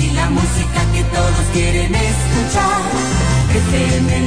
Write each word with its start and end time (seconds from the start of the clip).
y 0.00 0.10
la 0.12 0.28
música 0.30 0.80
que 0.92 1.02
todos 1.04 1.46
quieren 1.52 1.94
escuchar. 1.94 2.80
FM 3.54 4.24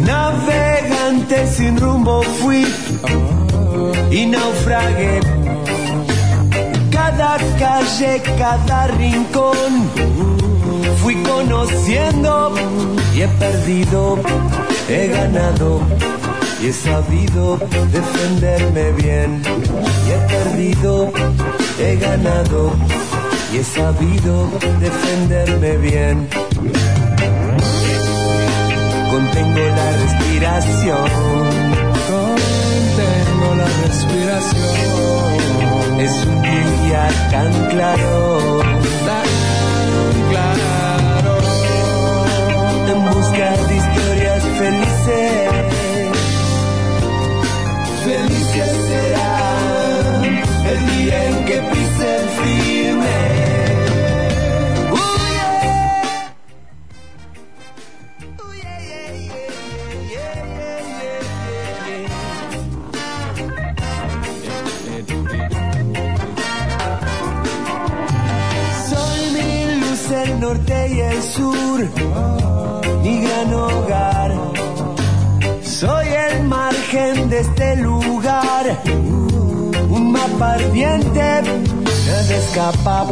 Navegante 0.00 1.46
sin 1.46 1.78
rumbo 1.78 2.22
fui 2.22 2.66
y 4.10 4.26
naufragué. 4.26 5.20
Cada 6.90 7.38
calle, 7.58 8.22
cada 8.38 8.86
rincón, 8.88 9.90
fui 11.02 11.14
conociendo 11.22 12.54
y 13.14 13.22
he 13.22 13.28
perdido, 13.28 14.18
he 14.88 15.08
ganado 15.08 15.80
y 16.62 16.68
he 16.68 16.72
sabido 16.72 17.58
defenderme 17.92 18.92
bien. 18.92 19.42
Y 20.06 20.10
he 20.10 20.18
perdido, 20.34 21.12
he 21.78 21.96
ganado 21.96 22.72
y 23.52 23.58
he 23.58 23.64
sabido 23.64 24.48
defenderme 24.80 25.76
bien. 25.76 26.28
Respiración, 30.46 31.04
Contengo 32.08 33.54
la 33.56 33.68
respiración. 33.84 34.70
es 36.00 36.26
un 36.26 36.42
día 36.42 37.08
tan 37.30 37.52
claro. 37.70 38.60
Tan 39.06 39.28
claro. 40.30 41.34
en 42.92 42.98
busca 43.12 43.56
de 43.68 43.76
historias 43.76 44.42
felices. 44.60 45.50
Felices 48.04 48.70
será 48.88 49.30
el 50.70 50.80
día 50.96 51.28
en 51.28 51.44
que 51.44 51.58
pisen 51.72 52.22
firme. 52.38 53.35
Este 77.38 77.76
lugar, 77.76 78.82
un 79.88 80.12
mapa 80.12 80.52
ardiente. 80.52 81.42
Nada 82.06 82.36
escapa, 82.36 83.06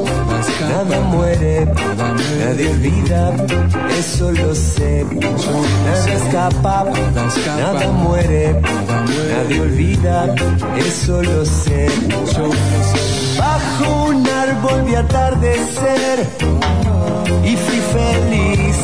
nada 0.60 1.00
muere, 1.00 1.66
nadie 2.38 2.68
olvida, 2.70 3.32
eso 3.98 4.30
lo 4.32 4.54
sé. 4.54 5.04
Nada 5.84 6.14
escapa, 6.14 6.84
nada 7.58 7.92
muere, 7.92 8.60
nadie 9.30 9.60
olvida, 9.60 10.34
eso 10.76 11.22
lo 11.22 11.44
sé. 11.44 11.88
Bajo 13.38 14.04
un 14.06 14.26
árbol 14.26 14.82
vi 14.86 14.94
atardecer 14.94 16.26
y 17.44 17.56
fui 17.56 17.80
feliz. 17.96 18.76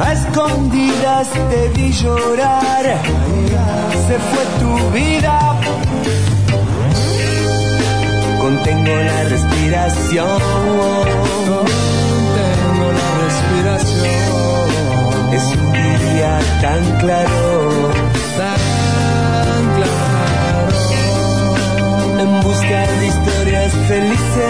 A 0.00 0.12
escondidas 0.14 1.28
te 1.50 1.68
vi 1.74 1.92
llorar, 1.92 2.86
se 4.10 4.18
fue 4.18 4.44
tu 4.58 4.72
vida. 4.90 5.34
Contengo 8.40 8.94
la 9.10 9.18
respiración, 9.34 10.40
Contengo 11.50 12.86
la 13.00 13.08
respiración. 13.26 14.66
es 15.38 15.44
un 15.58 15.66
día 15.72 16.32
tan 16.60 16.82
claro. 17.02 17.40
Tan 18.40 19.62
claro. 19.76 20.64
En 22.22 22.30
busca 22.46 22.80
de 22.98 23.06
historias 23.12 23.70
felices, 23.90 24.49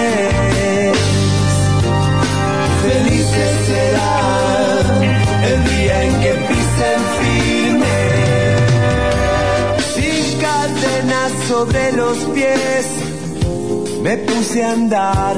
me 14.10 14.16
puse 14.16 14.64
a 14.64 14.72
andar. 14.72 15.36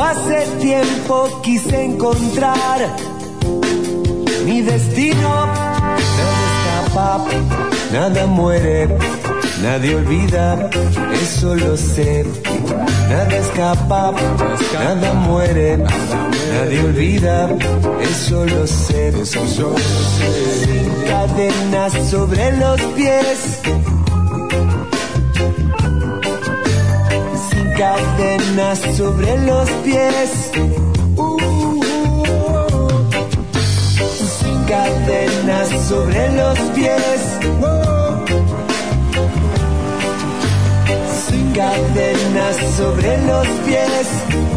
Hace 0.00 0.46
tiempo 0.58 1.40
quise 1.42 1.84
encontrar 1.84 2.80
mi 4.46 4.62
destino. 4.62 5.30
Nada 5.46 5.96
escapa, 5.98 7.24
nada 7.92 8.26
muere, 8.26 8.88
nadie 9.62 9.96
olvida, 9.96 10.70
eso 11.22 11.54
lo 11.56 11.76
sé. 11.76 12.24
Nada 13.10 13.36
escapa, 13.36 14.14
nada 14.72 15.12
muere, 15.12 15.76
nadie 15.76 16.80
olvida, 16.84 17.50
eso 18.00 18.46
lo 18.46 18.66
sé. 18.66 19.12
Sin 19.26 20.90
cadenas 21.06 21.92
sobre 22.10 22.56
los 22.56 22.80
pies. 22.96 23.60
Cadenas 27.80 28.78
sobre 28.94 29.38
los 29.46 29.70
pies. 29.82 30.50
Cadenas 34.68 35.68
sobre 35.88 36.28
los 36.32 36.58
pies. 36.76 37.20
Sin 41.26 41.52
cadenas 41.52 42.56
sobre 42.76 43.16
los 43.26 43.46
pies. 43.64 44.49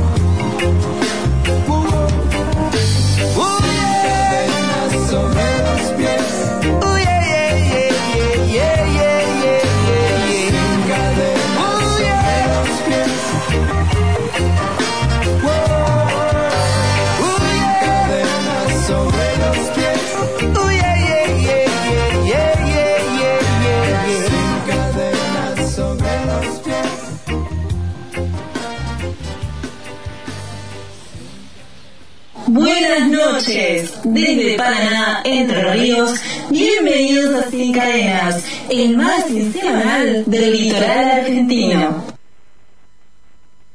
Buenas 32.63 33.12
noches, 33.12 33.94
desde 34.06 34.56
Paraná, 34.56 35.21
Entre 35.25 35.74
Ríos, 35.74 36.18
bienvenidos 36.50 37.44
a 37.44 37.51
Sin 37.51 37.74
Cadenas, 37.74 38.45
el 38.69 38.95
más 38.95 39.25
semanal 39.25 40.24
del 40.25 40.54
litoral 40.54 41.12
argentino. 41.12 42.06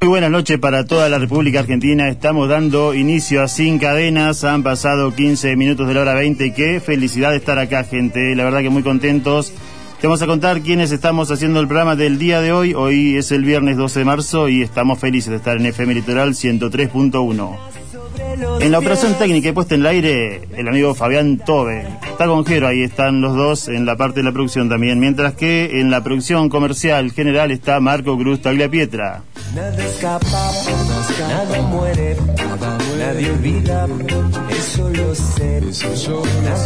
Muy 0.01 0.09
buenas 0.09 0.31
noches 0.31 0.59
para 0.59 0.87
toda 0.87 1.11
la 1.11 1.19
República 1.19 1.61
Argentina. 1.61 2.09
Estamos 2.09 2.49
dando 2.49 2.95
inicio 2.95 3.43
a 3.43 3.49
Sin 3.49 3.79
Cadenas. 3.79 4.43
Han 4.45 4.63
pasado 4.63 5.15
15 5.15 5.55
minutos 5.57 5.87
de 5.87 5.93
la 5.93 6.01
hora 6.01 6.15
20. 6.15 6.55
Qué 6.55 6.81
felicidad 6.81 7.33
de 7.33 7.37
estar 7.37 7.59
acá, 7.59 7.85
gente. 7.85 8.35
La 8.35 8.45
verdad 8.45 8.61
que 8.61 8.71
muy 8.71 8.83
contentos. 8.83 9.53
Te 10.01 10.07
vamos 10.07 10.23
a 10.23 10.27
contar 10.27 10.63
quiénes 10.63 10.93
estamos 10.93 11.31
haciendo 11.31 11.61
el 11.61 11.67
programa 11.67 11.95
del 11.95 12.19
día 12.19 12.41
de 12.41 12.53
hoy. 12.53 12.73
Hoy 12.73 13.19
es 13.19 13.33
el 13.33 13.45
viernes 13.45 13.77
12 13.77 13.99
de 13.99 14.05
marzo 14.07 14.49
y 14.49 14.63
estamos 14.63 14.99
felices 14.99 15.29
de 15.29 15.37
estar 15.37 15.59
en 15.59 15.67
FM 15.67 15.93
Litoral 15.93 16.31
103.1. 16.31 17.78
En 18.61 18.73
la 18.73 18.79
operación 18.79 19.15
técnica 19.15 19.49
y 19.49 19.53
puesta 19.53 19.75
en 19.75 19.81
el 19.81 19.87
aire, 19.87 20.49
el 20.57 20.69
amigo 20.69 20.95
Fabián 20.95 21.39
Tobe. 21.39 21.87
Está 22.11 22.27
con 22.27 22.45
Jero, 22.45 22.69
ahí 22.69 22.83
están 22.83 23.21
los 23.21 23.35
dos 23.35 23.69
en 23.69 23.87
la 23.87 23.97
parte 23.97 24.21
de 24.21 24.25
la 24.25 24.33
producción 24.33 24.69
también. 24.69 24.99
Mientras 25.01 25.35
que 25.35 25.81
en 25.81 25.91
la 25.91 26.03
producción 26.03 26.49
comercial 26.49 27.11
general 27.13 27.51
está 27.51 27.81
Marco 27.81 28.17
Cruz 28.17 28.43
Tagliapietra. 28.43 29.23
Nada 29.55 29.85
escapa, 29.85 30.53
nada 31.29 31.63
muere, 31.63 32.17
nadie 32.99 33.31
olvida, 33.31 33.87
eso 34.51 34.89
lo 34.91 35.15
sé. 35.15 35.49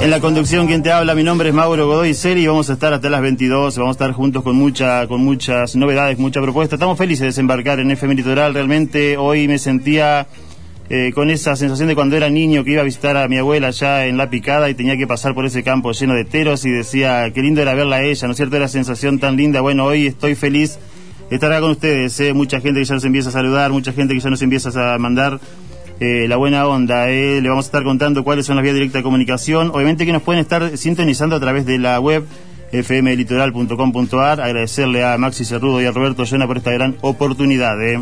En 0.00 0.10
la 0.10 0.20
conducción, 0.20 0.66
quien 0.66 0.82
te 0.82 0.92
habla, 0.92 1.14
mi 1.14 1.24
nombre 1.24 1.48
es 1.48 1.54
Mauro 1.54 1.86
Godoy 1.86 2.14
Seri 2.14 2.42
y 2.42 2.46
vamos 2.46 2.70
a 2.70 2.74
estar 2.74 2.92
hasta 2.92 3.10
las 3.10 3.20
22, 3.20 3.76
vamos 3.78 3.90
a 3.90 3.96
estar 3.96 4.12
juntos 4.12 4.44
con, 4.44 4.54
mucha, 4.54 5.08
con 5.08 5.24
muchas 5.24 5.74
novedades, 5.74 6.18
mucha 6.18 6.40
propuesta. 6.40 6.76
Estamos 6.76 6.98
felices 6.98 7.20
de 7.20 7.26
desembarcar 7.26 7.80
en 7.80 7.90
FM 7.90 8.14
Litoral, 8.14 8.54
realmente 8.54 9.16
hoy 9.16 9.48
me 9.48 9.58
sentía 9.58 10.28
eh, 10.94 11.10
con 11.14 11.30
esa 11.30 11.56
sensación 11.56 11.88
de 11.88 11.94
cuando 11.94 12.18
era 12.18 12.28
niño 12.28 12.64
que 12.64 12.72
iba 12.72 12.82
a 12.82 12.84
visitar 12.84 13.16
a 13.16 13.26
mi 13.26 13.38
abuela 13.38 13.68
allá 13.68 14.04
en 14.04 14.18
La 14.18 14.28
Picada 14.28 14.68
y 14.68 14.74
tenía 14.74 14.94
que 14.98 15.06
pasar 15.06 15.32
por 15.34 15.46
ese 15.46 15.62
campo 15.62 15.90
lleno 15.92 16.12
de 16.12 16.26
teros 16.26 16.66
y 16.66 16.70
decía, 16.70 17.30
qué 17.32 17.40
lindo 17.40 17.62
era 17.62 17.72
verla 17.72 17.96
a 17.96 18.02
ella, 18.02 18.28
¿no 18.28 18.32
es 18.32 18.36
cierto? 18.36 18.56
Era 18.56 18.68
sensación 18.68 19.18
tan 19.18 19.38
linda. 19.38 19.62
Bueno, 19.62 19.86
hoy 19.86 20.06
estoy 20.06 20.34
feliz 20.34 20.78
de 21.30 21.36
estar 21.36 21.50
acá 21.50 21.62
con 21.62 21.70
ustedes, 21.70 22.20
¿eh? 22.20 22.34
mucha 22.34 22.60
gente 22.60 22.80
que 22.80 22.84
ya 22.84 22.94
nos 22.94 23.04
empieza 23.06 23.30
a 23.30 23.32
saludar, 23.32 23.72
mucha 23.72 23.94
gente 23.94 24.12
que 24.12 24.20
ya 24.20 24.28
nos 24.28 24.42
empieza 24.42 24.94
a 24.94 24.98
mandar 24.98 25.40
eh, 25.98 26.28
la 26.28 26.36
buena 26.36 26.66
onda. 26.66 27.08
¿eh? 27.08 27.40
Le 27.40 27.48
vamos 27.48 27.64
a 27.64 27.68
estar 27.68 27.84
contando 27.84 28.22
cuáles 28.22 28.44
son 28.44 28.56
las 28.56 28.62
vías 28.62 28.74
directas 28.74 28.98
de 28.98 29.02
comunicación. 29.02 29.70
Obviamente 29.72 30.04
que 30.04 30.12
nos 30.12 30.20
pueden 30.20 30.42
estar 30.42 30.76
sintonizando 30.76 31.36
a 31.36 31.40
través 31.40 31.64
de 31.64 31.78
la 31.78 32.00
web 32.00 32.26
fmlitoral.com.ar. 32.70 34.42
Agradecerle 34.42 35.04
a 35.06 35.16
Maxi 35.16 35.46
Cerrudo 35.46 35.80
y 35.80 35.86
a 35.86 35.90
Roberto 35.90 36.24
Llona 36.24 36.46
por 36.46 36.58
esta 36.58 36.70
gran 36.70 36.96
oportunidad. 37.00 37.82
¿eh? 37.82 37.98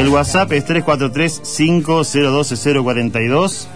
El 0.00 0.08
WhatsApp 0.08 0.50
es 0.52 0.66
343-5012042. 0.66 3.66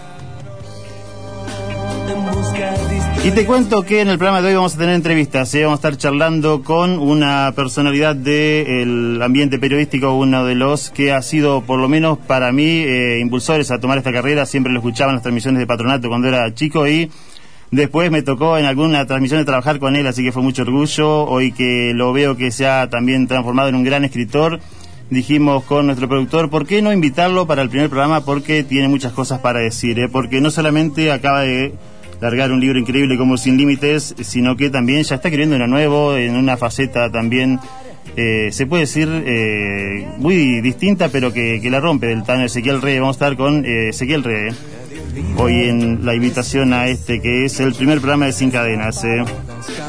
en 2.09 2.25
busca 2.25 2.73
Y 3.23 3.29
te 3.29 3.45
cuento 3.45 3.83
que 3.83 4.01
en 4.01 4.07
el 4.07 4.17
programa 4.17 4.41
de 4.41 4.47
hoy 4.47 4.55
vamos 4.55 4.73
a 4.73 4.79
tener 4.79 4.95
entrevistas. 4.95 5.53
¿eh? 5.53 5.65
Vamos 5.65 5.77
a 5.77 5.81
estar 5.87 5.97
charlando 5.97 6.63
con 6.63 6.97
una 6.97 7.53
personalidad 7.55 8.15
del 8.15 9.21
ambiente 9.21 9.59
periodístico, 9.59 10.15
uno 10.15 10.45
de 10.45 10.55
los 10.55 10.89
que 10.89 11.11
ha 11.11 11.21
sido, 11.21 11.61
por 11.61 11.79
lo 11.79 11.87
menos 11.87 12.17
para 12.17 12.51
mí, 12.51 12.65
eh, 12.65 13.19
impulsores 13.21 13.69
a 13.69 13.77
tomar 13.77 13.99
esta 13.99 14.11
carrera. 14.11 14.47
Siempre 14.47 14.73
lo 14.73 14.79
escuchaba 14.79 15.11
en 15.11 15.17
las 15.17 15.21
transmisiones 15.21 15.59
de 15.59 15.67
patronato 15.67 16.09
cuando 16.09 16.27
era 16.27 16.51
chico 16.55 16.87
y 16.87 17.11
después 17.69 18.09
me 18.09 18.23
tocó 18.23 18.57
en 18.57 18.65
alguna 18.65 19.05
transmisión 19.05 19.41
de 19.41 19.45
trabajar 19.45 19.77
con 19.77 19.95
él, 19.95 20.07
así 20.07 20.23
que 20.23 20.31
fue 20.31 20.41
mucho 20.41 20.63
orgullo. 20.63 21.25
Hoy 21.25 21.51
que 21.51 21.91
lo 21.93 22.13
veo 22.13 22.35
que 22.35 22.49
se 22.49 22.65
ha 22.65 22.89
también 22.89 23.27
transformado 23.27 23.69
en 23.69 23.75
un 23.75 23.83
gran 23.83 24.03
escritor. 24.05 24.59
Dijimos 25.09 25.63
con 25.65 25.85
nuestro 25.85 26.09
productor, 26.09 26.49
¿por 26.49 26.65
qué 26.65 26.81
no 26.81 26.91
invitarlo 26.91 27.45
para 27.45 27.61
el 27.61 27.69
primer 27.69 27.89
programa? 27.89 28.25
Porque 28.25 28.63
tiene 28.63 28.87
muchas 28.87 29.13
cosas 29.13 29.39
para 29.39 29.59
decir, 29.59 29.99
¿eh? 29.99 30.09
porque 30.11 30.41
no 30.41 30.49
solamente 30.49 31.11
acaba 31.11 31.41
de 31.41 31.73
largar 32.21 32.51
un 32.51 32.59
libro 32.59 32.79
increíble 32.79 33.15
como 33.17 33.37
Sin 33.37 33.55
Límites, 33.57 34.15
sino 34.21 34.55
que 34.57 34.71
también 34.71 35.03
ya 35.03 35.15
está 35.15 35.27
escribiendo 35.27 35.57
uno 35.57 35.67
nuevo, 35.67 36.15
en 36.15 36.35
una 36.35 36.57
faceta 36.57 37.11
también, 37.11 37.59
eh, 38.15 38.49
se 38.51 38.65
puede 38.65 38.81
decir, 38.81 39.07
eh, 39.27 40.07
muy 40.17 40.61
distinta, 40.61 41.09
pero 41.09 41.31
que, 41.31 41.59
que 41.61 41.69
la 41.69 41.79
rompe 41.79 42.07
del 42.07 42.23
Tano 42.23 42.43
Ezequiel 42.43 42.81
Rey. 42.81 42.97
Vamos 42.97 43.15
a 43.15 43.25
estar 43.25 43.37
con 43.37 43.63
eh, 43.63 43.89
Ezequiel 43.89 44.23
Rey. 44.23 44.49
Hoy 45.37 45.69
en 45.69 46.05
la 46.05 46.13
invitación 46.13 46.73
a 46.73 46.87
este, 46.87 47.21
que 47.21 47.45
es 47.45 47.59
el 47.59 47.73
primer 47.73 47.99
programa 47.99 48.25
de 48.25 48.33
Sin 48.33 48.51
Cadenas. 48.51 49.03
¿eh? 49.03 49.23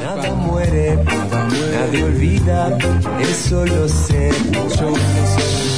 Nada 0.03 0.35
muere, 0.35 0.99
nadie 1.73 2.05
olvida, 2.05 2.77
eso 3.21 3.65
lo 3.65 3.89
sé. 3.89 4.31
Yo 4.79 4.93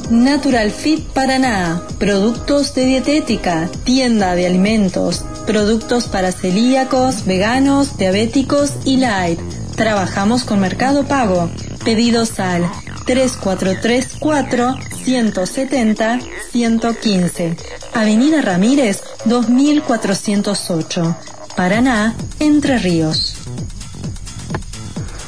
Natural 0.09 0.71
Fit 0.71 1.05
Paraná, 1.09 1.81
productos 1.99 2.73
de 2.73 2.85
dietética, 2.85 3.69
tienda 3.83 4.35
de 4.35 4.45
alimentos, 4.45 5.25
productos 5.45 6.05
para 6.05 6.31
celíacos, 6.31 7.25
veganos, 7.25 7.97
diabéticos 7.97 8.71
y 8.85 8.95
light. 8.97 9.39
Trabajamos 9.77 10.43
con 10.43 10.59
Mercado 10.59 11.03
Pago. 11.03 11.51
Pedidos 11.85 12.39
al 12.39 12.67
3434 13.05 14.75
170 15.05 16.19
115. 16.51 17.57
Avenida 17.93 18.41
Ramírez 18.41 19.03
2408. 19.25 21.15
Paraná, 21.55 22.15
Entre 22.39 22.79
Ríos. 22.79 23.35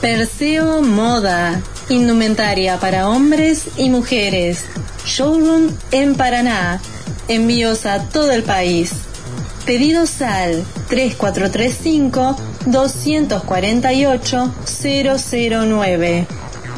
Perseo 0.01 0.81
Moda, 0.81 1.61
indumentaria 1.89 2.79
para 2.79 3.07
hombres 3.07 3.65
y 3.77 3.91
mujeres. 3.91 4.65
Showroom 5.05 5.69
en 5.91 6.15
Paraná. 6.15 6.81
Envíos 7.27 7.85
a 7.85 7.99
todo 8.05 8.31
el 8.31 8.41
país. 8.41 8.93
Pedidos 9.67 10.23
al 10.23 10.63
3435 10.87 12.35
248 12.71 14.53
009. 14.83 16.27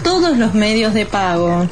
Todos 0.03 0.37
los 0.37 0.53
medios 0.53 0.93
de 0.93 1.05
pago. 1.05 1.67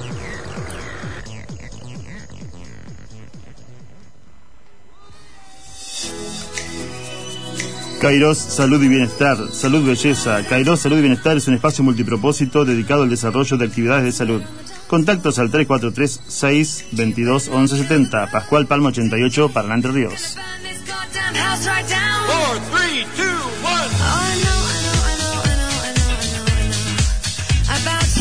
Kairos 7.99 8.37
Salud 8.37 8.81
y 8.81 8.87
Bienestar, 8.87 9.37
Salud 9.51 9.85
Belleza. 9.85 10.41
Kairos 10.47 10.79
Salud 10.79 10.99
y 10.99 11.01
Bienestar 11.01 11.35
es 11.35 11.49
un 11.49 11.55
espacio 11.55 11.83
multipropósito 11.83 12.63
dedicado 12.63 13.03
al 13.03 13.09
desarrollo 13.09 13.57
de 13.57 13.65
actividades 13.65 14.05
de 14.05 14.13
salud. 14.13 14.41
Contactos 14.87 15.37
al 15.37 15.51
343-622-1170, 15.51 18.31
Pascual 18.31 18.67
Palma 18.67 18.87
88, 18.89 19.49
Paraná 19.49 19.75
Entre 19.75 19.91
Ríos. 19.91 20.37
Move 22.29 23.18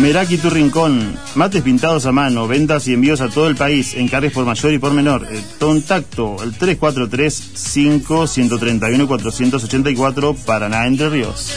Meraki 0.00 0.38
Tu 0.38 0.48
Rincón, 0.48 1.14
mates 1.34 1.62
pintados 1.62 2.06
a 2.06 2.12
mano, 2.12 2.48
ventas 2.48 2.88
y 2.88 2.94
envíos 2.94 3.20
a 3.20 3.28
todo 3.28 3.48
el 3.48 3.54
país, 3.54 3.94
encargues 3.94 4.32
por 4.32 4.46
mayor 4.46 4.72
y 4.72 4.78
por 4.78 4.94
menor. 4.94 5.28
Eh, 5.30 5.42
contacto 5.58 6.40
al 6.40 6.54
343 6.54 7.50
5 7.54 8.26
131 8.26 9.06
484 9.06 10.34
Paraná 10.46 10.86
Entre 10.86 11.10
Ríos. 11.10 11.50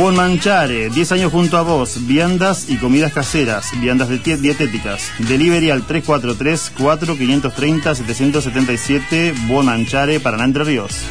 Bon 0.00 0.16
Manchare, 0.16 0.88
10 0.88 1.12
años 1.12 1.30
junto 1.30 1.58
a 1.58 1.62
vos, 1.62 2.06
viandas 2.06 2.70
y 2.70 2.78
comidas 2.78 3.12
caseras, 3.12 3.78
viandas 3.82 4.08
dietéticas. 4.08 5.12
Delivery 5.18 5.68
al 5.68 5.82
343 5.86 6.72
4 6.78 7.18
530 7.18 7.94
777 7.94 9.34
Bon 9.46 9.66
Manchare, 9.66 10.18
Paraná 10.18 10.44
Entre 10.44 10.64
Ríos. 10.64 11.02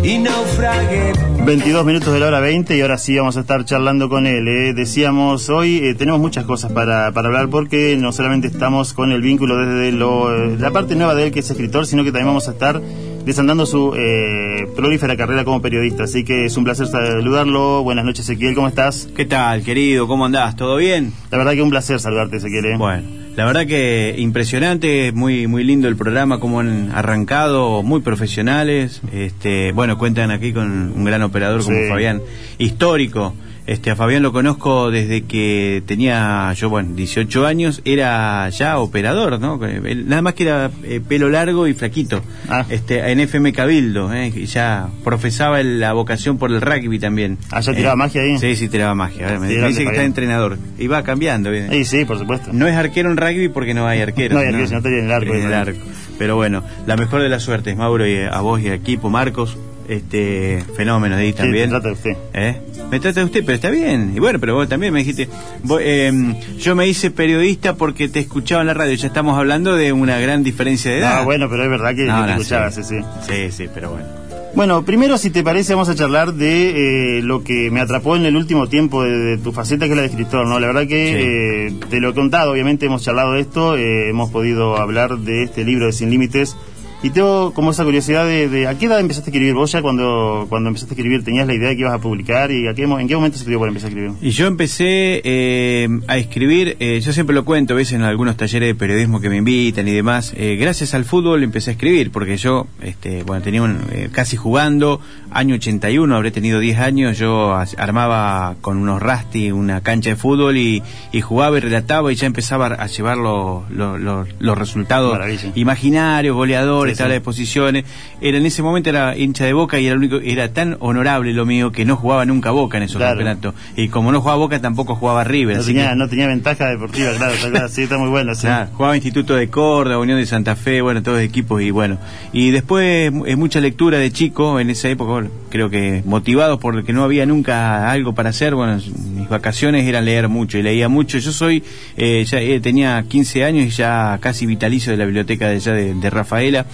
y 0.03 0.17
naufragué. 0.19 1.13
22 1.45 1.85
minutos 1.85 2.13
de 2.13 2.19
la 2.19 2.27
hora 2.27 2.39
20 2.39 2.75
y 2.75 2.81
ahora 2.81 2.97
sí 2.97 3.15
vamos 3.17 3.37
a 3.37 3.41
estar 3.41 3.65
charlando 3.65 4.09
con 4.09 4.25
él. 4.25 4.47
¿eh? 4.47 4.73
Decíamos 4.73 5.49
hoy, 5.49 5.77
eh, 5.77 5.93
tenemos 5.93 6.19
muchas 6.19 6.45
cosas 6.45 6.71
para, 6.71 7.11
para 7.11 7.27
hablar 7.27 7.49
porque 7.49 7.95
no 7.97 8.11
solamente 8.11 8.47
estamos 8.47 8.93
con 8.93 9.11
el 9.11 9.21
vínculo 9.21 9.57
desde 9.57 9.91
lo, 9.91 10.33
eh, 10.33 10.57
la 10.57 10.71
parte 10.71 10.95
nueva 10.95 11.13
de 11.13 11.25
él 11.25 11.31
que 11.31 11.41
es 11.41 11.49
escritor, 11.49 11.85
sino 11.85 12.03
que 12.03 12.11
también 12.11 12.27
vamos 12.27 12.47
a 12.47 12.51
estar 12.51 12.81
desandando 13.25 13.65
su 13.65 13.93
eh, 13.95 14.67
prolífera 14.75 15.17
carrera 15.17 15.43
como 15.43 15.61
periodista. 15.61 16.03
Así 16.03 16.23
que 16.23 16.45
es 16.45 16.57
un 16.57 16.63
placer 16.63 16.87
saludarlo. 16.87 17.83
Buenas 17.83 18.05
noches 18.05 18.29
Ezequiel, 18.29 18.55
¿cómo 18.55 18.67
estás? 18.67 19.09
¿Qué 19.15 19.25
tal, 19.25 19.63
querido? 19.63 20.07
¿Cómo 20.07 20.25
andás? 20.25 20.55
¿Todo 20.55 20.77
bien? 20.77 21.13
La 21.31 21.37
verdad 21.37 21.53
que 21.53 21.61
un 21.61 21.69
placer 21.69 21.99
saludarte 21.99 22.37
Ezequiel. 22.37 22.65
¿eh? 22.65 22.77
Bueno, 22.77 23.24
la 23.35 23.45
verdad 23.45 23.65
que 23.67 24.15
impresionante, 24.17 25.11
muy 25.11 25.47
muy 25.47 25.63
lindo 25.63 25.87
el 25.87 25.95
programa, 25.95 26.39
como 26.39 26.59
han 26.61 26.91
arrancado, 26.93 27.83
muy 27.83 28.01
profesionales. 28.01 29.01
Este, 29.11 29.71
bueno, 29.71 29.97
cuentan 29.97 30.31
aquí 30.31 30.53
con 30.53 30.93
un 30.95 31.03
gran 31.03 31.21
operador 31.21 31.63
como 31.63 31.77
Sí. 31.77 31.87
Fabián, 31.89 32.21
histórico. 32.57 33.33
Este, 33.67 33.89
a 33.89 33.95
Fabián 33.95 34.21
lo 34.21 34.31
conozco 34.31 34.91
desde 34.91 35.23
que 35.23 35.81
tenía 35.87 36.53
yo, 36.53 36.69
bueno, 36.69 36.89
18 36.95 37.47
años, 37.47 37.81
era 37.83 38.47
ya 38.49 38.77
operador, 38.77 39.39
¿no? 39.39 39.59
Nada 39.59 40.21
más 40.21 40.35
que 40.35 40.43
era 40.43 40.69
eh, 40.83 41.01
pelo 41.07 41.29
largo 41.29 41.65
y 41.67 41.73
flaquito. 41.73 42.21
Ah. 42.47 42.63
Este, 42.69 43.11
en 43.11 43.19
FM 43.19 43.53
Cabildo, 43.53 44.13
¿eh? 44.13 44.31
ya 44.45 44.89
profesaba 45.03 45.59
el- 45.61 45.79
la 45.79 45.93
vocación 45.93 46.37
por 46.37 46.51
el 46.51 46.61
rugby 46.61 46.99
también. 46.99 47.39
Ah, 47.51 47.59
¿ya 47.61 47.73
tiraba 47.73 47.95
magia 47.95 48.21
ahí? 48.21 48.37
Sí, 48.37 48.55
sí, 48.55 48.69
tiraba 48.69 48.93
magia. 48.93 49.39
Me, 49.39 49.47
dice 49.47 49.83
que 49.83 49.89
está 49.89 50.03
entrenador. 50.03 50.59
Y 50.77 50.85
va 50.85 51.01
cambiando. 51.03 51.49
¿viste? 51.49 51.71
Sí, 51.83 51.85
sí, 51.85 52.05
por 52.05 52.19
supuesto. 52.19 52.51
No 52.53 52.67
es 52.67 52.75
arquero 52.75 53.09
en 53.09 53.17
rugby 53.17 53.49
porque 53.49 53.73
no 53.73 53.87
hay 53.87 53.99
arquero. 54.01 54.35
No 54.35 54.41
hay 54.41 54.47
arquero, 54.47 54.67
si 54.67 54.73
no 54.75 54.79
en 54.85 55.05
el 55.05 55.11
arco, 55.11 55.33
el 55.33 55.49
¿no? 55.49 55.55
arco. 55.55 55.79
Pero 56.19 56.35
bueno, 56.35 56.63
la 56.85 56.95
mejor 56.97 57.21
de 57.21 57.29
las 57.29 57.41
suertes, 57.43 57.75
Mauro, 57.75 58.07
y 58.07 58.17
a 58.19 58.39
vos 58.41 58.61
y 58.61 58.67
al 58.67 58.75
equipo, 58.75 59.09
Marcos, 59.09 59.57
este 59.89 60.63
fenómeno 60.75 61.15
de 61.15 61.23
ahí 61.23 61.31
Sí, 61.31 61.37
también. 61.37 61.65
te 61.65 61.69
trata 61.71 61.87
de 61.89 61.93
usted. 61.93 62.17
¿Eh? 62.33 62.61
Me 62.91 62.99
trata 62.99 63.19
de 63.21 63.25
usted, 63.25 63.41
pero 63.45 63.55
está 63.55 63.69
bien. 63.69 64.13
Y 64.15 64.19
bueno, 64.19 64.39
pero 64.39 64.55
vos 64.55 64.67
también 64.69 64.93
me 64.93 64.99
dijiste, 64.99 65.27
vos, 65.63 65.79
eh, 65.83 66.11
yo 66.57 66.75
me 66.75 66.87
hice 66.87 67.11
periodista 67.11 67.75
porque 67.75 68.07
te 68.09 68.19
escuchaba 68.19 68.61
en 68.61 68.67
la 68.67 68.73
radio. 68.73 68.93
Ya 68.95 69.07
estamos 69.07 69.37
hablando 69.37 69.75
de 69.75 69.91
una 69.93 70.19
gran 70.19 70.43
diferencia 70.43 70.91
de 70.91 70.99
edad. 70.99 71.19
Ah, 71.19 71.23
bueno, 71.23 71.47
pero 71.49 71.63
es 71.63 71.69
verdad 71.69 71.95
que 71.95 72.03
No, 72.05 72.21
te 72.21 72.27
no, 72.27 72.37
escuchaba, 72.37 72.71
sí. 72.71 72.83
sí, 72.83 72.95
sí. 72.99 73.05
Sí, 73.27 73.51
sí, 73.51 73.69
pero 73.73 73.91
bueno. 73.91 74.07
Bueno, 74.55 74.85
primero, 74.85 75.17
si 75.17 75.31
te 75.31 75.43
parece, 75.43 75.73
vamos 75.73 75.89
a 75.89 75.95
charlar 75.95 76.33
de 76.33 77.17
eh, 77.17 77.21
lo 77.21 77.43
que 77.43 77.69
me 77.71 77.81
atrapó 77.81 78.15
en 78.15 78.25
el 78.25 78.37
último 78.37 78.67
tiempo 78.67 79.03
de, 79.03 79.11
de 79.11 79.37
tu 79.37 79.51
faceta, 79.51 79.83
que 79.85 79.91
es 79.91 79.95
la 79.97 80.03
de 80.03 80.07
escritor, 80.07 80.47
¿no? 80.47 80.61
La 80.61 80.67
verdad 80.67 80.87
que 80.87 81.67
eh, 81.67 81.73
te 81.89 81.99
lo 81.99 82.11
he 82.11 82.13
contado, 82.13 82.53
obviamente 82.53 82.85
hemos 82.85 83.03
charlado 83.03 83.33
de 83.33 83.41
esto, 83.41 83.75
eh, 83.75 84.07
hemos 84.09 84.31
podido 84.31 84.77
hablar 84.77 85.17
de 85.17 85.43
este 85.43 85.65
libro 85.65 85.87
de 85.87 85.91
Sin 85.91 86.09
Límites, 86.09 86.55
y 87.03 87.09
tengo 87.11 87.53
como 87.53 87.71
esa 87.71 87.83
curiosidad 87.83 88.25
de, 88.25 88.49
de 88.49 88.67
¿a 88.67 88.77
qué 88.77 88.85
edad 88.87 88.99
empezaste 88.99 89.29
a 89.29 89.31
escribir? 89.31 89.53
¿Vos 89.53 89.71
ya 89.71 89.81
cuando, 89.81 90.45
cuando 90.49 90.69
empezaste 90.69 90.93
a 90.93 90.97
escribir 90.97 91.23
tenías 91.23 91.45
la 91.45 91.53
idea 91.53 91.69
de 91.69 91.75
que 91.75 91.81
ibas 91.81 91.93
a 91.93 91.99
publicar? 91.99 92.51
¿Y 92.51 92.67
a 92.67 92.73
qué, 92.73 92.83
en 92.83 93.07
qué 93.07 93.15
momento 93.15 93.37
se 93.37 93.43
te 93.43 93.51
dio 93.51 93.59
por 93.59 93.67
empezar 93.67 93.87
a 93.87 93.89
escribir? 93.89 94.11
Y 94.21 94.29
yo 94.31 94.47
empecé 94.47 95.21
eh, 95.23 95.87
a 96.07 96.17
escribir, 96.17 96.77
eh, 96.79 96.99
yo 97.01 97.13
siempre 97.13 97.35
lo 97.35 97.45
cuento, 97.45 97.73
a 97.73 97.77
veces 97.77 97.93
en 97.93 98.01
algunos 98.01 98.37
talleres 98.37 98.67
de 98.69 98.75
periodismo 98.75 99.21
que 99.21 99.29
me 99.29 99.37
invitan 99.37 99.87
y 99.87 99.91
demás, 99.91 100.33
eh, 100.35 100.55
gracias 100.59 100.93
al 100.95 101.05
fútbol 101.05 101.43
empecé 101.43 101.69
a 101.71 101.73
escribir, 101.73 102.11
porque 102.11 102.37
yo, 102.37 102.65
este, 102.81 103.23
bueno, 103.23 103.43
tenía 103.43 103.61
un, 103.61 103.79
casi 104.11 104.35
jugando, 104.37 104.99
año 105.31 105.55
81, 105.55 106.15
habré 106.15 106.31
tenido 106.31 106.59
10 106.59 106.79
años, 106.79 107.17
yo 107.19 107.53
armaba 107.77 108.55
con 108.61 108.77
unos 108.77 109.01
rasti 109.01 109.51
una 109.51 109.81
cancha 109.81 110.09
de 110.11 110.15
fútbol 110.15 110.57
y, 110.57 110.81
y 111.11 111.21
jugaba 111.21 111.57
y 111.57 111.59
relataba 111.61 112.11
y 112.11 112.15
ya 112.15 112.25
empezaba 112.25 112.67
a 112.67 112.87
llevar 112.87 113.17
lo- 113.17 113.63
lo- 113.69 113.97
lo- 113.97 114.25
los 114.39 114.57
resultados 114.57 115.11
Maravilla. 115.11 115.51
imaginarios, 115.55 116.35
goleadores, 116.35 116.84
jugadores, 116.93 116.97
Sí, 116.97 116.97
tabla 116.99 117.13
sí. 117.13 117.19
de 117.19 117.21
posiciones. 117.21 117.85
Era 118.21 118.37
en 118.37 118.45
ese 118.45 118.61
momento 118.63 118.89
era 118.89 119.17
hincha 119.17 119.45
de 119.45 119.53
Boca 119.53 119.79
y 119.79 119.85
era 119.85 119.93
el 119.93 119.99
único 119.99 120.17
era 120.17 120.49
tan 120.53 120.77
honorable 120.79 121.33
lo 121.33 121.45
mío 121.45 121.71
que 121.71 121.85
no 121.85 121.95
jugaba 121.95 122.25
nunca 122.25 122.51
Boca 122.51 122.77
en 122.77 122.83
esos 122.83 122.97
Claro. 122.97 123.11
campeonatos. 123.17 123.55
Y 123.75 123.87
como 123.89 124.11
no 124.11 124.21
jugaba 124.21 124.37
Boca 124.39 124.61
tampoco 124.61 124.95
jugaba 124.95 125.23
River, 125.23 125.55
No 125.55 125.61
así 125.61 125.73
tenía, 125.73 125.89
que- 125.89 125.95
no 125.95 126.07
tenía 126.09 126.27
ventaja 126.27 126.67
deportiva, 126.67 127.11
claro, 127.17 127.33
está, 127.33 127.49
claro, 127.49 127.69
sí, 127.69 127.83
está 127.83 127.97
muy 127.97 128.09
bueno. 128.09 128.35
Sí. 128.35 128.47
Jugaba 128.73 128.95
Instituto 128.95 129.35
de 129.35 129.49
Córdoba, 129.49 129.99
Unión 129.99 130.19
de 130.19 130.25
Santa 130.25 130.55
Fe, 130.55 130.81
bueno, 130.81 131.01
todos 131.03 131.19
equipos 131.21 131.61
y 131.61 131.71
bueno. 131.71 131.97
Y 132.33 132.51
después 132.51 133.11
eh, 133.25 133.35
mucha 133.35 133.59
lectura 133.59 133.97
de 133.97 134.11
chico 134.11 134.59
en 134.59 134.69
esa 134.69 134.89
época, 134.89 135.27
creo 135.49 135.69
que 135.69 136.03
motivados 136.05 136.59
por 136.59 136.83
que 136.83 136.93
no 136.93 137.03
había 137.03 137.25
nunca 137.25 137.89
algo 137.91 138.13
para 138.13 138.29
hacer, 138.29 138.55
bueno, 138.55 138.77
mis 139.15 139.29
vacaciones 139.29 139.85
eran 139.87 140.05
leer 140.05 140.27
mucho 140.29 140.57
y 140.57 140.63
leía 140.63 140.89
mucho. 140.89 141.17
Yo 141.17 141.31
soy, 141.31 141.63
eh, 141.97 142.23
ya 142.25 142.39
eh, 142.41 142.59
tenía 142.59 143.03
15 143.07 143.43
años 143.43 143.65
y 143.65 143.69
ya 143.69 144.17
casi 144.21 144.45
vitalicio 144.45 144.91
de 144.91 144.97
la 144.97 145.05
biblioteca 145.05 145.47
de 145.47 145.55
allá 145.55 145.71
de, 145.73 145.93
de 145.93 146.09
Rafaela. 146.09 146.65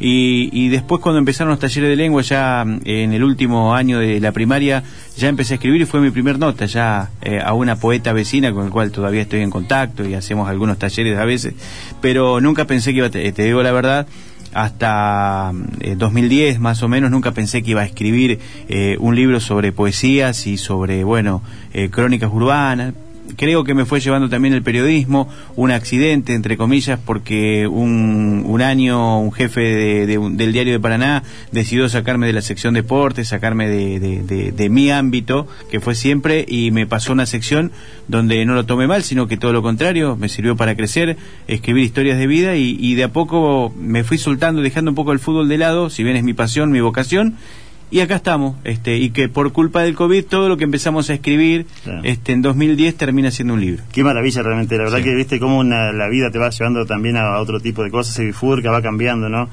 Y, 0.00 0.50
y 0.52 0.68
después 0.68 1.00
cuando 1.00 1.18
empezaron 1.18 1.50
los 1.50 1.58
talleres 1.58 1.90
de 1.90 1.96
lengua, 1.96 2.22
ya 2.22 2.64
mm, 2.64 2.80
en 2.84 3.12
el 3.12 3.24
último 3.24 3.74
año 3.74 3.98
de 3.98 4.20
la 4.20 4.32
primaria, 4.32 4.82
ya 5.16 5.28
empecé 5.28 5.54
a 5.54 5.56
escribir 5.56 5.82
y 5.82 5.86
fue 5.86 6.00
mi 6.00 6.10
primer 6.10 6.38
nota, 6.38 6.66
ya 6.66 7.10
eh, 7.20 7.40
a 7.44 7.52
una 7.54 7.76
poeta 7.76 8.12
vecina 8.12 8.52
con 8.52 8.66
el 8.66 8.70
cual 8.70 8.92
todavía 8.92 9.22
estoy 9.22 9.40
en 9.40 9.50
contacto 9.50 10.04
y 10.04 10.14
hacemos 10.14 10.48
algunos 10.48 10.78
talleres 10.78 11.18
a 11.18 11.24
veces, 11.24 11.54
pero 12.00 12.40
nunca 12.40 12.64
pensé 12.66 12.92
que 12.92 12.98
iba, 12.98 13.10
te, 13.10 13.32
te 13.32 13.42
digo 13.42 13.62
la 13.62 13.72
verdad, 13.72 14.06
hasta 14.52 15.52
eh, 15.80 15.94
2010 15.96 16.58
más 16.60 16.82
o 16.82 16.88
menos 16.88 17.10
nunca 17.10 17.32
pensé 17.32 17.62
que 17.62 17.72
iba 17.72 17.82
a 17.82 17.84
escribir 17.84 18.40
eh, 18.68 18.96
un 18.98 19.14
libro 19.14 19.40
sobre 19.40 19.72
poesías 19.72 20.46
y 20.46 20.56
sobre, 20.56 21.04
bueno, 21.04 21.42
eh, 21.72 21.90
crónicas 21.90 22.30
urbanas. 22.32 22.94
Creo 23.36 23.62
que 23.64 23.74
me 23.74 23.84
fue 23.84 24.00
llevando 24.00 24.28
también 24.28 24.54
el 24.54 24.62
periodismo, 24.62 25.28
un 25.54 25.70
accidente, 25.70 26.34
entre 26.34 26.56
comillas, 26.56 26.98
porque 27.04 27.66
un, 27.66 28.60
año 28.62 29.20
un 29.20 29.32
jefe 29.32 30.06
de- 30.06 30.18
un- 30.18 30.36
del 30.36 30.52
diario 30.52 30.72
de 30.72 30.80
Paraná 30.80 31.22
decidió 31.52 31.88
sacarme 31.88 32.26
de 32.26 32.32
la 32.32 32.40
sección 32.42 32.74
deportes, 32.74 33.28
sacarme 33.28 33.68
de- 33.68 34.52
de 34.52 34.68
mi 34.70 34.90
ámbito, 34.90 35.46
que 35.70 35.78
fue 35.80 35.94
siempre, 35.94 36.44
y 36.48 36.70
me 36.70 36.86
pasó 36.86 37.12
una 37.12 37.26
sección 37.26 37.70
donde 38.08 38.44
no 38.46 38.54
lo 38.54 38.64
tomé 38.66 38.86
mal, 38.86 39.02
sino 39.04 39.26
que 39.28 39.36
todo 39.36 39.52
lo 39.52 39.62
contrario, 39.62 40.16
me 40.16 40.28
sirvió 40.28 40.56
para 40.56 40.74
crecer, 40.74 41.16
escribir 41.46 41.84
historias 41.84 42.18
de 42.18 42.26
vida 42.26 42.56
y, 42.56 42.76
y 42.80 42.94
de 42.94 43.04
a 43.04 43.12
poco 43.12 43.72
me 43.78 44.04
fui 44.04 44.18
soltando, 44.18 44.62
dejando 44.62 44.90
un 44.90 44.94
poco 44.94 45.12
el 45.12 45.18
fútbol 45.18 45.48
de 45.48 45.58
lado, 45.58 45.90
si 45.90 46.02
bien 46.02 46.16
es 46.16 46.24
mi 46.24 46.32
pasión, 46.32 46.70
mi 46.72 46.80
vocación, 46.80 47.36
y 47.90 48.00
acá 48.00 48.16
estamos, 48.16 48.56
este, 48.64 48.96
y 48.98 49.10
que 49.10 49.28
por 49.28 49.52
culpa 49.52 49.82
del 49.82 49.94
COVID 49.94 50.24
todo 50.26 50.48
lo 50.48 50.56
que 50.56 50.64
empezamos 50.64 51.08
a 51.10 51.14
escribir 51.14 51.66
Claro. 51.84 52.00
este, 52.04 52.32
en 52.32 52.42
2010 52.42 52.96
termina 52.96 53.30
siendo 53.30 53.54
un 53.54 53.60
libro. 53.60 53.82
Qué 53.92 54.04
maravilla 54.04 54.42
realmente, 54.42 54.76
la 54.76 54.84
verdad 54.84 54.98
Sí. 54.98 55.04
que 55.04 55.14
viste 55.14 55.38
cómo 55.40 55.58
una- 55.58 55.92
la 55.92 56.08
vida 56.08 56.30
te 56.30 56.38
va 56.38 56.50
llevando 56.50 56.84
también 56.86 57.16
a, 57.16 57.34
a 57.34 57.40
otro 57.40 57.60
tipo 57.60 57.82
de 57.82 57.90
cosas, 57.90 58.14
se 58.14 58.24
bifurca, 58.24 58.70
va 58.70 58.82
cambiando, 58.82 59.28
¿no? 59.28 59.48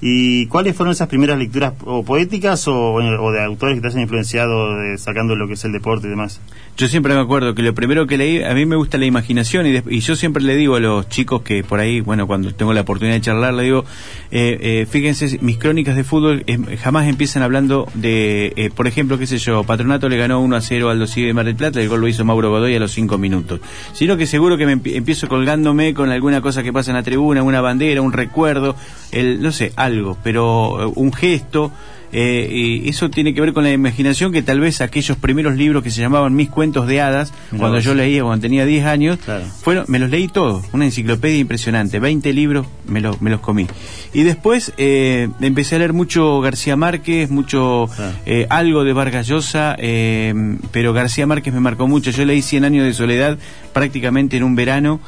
¿Y 0.00 0.46
cuáles 0.46 0.76
fueron 0.76 0.92
esas 0.92 1.08
primeras 1.08 1.38
lecturas 1.38 1.72
o 1.84 2.04
poéticas 2.04 2.68
o, 2.68 3.00
de 3.32 3.42
autores 3.44 3.74
que 3.76 3.80
te 3.80 3.88
hayan 3.88 4.02
influenciado 4.02 4.76
de- 4.76 4.96
sacando 4.96 5.34
lo 5.34 5.48
que 5.48 5.54
es 5.54 5.64
el 5.64 5.72
deporte 5.72 6.06
y 6.06 6.10
demás? 6.10 6.40
Yo 6.76 6.86
siempre 6.86 7.12
me 7.14 7.20
acuerdo 7.20 7.56
que 7.56 7.62
lo 7.62 7.74
primero 7.74 8.06
que 8.06 8.16
leí, 8.16 8.40
a 8.44 8.54
mí 8.54 8.64
me 8.64 8.76
gusta 8.76 8.96
la 8.98 9.06
imaginación 9.06 9.66
y, 9.66 9.72
des- 9.72 9.82
y 9.90 9.98
yo 9.98 10.14
siempre 10.14 10.40
le 10.44 10.54
digo 10.54 10.76
a 10.76 10.80
los 10.80 11.08
chicos 11.08 11.42
que 11.42 11.64
por 11.64 11.80
ahí, 11.80 12.00
bueno, 12.00 12.28
cuando 12.28 12.54
tengo 12.54 12.72
la 12.72 12.82
oportunidad 12.82 13.16
de 13.16 13.20
charlar, 13.22 13.54
le 13.54 13.64
digo, 13.64 13.84
eh, 14.30 14.58
eh, 14.60 14.86
fíjense, 14.88 15.38
mis 15.42 15.58
crónicas 15.58 15.96
de 15.96 16.04
fútbol 16.04 16.44
eh, 16.46 16.76
jamás 16.80 17.08
empiezan 17.08 17.42
hablando 17.42 17.88
de, 17.94 18.52
eh, 18.54 18.70
por 18.72 18.86
ejemplo, 18.86 19.18
qué 19.18 19.26
sé 19.26 19.38
yo, 19.38 19.64
Patronato 19.64 20.08
le 20.08 20.16
ganó 20.16 20.40
1 20.40 20.54
a 20.54 20.60
0 20.60 20.90
al 20.90 21.00
Dosigue 21.00 21.26
de 21.26 21.34
Mar 21.34 21.46
del 21.46 21.56
Plata, 21.56 21.80
el 21.80 21.88
gol 21.88 22.00
lo 22.02 22.06
hizo 22.06 22.24
Mauro 22.24 22.50
Godoy 22.50 22.76
a 22.76 22.78
los 22.78 22.92
5 22.92 23.18
minutos. 23.18 23.58
Sino 23.94 24.16
que 24.16 24.26
seguro 24.26 24.56
que 24.56 24.66
me 24.66 24.76
empie- 24.76 24.94
empiezo 24.94 25.26
colgándome 25.26 25.92
con 25.92 26.10
alguna 26.10 26.40
cosa 26.40 26.62
que 26.62 26.72
pasa 26.72 26.92
en 26.92 26.96
la 26.98 27.02
tribuna, 27.02 27.42
una 27.42 27.60
bandera, 27.60 28.00
un 28.00 28.12
recuerdo, 28.12 28.76
el, 29.10 29.42
no 29.42 29.50
sé, 29.50 29.72
algo, 29.74 29.87
pero 30.22 30.88
eh, 30.88 30.92
un 30.96 31.12
gesto. 31.12 31.72
Eh, 32.10 32.80
y 32.84 32.88
eso 32.88 33.10
tiene 33.10 33.34
que 33.34 33.42
ver 33.42 33.52
con 33.52 33.64
la 33.64 33.70
imaginación 33.70 34.32
que 34.32 34.40
tal 34.40 34.60
vez 34.60 34.80
aquellos 34.80 35.18
primeros 35.18 35.56
libros 35.56 35.82
que 35.82 35.90
se 35.90 36.00
llamaban 36.00 36.34
Mis 36.34 36.48
cuentos 36.48 36.86
de 36.86 37.02
hadas, 37.02 37.34
Mirá 37.50 37.58
cuando 37.60 37.76
vos. 37.76 37.84
yo 37.84 37.92
leía 37.94 38.22
cuando 38.22 38.40
tenía 38.40 38.64
10 38.64 38.86
años, 38.86 39.18
Claro. 39.22 39.44
fueron, 39.60 39.84
me 39.88 39.98
los 39.98 40.08
leí 40.08 40.26
todos, 40.26 40.64
una 40.72 40.86
enciclopedia 40.86 41.36
impresionante, 41.36 41.98
20 41.98 42.32
libros 42.32 42.66
me, 42.86 43.02
los 43.02 43.20
me 43.20 43.28
los 43.28 43.40
comí. 43.40 43.66
Y 44.14 44.22
después 44.22 44.72
eh, 44.78 45.28
empecé 45.42 45.76
a 45.76 45.80
leer 45.80 45.92
mucho 45.92 46.40
García 46.40 46.76
Márquez, 46.76 47.28
mucho 47.30 47.90
Claro. 47.94 48.12
eh, 48.24 48.46
algo 48.48 48.84
de 48.84 48.94
Vargas 48.94 49.26
Llosa, 49.28 49.76
eh, 49.78 50.32
pero 50.72 50.94
García 50.94 51.26
Márquez 51.26 51.52
me 51.52 51.60
marcó 51.60 51.88
mucho. 51.88 52.10
Yo 52.10 52.24
leí 52.24 52.40
100 52.40 52.64
años 52.64 52.86
de 52.86 52.94
soledad 52.94 53.36
prácticamente 53.74 54.38
en 54.38 54.44
un 54.44 54.54
verano. 54.54 54.98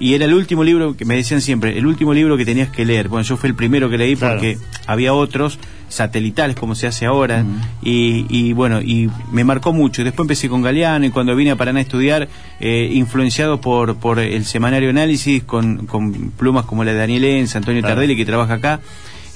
Y 0.00 0.14
era 0.14 0.24
el 0.26 0.34
último 0.34 0.62
libro 0.64 0.96
que 0.96 1.04
me 1.04 1.16
decían 1.16 1.40
siempre, 1.40 1.76
el 1.76 1.86
último 1.86 2.14
libro 2.14 2.36
que 2.36 2.44
tenías 2.44 2.68
que 2.68 2.84
leer. 2.84 3.08
Bueno, 3.08 3.24
yo 3.24 3.36
fue 3.36 3.48
el 3.48 3.54
primero 3.54 3.90
que 3.90 3.98
leí 3.98 4.14
Claro. 4.16 4.34
porque 4.34 4.58
había 4.86 5.12
otros 5.12 5.58
satelitales 5.88 6.54
como 6.54 6.74
se 6.74 6.86
hace 6.86 7.06
ahora 7.06 7.44
y, 7.82 8.26
y 8.28 8.52
bueno 8.52 8.82
y 8.82 9.08
me 9.32 9.42
marcó 9.42 9.72
mucho 9.72 10.04
después 10.04 10.24
empecé 10.24 10.46
con 10.50 10.60
Galeano 10.60 11.06
y 11.06 11.10
cuando 11.10 11.34
vine 11.34 11.50
a 11.52 11.56
Paraná 11.56 11.78
a 11.78 11.82
estudiar 11.82 12.28
eh, 12.60 12.90
influenciado 12.92 13.58
por 13.58 13.96
por 13.96 14.18
el 14.18 14.44
semanario 14.44 14.90
análisis 14.90 15.44
con, 15.44 15.86
con 15.86 16.30
plumas 16.32 16.66
como 16.66 16.84
la 16.84 16.92
de 16.92 16.98
Daniel 16.98 17.24
Enz, 17.24 17.56
Antonio 17.56 17.80
Claro. 17.80 17.94
Tardelli 17.94 18.16
que 18.16 18.26
trabaja 18.26 18.54
acá 18.54 18.80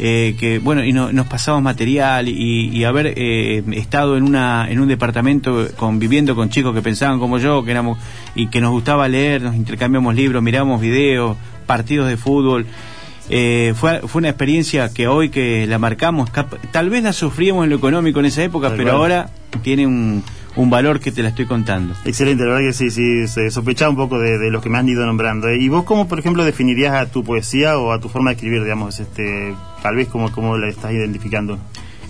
eh, 0.05 0.35
que 0.37 0.59
bueno 0.59 0.83
y 0.85 0.93
no- 0.93 1.13
nos 1.13 1.29
pasamos 1.29 1.63
material 1.63 2.27
y, 2.29 2.71
y 2.77 2.83
haber 2.83 3.15
eh, 3.17 3.63
estado 3.73 4.17
en 4.17 4.25
una 4.25 4.67
en 4.69 4.81
un 4.81 4.89
departamento 4.89 5.69
conviviendo 5.77 6.35
con 6.35 6.51
chicos 6.51 6.75
que 6.75 6.83
pensaban 6.83 7.21
como 7.21 7.39
yo 7.39 7.63
que 7.65 7.71
éramos 7.71 7.99
y 8.35 8.49
que 8.49 8.61
nos 8.61 8.73
gustaba 8.73 9.07
leer 9.07 9.43
nos 9.43 9.55
intercambiamos 9.55 10.15
libros 10.17 10.43
miramos 10.43 10.81
videos 10.81 11.37
partidos 11.67 12.09
de 12.09 12.17
fútbol. 12.17 12.67
Eh, 13.31 13.73
fue, 13.77 14.01
fue 14.01 14.19
una 14.19 14.29
experiencia 14.31 14.93
que 14.93 15.07
hoy 15.07 15.29
que 15.31 15.67
la 15.69 15.79
marcamos, 15.79 16.31
tal 16.73 16.91
vez 16.91 17.05
la 17.05 17.13
sufríamos 17.13 17.63
en 17.65 17.71
lo 17.71 17.77
económico 17.77 18.19
en 18.19 18.27
esa 18.27 18.43
época, 18.43 18.73
pero 18.77 18.91
ahora 18.97 19.31
tiene 19.63 19.87
un, 19.87 20.25
un 20.57 20.69
valor 20.71 21.01
que 21.01 21.11
te 21.13 21.23
la 21.23 21.31
estoy 21.31 21.47
contando. 21.47 21.95
Excelente, 22.05 22.45
la 22.45 22.51
verdad 22.51 22.69
que 22.69 22.73
sí, 22.73 22.91
sí, 22.91 23.27
se 23.29 23.51
sospechaba 23.51 23.91
un 23.91 23.97
poco 23.97 24.19
de, 24.19 24.39
de 24.39 24.51
los 24.51 24.63
que 24.63 24.69
me 24.69 24.79
han 24.79 24.89
ido 24.89 25.05
nombrando. 25.07 25.53
¿Y 25.53 25.69
vos 25.69 25.85
cómo, 25.85 26.09
por 26.09 26.19
ejemplo, 26.19 26.45
definirías 26.45 26.95
a 26.95 27.07
tu 27.11 27.25
poesía 27.25 27.79
o 27.79 27.93
a 27.93 28.01
tu 28.01 28.09
forma 28.09 28.31
de 28.31 28.35
escribir, 28.35 28.63
digamos, 28.63 29.01
este, 29.01 29.55
tal 29.83 29.97
vez 29.97 30.09
cómo, 30.09 30.31
cómo 30.33 30.59
la 30.59 30.69
estás 30.69 30.93
identificando? 30.93 31.59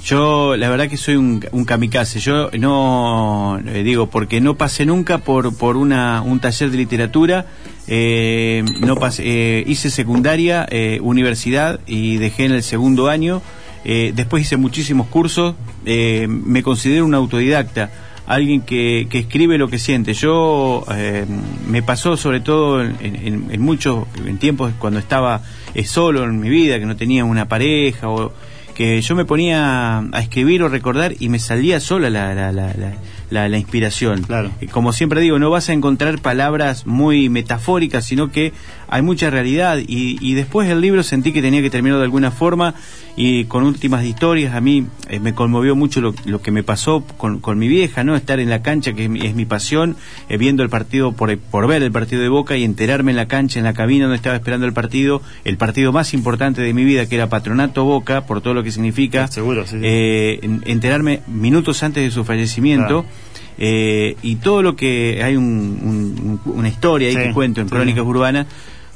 Yo, 0.05 0.57
la 0.57 0.69
verdad 0.69 0.89
que 0.89 0.97
soy 0.97 1.15
un, 1.15 1.45
un 1.53 1.65
kamikaze. 1.65 2.19
Yo 2.19 2.51
no, 2.59 3.61
eh, 3.65 3.85
digo, 3.85 4.09
porque 4.11 4.41
no 4.41 4.57
pasé 4.57 4.85
nunca 4.85 5.19
por, 5.19 5.57
por 5.57 5.77
una, 5.77 6.23
un 6.23 6.41
taller 6.41 6.71
de 6.73 6.77
literatura. 6.77 7.47
eh, 7.87 8.65
no 8.81 8.97
pasé, 8.97 9.23
eh, 9.25 9.65
hice 9.65 9.91
secundaria, 9.91 10.67
eh, 10.69 10.99
universidad 11.03 11.79
y 11.87 12.17
dejé 12.17 12.47
en 12.47 12.53
el 12.53 12.65
segundo 12.65 13.09
año. 13.09 13.43
Eh, 13.85 14.13
después 14.13 14.43
hice 14.43 14.57
muchísimos 14.57 15.07
cursos. 15.07 15.55
eh, 15.85 16.27
me 16.29 16.65
considero 16.65 17.05
un 17.07 17.15
autodidacta. 17.15 17.91
Alguien 18.35 18.63
que, 18.63 19.07
que 19.11 19.19
escribe 19.19 19.59
lo 19.59 19.69
que 19.69 19.79
siente. 19.79 20.15
Yo 20.15 20.85
eh, 20.95 21.27
me 21.69 21.83
pasó 21.83 22.17
sobre 22.17 22.41
todo 22.41 22.81
en, 22.83 22.97
en- 23.01 23.47
en 23.51 23.61
muchos 23.61 24.07
en 24.25 24.39
tiempos 24.39 24.73
cuando 24.79 24.99
estaba 24.99 25.43
eh, 25.75 25.85
solo 25.85 26.25
en 26.25 26.41
mi 26.41 26.49
vida, 26.49 26.79
que 26.79 26.87
no 26.87 26.97
tenía 26.97 27.25
una 27.25 27.47
pareja 27.49 28.09
o 28.09 28.33
que 28.75 29.03
yo 29.03 29.15
me 29.15 29.27
ponía 29.27 29.99
a 29.99 30.21
escribir 30.21 30.63
o 30.63 30.69
recordar 30.71 31.13
y 31.21 31.29
me 31.29 31.39
salía 31.39 31.79
sola 31.79 32.09
la, 32.09 32.35
la, 32.35 32.53
la, 32.53 32.69
la- 32.79 32.95
la- 33.33 33.49
la 33.49 33.59
inspiración. 33.59 34.23
Claro. 34.23 34.51
Y 34.61 34.67
Como 34.67 34.93
siempre 34.93 35.21
digo, 35.21 35.39
no 35.39 35.51
vas 35.51 35.69
a 35.69 35.73
encontrar 35.73 36.21
palabras 36.21 36.87
muy 36.87 37.29
metafóricas, 37.29 38.05
sino 38.05 38.31
que 38.31 38.53
hay 38.89 39.03
mucha 39.03 39.31
realidad. 39.31 39.79
Y, 39.79 40.19
y 40.21 40.35
después 40.35 40.69
del 40.69 40.81
libro 40.81 41.03
sentí 41.03 41.33
que 41.33 41.43
tenía 41.43 41.63
que 41.63 41.71
terminar 41.71 41.99
de 41.99 42.05
alguna 42.05 42.31
forma 42.31 42.75
y 43.17 43.45
con 43.45 43.65
últimas 43.65 44.05
historias. 44.05 44.55
A 44.55 44.61
mí 44.61 44.87
eh, 45.09 45.19
me 45.21 45.35
conmovió 45.35 45.75
mucho 45.77 46.01
lo, 46.01 46.15
lo 46.25 46.41
que 46.43 46.51
me 46.51 46.63
pasó 46.63 47.05
con, 47.17 47.41
con 47.41 47.59
mi 47.59 47.69
vieja, 47.69 48.05
¿no? 48.05 48.17
Estar 48.17 48.39
en 48.41 48.51
la 48.51 48.63
cancha, 48.63 48.93
que 48.93 49.05
es 49.05 49.11
mi, 49.11 49.21
es 49.27 49.35
mi 49.35 49.45
pasión, 49.45 49.97
eh, 50.29 50.37
viendo 50.37 50.63
el 50.63 50.69
partido 50.71 51.13
por, 51.13 51.37
por 51.39 51.67
ver 51.67 51.83
el 51.83 51.93
partido 51.93 52.23
de 52.23 52.29
Boca 52.29 52.57
y 52.57 52.65
enterarme 52.65 53.11
en 53.13 53.17
la 53.17 53.27
cancha, 53.29 53.59
en 53.59 53.65
la 53.65 53.73
cabina 53.75 54.05
donde 54.05 54.17
estaba 54.17 54.37
esperando 54.37 54.67
el 54.67 54.73
partido, 54.73 55.23
el 55.45 55.57
partido 55.57 55.93
más 55.93 56.13
importante 56.15 56.61
de 56.63 56.73
mi 56.75 56.85
vida, 56.85 57.07
que 57.07 57.17
era 57.17 57.29
Patronato 57.29 57.85
Boca, 57.85 58.27
por 58.27 58.41
todo 58.41 58.55
lo 58.55 58.63
que 58.63 58.71
significa. 58.73 59.27
Seguro, 59.29 59.65
sí, 59.67 59.77
sí. 59.79 59.83
Eh, 59.83 60.39
en- 60.43 60.63
enterarme 60.67 61.21
minutos 61.27 61.83
antes 61.83 62.03
de 62.05 62.11
su 62.11 62.25
fallecimiento. 62.25 63.03
Claro. 63.03 63.22
Eh, 63.59 64.17
y 64.23 64.37
todo 64.37 64.63
lo 64.63 64.77
que 64.77 65.21
hay 65.23 65.37
un- 65.37 66.41
un- 66.45 66.53
una 66.55 66.69
historia 66.69 67.09
ahí 67.09 67.15
Sí, 67.15 67.23
que 67.23 67.33
cuento 67.33 67.61
en 67.61 67.69
sí. 67.69 67.75
Crónicas 67.75 68.05
Urbanas, 68.05 68.47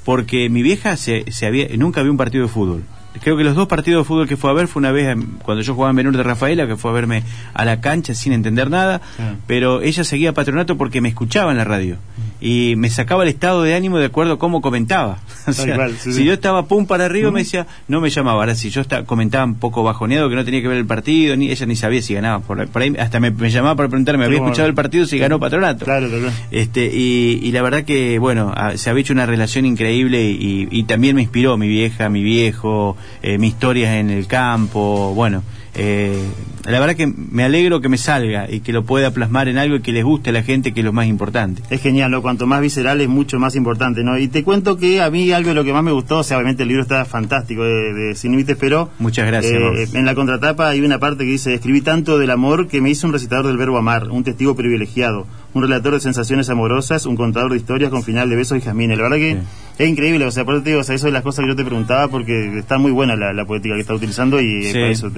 porque 0.04 0.48
mi 0.48 0.62
vieja 0.62 0.96
se, 0.96 1.30
se 1.32 1.46
había, 1.46 1.66
nunca 1.76 2.02
vio 2.02 2.10
un 2.12 2.18
partido 2.18 2.44
de 2.44 2.48
fútbol. 2.52 2.82
Creo 3.22 3.36
que 3.38 3.44
los 3.44 3.54
dos 3.54 3.66
partidos 3.66 4.02
de 4.02 4.08
fútbol 4.08 4.28
que 4.28 4.36
fue 4.36 4.50
a 4.50 4.52
ver 4.52 4.68
fue 4.68 4.80
una 4.80 4.92
vez 4.92 5.16
cuando 5.42 5.62
yo 5.62 5.74
jugaba 5.74 5.88
en 5.90 5.96
Menor 5.96 6.16
de 6.18 6.22
Rafaela, 6.22 6.66
que 6.66 6.76
fue 6.76 6.90
a 6.90 6.94
verme 6.94 7.22
a 7.54 7.64
la 7.64 7.80
cancha 7.80 8.14
sin 8.14 8.34
entender 8.34 8.68
nada, 8.68 9.00
pero 9.46 9.80
ella 9.80 10.04
seguía 10.04 10.34
patronato 10.34 10.76
porque 10.76 11.00
me 11.00 11.08
escuchaba 11.08 11.50
en 11.50 11.56
la 11.56 11.64
radio. 11.64 11.96
Y 12.40 12.74
me 12.76 12.90
sacaba 12.90 13.22
el 13.22 13.28
estado 13.28 13.62
de 13.62 13.74
ánimo 13.74 13.98
de 13.98 14.06
acuerdo 14.06 14.34
a 14.34 14.38
cómo 14.38 14.60
comentaba. 14.60 15.18
O 15.48 15.52
Tal 15.52 15.54
sea, 15.54 15.76
cual, 15.76 15.92
sí, 15.96 16.12
si 16.12 16.18
sí. 16.18 16.24
yo 16.24 16.32
estaba 16.32 16.66
pum 16.66 16.86
para 16.86 17.04
arriba, 17.04 17.30
me 17.30 17.38
decía, 17.44 17.68
no 17.86 18.00
me 18.00 18.10
llamaba. 18.10 18.40
Ahora, 18.40 18.56
si 18.56 18.68
yo 18.70 18.82
comentaba 19.06 19.44
un 19.44 19.54
poco 19.54 19.84
bajoneado, 19.84 20.28
que 20.28 20.34
no 20.34 20.44
tenía 20.44 20.60
que 20.60 20.66
ver 20.66 20.76
el 20.78 20.86
partido, 20.86 21.36
ni 21.36 21.52
ella 21.52 21.66
ni 21.66 21.76
sabía 21.76 22.02
si 22.02 22.14
ganaba. 22.14 22.40
Por, 22.40 22.66
por 22.66 22.82
ahí 22.82 22.92
hasta 22.98 23.20
me, 23.20 23.30
me 23.30 23.48
llamaba 23.48 23.76
para 23.76 23.88
preguntarme, 23.88 24.24
¿había 24.24 24.38
escuchado 24.38 24.66
el 24.66 24.74
partido 24.74 25.06
si 25.06 25.18
ganó 25.18 25.38
Patronato? 25.38 25.84
Claro, 25.84 26.08
cual. 26.10 26.32
Este, 26.50 26.90
y, 26.92 27.38
y 27.44 27.52
la 27.52 27.62
verdad 27.62 27.84
que, 27.84 28.18
bueno, 28.18 28.52
a- 28.56 28.76
se 28.76 28.90
había 28.90 29.02
hecho 29.02 29.12
una 29.12 29.24
relación 29.24 29.66
increíble 29.66 30.24
y, 30.24 30.66
y 30.68 30.82
también 30.82 31.14
me 31.14 31.22
inspiró 31.22 31.56
mi 31.56 31.68
vieja, 31.68 32.08
mi 32.08 32.24
viejo, 32.24 32.96
eh, 33.22 33.38
mis 33.38 33.50
historias 33.52 33.94
en 33.94 34.10
el 34.10 34.26
campo, 34.26 35.12
bueno. 35.14 35.44
Eh, 35.76 36.18
la 36.64 36.80
verdad 36.80 36.96
que 36.96 37.06
me 37.06 37.44
alegro 37.44 37.80
que 37.80 37.88
me 37.88 37.98
salga 37.98 38.50
y 38.50 38.60
que 38.60 38.72
lo 38.72 38.84
pueda 38.84 39.12
plasmar 39.12 39.48
en 39.48 39.56
algo 39.56 39.76
y 39.76 39.82
que 39.82 39.92
les 39.92 40.04
guste 40.04 40.30
a 40.30 40.32
la 40.32 40.42
gente, 40.42 40.72
que 40.72 40.80
es 40.80 40.84
lo 40.84 40.92
más 40.92 41.06
importante. 41.06 41.62
Es 41.70 41.80
genial, 41.80 42.10
¿no? 42.10 42.22
Cuanto 42.22 42.46
más 42.46 42.60
visceral 42.60 43.00
es 43.00 43.08
mucho 43.08 43.38
más 43.38 43.54
importante, 43.54 44.02
¿no? 44.02 44.18
Y 44.18 44.28
te 44.28 44.42
cuento 44.42 44.76
que 44.76 45.00
a 45.00 45.10
mí 45.10 45.30
algo 45.30 45.50
de 45.50 45.54
lo 45.54 45.64
que 45.64 45.72
más 45.72 45.84
me 45.84 45.92
gustó, 45.92 46.18
o 46.18 46.22
sea, 46.24 46.38
obviamente 46.38 46.64
el 46.64 46.68
libro 46.68 46.82
está 46.82 47.04
fantástico 47.04 47.62
de, 47.62 47.92
de 47.92 48.14
Sin 48.16 48.32
Límites, 48.32 48.56
pero... 48.58 48.90
Muchas 48.98 49.26
gracias, 49.26 49.52
eh, 49.52 49.88
en 49.92 50.04
la 50.04 50.14
contratapa 50.14 50.68
hay 50.68 50.80
una 50.80 50.98
parte 50.98 51.24
que 51.24 51.30
dice, 51.30 51.54
escribí 51.54 51.82
tanto 51.82 52.18
del 52.18 52.30
amor 52.30 52.66
que 52.66 52.80
me 52.80 52.90
hizo 52.90 53.06
un 53.06 53.12
recitador 53.12 53.46
del 53.46 53.56
verbo 53.56 53.78
amar, 53.78 54.10
un 54.10 54.24
testigo 54.24 54.56
privilegiado, 54.56 55.26
un 55.56 55.62
relator 55.62 55.94
de 55.94 56.00
sensaciones 56.00 56.50
amorosas, 56.50 57.06
un 57.06 57.16
contador 57.16 57.50
de 57.52 57.56
historias 57.56 57.90
con 57.90 58.02
final 58.02 58.28
de 58.28 58.36
besos 58.36 58.58
y 58.58 58.60
jazmines. 58.60 58.98
La 58.98 59.04
verdad 59.04 59.16
que 59.16 59.38
es 59.78 59.88
increíble, 59.88 60.24
o 60.26 60.30
sea, 60.30 60.44
por 60.44 60.54
eso 60.54 60.62
te 60.62 60.70
digo, 60.70 60.80
o 60.82 60.84
sea, 60.84 60.94
eso 60.94 61.06
es 61.06 61.12
las 61.14 61.22
cosas 61.22 61.44
que 61.44 61.48
yo 61.48 61.56
te 61.56 61.64
preguntaba 61.64 62.08
porque 62.08 62.58
está 62.58 62.76
muy 62.76 62.90
buena 62.92 63.16
la, 63.16 63.32
la 63.32 63.44
poética 63.46 63.74
que 63.74 63.80
está 63.80 63.94
utilizando 63.94 64.38
y 64.40 64.66
eh, 64.66 64.72
Sí. 64.72 64.78
por 64.78 64.88
eso 64.88 65.10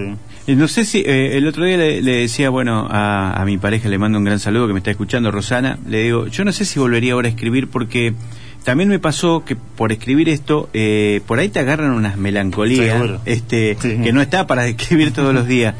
te... 0.46 0.54
No 0.54 0.68
sé 0.68 0.84
si 0.84 0.98
eh, 1.00 1.36
el 1.36 1.46
otro 1.48 1.64
día 1.64 1.76
le, 1.76 2.00
le 2.02 2.12
decía, 2.18 2.50
bueno, 2.50 2.86
a, 2.88 3.32
a 3.32 3.44
mi 3.44 3.58
pareja 3.58 3.88
le 3.88 3.98
mando 3.98 4.18
un 4.18 4.24
gran 4.24 4.38
saludo 4.38 4.68
que 4.68 4.72
me 4.74 4.78
está 4.78 4.92
escuchando, 4.92 5.30
Rosana. 5.32 5.78
Le 5.88 6.04
digo, 6.04 6.28
yo 6.28 6.44
no 6.44 6.52
sé 6.52 6.64
si 6.64 6.78
volvería 6.78 7.14
ahora 7.14 7.26
a 7.26 7.30
escribir 7.30 7.66
porque 7.68 8.14
también 8.62 8.88
me 8.88 8.98
pasó 9.00 9.44
que 9.44 9.56
por 9.56 9.90
escribir 9.90 10.28
esto, 10.28 10.68
eh, 10.72 11.20
por 11.26 11.40
ahí 11.40 11.48
te 11.48 11.58
agarran 11.58 11.90
unas 11.92 12.16
melancolías, 12.16 13.02
este, 13.24 13.76
que 13.76 14.12
no 14.12 14.20
está 14.20 14.46
para 14.46 14.66
escribir 14.68 15.12
todos 15.12 15.34
los 15.34 15.46
días. 15.48 15.74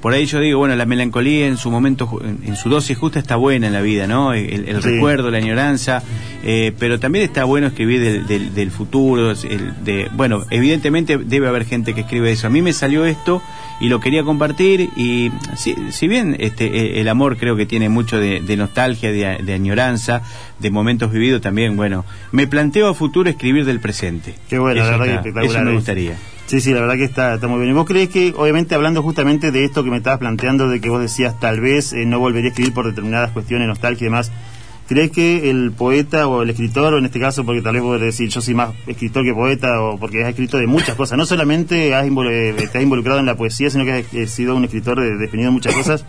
Por 0.00 0.12
ahí 0.12 0.26
yo 0.26 0.38
digo, 0.40 0.58
bueno, 0.58 0.76
la 0.76 0.86
melancolía 0.86 1.46
en 1.48 1.56
su 1.56 1.70
momento, 1.70 2.20
en, 2.22 2.54
su 2.54 2.68
dosis 2.68 2.96
justa 2.96 3.18
está 3.18 3.36
buena 3.36 3.66
en 3.66 3.72
la 3.72 3.80
vida, 3.80 4.06
¿no? 4.06 4.34
El, 4.34 4.68
el 4.68 4.82
Sí. 4.82 4.90
recuerdo, 4.90 5.30
la 5.30 5.38
añoranza, 5.38 6.02
eh, 6.44 6.72
pero 6.78 7.00
también 7.00 7.24
está 7.24 7.44
bueno 7.44 7.66
escribir 7.66 8.00
del, 8.00 8.26
del- 8.26 8.54
del 8.54 8.70
futuro, 8.70 9.30
el 9.32 9.84
de, 9.84 10.08
bueno, 10.14 10.44
evidentemente 10.50 11.16
debe 11.18 11.48
haber 11.48 11.64
gente 11.64 11.94
que 11.94 12.02
escribe 12.02 12.30
eso. 12.30 12.46
A 12.46 12.50
mí 12.50 12.62
me 12.62 12.72
salió 12.72 13.04
esto 13.04 13.42
y 13.80 13.88
lo 13.88 13.98
quería 14.00 14.22
compartir 14.22 14.90
y 14.96 15.32
si, 15.56 15.74
si 15.90 16.06
bien 16.08 16.36
este 16.38 16.66
eh, 16.66 17.00
el 17.00 17.08
amor 17.08 17.36
creo 17.36 17.56
que 17.56 17.66
tiene 17.66 17.88
mucho 17.88 18.18
de, 18.20 18.40
de 18.40 18.56
nostalgia, 18.56 19.10
de, 19.10 19.38
de 19.42 19.52
añoranza, 19.54 20.22
de 20.60 20.70
momentos 20.70 21.10
vividos 21.10 21.40
también, 21.40 21.74
bueno, 21.76 22.04
me 22.32 22.46
planteo 22.46 22.88
a 22.88 22.94
futuro 22.94 23.28
escribir 23.28 23.64
del 23.64 23.80
presente. 23.80 24.34
Qué 24.48 24.58
bueno, 24.58 24.80
Eso 24.82 24.90
la 24.92 24.98
verdad 24.98 25.22
que 25.22 25.28
está- 25.28 25.40
espectacular. 25.40 25.56
Eso 25.56 25.64
me 25.64 25.70
eh. 25.70 25.74
gustaría. 25.74 26.16
Sí, 26.46 26.60
sí, 26.60 26.72
la 26.72 26.80
verdad 26.80 26.94
que 26.94 27.04
está, 27.04 27.34
está 27.34 27.48
muy 27.48 27.58
bien. 27.58 27.70
¿Y 27.70 27.74
vos 27.74 27.86
crees 27.86 28.08
que, 28.08 28.32
obviamente, 28.36 28.74
hablando 28.76 29.02
justamente 29.02 29.50
de 29.50 29.64
esto 29.64 29.82
que 29.82 29.90
me 29.90 29.96
estabas 29.96 30.20
planteando, 30.20 30.68
de 30.68 30.80
que 30.80 30.88
vos 30.88 31.00
decías 31.00 31.38
tal 31.40 31.60
vez 31.60 31.92
eh, 31.92 32.06
no 32.06 32.20
volvería 32.20 32.48
a 32.48 32.52
escribir 32.52 32.72
por 32.72 32.86
determinadas 32.86 33.32
cuestiones, 33.32 33.66
nostalgia 33.66 34.04
y 34.04 34.08
demás, 34.08 34.30
¿crees 34.86 35.10
que 35.10 35.50
el 35.50 35.72
poeta 35.72 36.28
o 36.28 36.42
el 36.42 36.50
escritor, 36.50 36.94
o 36.94 36.98
en 36.98 37.06
este 37.06 37.18
caso, 37.18 37.44
porque 37.44 37.62
tal 37.62 37.74
vez 37.74 37.82
vos 37.82 38.00
decir 38.00 38.28
yo 38.28 38.40
soy 38.40 38.54
más 38.54 38.70
escritor 38.86 39.24
que 39.24 39.34
poeta, 39.34 39.80
o 39.82 39.98
porque 39.98 40.22
has 40.22 40.28
escrito 40.30 40.56
de 40.58 40.68
muchas 40.68 40.94
cosas, 40.94 41.18
no 41.18 41.26
solamente 41.26 41.92
has 41.96 42.06
eh, 42.06 42.54
te 42.70 42.78
has 42.78 42.84
involucrado 42.84 43.18
en 43.18 43.26
la 43.26 43.34
poesía, 43.34 43.68
sino 43.68 43.84
que 43.84 43.92
has 43.92 44.14
eh, 44.14 44.28
sido 44.28 44.54
un 44.54 44.62
escritor 44.64 45.00
de- 45.00 45.16
definido 45.16 45.50
muchas 45.50 45.74
cosas? 45.74 46.04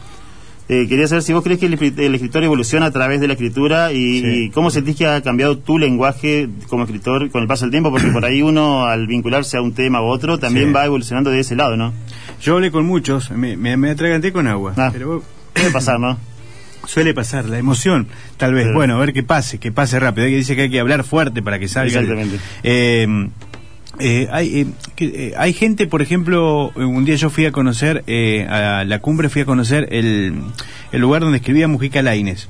Eh, 0.69 0.85
quería 0.89 1.07
saber 1.07 1.23
si 1.23 1.31
vos 1.31 1.43
crees 1.43 1.59
que 1.59 1.65
el, 1.67 1.79
escri- 1.79 1.97
el 1.97 2.13
escritor 2.15 2.43
evoluciona 2.43 2.87
a 2.87 2.91
través 2.91 3.21
de 3.21 3.27
la 3.27 3.33
escritura 3.33 3.93
y, 3.93 4.19
Sí. 4.21 4.27
y 4.27 4.49
cómo 4.49 4.69
sentís 4.69 4.97
que 4.97 5.07
ha 5.07 5.21
cambiado 5.21 5.57
tu 5.57 5.79
lenguaje 5.79 6.49
como 6.67 6.83
escritor 6.83 7.29
con 7.31 7.41
el 7.41 7.47
paso 7.47 7.63
del 7.65 7.71
tiempo, 7.71 7.89
porque 7.89 8.07
por 8.07 8.25
ahí 8.25 8.41
uno 8.41 8.85
al 8.85 9.07
vincularse 9.07 9.55
a 9.57 9.61
un 9.61 9.73
tema 9.73 10.01
u 10.01 10.05
otro 10.07 10.39
también 10.39 10.67
Sí. 10.67 10.73
va 10.73 10.85
evolucionando 10.85 11.29
de 11.29 11.39
ese 11.39 11.55
lado, 11.55 11.77
¿no? 11.77 11.93
Yo 12.41 12.55
hablé 12.55 12.69
con 12.71 12.85
muchos, 12.85 13.31
me, 13.31 13.55
me, 13.55 13.77
me 13.77 13.91
atraganté 13.91 14.31
con 14.33 14.45
agua, 14.47 14.73
Ah. 14.77 14.89
pero 14.91 15.23
Puede 15.53 15.71
pasar, 15.71 15.99
¿no? 15.99 16.17
Suele 16.85 17.13
pasar, 17.13 17.49
la 17.49 17.57
emoción, 17.57 18.07
tal 18.37 18.53
vez. 18.53 18.71
Bueno, 18.73 18.95
a 18.95 18.99
ver 18.99 19.11
qué 19.11 19.23
pase, 19.23 19.57
que 19.59 19.71
pase 19.73 19.99
rápido. 19.99 20.25
Hay 20.25 20.31
que 20.31 20.37
dice 20.37 20.55
que 20.55 20.61
hay 20.63 20.69
que 20.69 20.79
hablar 20.79 21.03
fuerte 21.03 21.41
para 21.41 21.59
que 21.59 21.67
salga. 21.67 21.87
Exactamente. 21.99 22.37
Eh, 22.63 23.07
eh, 23.99 24.27
hay, 24.31 24.61
eh, 24.61 24.67
que, 24.95 25.05
eh, 25.05 25.33
hay 25.37 25.53
gente, 25.53 25.87
por 25.87 26.01
ejemplo, 26.01 26.71
un 26.75 27.05
día 27.05 27.15
yo 27.15 27.29
fui 27.29 27.45
a 27.45 27.51
conocer, 27.51 28.03
eh, 28.07 28.45
a 28.49 28.83
la 28.83 28.99
cumbre 28.99 29.29
fui 29.29 29.41
a 29.41 29.45
conocer 29.45 29.87
el, 29.91 30.33
el 30.91 31.01
lugar 31.01 31.21
donde 31.21 31.37
escribía 31.37 31.67
Mujica 31.67 32.01
Laines. 32.01 32.49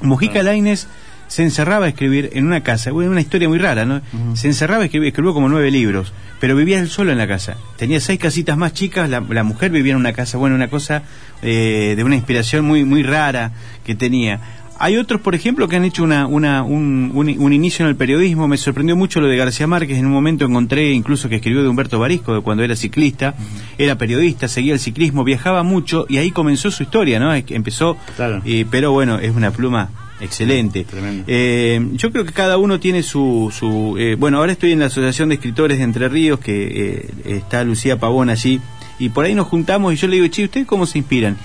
Mujica 0.00 0.42
Laines 0.42 0.88
se 1.26 1.42
encerraba 1.42 1.86
a 1.86 1.88
escribir 1.88 2.30
en 2.34 2.46
una 2.46 2.62
casa, 2.62 2.92
una 2.92 3.20
historia 3.20 3.48
muy 3.48 3.58
rara, 3.58 3.84
¿no? 3.84 4.02
Se 4.34 4.46
encerraba 4.46 4.82
a 4.82 4.84
escribir, 4.84 5.08
escribió 5.08 5.32
como 5.32 5.48
nueve 5.48 5.70
libros, 5.70 6.12
pero 6.38 6.54
vivía 6.54 6.78
él 6.78 6.88
solo 6.88 7.12
en 7.12 7.18
la 7.18 7.26
casa. 7.26 7.56
Tenía 7.76 7.98
seis 8.00 8.20
casitas 8.20 8.56
más 8.56 8.72
chicas, 8.74 9.08
la, 9.08 9.20
la 9.20 9.42
mujer 9.42 9.70
vivía 9.70 9.92
en 9.92 9.98
una 9.98 10.12
casa, 10.12 10.36
bueno, 10.36 10.54
una 10.54 10.68
cosa 10.68 11.02
eh, 11.42 11.94
de 11.96 12.04
una 12.04 12.14
inspiración 12.14 12.66
muy, 12.66 12.84
muy 12.84 13.02
rara 13.02 13.52
que 13.84 13.94
tenía. 13.94 14.40
Hay 14.84 14.98
otros, 14.98 15.22
por 15.22 15.34
ejemplo, 15.34 15.66
que 15.66 15.76
han 15.76 15.84
hecho 15.86 16.04
una, 16.04 16.26
una, 16.26 16.62
un, 16.62 17.10
un, 17.14 17.34
un 17.38 17.52
inicio 17.54 17.86
en 17.86 17.88
el 17.88 17.96
periodismo. 17.96 18.46
Me 18.48 18.58
sorprendió 18.58 18.94
mucho 18.96 19.18
lo 19.22 19.28
de 19.28 19.36
García 19.38 19.66
Márquez. 19.66 19.96
En 19.96 20.04
un 20.04 20.12
momento 20.12 20.44
encontré 20.44 20.92
incluso 20.92 21.30
que 21.30 21.36
escribió 21.36 21.62
de 21.62 21.68
Humberto 21.70 21.98
Barisco, 21.98 22.34
de 22.34 22.42
cuando 22.42 22.62
era 22.64 22.76
ciclista. 22.76 23.34
Era 23.78 23.96
periodista, 23.96 24.46
seguía 24.46 24.74
el 24.74 24.78
ciclismo, 24.80 25.24
viajaba 25.24 25.62
mucho 25.62 26.04
y 26.06 26.18
ahí 26.18 26.30
comenzó 26.32 26.70
su 26.70 26.82
historia, 26.82 27.18
¿no? 27.18 27.32
Empezó, 27.34 27.96
Claro. 28.16 28.42
eh, 28.44 28.66
pero 28.70 28.92
bueno, 28.92 29.18
es 29.18 29.34
una 29.34 29.50
pluma 29.52 29.88
excelente. 30.20 30.84
Tremendo. 30.84 31.24
Eh, 31.28 31.80
yo 31.94 32.12
creo 32.12 32.26
que 32.26 32.32
cada 32.34 32.58
uno 32.58 32.78
tiene 32.78 33.02
su... 33.02 33.50
su 33.58 33.96
eh, 33.98 34.16
bueno, 34.18 34.36
ahora 34.36 34.52
estoy 34.52 34.72
en 34.72 34.80
la 34.80 34.86
Asociación 34.86 35.30
de 35.30 35.36
Escritores 35.36 35.78
de 35.78 35.84
Entre 35.84 36.10
Ríos, 36.10 36.40
que 36.40 37.08
eh, 37.24 37.36
está 37.38 37.64
Lucía 37.64 37.98
Pavón 37.98 38.28
allí, 38.28 38.60
y 38.98 39.08
por 39.08 39.24
ahí 39.24 39.34
nos 39.34 39.46
juntamos 39.46 39.94
y 39.94 39.96
yo 39.96 40.08
le 40.08 40.16
digo, 40.16 40.26
che, 40.28 40.44
¿ustedes 40.44 40.66
cómo 40.66 40.84
se 40.84 40.98
inspiran? 40.98 41.38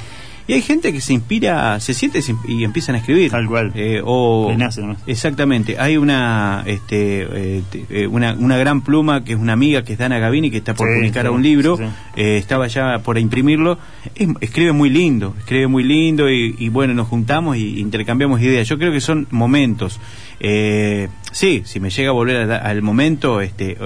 Y 0.50 0.54
hay 0.54 0.62
gente 0.64 0.92
que 0.92 1.00
se 1.00 1.14
inspira, 1.14 1.80
se 1.80 1.94
siente 1.94 2.20
y 2.48 2.64
empiezan 2.64 2.96
a 2.96 2.98
escribir. 2.98 3.30
Tal 3.30 3.46
cual. 3.48 3.72
Eh, 3.76 4.02
o, 4.04 4.52
nace 4.58 4.82
nomás. 4.82 4.98
exactamente. 5.06 5.78
Hay 5.80 5.96
una, 5.98 6.64
este, 6.66 7.28
eh, 7.58 7.64
eh, 7.90 8.08
una, 8.08 8.34
una 8.34 8.58
gran 8.58 8.82
pluma 8.82 9.24
que 9.24 9.34
es 9.34 9.40
una 9.40 9.54
amiga 9.54 9.84
que 9.84 9.94
es 9.94 10.00
Dana 10.00 10.18
Gavini, 10.18 10.50
que 10.50 10.58
está 10.58 10.74
por 10.74 10.88
Sí, 10.88 10.96
publicar 10.96 11.26
sí, 11.26 11.30
un 11.32 11.44
libro. 11.44 11.78
sí. 11.78 11.84
Eh, 12.16 12.38
estaba 12.38 12.68
ya 12.68 13.00
por 13.00 13.18
imprimirlo. 13.20 13.78
Es- 14.16 14.28
escribe 14.42 14.72
muy 14.72 14.90
lindo, 14.90 15.36
escribe 15.38 15.68
muy 15.68 15.84
lindo 15.84 16.30
y, 16.30 16.56
y 16.58 16.70
bueno, 16.70 16.94
nos 16.96 17.08
juntamos 17.08 17.56
y 17.58 17.80
intercambiamos 17.80 18.42
ideas. 18.42 18.68
Yo 18.68 18.78
creo 18.80 18.92
que 18.92 19.02
son 19.02 19.28
momentos. 19.30 20.00
Eh, 20.40 21.10
sí, 21.32 21.62
si 21.66 21.80
me 21.80 21.90
llega 21.92 22.10
a 22.10 22.14
volver 22.14 22.52
a- 22.52 22.58
al 22.58 22.82
momento, 22.82 23.42
este, 23.42 23.78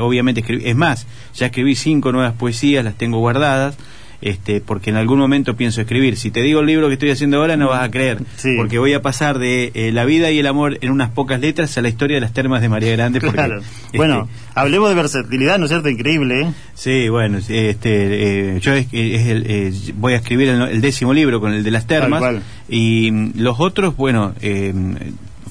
obviamente 0.00 0.40
escribí. 0.40 0.64
Es 0.66 0.74
más, 0.74 1.06
ya 1.34 1.46
escribí 1.46 1.74
cinco 1.76 2.10
nuevas 2.12 2.32
poesías, 2.32 2.84
las 2.84 2.94
tengo 2.96 3.18
guardadas. 3.18 3.78
Este, 4.20 4.60
porque 4.60 4.90
en 4.90 4.96
algún 4.96 5.20
momento 5.20 5.54
pienso 5.54 5.80
escribir. 5.80 6.16
Si 6.16 6.32
te 6.32 6.42
digo 6.42 6.58
el 6.58 6.66
libro 6.66 6.88
que 6.88 6.94
estoy 6.94 7.10
haciendo 7.10 7.36
ahora, 7.38 7.56
no 7.56 7.68
vas 7.68 7.84
a 7.84 7.90
creer. 7.90 8.18
Sí. 8.36 8.54
Porque 8.56 8.78
voy 8.78 8.92
a 8.92 9.00
pasar 9.00 9.38
de 9.38 9.70
eh, 9.74 9.92
la 9.92 10.04
vida 10.04 10.32
y 10.32 10.40
el 10.40 10.46
amor 10.48 10.76
en 10.80 10.90
unas 10.90 11.10
pocas 11.10 11.40
letras 11.40 11.78
a 11.78 11.82
la 11.82 11.88
historia 11.88 12.16
de 12.16 12.20
las 12.22 12.32
termas 12.32 12.60
de 12.60 12.68
María 12.68 12.90
Grande. 12.92 13.20
Porque, 13.20 13.36
Claro. 13.36 13.60
este, 13.60 13.96
Bueno, 13.96 14.28
hablemos 14.56 14.88
de 14.88 14.96
versatilidad, 14.96 15.58
¿no 15.58 15.66
es 15.66 15.70
cierto? 15.70 15.88
Increíble, 15.88 16.40
¿eh? 16.40 16.52
Sí, 16.74 17.08
bueno, 17.08 17.38
este, 17.38 18.56
eh, 18.56 18.60
yo 18.60 18.72
es, 18.72 18.88
es 18.90 19.26
el, 19.28 19.44
eh, 19.46 19.72
voy 19.94 20.14
a 20.14 20.16
escribir 20.16 20.48
el, 20.48 20.62
el 20.62 20.80
décimo 20.80 21.14
libro 21.14 21.40
con 21.40 21.52
el 21.52 21.62
de 21.62 21.70
las 21.70 21.86
termas 21.86 22.42
y 22.68 23.10
mm, 23.12 23.32
los 23.36 23.60
otros, 23.60 23.96
bueno, 23.96 24.34
eh, 24.40 24.74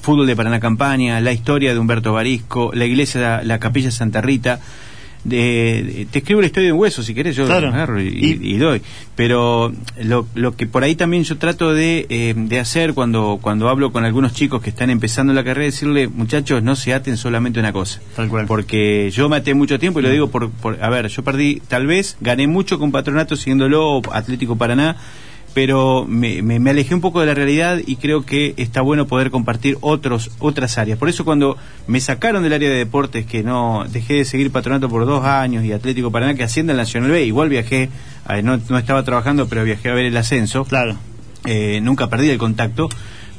fútbol 0.02 0.26
de 0.26 0.36
Paraná 0.36 0.60
Campaña, 0.60 1.20
la 1.20 1.32
historia 1.32 1.72
de 1.72 1.78
Humberto 1.78 2.12
Barisco, 2.12 2.70
la 2.74 2.84
iglesia, 2.84 3.20
la, 3.20 3.42
la 3.44 3.58
capilla 3.58 3.90
Santa 3.90 4.20
Rita. 4.20 4.60
De- 5.28 6.06
te 6.10 6.18
escribo 6.20 6.40
la 6.40 6.46
historia 6.46 6.68
de 6.68 6.72
un 6.72 6.80
hueso 6.80 7.02
si 7.02 7.14
querés 7.14 7.36
yo 7.36 7.46
Claro. 7.46 7.68
agarro 7.68 8.00
y, 8.00 8.08
Y- 8.08 8.54
y 8.54 8.56
doy 8.58 8.82
pero 9.16 9.72
lo, 10.02 10.26
lo 10.34 10.56
que 10.56 10.66
por 10.66 10.84
ahí 10.84 10.94
también 10.94 11.24
yo 11.24 11.38
trato 11.38 11.74
de, 11.74 12.06
eh, 12.08 12.34
de 12.36 12.60
hacer 12.60 12.94
cuando 12.94 13.38
cuando 13.42 13.68
hablo 13.68 13.92
con 13.92 14.04
algunos 14.04 14.32
chicos 14.32 14.62
que 14.62 14.70
están 14.70 14.90
empezando 14.90 15.32
la 15.32 15.44
carrera 15.44 15.66
decirle 15.66 16.08
muchachos 16.08 16.62
no 16.62 16.76
se 16.76 16.94
aten 16.94 17.16
solamente 17.16 17.58
a 17.58 17.62
una 17.62 17.72
cosa 17.72 18.00
Tal 18.16 18.28
cual. 18.28 18.46
porque 18.46 19.10
yo 19.12 19.28
maté 19.28 19.54
mucho 19.54 19.78
tiempo 19.78 20.00
y 20.00 20.02
lo 20.02 20.10
digo 20.10 20.28
por, 20.30 20.50
por- 20.50 20.82
a 20.82 20.88
ver, 20.90 21.08
yo 21.08 21.22
perdí, 21.22 21.60
tal 21.68 21.86
vez 21.86 22.16
gané 22.20 22.46
mucho 22.46 22.78
con 22.78 22.92
Patronato 22.92 23.36
siguiéndolo, 23.36 24.00
Atlético 24.12 24.56
Paraná, 24.56 24.96
pero 25.54 26.04
me, 26.06 26.42
me- 26.42 26.60
me 26.60 26.70
alejé 26.70 26.94
un 26.94 27.00
poco 27.00 27.20
de 27.20 27.26
la 27.26 27.34
realidad 27.34 27.78
y 27.84 27.96
creo 27.96 28.24
que 28.24 28.54
está 28.58 28.80
bueno 28.80 29.06
poder 29.06 29.30
compartir 29.30 29.76
otros 29.80 30.30
otras 30.38 30.78
áreas. 30.78 30.98
Por 30.98 31.08
eso 31.08 31.24
cuando 31.24 31.56
me 31.86 32.00
sacaron 32.00 32.42
del 32.42 32.52
área 32.52 32.68
de 32.70 32.76
deportes, 32.76 33.26
que 33.26 33.42
no 33.42 33.84
dejé 33.90 34.14
de 34.14 34.24
seguir 34.24 34.50
Patronato 34.52 34.88
por 34.88 35.04
dos 35.06 35.24
años 35.24 35.64
y 35.64 35.72
Atlético 35.72 36.10
Paraná, 36.10 36.34
que 36.34 36.44
asciende 36.44 36.72
al 36.72 36.76
Nacional 36.78 37.10
B, 37.10 37.24
igual 37.24 37.48
viajé, 37.48 37.88
eh, 38.30 38.42
no, 38.42 38.60
no 38.68 38.78
estaba 38.78 39.02
trabajando, 39.02 39.48
pero 39.48 39.64
viajé 39.64 39.88
a 39.90 39.94
ver 39.94 40.04
el 40.06 40.16
ascenso 40.16 40.64
Claro. 40.64 40.96
eh, 41.46 41.80
nunca 41.82 42.08
perdí 42.08 42.30
el 42.30 42.38
contacto, 42.38 42.88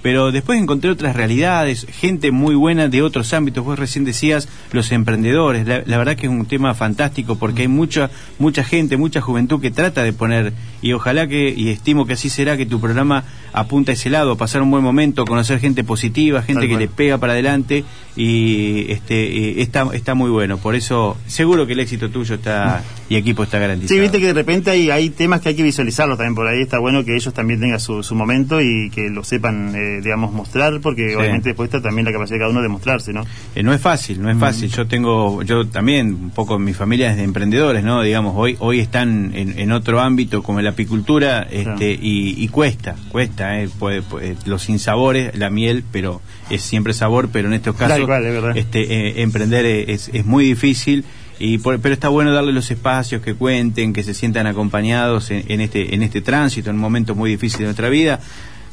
pero 0.01 0.31
después 0.31 0.61
encontré 0.61 0.89
otras 0.89 1.15
realidades, 1.15 1.85
gente 1.89 2.31
muy 2.31 2.55
buena 2.55 2.87
de 2.87 3.01
otros 3.01 3.33
ámbitos. 3.33 3.63
Vos 3.63 3.77
recién 3.77 4.05
decías 4.05 4.47
los 4.71 4.91
emprendedores. 4.91 5.67
La, 5.67 5.83
la 5.85 5.97
verdad 5.97 6.15
que 6.15 6.27
es 6.27 6.31
un 6.31 6.45
tema 6.45 6.73
fantástico 6.73 7.35
porque 7.35 7.63
hay 7.63 7.67
mucha 7.67 8.09
mucha 8.37 8.63
gente, 8.63 8.97
mucha 8.97 9.21
juventud 9.21 9.61
que 9.61 9.71
trata 9.71 10.03
de 10.03 10.13
poner 10.13 10.53
y 10.81 10.93
ojalá 10.93 11.27
que 11.27 11.53
y 11.55 11.69
estimo 11.69 12.05
que 12.05 12.13
así 12.13 12.29
será 12.29 12.57
que 12.57 12.65
tu 12.65 12.79
programa 12.79 13.23
apunta 13.53 13.91
a 13.91 13.93
ese 13.93 14.09
lado, 14.09 14.35
pasar 14.37 14.61
un 14.61 14.71
buen 14.71 14.83
momento, 14.83 15.25
conocer 15.25 15.59
gente 15.59 15.83
positiva, 15.83 16.41
gente 16.41 16.61
Tal 16.61 16.67
que 16.67 16.73
cual. 16.75 16.81
le 16.81 16.87
pega 16.87 17.17
para 17.17 17.33
adelante 17.33 17.83
y 18.15 18.91
este 18.91 19.61
está 19.61 19.87
está 19.93 20.13
muy 20.13 20.29
bueno. 20.29 20.57
Por 20.57 20.75
eso 20.75 21.17
seguro 21.27 21.65
que 21.65 21.73
el 21.73 21.79
éxito 21.79 22.09
tuyo 22.09 22.35
está 22.35 22.83
y 23.07 23.15
equipo 23.15 23.43
está 23.43 23.59
garantizado. 23.59 23.95
Sí, 23.95 24.01
viste 24.01 24.19
que 24.19 24.27
de 24.27 24.33
repente 24.33 24.69
hay, 24.71 24.89
hay 24.89 25.09
temas 25.09 25.41
que 25.41 25.49
hay 25.49 25.55
que 25.55 25.63
visualizarlos 25.63 26.17
también 26.17 26.35
por 26.35 26.47
ahí. 26.47 26.61
Está 26.61 26.79
bueno 26.79 27.03
que 27.05 27.15
ellos 27.15 27.33
también 27.33 27.59
tengan 27.59 27.79
su, 27.79 28.03
su 28.03 28.15
momento 28.15 28.61
y 28.61 28.89
que 28.89 29.09
lo 29.09 29.23
sepan, 29.23 29.73
eh, 29.75 30.01
digamos, 30.03 30.31
mostrar, 30.33 30.79
porque 30.81 31.09
Sí. 31.09 31.15
obviamente 31.15 31.49
después 31.49 31.67
está 31.69 31.81
también 31.81 32.05
la 32.05 32.11
capacidad 32.11 32.35
de 32.35 32.39
cada 32.39 32.51
uno 32.51 32.61
de 32.61 32.67
mostrarse, 32.69 33.13
¿no? 33.13 33.23
Eh, 33.55 33.63
no 33.63 33.73
es 33.73 33.81
fácil, 33.81 34.21
no 34.21 34.29
es 34.29 34.37
fácil. 34.37 34.69
Yo 34.69 34.85
tengo, 34.85 35.41
yo 35.43 35.65
también, 35.67 36.07
un 36.13 36.29
poco 36.31 36.59
mi 36.59 36.73
familia 36.73 37.11
es 37.11 37.17
de 37.17 37.23
emprendedores, 37.23 37.83
¿no? 37.83 38.01
Digamos, 38.01 38.33
hoy 38.35 38.57
hoy 38.59 38.79
están 38.79 39.31
en, 39.33 39.57
en 39.57 39.71
otro 39.71 40.01
ámbito 40.01 40.43
como 40.43 40.61
la 40.61 40.71
apicultura 40.71 41.43
este, 41.43 41.63
Claro. 41.63 41.81
y, 41.83 42.35
y 42.43 42.47
cuesta, 42.49 42.95
cuesta, 43.09 43.38
¿eh? 43.39 43.69
Puede- 43.79 44.01
puede- 44.01 44.35
los 44.45 44.63
sinsabores, 44.63 45.35
la 45.37 45.49
miel, 45.49 45.83
pero 45.91 46.21
es 46.49 46.61
siempre 46.61 46.93
sabor, 46.93 47.29
pero 47.31 47.47
en 47.47 47.53
estos 47.53 47.75
casos, 47.75 47.97
cual, 48.05 48.25
es 48.51 48.65
este, 48.65 48.81
eh, 49.19 49.21
emprender 49.21 49.65
es, 49.65 50.09
es 50.13 50.25
muy 50.25 50.45
difícil. 50.45 51.03
Y 51.41 51.57
por- 51.59 51.79
pero 51.79 51.93
está 51.93 52.09
bueno 52.09 52.33
darle 52.33 52.51
los 52.51 52.69
espacios 52.69 53.21
que 53.21 53.33
cuenten, 53.33 53.93
que 53.93 54.03
se 54.03 54.13
sientan 54.13 54.45
acompañados 54.45 55.31
en, 55.31 55.45
en 55.47 55.61
este 55.61 55.95
en 55.95 56.03
este 56.03 56.19
tránsito, 56.21 56.69
en 56.69 56.75
un 56.75 56.81
momento 56.81 57.15
muy 57.15 57.29
difícil 57.31 57.59
de 57.59 57.65
nuestra 57.65 57.87
vida. 57.89 58.19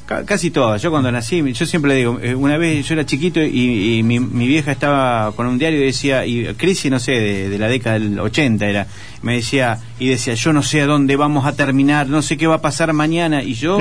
Ca- 0.07 0.25
Casi 0.25 0.51
todas. 0.53 0.81
Yo 0.81 0.91
cuando 0.91 1.11
nací, 1.11 1.43
yo 1.53 1.67
siempre 1.67 1.91
le 1.91 1.97
digo, 1.99 2.19
eh, 2.23 2.35
una 2.35 2.57
vez 2.57 2.87
yo 2.87 2.95
era 2.95 3.05
chiquito 3.05 3.43
y, 3.43 3.99
y 3.99 4.03
mi, 4.05 4.21
mi 4.21 4.47
vieja 4.47 4.71
estaba 4.73 5.33
con 5.33 5.47
un 5.49 5.59
diario 5.59 5.81
y 5.83 5.87
decía, 5.87 6.25
y 6.25 6.45
crisis, 6.55 6.91
no 6.91 6.99
sé, 7.01 7.13
de, 7.13 7.49
de 7.49 7.59
la 7.59 7.67
década 7.69 7.99
del 7.99 8.19
80 8.21 8.67
era, 8.67 8.87
me 9.23 9.35
decía, 9.35 9.79
y 9.99 10.09
decía, 10.09 10.35
yo 10.35 10.53
no 10.53 10.63
sé 10.63 10.81
a 10.83 10.87
dónde 10.87 11.17
vamos 11.17 11.45
a 11.45 11.57
terminar, 11.57 12.09
no 12.09 12.23
sé 12.23 12.37
qué 12.37 12.47
va 12.47 12.57
a 12.57 12.63
pasar 12.63 12.93
mañana. 12.93 13.43
Y 13.43 13.55
yo 13.55 13.79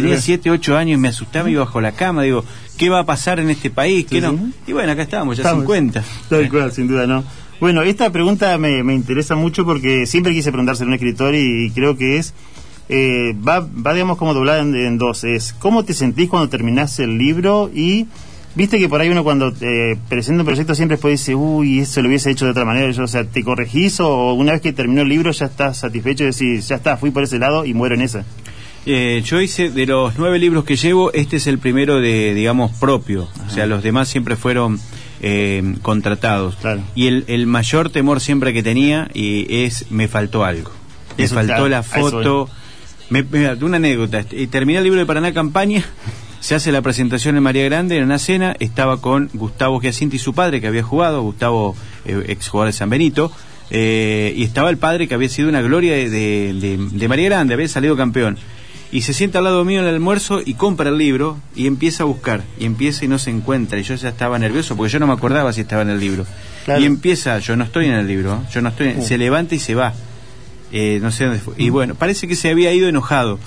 tenía 0.00 0.14
¿eh? 0.16 0.20
7, 0.20 0.50
8 0.50 0.76
años 0.76 0.98
y 0.98 1.00
me 1.00 1.08
asustaba, 1.08 1.48
iba 1.48 1.64
bajo 1.64 1.80
la 1.80 1.92
cama, 1.92 2.22
digo, 2.24 2.44
¿qué 2.76 2.88
va 2.88 3.00
a 3.00 3.06
pasar 3.06 3.38
en 3.38 3.50
este 3.50 3.70
país? 3.70 4.06
¿Qué 4.06 4.16
Sí, 4.16 4.20
no? 4.22 4.32
sí. 4.32 4.52
Y 4.66 4.72
bueno, 4.72 4.90
acá 4.92 5.02
estamos, 5.02 5.36
ya 5.36 5.42
Estamos. 5.44 5.62
50. 5.62 6.02
Tal 6.28 6.48
cual, 6.50 6.72
sin 6.72 6.88
duda, 6.88 7.06
¿no? 7.06 7.22
Bueno, 7.60 7.82
esta 7.82 8.10
pregunta 8.10 8.56
me, 8.58 8.82
me 8.82 8.94
interesa 8.94 9.36
mucho 9.36 9.64
porque 9.64 10.06
siempre 10.06 10.32
quise 10.32 10.50
preguntárselo 10.50 10.86
a 10.86 10.88
un 10.88 10.94
escritor 10.94 11.34
y, 11.34 11.66
y 11.66 11.70
creo 11.70 11.96
que 11.96 12.16
es, 12.16 12.32
eh, 12.92 13.36
va, 13.46 13.60
va, 13.60 13.94
digamos, 13.94 14.18
como 14.18 14.34
doblada 14.34 14.60
en, 14.60 14.74
en 14.74 14.98
dos. 14.98 15.22
Es, 15.22 15.52
¿cómo 15.52 15.84
te 15.84 15.94
sentís 15.94 16.28
cuando 16.28 16.48
terminás 16.48 16.98
el 16.98 17.16
libro? 17.18 17.70
Y, 17.72 18.08
viste 18.56 18.80
que 18.80 18.88
por 18.88 19.00
ahí 19.00 19.08
uno 19.08 19.22
cuando 19.22 19.52
eh, 19.60 19.96
presenta 20.08 20.42
un 20.42 20.46
proyecto 20.46 20.74
siempre 20.74 20.96
después 20.96 21.20
dice, 21.20 21.36
uy, 21.36 21.78
eso 21.78 22.02
lo 22.02 22.08
hubiese 22.08 22.32
hecho 22.32 22.46
de 22.46 22.50
otra 22.50 22.64
manera. 22.64 22.90
Yo, 22.90 23.04
o 23.04 23.06
sea, 23.06 23.24
¿te 23.24 23.44
corregís 23.44 24.00
o 24.00 24.34
una 24.34 24.52
vez 24.52 24.60
que 24.60 24.72
terminó 24.72 25.02
el 25.02 25.08
libro 25.08 25.30
ya 25.30 25.46
estás 25.46 25.78
satisfecho 25.78 26.24
y 26.24 26.26
decís, 26.26 26.66
ya 26.66 26.76
está, 26.76 26.96
fui 26.96 27.12
por 27.12 27.22
ese 27.22 27.38
lado 27.38 27.64
y 27.64 27.74
muero 27.74 27.94
en 27.94 28.02
esa? 28.02 28.24
Eh, 28.86 29.22
yo 29.24 29.40
hice, 29.40 29.70
de 29.70 29.86
los 29.86 30.18
nueve 30.18 30.40
libros 30.40 30.64
que 30.64 30.74
llevo, 30.74 31.12
este 31.12 31.36
es 31.36 31.46
el 31.46 31.58
primero 31.58 32.00
de, 32.00 32.34
digamos, 32.34 32.72
propio. 32.72 33.28
O 33.46 33.50
sea, 33.50 33.66
los 33.66 33.84
demás 33.84 34.08
siempre 34.08 34.34
fueron 34.34 34.80
eh, 35.20 35.76
contratados. 35.82 36.56
Claro. 36.56 36.80
Y 36.96 37.06
el, 37.06 37.24
el 37.28 37.46
mayor 37.46 37.90
temor 37.90 38.20
siempre 38.20 38.52
que 38.52 38.64
tenía 38.64 39.08
y 39.14 39.46
es, 39.64 39.92
me 39.92 40.08
faltó 40.08 40.44
algo. 40.44 40.72
Me 41.16 41.24
Eso, 41.24 41.36
faltó 41.36 41.52
claro, 41.52 41.68
la 41.68 41.82
foto. 41.84 42.50
Me, 43.10 43.22
mira, 43.24 43.56
una 43.60 43.76
anécdota. 43.76 44.24
Y 44.30 44.46
terminé 44.46 44.78
el 44.78 44.84
libro 44.84 44.98
de 45.00 45.06
Paraná 45.06 45.32
Campaña. 45.34 45.84
Se 46.40 46.54
hace 46.54 46.72
la 46.72 46.80
presentación 46.80 47.36
en 47.36 47.42
María 47.42 47.64
Grande 47.64 47.98
en 47.98 48.04
una 48.04 48.18
cena. 48.18 48.56
Estaba 48.60 49.00
con 49.02 49.28
Gustavo 49.34 49.78
Giacinti, 49.80 50.18
su 50.18 50.32
padre, 50.32 50.60
que 50.62 50.68
había 50.68 50.82
jugado. 50.82 51.20
Gustavo, 51.22 51.76
eh, 52.06 52.24
ex 52.28 52.48
jugador 52.48 52.72
de 52.72 52.78
San 52.78 52.88
Benito. 52.88 53.30
eh, 53.72 54.32
y 54.36 54.42
estaba 54.44 54.70
el 54.70 54.78
padre, 54.78 55.06
que 55.06 55.14
había 55.14 55.28
sido 55.28 55.48
una 55.48 55.60
gloria 55.60 55.92
de, 55.94 56.08
de- 56.10 56.52
de- 56.54 56.88
de 56.90 57.08
María 57.08 57.26
Grande, 57.26 57.54
había 57.54 57.68
salido 57.68 57.96
campeón. 57.96 58.36
Y 58.90 59.02
se 59.02 59.12
sienta 59.12 59.38
al 59.38 59.44
lado 59.44 59.64
mío 59.64 59.80
en 59.80 59.86
el 59.86 59.94
almuerzo 59.94 60.40
y 60.44 60.54
compra 60.54 60.88
el 60.88 60.98
libro 60.98 61.38
y 61.54 61.68
empieza 61.68 62.02
a 62.02 62.06
buscar. 62.06 62.42
Y 62.58 62.64
empieza 62.64 63.04
y 63.04 63.08
no 63.08 63.18
se 63.20 63.30
encuentra. 63.30 63.78
Y 63.78 63.84
yo 63.84 63.94
ya 63.94 64.08
estaba 64.08 64.36
nervioso 64.40 64.76
porque 64.76 64.92
yo 64.92 64.98
no 64.98 65.06
me 65.06 65.12
acordaba 65.12 65.52
si 65.52 65.60
estaba 65.60 65.82
en 65.82 65.90
el 65.90 66.00
libro. 66.00 66.26
Claro. 66.64 66.80
Y 66.80 66.86
empieza, 66.86 67.38
yo 67.38 67.54
no 67.54 67.62
estoy 67.62 67.86
en 67.86 67.92
el 67.92 68.08
libro, 68.08 68.34
¿eh? 68.34 68.48
yo 68.52 68.60
no 68.62 68.70
estoy, 68.70 68.88
en- 68.88 69.02
se 69.04 69.16
levanta 69.18 69.54
y 69.54 69.58
se 69.60 69.76
va. 69.76 69.92
Eh, 70.72 70.98
no 71.02 71.10
sé 71.10 71.24
dónde 71.24 71.40
fue. 71.40 71.54
Y 71.58 71.70
bueno, 71.70 71.94
parece 71.94 72.28
que 72.28 72.36
se 72.36 72.48
había 72.50 72.72
ido 72.72 72.88
enojado. 72.88 73.38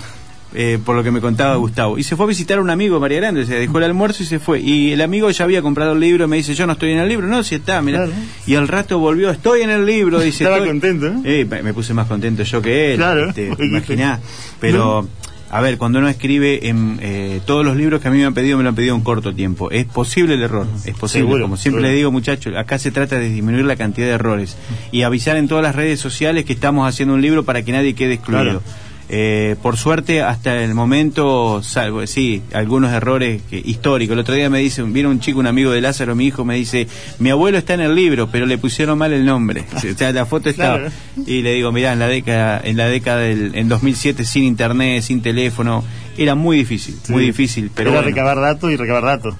eh, 0.56 0.78
por 0.84 0.94
lo 0.94 1.02
que 1.02 1.10
me 1.10 1.20
contaba 1.20 1.56
Gustavo. 1.56 1.98
Y 1.98 2.04
se 2.04 2.14
fue 2.14 2.26
a 2.26 2.28
visitar 2.28 2.58
a 2.58 2.60
un 2.60 2.70
amigo, 2.70 3.00
María 3.00 3.16
Grande, 3.18 3.44
se 3.44 3.54
dejó 3.58 3.78
el 3.78 3.84
almuerzo 3.84 4.22
y 4.22 4.26
se 4.26 4.38
fue. 4.38 4.60
Y 4.60 4.92
el 4.92 5.00
amigo 5.00 5.28
ya 5.30 5.42
había 5.42 5.62
comprado 5.62 5.94
el 5.94 5.98
libro, 6.00 6.28
me 6.28 6.36
dice, 6.36 6.54
yo 6.54 6.64
no 6.68 6.74
estoy 6.74 6.92
en 6.92 6.98
el 6.98 7.08
libro. 7.08 7.26
No, 7.26 7.42
si 7.42 7.56
está, 7.56 7.82
mira. 7.82 8.04
Claro. 8.06 8.12
Y 8.46 8.54
al 8.54 8.68
rato 8.68 9.00
volvió, 9.00 9.30
estoy 9.30 9.62
en 9.62 9.70
el 9.70 9.84
libro, 9.84 10.20
dice. 10.20 10.44
Estaba 10.44 10.58
"Estoy". 10.58 10.68
contento, 10.68 11.08
¿eh? 11.08 11.40
Eh, 11.40 11.62
me 11.64 11.74
puse 11.74 11.92
más 11.92 12.06
contento 12.06 12.44
yo 12.44 12.62
que 12.62 12.92
él. 12.92 12.98
Claro. 12.98 13.30
este, 13.30 13.50
imaginá. 13.64 14.20
Pero, 14.60 15.08
a 15.50 15.60
ver, 15.60 15.78
cuando 15.78 15.98
uno 16.00 16.08
escribe 16.08 16.68
en 16.68 16.98
eh, 17.00 17.40
todos 17.46 17.64
los 17.64 17.76
libros 17.76 18.00
que 18.00 18.08
a 18.08 18.10
mí 18.10 18.18
me 18.18 18.24
han 18.24 18.34
pedido, 18.34 18.56
me 18.56 18.64
lo 18.64 18.70
han 18.70 18.74
pedido 18.74 18.94
en 18.96 19.02
corto 19.02 19.34
tiempo. 19.34 19.70
Es 19.70 19.84
posible 19.84 20.34
el 20.34 20.42
error, 20.42 20.66
es 20.84 20.94
posible. 20.96 21.26
Seguro, 21.26 21.44
Como 21.44 21.56
siempre 21.56 21.80
seguro. 21.80 21.90
le 21.92 21.96
digo, 21.96 22.10
muchachos, 22.12 22.56
acá 22.56 22.78
se 22.78 22.90
trata 22.90 23.18
de 23.18 23.28
disminuir 23.28 23.64
la 23.64 23.76
cantidad 23.76 24.06
de 24.08 24.12
errores 24.14 24.56
y 24.90 25.02
avisar 25.02 25.36
en 25.36 25.46
todas 25.46 25.62
las 25.62 25.74
redes 25.76 26.00
sociales 26.00 26.44
que 26.44 26.52
estamos 26.54 26.88
haciendo 26.88 27.14
un 27.14 27.22
libro 27.22 27.44
para 27.44 27.62
que 27.62 27.72
nadie 27.72 27.94
quede 27.94 28.14
excluido. 28.14 28.42
Claro. 28.44 28.62
Eh, 29.08 29.56
por 29.62 29.76
suerte, 29.76 30.22
hasta 30.22 30.62
el 30.62 30.74
momento, 30.74 31.62
salvo, 31.62 32.06
sí, 32.06 32.42
algunos 32.52 32.92
errores 32.92 33.42
que, 33.48 33.58
históricos. 33.64 34.14
El 34.14 34.20
otro 34.20 34.34
día 34.34 34.48
me 34.48 34.60
dice, 34.60 34.82
vino 34.82 35.10
un 35.10 35.20
chico, 35.20 35.38
un 35.40 35.46
amigo 35.46 35.70
de 35.72 35.80
Lázaro, 35.80 36.14
mi 36.14 36.26
hijo, 36.26 36.44
me 36.44 36.54
dice, 36.56 36.86
mi 37.18 37.30
abuelo 37.30 37.58
está 37.58 37.74
en 37.74 37.80
el 37.80 37.94
libro, 37.94 38.28
pero 38.30 38.46
le 38.46 38.56
pusieron 38.58 38.96
mal 38.98 39.12
el 39.12 39.24
nombre. 39.24 39.64
O 39.94 39.96
sea, 39.96 40.12
la 40.12 40.24
foto. 40.26 40.52
Claro. 40.54 40.88
Y 41.26 41.42
le 41.42 41.54
digo, 41.54 41.70
mirá, 41.70 41.92
en 41.92 41.98
la 41.98 42.08
década, 42.08 42.60
en 42.64 42.76
la 42.76 42.88
década 42.88 43.18
del 43.18 43.54
en 43.54 43.68
2007, 43.68 44.24
sin 44.24 44.44
internet, 44.44 45.02
sin 45.02 45.20
teléfono, 45.22 45.84
era 46.16 46.34
muy 46.34 46.56
difícil, 46.56 46.96
Sí. 47.02 47.12
muy 47.12 47.24
difícil. 47.26 47.70
Pero 47.74 47.90
Era 47.90 48.00
bueno. 48.00 48.08
recabar 48.10 48.40
datos 48.40 48.70
y 48.72 48.76
recabar 48.76 49.04
datos. 49.04 49.34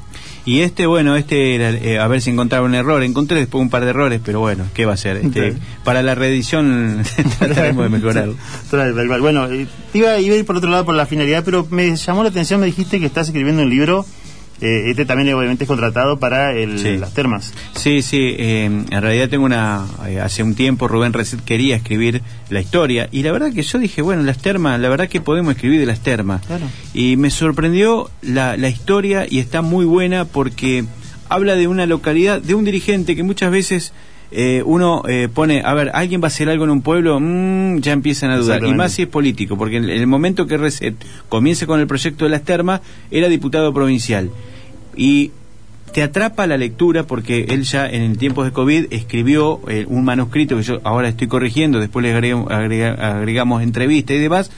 Y 0.47 0.61
este, 0.61 0.87
bueno, 0.87 1.17
este 1.17 1.55
era, 1.55 1.71
eh, 1.71 1.99
a 1.99 2.07
ver 2.07 2.21
si 2.21 2.31
encontraba 2.31 2.67
un 2.67 2.75
error. 2.75 3.03
Encontré 3.03 3.39
después 3.39 3.63
un 3.63 3.71
par 3.71 3.85
de 3.85 3.91
errores, 3.91 4.21
pero 4.23 4.41
bueno, 4.41 4.65
¿qué 4.75 4.85
va 4.85 4.93
a 4.93 4.97
ser? 4.97 5.17
Este. 5.17 5.57
Para 5.85 6.03
la 6.03 6.15
reedición 6.15 7.03
trataremos 7.39 7.85
de 7.85 7.89
mejorarlo. 7.89 8.35
Bueno, 9.21 9.47
eh, 9.51 9.67
iba, 9.95 10.19
iba 10.19 10.35
a 10.35 10.39
ir 10.39 10.45
por 10.45 10.57
otro 10.57 10.71
lado 10.71 10.85
por 10.85 10.95
la 10.95 11.07
finalidad, 11.07 11.45
pero 11.45 11.67
me 11.71 11.97
llamó 11.97 12.23
la 12.23 12.29
atención, 12.29 12.61
me 12.61 12.67
dijiste 12.67 13.01
que 13.01 13.07
estás 13.07 13.29
escribiendo 13.29 13.63
un 13.63 13.71
libro, 13.71 14.05
eh, 14.65 14.91
este 14.91 15.05
también 15.05 15.33
obviamente 15.35 15.65
es 15.65 15.69
contratado 15.69 16.19
para 16.19 16.53
el- 16.53 16.79
Sí. 16.79 16.97
las 16.97 17.13
termas. 17.15 17.53
Sí, 17.77 18.03
sí, 18.03 18.35
eh, 18.39 18.65
en 18.65 19.03
realidad 19.03 19.29
tengo 19.29 19.45
una... 19.45 19.85
eh, 20.09 20.21
hace 20.21 20.43
un 20.43 20.55
tiempo 20.55 20.89
Rubén 20.89 21.13
Reset 21.13 21.41
quería 21.45 21.77
escribir 21.77 22.23
la 22.51 22.61
historia 22.61 23.09
y 23.13 23.23
la 23.23 23.33
verdad 23.33 23.53
que 23.53 23.63
yo 23.63 23.79
dije, 23.79 24.03
bueno, 24.03 24.23
las 24.23 24.39
termas, 24.39 24.81
la 24.81 24.89
verdad 24.89 25.09
que 25.09 25.21
podemos 25.21 25.55
escribir 25.55 25.81
de 25.81 25.87
las 25.87 26.01
termas. 26.01 26.45
Claro. 26.47 26.67
Y 26.95 27.17
me 27.17 27.31
sorprendió 27.31 28.11
la, 28.23 28.57
la 28.57 28.69
historia 28.69 29.27
y 29.29 29.39
está 29.39 29.63
muy 29.63 29.85
buena 29.85 30.25
porque 30.25 30.85
habla 31.29 31.55
de 31.57 31.69
una 31.69 31.87
localidad, 31.87 32.41
de 32.43 32.55
un 32.55 32.65
dirigente 32.65 33.15
que 33.17 33.23
muchas 33.23 33.51
veces... 33.51 33.93
eh, 34.37 34.63
uno 34.67 35.03
eh, 35.07 35.29
pone, 35.33 35.63
a 35.65 35.75
ver, 35.75 35.91
alguien 35.95 36.21
va 36.21 36.27
a 36.27 36.33
hacer 36.35 36.49
algo 36.49 36.65
en 36.65 36.71
un 36.71 36.83
pueblo, 36.83 37.21
mm, 37.21 37.79
ya 37.81 37.93
empiezan 37.93 38.31
a 38.33 38.37
dudar. 38.37 38.65
Y 38.65 38.75
más 38.75 38.91
si 38.93 39.03
es 39.03 39.09
político, 39.09 39.57
porque 39.57 39.77
en, 39.77 39.85
en 39.85 39.91
el 40.01 40.09
momento 40.09 40.47
que 40.49 40.57
Reset 40.57 40.97
comience 41.29 41.67
con 41.67 41.79
el 41.79 41.87
proyecto 41.87 42.25
de 42.25 42.31
las 42.33 42.43
termas, 42.43 42.81
era 43.13 43.29
diputado 43.29 43.73
provincial. 43.73 44.31
Y 44.97 45.33
te 45.93 46.03
atrapa 46.03 46.47
la 46.47 46.57
lectura 46.57 47.05
porque 47.05 47.47
él 47.51 47.63
ya 47.63 47.89
en 47.89 48.03
el 48.03 48.19
tiempo 48.19 48.43
de 48.45 48.51
COVID 48.51 48.87
escribió 48.91 49.61
eh, 49.69 49.87
un 49.89 50.05
manuscrito 50.05 50.57
que 50.57 50.63
yo 50.65 50.81
ahora 50.85 51.09
estoy 51.09 51.29
corrigiendo, 51.29 51.79
después 51.79 52.03
le 52.03 52.13
agregamos, 52.13 52.49
agrega- 52.51 52.95
agregamos 53.19 53.63
entrevista 53.63 54.13
y 54.13 54.19
demás. 54.19 54.51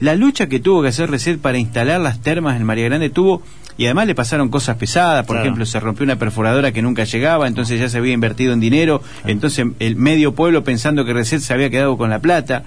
La 0.00 0.14
lucha 0.14 0.48
que 0.48 0.58
tuvo 0.60 0.82
que 0.82 0.88
hacer 0.88 1.10
Reset 1.10 1.38
para 1.40 1.56
instalar 1.56 2.00
las 2.00 2.20
termas 2.20 2.56
en 2.56 2.64
María 2.64 2.84
Grande 2.84 3.08
tuvo, 3.10 3.42
y 3.78 3.86
además 3.86 4.06
le 4.08 4.14
pasaron 4.14 4.48
cosas 4.50 4.76
pesadas, 4.76 5.24
por 5.24 5.36
Claro. 5.36 5.46
ejemplo, 5.46 5.64
se 5.66 5.80
rompió 5.80 6.04
una 6.04 6.16
perforadora 6.16 6.72
que 6.72 6.82
nunca 6.82 7.04
llegaba, 7.04 7.46
entonces 7.48 7.80
ya 7.80 7.88
se 7.88 7.98
había 7.98 8.12
invertido 8.12 8.52
en 8.52 8.60
dinero, 8.60 9.02
entonces 9.24 9.66
el 9.78 9.96
medio 9.96 10.34
pueblo 10.34 10.64
pensando 10.64 11.04
que 11.04 11.12
Reset 11.14 11.40
se 11.40 11.54
había 11.54 11.70
quedado 11.70 11.96
con 11.96 12.10
la 12.10 12.18
plata, 12.18 12.64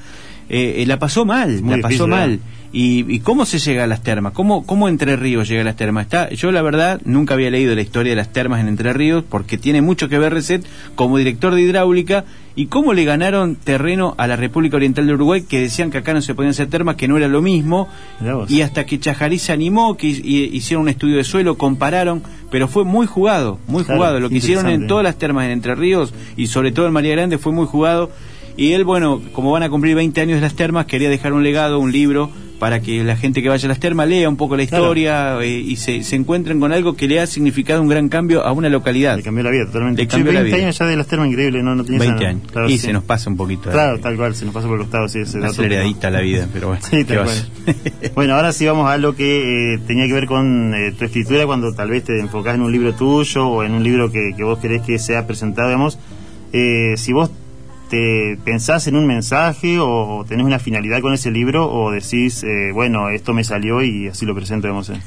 eh, 0.50 0.76
eh, 0.80 0.86
la 0.88 0.98
pasó 1.00 1.26
mal, 1.26 1.62
Muy 1.62 1.76
la 1.76 1.82
pasó 1.82 2.06
difícil, 2.06 2.08
mal. 2.10 2.40
¿Y, 2.74 3.06
y 3.14 3.20
cómo 3.22 3.46
se 3.46 3.60
llega 3.60 3.86
a 3.86 3.88
las 3.88 4.04
termas? 4.04 4.34
¿Cómo, 4.34 4.66
¿Cómo 4.66 4.90
Entre 4.90 5.16
Ríos 5.16 5.48
llega 5.48 5.62
a 5.62 5.66
las 5.66 5.78
termas? 5.78 6.04
Está, 6.06 6.30
yo 6.32 6.52
la 6.52 6.62
verdad 6.62 7.00
nunca 7.06 7.34
había 7.34 7.50
leído 7.50 7.74
la 7.74 7.82
historia 7.82 8.12
de 8.12 8.18
las 8.18 8.34
termas 8.34 8.60
en 8.60 8.68
Entre 8.68 8.92
Ríos 8.92 9.24
porque 9.28 9.58
tiene 9.58 9.82
mucho 9.82 10.10
que 10.10 10.20
ver 10.20 10.34
Reset 10.34 10.66
como 10.96 11.18
director 11.18 11.56
de 11.56 11.62
hidráulica 11.62 12.26
y 12.56 12.66
cómo 12.66 12.94
le 12.94 13.06
ganaron 13.06 13.56
terreno 13.56 14.16
a 14.18 14.28
la 14.28 14.36
República 14.36 14.76
Oriental 14.78 15.08
de 15.08 15.14
Uruguay 15.14 15.44
que 15.44 15.60
decían 15.62 15.92
que 15.92 16.00
acá 16.00 16.14
no 16.14 16.22
se 16.22 16.36
podían 16.36 16.50
hacer 16.52 16.68
termas, 16.68 16.96
que 16.98 17.08
no 17.08 17.16
era 17.18 17.28
lo 17.30 17.42
mismo 17.42 17.88
y 18.50 18.62
hasta 18.62 18.86
que 18.86 19.00
Chajarí 19.00 19.38
se 19.40 19.54
animó, 19.54 19.96
que 19.96 20.08
y- 20.08 20.50
hicieron 20.52 20.84
un 20.84 20.90
estudio 20.90 21.16
de 21.18 21.24
suelo, 21.24 21.58
compararon, 21.58 22.22
pero 22.52 22.68
fue 22.68 22.84
muy 22.84 23.08
jugado, 23.08 23.60
muy 23.68 23.84
Claro, 23.86 23.98
jugado. 24.00 24.20
Lo 24.20 24.30
que 24.30 24.36
hicieron 24.36 24.68
en 24.70 24.88
todas 24.88 25.04
las 25.06 25.18
termas 25.18 25.46
en 25.46 25.52
Entre 25.52 25.74
Ríos 25.76 26.14
y 26.36 26.48
sobre 26.48 26.72
todo 26.72 26.88
en 26.88 26.94
María 26.94 27.14
Grande 27.14 27.38
fue 27.38 27.54
muy 27.54 27.66
jugado. 27.66 28.12
Y 28.60 28.72
él, 28.72 28.84
bueno, 28.86 29.22
como 29.34 29.52
van 29.52 29.62
a 29.62 29.70
cumplir 29.70 29.96
20 29.96 30.20
años 30.20 30.36
de 30.38 30.42
las 30.42 30.56
termas, 30.56 30.88
quería 30.88 31.10
dejar 31.12 31.32
un 31.34 31.44
legado, 31.44 31.80
un 31.80 31.92
libro 31.92 32.32
para 32.60 32.80
que 32.80 33.04
la 33.04 33.16
gente 33.16 33.42
que 33.44 33.50
vaya 33.50 33.66
a 33.68 33.70
las 33.70 33.80
termas 33.80 34.08
lea 34.08 34.28
un 34.28 34.36
poco 34.38 34.58
la 34.58 34.66
Claro. 34.66 34.86
historia 34.86 35.38
eh, 35.42 35.48
y 35.60 35.76
se, 35.76 36.04
se 36.04 36.16
encuentren 36.16 36.60
con 36.60 36.72
algo 36.72 36.96
que 36.96 37.08
le 37.08 37.20
ha 37.20 37.28
significado 37.28 37.82
un 37.82 37.88
gran 37.88 38.10
cambio 38.10 38.44
a 38.44 38.52
una 38.52 38.68
localidad. 38.70 39.16
Le 39.18 39.24
cambió 39.24 39.44
la 39.44 39.52
vida 39.52 39.66
totalmente. 39.68 40.02
Le 40.02 40.08
cambió 40.08 40.32
Che, 40.32 40.34
la 40.34 40.42
20 40.42 40.56
vida. 40.58 40.66
años 40.66 40.78
ya 40.80 40.86
de 40.88 40.96
las 40.98 41.08
termas, 41.08 41.28
increíble, 41.30 41.62
no, 41.62 41.76
no 41.76 41.84
tenía 41.84 42.00
20 42.00 42.18
esa- 42.18 42.30
años. 42.30 42.42
Claro, 42.52 42.70
y 42.70 42.78
sí. 42.80 42.88
se 42.88 42.94
nos 42.94 43.04
pasa 43.04 43.30
un 43.30 43.38
poquito. 43.38 43.70
Claro, 43.70 43.98
eh, 43.98 44.00
tal 44.00 44.16
cual, 44.18 44.34
se 44.36 44.46
nos 44.46 44.54
pasa 44.54 44.68
por 44.68 44.78
el 44.78 44.84
costado, 44.84 45.08
sí, 45.08 45.20
ese 45.20 45.38
aceleradita 45.46 46.10
la 46.10 46.22
vida, 46.22 46.48
pero 46.52 46.70
bueno. 46.70 46.82
Sí, 46.90 46.98
¿qué 47.06 47.16
tal 47.16 47.26
cual. 47.26 47.38
bueno, 48.16 48.36
ahora 48.36 48.52
sí 48.54 48.66
vamos 48.66 48.90
a 48.90 48.98
lo 48.98 49.16
que 49.16 49.76
eh, 49.76 49.80
tenía 49.86 50.08
que 50.08 50.14
ver 50.14 50.26
con 50.26 50.74
eh, 50.74 50.94
tu 50.98 51.06
escritura 51.06 51.46
cuando 51.46 51.74
tal 51.74 51.90
vez 51.92 52.04
te 52.06 52.20
enfocás 52.20 52.56
en 52.56 52.62
un 52.62 52.72
libro 52.72 52.94
tuyo 52.94 53.48
o 53.48 53.64
en 53.64 53.74
un 53.74 53.84
libro 53.84 54.12
que, 54.12 54.32
que 54.36 54.44
vos 54.44 54.58
querés 54.60 54.82
que 54.82 54.98
sea 55.00 55.28
presentado, 55.28 55.68
digamos. 55.70 56.00
Eh, 56.54 56.94
si 56.98 57.14
vos 57.14 57.30
te 57.90 58.38
pensás 58.44 58.88
en 58.88 58.96
un 58.96 59.06
mensaje 59.08 59.78
o 59.80 60.26
tenés 60.28 60.46
una 60.46 60.60
finalidad 60.60 61.02
con 61.02 61.14
ese 61.14 61.32
libro 61.32 61.72
o 61.72 61.92
decís, 61.92 62.44
eh, 62.44 62.72
bueno, 62.74 63.10
esto 63.10 63.34
me 63.34 63.44
salió 63.44 63.84
y 63.84 64.08
así 64.08 64.26
lo 64.26 64.36
presento, 64.36 64.68
digamos. 64.68 64.90
eh. 64.90 65.00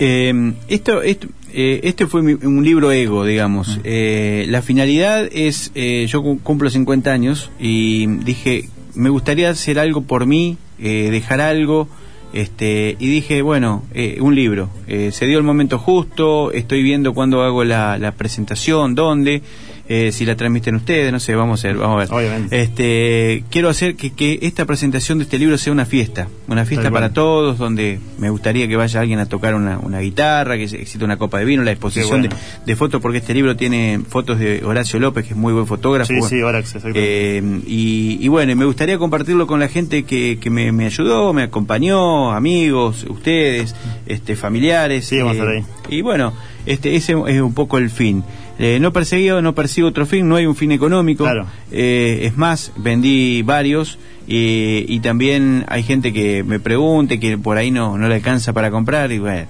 Eh, 0.00 0.52
esto, 0.68 1.02
esto, 1.02 1.26
eh, 1.52 1.80
este 1.82 2.06
fue 2.06 2.22
mi- 2.22 2.34
un 2.34 2.64
libro 2.64 2.92
ego, 2.92 3.24
digamos. 3.24 3.80
Eh, 3.82 4.46
la 4.48 4.62
finalidad 4.62 5.28
es, 5.32 5.72
eh, 5.74 6.06
yo 6.08 6.22
cu- 6.22 6.38
cumplo 6.40 6.70
50 6.70 7.10
años 7.12 7.50
y 7.58 8.06
dije, 8.06 8.68
me 8.94 9.08
gustaría 9.10 9.50
hacer 9.50 9.78
algo 9.78 10.02
por 10.02 10.24
mí, 10.26 10.56
eh, 10.78 11.08
dejar 11.10 11.40
algo, 11.40 11.88
este, 12.32 12.94
y 13.00 13.08
dije, 13.08 13.42
bueno, 13.42 13.82
eh, 13.92 14.18
un 14.20 14.34
libro. 14.36 14.68
Eh, 14.86 15.10
se 15.12 15.26
dio 15.26 15.38
el 15.38 15.44
momento 15.44 15.78
justo, 15.78 16.52
estoy 16.52 16.82
viendo 16.84 17.12
cuándo 17.14 17.42
hago 17.42 17.64
la, 17.64 17.98
la 17.98 18.12
presentación, 18.12 18.94
dónde, 18.94 19.42
eh, 19.88 20.12
si 20.12 20.24
la 20.26 20.36
transmiten 20.36 20.74
ustedes, 20.74 21.10
no 21.10 21.18
sé, 21.18 21.34
vamos 21.34 21.64
a 21.64 21.68
ver, 21.68 21.76
vamos 21.78 21.96
a 21.96 21.98
ver. 22.00 22.08
Obviamente. 22.12 22.60
Este, 22.60 23.44
quiero 23.50 23.68
hacer 23.68 23.96
que, 23.96 24.12
que 24.12 24.38
esta 24.42 24.66
presentación 24.66 25.18
de 25.18 25.24
este 25.24 25.38
libro 25.38 25.56
sea 25.56 25.72
una 25.72 25.86
fiesta, 25.86 26.28
una 26.46 26.64
fiesta 26.64 26.84
Tal 26.84 26.92
para 26.92 27.12
todos, 27.12 27.58
donde 27.58 27.98
me 28.18 28.30
gustaría 28.30 28.68
que 28.68 28.76
vaya 28.76 29.00
alguien 29.00 29.18
a 29.18 29.26
tocar 29.26 29.54
una, 29.54 29.78
una 29.78 30.00
guitarra, 30.00 30.56
que 30.56 30.64
exista 30.64 31.04
una 31.04 31.16
copa 31.16 31.38
de 31.38 31.46
vino, 31.46 31.62
la 31.62 31.72
exposición 31.72 32.20
bueno. 32.20 32.36
de, 32.36 32.72
de 32.72 32.76
fotos, 32.76 33.00
porque 33.00 33.18
este 33.18 33.34
libro 33.34 33.56
tiene 33.56 34.00
fotos 34.06 34.38
de 34.38 34.62
Horacio 34.64 35.00
López, 35.00 35.24
que 35.24 35.30
es 35.30 35.36
muy 35.36 35.52
buen 35.52 35.66
fotógrafo. 35.66 36.12
Sí, 36.12 36.20
sí, 36.22 36.42
Horax. 36.42 36.76
Eh, 36.94 37.42
y, 37.66 38.18
y 38.20 38.28
bueno, 38.28 38.54
me 38.54 38.64
gustaría 38.66 38.98
compartirlo 38.98 39.46
con 39.46 39.58
la 39.58 39.68
gente 39.68 40.04
que, 40.04 40.38
que 40.40 40.50
me, 40.50 40.70
me 40.70 40.86
ayudó, 40.86 41.32
me 41.32 41.42
acompañó, 41.42 42.32
amigos, 42.32 43.06
ustedes, 43.08 43.74
este, 44.06 44.36
familiares. 44.36 45.06
Sí, 45.06 45.18
vamos 45.18 45.32
a 45.32 45.34
estar 45.34 45.48
ahí. 45.48 45.64
Y 45.88 46.02
bueno, 46.02 46.34
este, 46.66 46.94
ese 46.94 47.14
es 47.26 47.40
un 47.40 47.54
poco 47.54 47.78
el 47.78 47.90
fin. 47.90 48.22
Eh, 48.58 48.78
no 48.80 48.92
perseguido, 48.92 49.40
no 49.40 49.54
persigo 49.54 49.88
otro 49.88 50.04
fin, 50.04 50.28
no 50.28 50.36
hay 50.36 50.46
un 50.46 50.56
fin 50.56 50.72
económico. 50.72 51.24
Claro. 51.24 51.46
Eh, 51.70 52.20
es 52.22 52.36
más, 52.36 52.72
vendí 52.76 53.42
varios 53.42 53.98
y, 54.26 54.84
y 54.88 55.00
también 55.00 55.64
hay 55.68 55.82
gente 55.82 56.12
que 56.12 56.42
me 56.42 56.58
pregunte 56.58 57.20
que 57.20 57.38
por 57.38 57.56
ahí 57.56 57.70
no, 57.70 57.96
no 57.96 58.08
le 58.08 58.16
alcanza 58.16 58.52
para 58.52 58.70
comprar 58.70 59.12
y 59.12 59.18
bueno, 59.18 59.46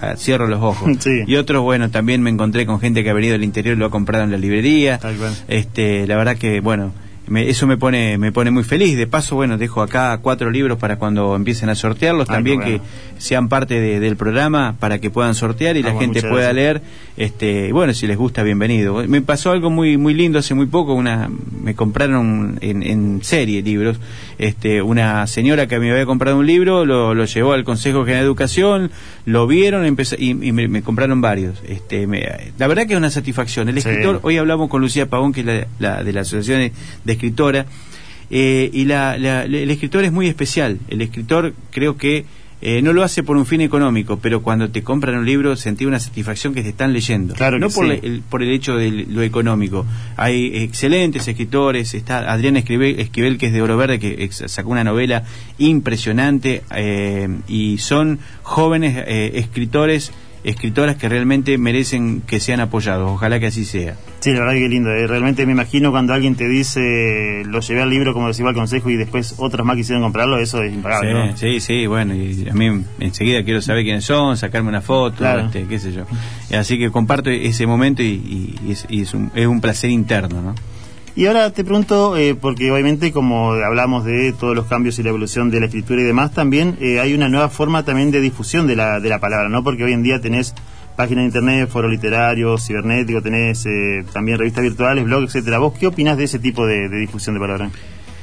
ah, 0.00 0.14
cierro 0.16 0.46
los 0.46 0.62
ojos. 0.62 0.90
Sí. 1.00 1.10
Y 1.26 1.36
otros, 1.36 1.62
bueno, 1.62 1.90
también 1.90 2.22
me 2.22 2.30
encontré 2.30 2.64
con 2.64 2.80
gente 2.80 3.04
que 3.04 3.10
ha 3.10 3.14
venido 3.14 3.32
del 3.32 3.44
interior 3.44 3.76
y 3.76 3.78
lo 3.78 3.86
ha 3.86 3.90
comprado 3.90 4.24
en 4.24 4.30
la 4.30 4.38
librería. 4.38 4.98
Tal 4.98 5.16
cual. 5.16 5.34
Este, 5.48 6.06
la 6.06 6.16
verdad 6.16 6.36
que, 6.36 6.60
bueno, 6.60 6.92
me- 7.28 7.48
eso 7.48 7.66
me 7.66 7.76
pone 7.76 8.18
me 8.18 8.32
pone 8.32 8.50
muy 8.50 8.64
feliz. 8.64 8.96
De 8.96 9.06
paso, 9.06 9.36
bueno, 9.36 9.58
dejo 9.58 9.82
acá 9.82 10.16
cuatro 10.18 10.50
libros 10.50 10.78
para 10.78 10.96
cuando 10.96 11.34
empiecen 11.36 11.68
a 11.68 11.74
sortearlos, 11.74 12.28
también 12.28 12.60
bueno. 12.60 12.82
que 12.82 13.20
sean 13.20 13.48
parte 13.48 13.80
de- 13.80 14.00
del 14.00 14.16
programa 14.16 14.76
para 14.78 14.98
que 14.98 15.10
puedan 15.10 15.34
sortear 15.34 15.76
y 15.76 15.80
Ah, 15.80 15.86
la 15.86 15.92
bueno, 15.92 16.12
gente 16.14 16.20
pueda 16.28 16.52
gracias. 16.52 16.54
leer. 16.54 16.82
Este, 17.16 17.72
bueno, 17.72 17.94
si 17.94 18.06
les 18.06 18.16
gusta, 18.18 18.42
bienvenido. 18.42 19.02
Me 19.08 19.22
pasó 19.22 19.50
algo 19.50 19.70
muy 19.70 19.96
muy 19.96 20.12
lindo 20.14 20.38
hace 20.38 20.54
muy 20.54 20.66
poco. 20.66 20.94
Una 20.94 21.30
me 21.62 21.74
compraron 21.74 22.58
en, 22.60 22.82
en 22.82 23.20
serie 23.22 23.62
libros. 23.62 23.98
Este, 24.38 24.82
una 24.82 25.26
señora 25.26 25.66
que 25.66 25.78
me 25.78 25.90
había 25.90 26.04
comprado 26.04 26.38
un 26.38 26.46
libro 26.46 26.84
lo, 26.84 27.14
lo 27.14 27.24
llevó 27.24 27.52
al 27.54 27.64
Consejo 27.64 28.00
General 28.04 28.22
de 28.22 28.26
Educación, 28.26 28.90
lo 29.24 29.46
vieron 29.46 29.84
empezó- 29.86 30.16
y, 30.18 30.30
y 30.30 30.52
me, 30.52 30.68
me 30.68 30.82
compraron 30.82 31.20
varios. 31.22 31.62
Este, 31.66 32.06
me- 32.06 32.52
la 32.58 32.66
verdad 32.66 32.86
que 32.86 32.92
es 32.92 32.98
una 32.98 33.10
satisfacción. 33.10 33.68
El 33.70 33.80
Sí. 33.80 33.88
escritor, 33.88 34.20
hoy 34.22 34.36
hablamos 34.36 34.68
con 34.68 34.80
Lucía 34.82 35.06
Pavón, 35.06 35.32
que 35.32 35.40
es 35.40 35.46
la, 35.46 35.66
la- 35.78 36.02
de 36.04 36.12
la 36.12 36.20
Asociación 36.20 36.60
de, 36.60 36.72
de 37.04 37.15
Escritora, 37.16 37.66
eh, 38.30 38.70
y 38.72 38.84
la- 38.84 39.16
la- 39.18 39.44
el 39.44 39.70
escritor 39.70 40.04
es 40.04 40.12
muy 40.12 40.26
especial. 40.28 40.78
El 40.88 41.00
escritor 41.02 41.52
creo 41.70 41.96
que 41.96 42.24
eh, 42.62 42.80
no 42.80 42.94
lo 42.94 43.02
hace 43.02 43.22
por 43.22 43.36
un 43.36 43.44
fin 43.44 43.60
económico, 43.60 44.18
pero 44.18 44.40
cuando 44.40 44.70
te 44.70 44.82
compran 44.82 45.18
un 45.18 45.26
libro 45.26 45.56
sentí 45.56 45.84
una 45.84 46.00
satisfacción 46.00 46.54
que 46.54 46.62
te 46.62 46.70
están 46.70 46.94
leyendo. 46.94 47.34
Claro 47.34 47.58
no 47.58 47.68
por, 47.68 47.84
sí. 47.86 48.00
el, 48.02 48.22
por 48.22 48.42
el 48.42 48.50
hecho 48.50 48.76
de 48.76 48.90
lo 48.90 49.20
económico. 49.22 49.84
Hay 50.16 50.46
excelentes 50.54 51.28
escritores, 51.28 51.92
está 51.92 52.32
Adrián 52.32 52.56
Esquivel, 52.56 52.98
Esquivel 52.98 53.36
que 53.36 53.48
es 53.48 53.52
de 53.52 53.60
Oro 53.60 53.76
Verde, 53.76 53.98
que 53.98 54.28
sacó 54.32 54.70
una 54.70 54.84
novela 54.84 55.24
impresionante, 55.58 56.62
eh, 56.74 57.28
y 57.46 57.76
son 57.78 58.18
jóvenes 58.42 59.04
eh, 59.06 59.32
escritores, 59.34 60.10
escritoras 60.46 60.96
que 60.96 61.08
realmente 61.08 61.58
merecen 61.58 62.22
que 62.22 62.40
sean 62.40 62.60
apoyados. 62.60 63.10
Ojalá 63.10 63.38
que 63.40 63.46
así 63.46 63.64
sea. 63.64 63.96
Sí, 64.20 64.32
la 64.32 64.40
verdad 64.40 64.54
que 64.54 64.68
lindo. 64.68 64.90
eh. 64.90 65.06
Realmente 65.06 65.44
me 65.44 65.52
imagino 65.52 65.90
cuando 65.90 66.14
alguien 66.14 66.34
te 66.36 66.48
dice, 66.48 67.42
lo 67.46 67.60
llevé 67.60 67.82
al 67.82 67.90
libro 67.90 68.12
como 68.14 68.28
decía 68.28 68.46
al 68.48 68.54
consejo 68.54 68.88
y 68.90 68.96
después 68.96 69.34
otros 69.38 69.66
más 69.66 69.76
quisieron 69.76 70.02
comprarlo, 70.02 70.38
eso 70.38 70.62
es 70.62 70.72
impagable. 70.72 71.10
Sí, 71.10 71.14
¿no? 71.14 71.36
sí, 71.36 71.60
sí, 71.60 71.86
bueno, 71.86 72.14
y 72.14 72.48
a 72.48 72.54
mí 72.54 72.82
enseguida 73.00 73.42
quiero 73.44 73.60
saber 73.60 73.82
quiénes 73.84 74.04
son, 74.04 74.36
sacarme 74.36 74.68
una 74.68 74.80
foto, 74.80 75.18
Claro. 75.18 75.46
este, 75.46 75.64
qué 75.66 75.78
sé 75.78 75.92
yo. 75.92 76.04
Así 76.56 76.78
que 76.78 76.90
comparto 76.90 77.28
ese 77.30 77.66
momento 77.66 78.02
y, 78.02 78.06
y- 78.06 78.54
y 78.68 78.72
es, 78.72 78.86
y 78.88 79.02
es 79.02 79.14
un, 79.14 79.30
es 79.34 79.46
un 79.46 79.60
placer 79.60 79.90
interno, 79.90 80.40
¿no? 80.42 80.54
Y 81.16 81.24
ahora 81.24 81.50
te 81.50 81.64
pregunto, 81.64 82.16
eh, 82.18 82.34
porque 82.34 82.70
obviamente 82.70 83.10
como 83.10 83.52
hablamos 83.52 84.04
de 84.04 84.34
todos 84.38 84.54
los 84.54 84.66
cambios 84.66 84.98
y 84.98 85.02
la 85.02 85.08
evolución 85.08 85.50
de 85.50 85.60
la 85.60 85.66
escritura 85.66 86.02
y 86.02 86.04
demás, 86.04 86.32
también 86.32 86.76
eh, 86.78 87.00
hay 87.00 87.14
una 87.14 87.30
nueva 87.30 87.48
forma 87.48 87.84
también 87.86 88.10
de 88.10 88.20
difusión 88.20 88.66
de 88.66 88.76
la, 88.76 89.00
de 89.00 89.08
la 89.08 89.18
palabra, 89.18 89.48
¿no? 89.48 89.64
Porque 89.64 89.82
hoy 89.82 89.94
en 89.94 90.02
día 90.02 90.20
tenés 90.20 90.54
página 90.94 91.22
de 91.22 91.28
internet, 91.28 91.68
foro 91.70 91.88
literario, 91.88 92.58
cibernético, 92.58 93.22
tenés 93.22 93.64
eh, 93.64 94.04
también 94.12 94.38
revistas 94.38 94.62
virtuales, 94.62 95.04
blogs, 95.04 95.34
etcétera. 95.34 95.58
¿Vos 95.58 95.72
qué 95.78 95.86
opinás 95.86 96.18
de 96.18 96.24
ese 96.24 96.38
tipo 96.38 96.66
de, 96.66 96.88
de 96.90 96.98
difusión 96.98 97.34
de 97.34 97.40
palabra? 97.40 97.70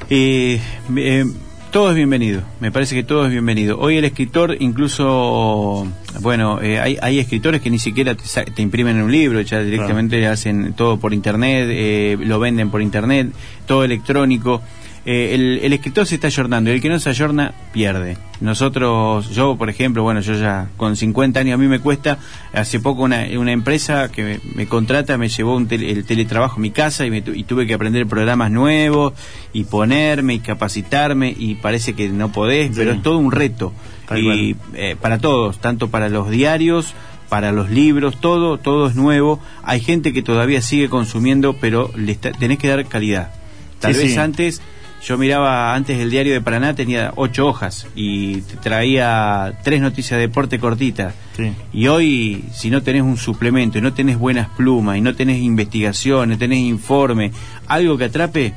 Eh, 0.10 0.60
eh, 0.95 1.25
todo 1.73 1.89
es 1.89 1.95
bienvenido, 1.95 2.43
me 2.59 2.71
parece 2.71 2.93
que 2.93 3.01
todo 3.01 3.25
es 3.25 3.31
bienvenido. 3.31 3.79
Hoy 3.79 3.97
el 3.97 4.05
escritor, 4.05 4.55
incluso, 4.59 5.88
bueno, 6.21 6.62
eh, 6.62 6.79
hay, 6.79 6.99
hay 7.01 7.17
escritores 7.17 7.62
que 7.62 7.71
ni 7.71 7.79
siquiera 7.79 8.13
te, 8.13 8.23
te 8.51 8.62
imprimen 8.62 9.01
un 9.01 9.12
libro, 9.12 9.41
ya 9.41 9.59
directamente 9.59 10.27
hacen 10.27 10.73
todo 10.73 10.97
por 10.97 11.15
internet, 11.15 11.67
eh, 11.71 12.15
lo 12.19 12.39
venden 12.39 12.69
por 12.69 12.83
internet, 12.83 13.31
todo 13.65 13.83
electrónico. 13.83 14.62
Eh, 15.05 15.35
el, 15.35 15.59
el 15.63 15.73
escritor 15.73 16.05
se 16.07 16.15
está 16.15 16.27
ayornando 16.27 16.69
y 16.69 16.75
el 16.75 16.81
que 16.81 16.87
no 16.87 16.97
se 16.99 17.09
ayorna 17.09 17.53
pierde. 17.73 18.17
Nosotros, 18.39 19.29
yo 19.31 19.57
por 19.57 19.69
ejemplo, 19.69 20.03
bueno, 20.03 20.21
yo 20.21 20.33
ya 20.35 20.69
con 20.77 20.95
50 20.95 21.41
años 21.41 21.55
a 21.55 21.57
mí 21.57 21.67
me 21.67 21.79
cuesta, 21.79 22.19
hace 22.53 22.79
poco 22.79 23.03
una, 23.03 23.25
una 23.37 23.51
empresa 23.51 24.09
que 24.09 24.23
me, 24.23 24.39
me 24.55 24.67
contrata 24.67 25.17
me 25.17 25.27
llevó 25.27 25.57
un 25.57 25.67
tele- 25.67 25.91
el 25.91 26.05
teletrabajo 26.05 26.55
a 26.57 26.59
mi 26.59 26.71
casa 26.71 27.05
y, 27.05 27.11
me 27.11 27.17
y 27.17 27.43
tuve 27.43 27.67
que 27.67 27.73
aprender 27.73 28.07
programas 28.07 28.51
nuevos 28.51 29.11
y 29.51 29.65
ponerme 29.65 30.35
y 30.35 30.39
capacitarme 30.39 31.35
y 31.37 31.55
parece 31.55 31.93
que 31.93 32.07
no 32.07 32.31
podés, 32.31 32.67
Sí. 32.69 32.73
pero 32.77 32.91
es 32.93 33.01
todo 33.01 33.17
un 33.17 33.31
reto. 33.33 33.73
Tal 34.07 34.19
y 34.19 34.55
eh, 34.75 34.95
para 35.01 35.17
todos, 35.17 35.59
tanto 35.59 35.89
para 35.89 36.07
los 36.07 36.29
diarios, 36.29 36.93
para 37.27 37.51
los 37.51 37.69
libros, 37.69 38.21
todo, 38.21 38.57
todo 38.57 38.87
es 38.87 38.95
nuevo. 38.95 39.39
Hay 39.63 39.81
gente 39.81 40.13
que 40.13 40.21
todavía 40.21 40.61
sigue 40.61 40.87
consumiendo, 40.87 41.57
pero 41.59 41.91
le 41.97 42.11
está- 42.13 42.31
tenés 42.31 42.57
que 42.57 42.67
dar 42.69 42.85
calidad. 42.85 43.33
Tal 43.79 43.93
Sí, 43.95 44.01
vez 44.03 44.13
sí. 44.13 44.17
antes, 44.19 44.61
yo 45.05 45.17
miraba 45.17 45.75
antes 45.75 45.99
el 45.99 46.09
diario 46.09 46.33
de 46.33 46.41
Paraná, 46.41 46.73
tenía 46.75 47.11
ocho 47.15 47.47
hojas 47.47 47.87
y 47.95 48.41
te 48.41 48.55
traía 48.57 49.53
tres 49.63 49.81
noticias 49.81 50.17
de 50.17 50.27
deporte 50.27 50.59
cortitas. 50.59 51.13
Sí. 51.35 51.51
Y 51.73 51.87
hoy, 51.87 52.45
si 52.53 52.69
no 52.69 52.81
tenés 52.83 53.01
un 53.01 53.17
suplemento 53.17 53.77
y 53.77 53.81
no 53.81 53.93
tenés 53.93 54.17
buenas 54.17 54.47
plumas 54.49 54.97
y 54.97 55.01
no 55.01 55.13
tenés 55.13 55.41
investigación, 55.41 56.29
no 56.29 56.37
tenés 56.37 56.59
informe, 56.59 57.31
algo 57.67 57.97
que 57.97 58.05
atrape, 58.05 58.53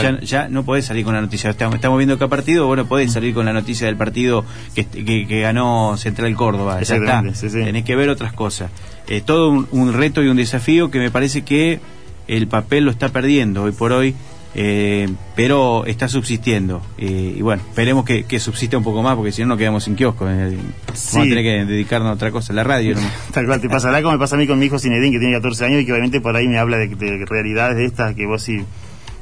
ya, 0.00 0.20
ya 0.20 0.48
no 0.48 0.64
podés 0.64 0.86
salir 0.86 1.04
con 1.04 1.14
la 1.14 1.20
noticia. 1.20 1.50
Estamos, 1.50 1.74
estamos 1.74 1.98
viendo 1.98 2.18
qué 2.18 2.26
partido, 2.26 2.66
bueno, 2.66 2.86
podés 2.86 3.12
salir 3.12 3.34
con 3.34 3.44
la 3.44 3.52
noticia 3.52 3.86
del 3.86 3.96
partido 3.96 4.44
que, 4.74 4.86
que, 4.86 5.26
que 5.26 5.40
ganó 5.40 5.96
Central 5.98 6.34
Córdoba. 6.34 6.76
Ya 6.76 6.80
está. 6.80 6.94
Exactamente, 6.96 7.38
sí, 7.38 7.50
sí. 7.50 7.62
Tenés 7.62 7.84
que 7.84 7.94
ver 7.96 8.08
otras 8.08 8.32
cosas. 8.32 8.70
Eh, 9.08 9.20
todo 9.20 9.50
un, 9.50 9.68
un 9.72 9.92
reto 9.92 10.22
y 10.22 10.28
un 10.28 10.38
desafío 10.38 10.90
que 10.90 10.98
me 10.98 11.10
parece 11.10 11.42
que 11.42 11.80
el 12.28 12.48
papel 12.48 12.84
lo 12.84 12.90
está 12.90 13.10
perdiendo 13.10 13.64
hoy 13.64 13.72
por 13.72 13.92
hoy. 13.92 14.14
Eh, 14.58 15.06
pero 15.34 15.84
está 15.84 16.08
subsistiendo 16.08 16.80
Eh, 16.96 17.34
y 17.36 17.42
bueno, 17.42 17.62
esperemos 17.68 18.04
que, 18.06 18.24
que 18.24 18.40
subsista 18.40 18.78
un 18.78 18.84
poco 18.84 19.02
más 19.02 19.14
porque 19.14 19.30
si 19.30 19.42
no 19.42 19.48
nos 19.48 19.58
quedamos 19.58 19.84
sin 19.84 19.94
kiosco 19.96 20.26
eh, 20.30 20.56
Sí. 20.94 21.16
vamos 21.18 21.26
a 21.26 21.34
tener 21.36 21.44
que 21.44 21.64
dedicarnos 21.70 22.08
a 22.10 22.14
otra 22.14 22.30
cosa, 22.30 22.54
la 22.54 22.64
radio 22.64 22.94
¿no? 22.94 23.00
Tal 23.32 23.44
cual, 23.46 23.60
te 23.60 23.68
pasará 23.68 24.00
como 24.00 24.14
me 24.14 24.18
pasa 24.18 24.34
a 24.36 24.38
mí 24.38 24.46
con 24.46 24.58
mi 24.58 24.66
hijo 24.66 24.78
Zinedine, 24.78 25.12
que 25.12 25.18
tiene 25.18 25.34
14 25.34 25.66
años 25.66 25.82
y 25.82 25.84
que 25.86 25.92
obviamente 25.92 26.20
por 26.22 26.34
ahí 26.34 26.48
me 26.48 26.58
habla 26.58 26.78
de, 26.78 26.88
de 26.88 27.24
realidades 27.26 27.76
de 27.76 27.84
estas 27.84 28.14
que 28.14 28.24
vos 28.26 28.42
sí, 28.42 28.56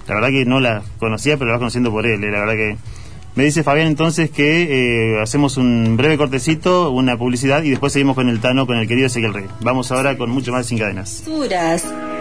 la 0.06 0.14
verdad 0.14 0.28
que 0.28 0.44
no 0.44 0.60
las 0.60 0.84
conocía, 0.98 1.36
pero 1.36 1.46
las 1.46 1.54
vas 1.54 1.60
conociendo 1.60 1.90
por 1.90 2.06
él, 2.06 2.22
eh, 2.22 2.30
la 2.30 2.38
verdad 2.40 2.54
que... 2.54 2.76
Me 3.36 3.42
dice 3.42 3.64
Fabián 3.64 3.88
entonces 3.88 4.30
que 4.30 5.16
eh, 5.16 5.20
hacemos 5.20 5.56
un 5.56 5.96
breve 5.96 6.16
cortecito, 6.16 6.92
una 6.92 7.16
publicidad 7.16 7.64
y 7.64 7.70
después 7.70 7.92
seguimos 7.92 8.14
con 8.14 8.28
el 8.28 8.38
Tano, 8.38 8.64
con 8.64 8.76
el 8.76 8.86
querido 8.86 9.08
Ezequiel 9.08 9.34
Rey. 9.34 9.46
Vamos 9.60 9.90
ahora 9.90 10.16
con 10.16 10.30
mucho 10.30 10.52
más 10.52 10.66
sin 10.66 10.78
cadenas. 10.78 11.24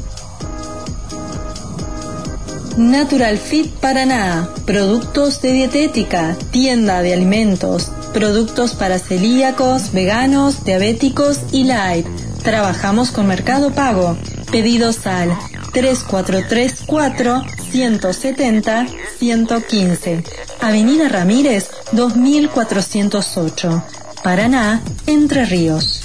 Natural 2.78 3.38
Fit 3.38 3.72
Paraná, 3.72 4.50
productos 4.66 5.42
de 5.42 5.54
dietética, 5.54 6.36
tienda 6.52 7.02
de 7.02 7.14
alimentos, 7.14 7.90
productos 8.14 8.74
para 8.74 9.00
celíacos, 9.00 9.94
veganos, 9.94 10.66
diabéticos 10.66 11.40
y 11.54 11.64
light. 11.64 12.06
Trabajamos 12.46 13.10
con 13.10 13.26
Mercado 13.26 13.72
Pago. 13.72 14.16
Pedidos 14.52 15.08
al 15.08 15.36
3434 15.74 17.44
170 17.72 18.86
115. 19.18 20.24
Avenida 20.62 21.10
Ramírez 21.10 21.72
2408. 21.94 23.84
Paraná, 24.24 24.84
Entre 25.08 25.46
Ríos. 25.46 26.02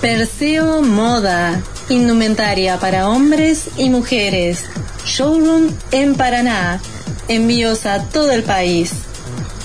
Perseo 0.00 0.82
Moda. 0.82 1.62
Indumentaria 1.88 2.76
para 2.80 3.08
hombres 3.08 3.66
y 3.76 3.88
mujeres. 3.88 4.64
Showroom 5.06 5.68
en 5.92 6.16
Paraná. 6.16 6.80
Envíos 7.28 7.86
a 7.86 8.02
todo 8.02 8.32
el 8.32 8.42
país. 8.42 8.90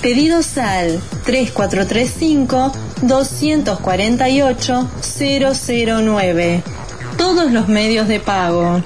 Pedidos 0.00 0.56
al 0.58 1.00
3435 1.24 2.85
248 3.02 4.88
009. 5.00 6.62
Todos 7.16 7.52
los 7.52 7.68
medios 7.68 8.08
de 8.08 8.20
pago. 8.20 8.82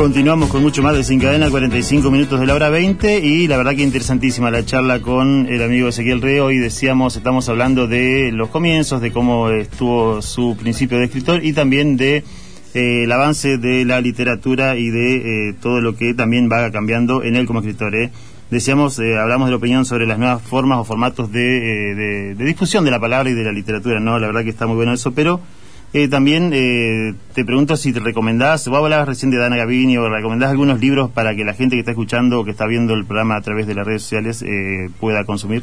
Continuamos 0.00 0.48
con 0.48 0.62
mucho 0.62 0.82
más 0.82 0.96
de 0.96 1.04
Sin 1.04 1.20
Cadena, 1.20 1.50
45 1.50 2.10
minutos 2.10 2.40
de 2.40 2.46
la 2.46 2.54
hora 2.54 2.70
20 2.70 3.18
y 3.18 3.46
la 3.46 3.58
verdad 3.58 3.76
que 3.76 3.82
interesantísima 3.82 4.50
la 4.50 4.64
charla 4.64 5.02
con 5.02 5.46
el 5.46 5.62
amigo 5.62 5.88
Ezequiel 5.88 6.22
Reo. 6.22 6.46
Hoy 6.46 6.56
decíamos, 6.56 7.16
estamos 7.16 7.50
hablando 7.50 7.86
de 7.86 8.32
los 8.32 8.48
comienzos, 8.48 9.02
de 9.02 9.12
cómo 9.12 9.50
estuvo 9.50 10.22
su 10.22 10.56
principio 10.58 10.96
de 10.96 11.04
escritor 11.04 11.44
y 11.44 11.52
también 11.52 11.98
de 11.98 12.24
eh, 12.72 13.04
el 13.04 13.12
avance 13.12 13.58
de 13.58 13.84
la 13.84 14.00
literatura 14.00 14.74
y 14.78 14.88
de 14.88 15.16
eh, 15.50 15.54
todo 15.60 15.82
lo 15.82 15.94
que 15.94 16.14
también 16.14 16.48
va 16.50 16.70
cambiando 16.70 17.22
en 17.22 17.36
él 17.36 17.44
como 17.44 17.58
escritor. 17.58 17.94
¿eh? 17.94 18.10
Decíamos, 18.50 18.98
eh, 19.00 19.18
hablamos 19.18 19.48
de 19.48 19.50
la 19.50 19.58
opinión 19.58 19.84
sobre 19.84 20.06
las 20.06 20.18
nuevas 20.18 20.40
formas 20.40 20.78
o 20.78 20.84
formatos 20.84 21.30
de, 21.30 21.90
eh, 21.90 21.94
de, 21.94 22.34
de 22.36 22.44
difusión 22.46 22.86
de 22.86 22.90
la 22.90 23.00
palabra 23.00 23.28
y 23.28 23.34
de 23.34 23.44
la 23.44 23.52
literatura, 23.52 24.00
¿no? 24.00 24.18
La 24.18 24.28
verdad 24.28 24.44
que 24.44 24.50
está 24.50 24.66
muy 24.66 24.76
bueno 24.76 24.94
eso, 24.94 25.12
pero 25.12 25.40
eh, 25.92 26.08
también 26.08 26.50
eh, 26.54 27.14
te 27.34 27.44
pregunto 27.44 27.76
si 27.76 27.92
te 27.92 28.00
recomendás, 28.00 28.66
vos 28.68 28.78
hablabas 28.78 29.08
recién 29.08 29.30
de 29.30 29.38
Dana 29.38 29.56
Gavini, 29.56 29.96
o 29.98 30.08
recomendás 30.08 30.50
algunos 30.50 30.80
libros 30.80 31.10
para 31.10 31.34
que 31.34 31.44
la 31.44 31.54
gente 31.54 31.76
que 31.76 31.80
está 31.80 31.90
escuchando 31.92 32.40
o 32.40 32.44
que 32.44 32.52
está 32.52 32.66
viendo 32.66 32.94
el 32.94 33.04
programa 33.04 33.36
a 33.36 33.40
través 33.42 33.66
de 33.66 33.74
las 33.74 33.86
redes 33.86 34.02
sociales 34.02 34.42
eh, 34.42 34.88
pueda 35.00 35.24
consumir. 35.24 35.62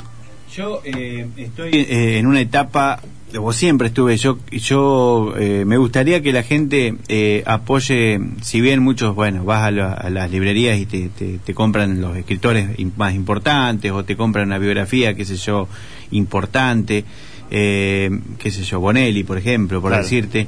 Yo 0.55 0.81
eh, 0.85 1.27
estoy 1.37 1.71
eh, 1.73 2.17
en 2.19 2.25
una 2.25 2.39
etapa, 2.39 3.01
o 3.37 3.51
siempre 3.51 3.89
estuve, 3.89 4.15
yo, 4.17 4.39
yo 4.49 5.33
eh, 5.37 5.65
me 5.67 5.75
gustaría 5.77 6.21
que 6.21 6.31
la 6.31 6.41
gente 6.43 6.95
eh, 7.09 7.43
apoye, 7.45 8.19
si 8.41 8.61
bien 8.61 8.81
muchos, 8.81 9.13
bueno, 9.13 9.43
vas 9.43 9.63
a, 9.63 9.71
la- 9.71 9.91
a 9.93 10.09
las 10.09 10.31
librerías 10.31 10.77
y 10.79 10.85
te, 10.85 11.09
te- 11.09 11.37
te 11.39 11.53
compran 11.53 11.99
los 11.99 12.15
escritores 12.15 12.69
más 12.95 13.13
importantes 13.13 13.91
o 13.91 14.05
te 14.05 14.15
compran 14.15 14.47
una 14.47 14.57
biografía, 14.57 15.13
qué 15.15 15.25
sé 15.25 15.35
yo, 15.35 15.67
importante, 16.11 17.03
eh, 17.51 18.09
qué 18.39 18.51
sé 18.51 18.63
yo, 18.63 18.79
Bonelli, 18.79 19.23
por 19.23 19.37
ejemplo, 19.37 19.81
por 19.81 19.91
Claro. 19.91 20.03
decirte. 20.03 20.47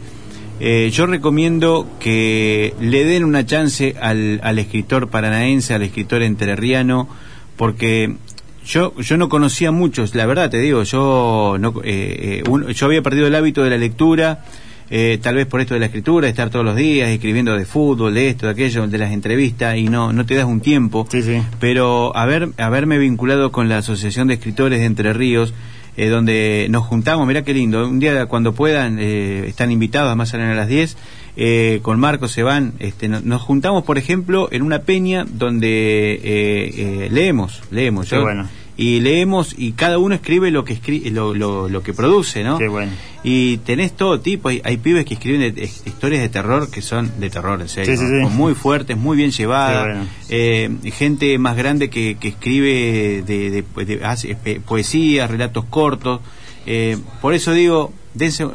Eh, 0.62 0.90
yo 0.92 1.06
recomiendo 1.06 1.88
que 2.00 2.74
le 2.82 3.06
den 3.06 3.24
una 3.24 3.46
chance 3.46 3.96
al, 4.02 4.42
al 4.44 4.60
escritor 4.60 5.08
paranaense, 5.10 5.74
al 5.74 5.84
escritor 5.84 6.22
entrerriano, 6.22 7.08
porque 7.56 8.16
yo 8.66 8.94
yo 9.00 9.18
no 9.18 9.30
conocía 9.30 9.72
muchos, 9.72 10.16
la 10.16 10.26
verdad 10.26 10.50
te 10.50 10.60
digo, 10.60 10.84
yo 10.84 11.56
no, 11.60 11.74
eh, 11.84 12.42
eh, 12.46 12.50
un- 12.50 12.68
yo 12.68 12.86
había 12.88 13.02
perdido 13.02 13.28
el 13.28 13.36
hábito 13.36 13.64
de 13.64 13.70
la 13.70 13.78
lectura, 13.78 14.44
eh, 14.92 15.18
tal 15.22 15.36
vez 15.36 15.46
por 15.48 15.62
esto 15.62 15.76
de 15.76 15.80
la 15.80 15.86
escritura, 15.86 16.28
estar 16.28 16.50
todos 16.50 16.66
los 16.66 16.76
días 16.76 17.10
escribiendo 17.10 17.56
de 17.56 17.64
fútbol, 17.66 18.14
de 18.14 18.28
esto, 18.28 18.48
de 18.48 18.52
aquello, 18.52 18.86
de 18.86 18.98
las 18.98 19.12
entrevistas 19.14 19.78
y 19.78 19.84
no 19.88 20.12
no 20.12 20.26
te 20.26 20.36
das 20.36 20.46
un 20.46 20.60
tiempo. 20.60 21.08
Sí, 21.10 21.22
sí. 21.22 21.42
Pero 21.62 22.16
haber 22.18 22.50
haberme 22.58 22.98
vinculado 22.98 23.52
con 23.54 23.70
la 23.70 23.78
Asociación 23.78 24.28
de 24.28 24.34
Escritores 24.34 24.80
de 24.80 24.86
Entre 24.86 25.14
Ríos 25.14 25.54
eh, 26.02 26.08
donde 26.08 26.68
nos 26.70 26.86
juntamos, 26.86 27.28
mirá 27.28 27.44
qué 27.44 27.54
lindo, 27.54 27.86
un 27.88 28.00
día 28.00 28.26
cuando 28.28 28.54
puedan, 28.54 28.98
eh, 29.00 29.46
están 29.48 29.70
invitados, 29.72 30.08
además 30.08 30.30
salen 30.30 30.48
a 30.48 30.56
las 30.56 30.68
10, 30.70 30.96
eh, 31.36 31.80
con 31.82 32.00
Marcos 32.00 32.32
se 32.32 32.42
van, 32.44 32.74
este, 32.80 33.08
no- 33.10 33.20
nos 33.22 33.42
juntamos, 33.42 33.84
por 33.84 33.98
ejemplo, 33.98 34.48
en 34.52 34.62
una 34.62 34.80
peña 34.84 35.26
donde 35.28 36.14
eh, 36.14 36.22
eh, 36.24 37.10
leemos, 37.12 37.62
leemos, 37.72 38.10
Qué 38.10 38.16
yo- 38.16 38.22
bueno. 38.22 38.48
Y 38.82 39.02
leemos 39.02 39.54
y 39.58 39.74
cada 39.74 39.98
uno 39.98 40.16
escribe 40.16 40.52
lo 40.52 40.64
que 40.64 40.72
escri 40.72 41.10
lo, 41.10 41.34
lo, 41.34 41.68
lo 41.68 41.84
que 41.84 41.94
produce, 41.94 42.46
¿no? 42.46 42.58
Qué 42.58 42.70
bueno. 42.70 42.94
Y 43.26 43.58
tenés 43.58 43.92
todo 43.92 44.22
tipo, 44.22 44.48
hay, 44.48 44.62
hay 44.64 44.78
pibes 44.78 45.04
que 45.04 45.16
escriben 45.16 45.42
de- 45.42 45.52
de- 45.52 45.64
historias 45.66 46.22
de 46.22 46.30
terror 46.30 46.72
que 46.72 46.82
son 46.82 47.12
de 47.20 47.30
terror, 47.30 47.60
en 47.60 47.68
serio, 47.68 47.98
Sí, 47.98 47.98
sí, 47.98 48.06
muy 48.38 48.54
fuertes, 48.56 48.96
muy 48.96 49.18
bien 49.18 49.32
llevadas, 49.32 49.84
bueno. 49.86 50.08
eh, 50.30 50.70
gente 50.94 51.38
más 51.38 51.58
grande 51.58 51.90
que, 51.90 52.16
que 52.18 52.30
escribe 52.30 53.22
de, 53.28 53.50
de- 53.50 53.64
eh, 54.46 54.62
poesía, 54.66 55.28
relatos 55.28 55.66
cortos. 55.66 56.22
Eh, 56.66 56.98
por 57.22 57.34
eso 57.34 57.52
digo, 57.52 57.92
dense, 58.14 58.46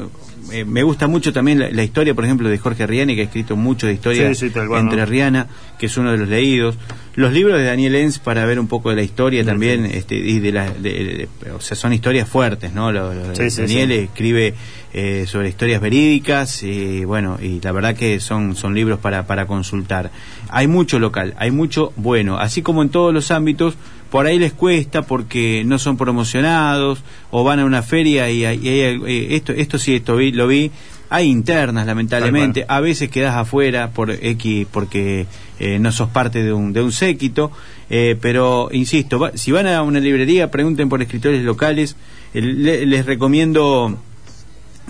eh, 0.52 0.64
me 0.64 0.82
gusta 0.82 1.06
mucho 1.06 1.32
también 1.32 1.58
la, 1.58 1.70
la 1.70 1.82
historia, 1.82 2.14
por 2.14 2.24
ejemplo, 2.24 2.48
de 2.48 2.58
Jorge 2.58 2.86
Riani, 2.86 3.14
que 3.14 3.22
ha 3.22 3.24
escrito 3.24 3.56
mucho 3.56 3.86
de 3.86 3.94
historia 3.94 4.34
Sí, 4.34 4.48
sí, 4.50 4.52
¿no? 4.54 4.78
entrerriana, 4.78 5.46
que 5.78 5.86
es 5.86 5.96
uno 5.96 6.12
de 6.12 6.18
los 6.18 6.28
leídos. 6.28 6.76
Los 7.14 7.32
libros 7.32 7.58
de 7.58 7.64
Daniel 7.64 7.94
Enz 7.94 8.18
para 8.18 8.44
ver 8.44 8.58
un 8.58 8.66
poco 8.66 8.90
de 8.90 8.96
la 8.96 9.02
historia 9.02 9.42
Sí, 9.42 9.46
también, 9.46 9.86
este, 9.86 10.16
y 10.16 10.40
de 10.40 10.52
la, 10.52 10.70
de- 10.70 11.28
de- 11.44 11.50
o 11.52 11.60
sea, 11.60 11.76
son 11.76 11.92
historias 11.92 12.28
fuertes, 12.28 12.72
¿no? 12.72 12.90
Lo- 12.92 13.14
lo- 13.14 13.34
Sí, 13.36 13.50
sí, 13.50 13.62
Daniel 13.62 13.92
escribe 13.92 14.54
eh, 14.92 15.24
sobre 15.26 15.48
historias 15.48 15.80
verídicas 15.80 16.62
y 16.62 17.04
bueno, 17.04 17.38
y 17.42 17.60
la 17.60 17.72
verdad 17.72 17.96
que 17.96 18.20
son, 18.20 18.54
son 18.56 18.74
libros 18.74 18.98
para, 19.00 19.26
para 19.26 19.46
consultar. 19.46 20.10
Hay 20.48 20.66
mucho 20.68 20.98
local, 20.98 21.34
hay 21.38 21.50
mucho 21.50 21.92
bueno, 21.96 22.38
así 22.38 22.62
como 22.62 22.82
en 22.82 22.88
todos 22.90 23.12
los 23.12 23.30
ámbitos, 23.30 23.74
por 24.14 24.26
ahí 24.26 24.38
les 24.38 24.52
cuesta 24.52 25.02
porque 25.02 25.64
no 25.66 25.76
son 25.80 25.96
promocionados 25.96 27.02
o 27.32 27.42
van 27.42 27.58
a 27.58 27.64
una 27.64 27.82
feria 27.82 28.30
y, 28.30 28.44
hay- 28.44 28.60
y 28.62 28.68
hay- 28.68 29.00
eh, 29.06 29.26
esto, 29.34 29.52
esto 29.52 29.76
sí, 29.76 29.96
esto 29.96 30.14
vi, 30.14 30.30
lo 30.30 30.46
vi. 30.46 30.70
Hay 31.10 31.26
internas, 31.26 31.84
lamentablemente. 31.84 32.64
A 32.68 32.78
veces 32.78 33.10
quedas 33.10 33.34
afuera 33.34 33.90
por 33.90 34.12
X 34.12 34.68
porque 34.70 35.26
eh, 35.58 35.78
no 35.80 35.90
sos 35.90 36.10
parte 36.10 36.44
de 36.44 36.52
un, 36.52 36.72
de 36.72 36.80
un 36.82 36.92
séquito. 36.92 37.50
eh, 37.90 38.16
pero, 38.20 38.68
insisto, 38.70 39.18
va- 39.18 39.32
si 39.36 39.50
van 39.50 39.66
a 39.66 39.82
una 39.82 39.98
librería, 39.98 40.48
pregunten 40.48 40.88
por 40.88 41.02
escritores 41.02 41.42
locales. 41.42 41.96
Le- 42.34 42.86
les 42.86 43.06
recomiendo 43.06 43.98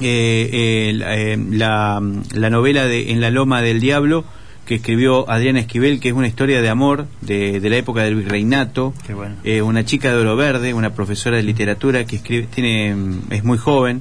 eh, 0.03 0.51
eh, 0.53 0.93
la, 0.97 1.17
eh, 1.17 1.39
la- 1.51 2.03
la 2.35 2.51
novela 2.51 2.85
de 2.87 3.11
En 3.13 3.23
la 3.23 3.31
Loma 3.31 3.63
del 3.63 3.81
Diablo 3.81 4.25
que 4.67 4.77
escribió 4.77 5.29
Adriana 5.31 5.61
Esquivel, 5.61 6.01
que 6.01 6.09
es 6.09 6.15
una 6.15 6.27
historia 6.27 6.63
de 6.63 6.69
amor 6.69 7.07
de, 7.21 7.61
de 7.61 7.71
la 7.71 7.77
época 7.77 8.03
del 8.03 8.15
virreinato. 8.17 8.95
Qué 9.07 9.15
bueno. 9.15 9.37
Eh, 9.45 9.61
una 9.63 9.85
chica 9.85 10.11
de 10.11 10.17
oro 10.21 10.37
verde, 10.37 10.73
una 10.75 10.95
profesora 10.95 11.37
de 11.37 11.43
literatura 11.43 12.05
que 12.07 12.17
escribe, 12.17 12.47
tiene, 12.55 12.95
es 13.31 13.45
muy 13.45 13.59
joven. 13.59 14.01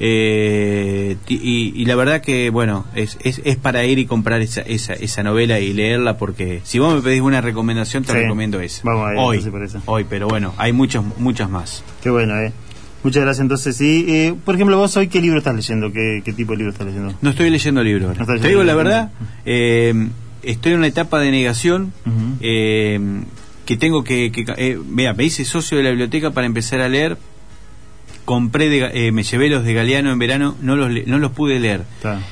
eh, 0.00 1.16
y, 1.28 1.72
y 1.80 1.84
la 1.86 1.94
verdad 1.96 2.20
que, 2.20 2.50
bueno, 2.50 2.84
es, 2.94 3.16
es, 3.22 3.40
es 3.44 3.56
para 3.56 3.84
ir 3.84 3.98
y 3.98 4.06
comprar 4.06 4.40
esa, 4.42 4.60
esa, 4.62 4.92
esa 4.94 5.22
novela 5.22 5.60
y 5.60 5.72
leerla 5.72 6.16
porque 6.18 6.60
si 6.64 6.78
vos 6.78 6.94
me 6.94 7.00
pedís 7.00 7.20
una 7.20 7.40
recomendación, 7.40 8.02
te 8.04 8.12
Sí. 8.12 8.18
recomiendo 8.18 8.60
esa. 8.60 8.82
Vamos 8.84 9.08
a 9.08 9.20
hoy, 9.20 9.40
hoy, 9.86 10.04
pero 10.08 10.28
bueno, 10.28 10.52
hay 10.58 10.72
muchas, 10.72 11.02
muchas 11.18 11.48
más. 11.50 11.82
Qué 12.02 12.10
bueno, 12.10 12.38
¿eh? 12.40 12.52
Muchas 13.04 13.22
gracias. 13.22 13.42
Entonces, 13.42 13.76
sí. 13.76 14.04
eh, 14.08 14.34
por 14.44 14.54
ejemplo, 14.56 14.76
vos 14.78 14.96
hoy, 14.96 15.06
¿qué 15.08 15.20
libro 15.20 15.38
estás 15.38 15.54
leyendo? 15.54 15.92
¿Qué, 15.92 16.22
qué 16.24 16.32
tipo 16.32 16.52
de 16.52 16.58
libro 16.58 16.72
estás 16.72 16.86
leyendo? 16.88 17.14
No 17.22 17.30
estoy 17.30 17.50
leyendo 17.50 17.82
libros. 17.84 18.08
ahora. 18.08 18.18
No 18.18 18.24
estás 18.24 18.40
Te 18.40 18.48
digo 18.48 18.64
la 18.64 18.74
verdad, 18.74 19.12
eh, 19.44 20.08
estoy 20.42 20.72
en 20.72 20.78
una 20.78 20.86
etapa 20.88 21.20
de 21.20 21.30
negación 21.30 21.92
eh, 22.40 22.98
que 23.66 23.76
tengo 23.76 24.02
que... 24.04 24.32
que 24.32 24.44
eh, 24.56 24.78
mira, 24.88 25.12
me 25.14 25.24
hice 25.24 25.44
socio 25.44 25.76
de 25.78 25.84
la 25.84 25.90
biblioteca 25.90 26.32
para 26.32 26.46
empezar 26.46 26.80
a 26.80 26.88
leer. 26.88 27.16
Compré, 28.24 28.70
de, 28.70 29.08
eh, 29.08 29.12
me 29.12 29.22
llevé 29.22 29.50
los 29.50 29.64
de 29.64 29.74
Galeano 29.74 30.10
en 30.10 30.18
verano, 30.18 30.56
no 30.62 30.76
los, 30.76 30.90
no 31.06 31.18
los 31.18 31.32
pude 31.32 31.60
leer. 31.60 31.82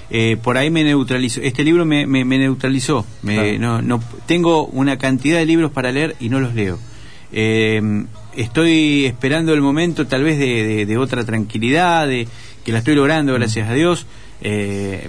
Eh, 0.08 0.38
por 0.42 0.56
ahí 0.56 0.70
me 0.70 0.84
neutralizó. 0.84 1.42
Este 1.42 1.64
libro 1.64 1.84
me, 1.84 2.06
me, 2.06 2.24
me 2.24 2.38
neutralizó. 2.38 3.04
Me- 3.22 3.34
Claro. 3.58 3.58
no, 3.58 3.82
no, 3.82 4.04
tengo 4.24 4.64
una 4.64 4.96
cantidad 4.96 5.36
de 5.38 5.44
libros 5.44 5.70
para 5.70 5.92
leer 5.92 6.16
y 6.18 6.30
no 6.30 6.40
los 6.40 6.54
leo. 6.54 6.78
Eh, 7.30 8.04
estoy 8.36 9.04
esperando 9.06 9.52
el 9.54 9.60
momento 9.60 10.06
tal 10.06 10.22
vez 10.24 10.38
de, 10.38 10.64
de- 10.64 10.86
de 10.86 10.98
otra 10.98 11.24
tranquilidad 11.24 12.06
de, 12.08 12.26
que 12.64 12.72
la 12.72 12.78
estoy 12.78 12.94
logrando, 12.94 13.32
gracias 13.34 13.68
a 13.68 13.74
Dios. 13.74 14.06
Eh, 14.40 15.08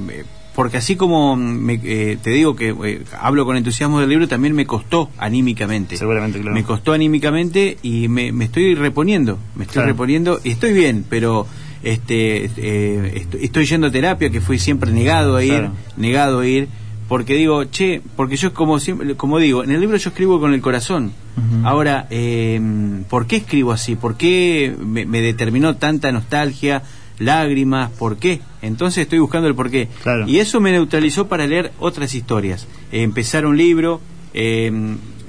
porque 0.56 0.78
así 0.78 0.96
como 0.96 1.36
me- 1.36 1.80
eh, 1.84 2.18
te 2.22 2.30
digo 2.30 2.56
que 2.56 2.70
eh, 2.84 3.02
hablo 3.20 3.44
con 3.46 3.58
entusiasmo 3.58 4.00
del 4.00 4.10
libro, 4.10 4.28
también 4.28 4.54
me 4.56 4.66
costó 4.68 5.10
anímicamente. 5.18 5.98
Seguramente, 5.98 6.40
claro. 6.40 6.54
Me 6.54 6.64
costó 6.64 6.94
anímicamente 6.94 7.78
y 7.82 8.08
me, 8.08 8.32
me 8.32 8.46
estoy 8.46 8.76
reponiendo, 8.76 9.40
me 9.56 9.64
estoy 9.64 9.74
Claro. 9.76 9.88
reponiendo 9.90 10.40
y 10.44 10.52
estoy 10.52 10.74
bien, 10.74 11.06
pero 11.10 11.48
este 11.82 12.46
eh, 12.58 13.12
est- 13.16 13.36
estoy 13.42 13.66
yendo 13.66 13.88
a 13.88 13.92
terapia 13.92 14.30
que 14.30 14.42
fui 14.42 14.60
siempre 14.60 14.92
negado 14.92 15.36
a 15.36 15.44
ir, 15.44 15.50
Claro. 15.54 15.72
negado 15.98 16.40
a 16.42 16.48
ir, 16.48 16.68
porque 17.08 17.36
digo, 17.36 17.66
che, 17.66 18.02
porque 18.16 18.36
yo 18.36 18.54
como 18.54 18.80
siempre, 18.80 19.16
como 19.16 19.40
digo, 19.40 19.64
en 19.64 19.72
el 19.72 19.82
libro 19.82 19.98
yo 19.98 20.10
escribo 20.10 20.40
con 20.40 20.54
el 20.54 20.62
corazón. 20.62 21.14
Ahora, 21.64 22.08
eh, 22.10 22.62
¿por 23.10 23.26
qué 23.26 23.38
escribo 23.38 23.72
así? 23.72 23.96
¿Por 23.96 24.18
qué 24.18 24.76
me, 24.80 25.06
me 25.06 25.22
determinó 25.22 25.76
tanta 25.76 26.12
nostalgia, 26.12 26.84
lágrimas? 27.20 27.90
¿Por 27.92 28.18
qué? 28.18 28.42
Entonces 28.62 29.04
estoy 29.04 29.20
buscando 29.20 29.48
el 29.48 29.56
por 29.56 29.72
qué. 29.72 29.88
Claro. 30.04 30.28
Y 30.28 30.40
eso 30.40 30.60
me 30.60 30.72
neutralizó 30.72 31.28
para 31.28 31.48
leer 31.48 31.72
otras 31.80 32.14
historias. 32.14 32.68
Eh, 32.92 33.02
empezar 33.02 33.46
un 33.46 33.58
libro, 33.58 34.00
eh, 34.34 34.72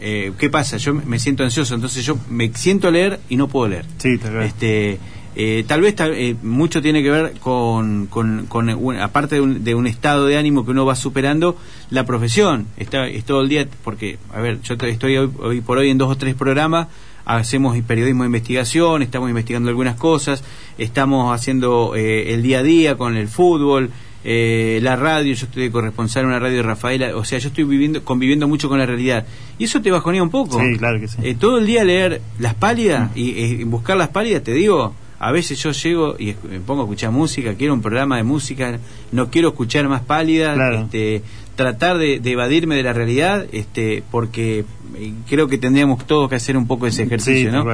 eh, 0.00 0.32
¿qué 0.38 0.50
pasa? 0.50 0.76
Yo 0.76 0.92
me 0.92 1.18
siento 1.18 1.44
ansioso, 1.44 1.74
entonces 1.74 2.04
yo 2.04 2.18
me 2.28 2.52
siento 2.54 2.88
a 2.88 2.90
leer 2.90 3.20
y 3.30 3.36
no 3.36 3.48
puedo 3.48 3.68
leer. 3.68 3.86
Sí, 3.96 4.10
está 4.10 4.28
claro. 4.28 4.44
Este, 4.44 4.98
eh, 5.36 5.64
tal 5.66 5.80
vez 5.80 5.94
eh, 5.98 6.36
mucho 6.42 6.80
tiene 6.80 7.02
que 7.02 7.10
ver 7.10 7.32
con, 7.40 8.06
con, 8.06 8.46
con 8.46 8.68
un- 8.68 8.96
aparte 8.96 9.36
de 9.36 9.40
un, 9.40 9.64
de 9.64 9.74
un 9.74 9.86
estado 9.86 10.26
de 10.26 10.36
ánimo 10.36 10.64
que 10.64 10.70
uno 10.70 10.84
va 10.86 10.94
superando, 10.96 11.56
la 11.90 12.04
profesión. 12.04 12.66
Está, 12.76 13.06
es 13.08 13.24
todo 13.24 13.40
el 13.42 13.48
día, 13.48 13.66
porque, 13.82 14.18
a 14.32 14.40
ver, 14.40 14.60
yo 14.62 14.74
estoy 14.74 15.16
hoy, 15.16 15.30
hoy 15.40 15.60
por 15.60 15.78
hoy 15.78 15.90
en 15.90 15.98
dos 15.98 16.10
o 16.10 16.16
tres 16.16 16.34
programas, 16.34 16.88
hacemos 17.26 17.76
periodismo 17.82 18.22
de 18.22 18.26
investigación, 18.28 19.02
estamos 19.02 19.28
investigando 19.28 19.70
algunas 19.70 19.96
cosas, 19.96 20.44
estamos 20.78 21.34
haciendo 21.34 21.94
eh, 21.96 22.34
el 22.34 22.42
día 22.42 22.58
a 22.58 22.62
día 22.62 22.96
con 22.96 23.16
el 23.16 23.28
fútbol, 23.28 23.90
eh, 24.26 24.78
la 24.82 24.96
radio, 24.96 25.34
yo 25.34 25.46
estoy 25.46 25.64
de 25.64 25.70
corresponsal 25.70 26.22
en 26.22 26.28
una 26.28 26.38
radio 26.38 26.58
de 26.58 26.62
Rafaela, 26.62 27.16
o 27.16 27.24
sea, 27.24 27.38
yo 27.38 27.48
estoy 27.48 27.64
viviendo, 27.64 28.02
conviviendo 28.04 28.48
mucho 28.48 28.68
con 28.68 28.78
la 28.78 28.86
realidad. 28.86 29.26
Y 29.58 29.64
eso 29.64 29.82
te 29.82 29.90
bajonea 29.90 30.22
un 30.22 30.30
poco. 30.30 30.58
Sí, 30.60 30.76
claro 30.78 30.98
que 31.00 31.08
sí. 31.08 31.16
Eh, 31.22 31.34
todo 31.34 31.58
el 31.58 31.66
día 31.66 31.84
leer 31.84 32.20
las 32.38 32.54
pálidas 32.54 33.10
y 33.16 33.30
eh, 33.60 33.64
buscar 33.64 33.96
las 33.96 34.08
pálidas, 34.08 34.42
te 34.42 34.52
digo, 34.52 34.94
a 35.18 35.32
veces 35.32 35.62
yo 35.62 35.70
llego 35.72 36.16
y 36.18 36.34
me 36.50 36.60
pongo 36.60 36.82
a 36.82 36.84
escuchar 36.84 37.10
música, 37.10 37.54
quiero 37.54 37.74
un 37.74 37.82
programa 37.82 38.16
de 38.16 38.22
música, 38.24 38.78
no 39.12 39.30
quiero 39.30 39.48
escuchar 39.48 39.88
más 39.88 40.02
pálidas, 40.02 40.54
Claro. 40.54 40.80
este, 40.82 41.22
tratar 41.56 41.98
de, 41.98 42.20
de 42.20 42.32
evadirme 42.32 42.74
de 42.76 42.82
la 42.82 42.92
realidad, 42.92 43.46
este, 43.52 44.02
porque 44.10 44.64
eh, 44.96 45.12
creo 45.28 45.46
que 45.48 45.58
tendríamos 45.58 46.06
todos 46.06 46.28
que 46.28 46.36
hacer 46.36 46.56
un 46.56 46.66
poco 46.66 46.86
ese 46.86 47.04
ejercicio, 47.04 47.50
Sí, 47.50 47.56
¿no? 47.56 47.64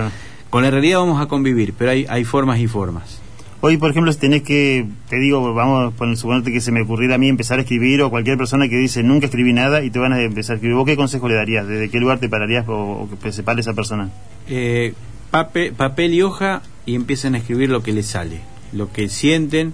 Con 0.50 0.62
la 0.64 0.70
realidad 0.70 0.98
vamos 0.98 1.20
a 1.22 1.26
convivir, 1.26 1.74
pero 1.78 1.92
hay, 1.92 2.06
hay 2.08 2.24
formas 2.24 2.58
y 2.60 2.66
formas. 2.66 3.20
Hoy, 3.62 3.76
por 3.76 3.90
ejemplo, 3.90 4.10
si 4.12 4.18
tenés 4.18 4.42
que, 4.42 4.86
te 5.08 5.16
digo, 5.18 5.52
vamos 5.54 5.92
a 6.00 6.16
suponerte 6.16 6.50
que 6.50 6.60
se 6.62 6.72
me 6.72 6.80
ocurriera 6.82 7.16
a 7.16 7.18
mí 7.18 7.28
empezar 7.28 7.58
a 7.58 7.62
escribir 7.62 8.00
o 8.02 8.08
cualquier 8.10 8.38
persona 8.38 8.68
que 8.68 8.76
dice 8.76 9.02
nunca 9.02 9.26
escribí 9.26 9.52
nada 9.52 9.82
y 9.84 9.90
te 9.90 9.98
van 9.98 10.12
a 10.14 10.22
empezar 10.22 10.54
a 10.54 10.56
escribir, 10.56 10.76
¿vos 10.76 10.86
qué 10.86 10.96
consejo 10.96 11.28
le 11.28 11.34
darías? 11.34 11.68
¿Desde 11.68 11.90
qué 11.90 11.98
lugar 12.00 12.18
te 12.20 12.28
pararías 12.30 12.66
o, 12.68 12.72
o 12.72 13.08
que 13.22 13.32
se 13.32 13.42
pare 13.42 13.60
esa 13.60 13.74
persona? 13.74 14.08
eh, 14.48 14.94
papel, 15.30 15.72
papel 15.74 16.14
y 16.14 16.22
hoja 16.22 16.62
y 16.86 16.94
empiezan 16.94 17.34
a 17.34 17.38
escribir 17.38 17.68
lo 17.70 17.82
que 17.82 17.92
les 17.92 18.06
sale, 18.06 18.40
lo 18.72 18.92
que 18.92 19.08
sienten. 19.08 19.72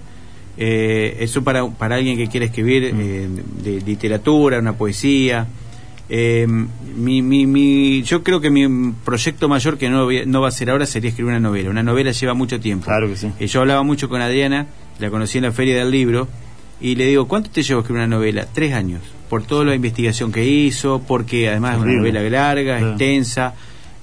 eh, 0.59 1.17
eso 1.19 1.43
para, 1.43 1.67
para 1.69 1.97
alguien 1.97 2.17
que 2.17 2.27
quiere 2.27 2.47
escribir 2.47 2.91
Mm. 2.93 2.99
eh, 2.99 3.29
de, 3.63 3.81
literatura, 3.81 4.57
una 4.57 4.73
poesía. 4.73 5.45
Eh, 6.09 6.47
mi, 6.95 7.21
mi, 7.21 7.45
mi- 7.45 8.01
yo 8.01 8.23
creo 8.23 8.39
que 8.41 8.49
mi 8.49 8.91
proyecto 9.05 9.47
mayor 9.49 9.77
que 9.77 9.87
no, 9.89 10.07
no 10.25 10.41
va 10.41 10.47
a 10.47 10.51
ser 10.51 10.69
ahora 10.71 10.85
sería 10.87 11.09
escribir 11.09 11.29
una 11.31 11.39
novela. 11.39 11.69
Una 11.69 11.83
novela 11.83 12.11
lleva 12.11 12.33
mucho 12.33 12.59
tiempo. 12.59 12.85
Claro 12.85 13.07
que 13.07 13.17
sí. 13.17 13.29
Eh, 13.39 13.45
yo 13.47 13.59
hablaba 13.61 13.83
mucho 13.83 14.09
con 14.09 14.19
Adriana, 14.21 14.65
la 14.99 15.09
conocí 15.11 15.37
en 15.37 15.43
la 15.43 15.51
feria 15.51 15.77
del 15.77 15.91
libro, 15.91 16.27
y 16.81 16.95
le 16.95 17.05
digo, 17.05 17.27
¿cuánto 17.27 17.49
te 17.51 17.61
llevó 17.61 17.79
a 17.79 17.83
escribir 17.83 18.03
una 18.05 18.15
novela? 18.15 18.47
Tres 18.51 18.73
años. 18.73 19.01
Por 19.29 19.43
toda 19.43 19.63
la 19.65 19.75
investigación 19.75 20.31
que 20.31 20.43
hizo, 20.43 21.03
porque 21.07 21.49
además 21.49 21.75
es 21.77 21.81
una 21.83 21.93
novela 21.93 22.21
larga, 22.23 22.77
Claro. 22.77 22.89
extensa, 22.93 23.53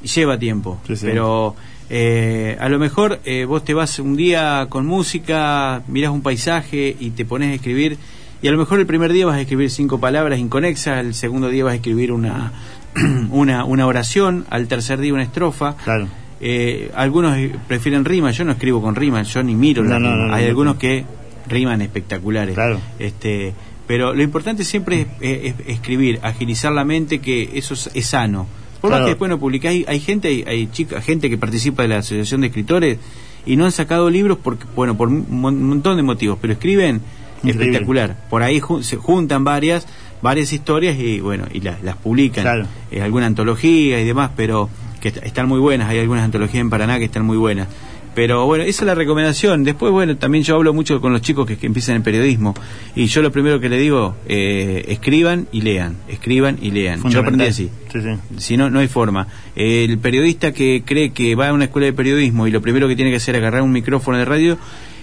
lleva 0.02 0.38
tiempo. 0.38 0.78
Sí, 0.86 0.94
sí. 0.94 1.06
Pero 1.06 1.56
eh, 1.90 2.56
a 2.60 2.68
lo 2.68 2.78
mejor 2.78 3.20
eh, 3.24 3.44
vos 3.44 3.64
te 3.64 3.74
vas 3.74 3.98
un 3.98 4.16
día 4.16 4.66
con 4.68 4.86
música, 4.86 5.82
mirás 5.88 6.10
un 6.12 6.22
paisaje 6.22 6.96
y 6.98 7.10
te 7.10 7.24
pones 7.24 7.50
a 7.50 7.54
escribir, 7.54 7.98
y 8.42 8.48
a 8.48 8.50
lo 8.52 8.58
mejor 8.58 8.80
el 8.80 8.86
primer 8.86 9.12
día 9.12 9.26
vas 9.26 9.36
a 9.36 9.40
escribir 9.40 9.70
cinco 9.70 9.98
palabras 10.00 10.38
inconexas, 10.38 11.00
el 11.00 11.14
segundo 11.14 11.48
día 11.48 11.64
vas 11.64 11.72
a 11.72 11.76
escribir 11.76 12.12
una, 12.12 12.52
una, 13.30 13.64
una 13.64 13.86
oración, 13.86 14.44
al 14.50 14.66
tercer 14.68 14.98
día 15.00 15.12
una 15.14 15.22
estrofa. 15.22 15.76
Claro. 15.84 16.08
Eh, 16.40 16.90
algunos 16.94 17.36
eh, 17.38 17.54
prefieren 17.68 18.04
rimas, 18.04 18.36
yo 18.36 18.44
no 18.44 18.52
escribo 18.52 18.82
con 18.82 18.96
rimas, 18.96 19.32
yo 19.32 19.42
ni 19.42 19.54
miro 19.54 19.82
No, 19.82 19.90
las 19.90 20.00
no, 20.00 20.34
Hay 20.34 20.42
no, 20.44 20.48
algunos 20.48 20.74
no. 20.74 20.78
que 20.78 21.04
riman 21.48 21.80
espectaculares. 21.80 22.54
Claro. 22.54 22.80
Este, 22.98 23.54
pero 23.86 24.14
lo 24.14 24.22
importante 24.22 24.64
siempre 24.64 25.02
es, 25.02 25.06
es- 25.20 25.54
es 25.60 25.66
escribir, 25.68 26.18
agilizar 26.22 26.72
la 26.72 26.84
mente, 26.84 27.20
que 27.20 27.50
eso 27.54 27.74
es, 27.74 27.90
es 27.94 28.06
sano. 28.06 28.46
Por 28.84 28.90
Claro. 28.90 29.06
que 29.06 29.12
después 29.12 29.30
no 29.30 29.38
hay, 29.70 29.82
hay 29.88 29.98
gente, 29.98 30.28
hay, 30.28 30.44
hay 30.46 30.66
chica, 30.66 31.00
gente 31.00 31.30
que 31.30 31.38
participa 31.38 31.80
de 31.80 31.88
la 31.88 31.96
Asociación 32.00 32.42
de 32.42 32.48
Escritores 32.48 32.98
y 33.46 33.56
no 33.56 33.64
han 33.64 33.72
sacado 33.72 34.10
libros 34.10 34.36
porque, 34.42 34.66
bueno, 34.76 34.94
por 34.94 35.08
un 35.08 35.24
mon- 35.30 35.62
montón 35.62 35.96
de 35.96 36.02
motivos, 36.02 36.36
pero 36.38 36.52
escriben 36.52 37.00
Increíble. 37.38 37.64
espectacular. 37.64 38.26
Por 38.28 38.42
ahí 38.42 38.60
ju- 38.60 38.82
se 38.82 38.96
juntan 38.96 39.42
varias, 39.42 39.86
varias 40.20 40.52
historias 40.52 40.98
y 40.98 41.20
bueno, 41.20 41.46
y 41.50 41.60
la- 41.62 41.78
las 41.82 41.96
publican. 41.96 42.42
Claro. 42.44 42.66
Eh, 42.90 43.00
alguna 43.00 43.24
antología 43.24 43.98
y 44.02 44.04
demás, 44.04 44.32
pero 44.36 44.68
que 45.00 45.08
est- 45.08 45.24
están 45.24 45.48
muy 45.48 45.60
buenas. 45.60 45.88
Hay 45.88 45.98
algunas 45.98 46.22
antologías 46.22 46.60
en 46.60 46.68
Paraná 46.68 46.98
que 46.98 47.06
están 47.06 47.24
muy 47.24 47.38
buenas. 47.38 47.68
Pero 48.14 48.46
bueno, 48.46 48.64
esa 48.64 48.82
es 48.82 48.86
la 48.86 48.94
recomendación. 48.94 49.64
Después, 49.64 49.92
bueno, 49.92 50.16
también 50.16 50.44
yo 50.44 50.54
hablo 50.56 50.72
mucho 50.72 51.00
con 51.00 51.12
los 51.12 51.22
chicos 51.22 51.46
que, 51.46 51.56
que 51.56 51.66
empiezan 51.66 51.96
en 51.96 52.02
periodismo. 52.02 52.54
Y 52.94 53.06
yo 53.06 53.22
lo 53.22 53.32
primero 53.32 53.60
que 53.60 53.68
le 53.68 53.78
digo, 53.78 54.16
eh, 54.26 54.84
escriban 54.88 55.48
y 55.52 55.62
lean. 55.62 55.96
Escriban 56.08 56.58
y 56.60 56.70
lean. 56.70 57.02
Yo 57.10 57.20
aprendí 57.20 57.44
así. 57.44 57.70
Sí, 57.92 58.00
sí. 58.00 58.08
Si 58.38 58.56
no, 58.56 58.70
no 58.70 58.78
hay 58.78 58.88
forma. 58.88 59.26
El 59.56 59.98
periodista 59.98 60.52
que 60.52 60.82
cree 60.84 61.10
que 61.12 61.34
va 61.34 61.48
a 61.48 61.52
una 61.52 61.64
escuela 61.64 61.86
de 61.86 61.92
periodismo 61.92 62.46
y 62.46 62.50
lo 62.50 62.60
primero 62.60 62.88
que 62.88 62.96
tiene 62.96 63.10
que 63.10 63.16
hacer 63.16 63.34
es 63.34 63.40
agarrar 63.40 63.62
un 63.62 63.72
micrófono 63.72 64.18
de 64.18 64.24
radio, 64.24 64.58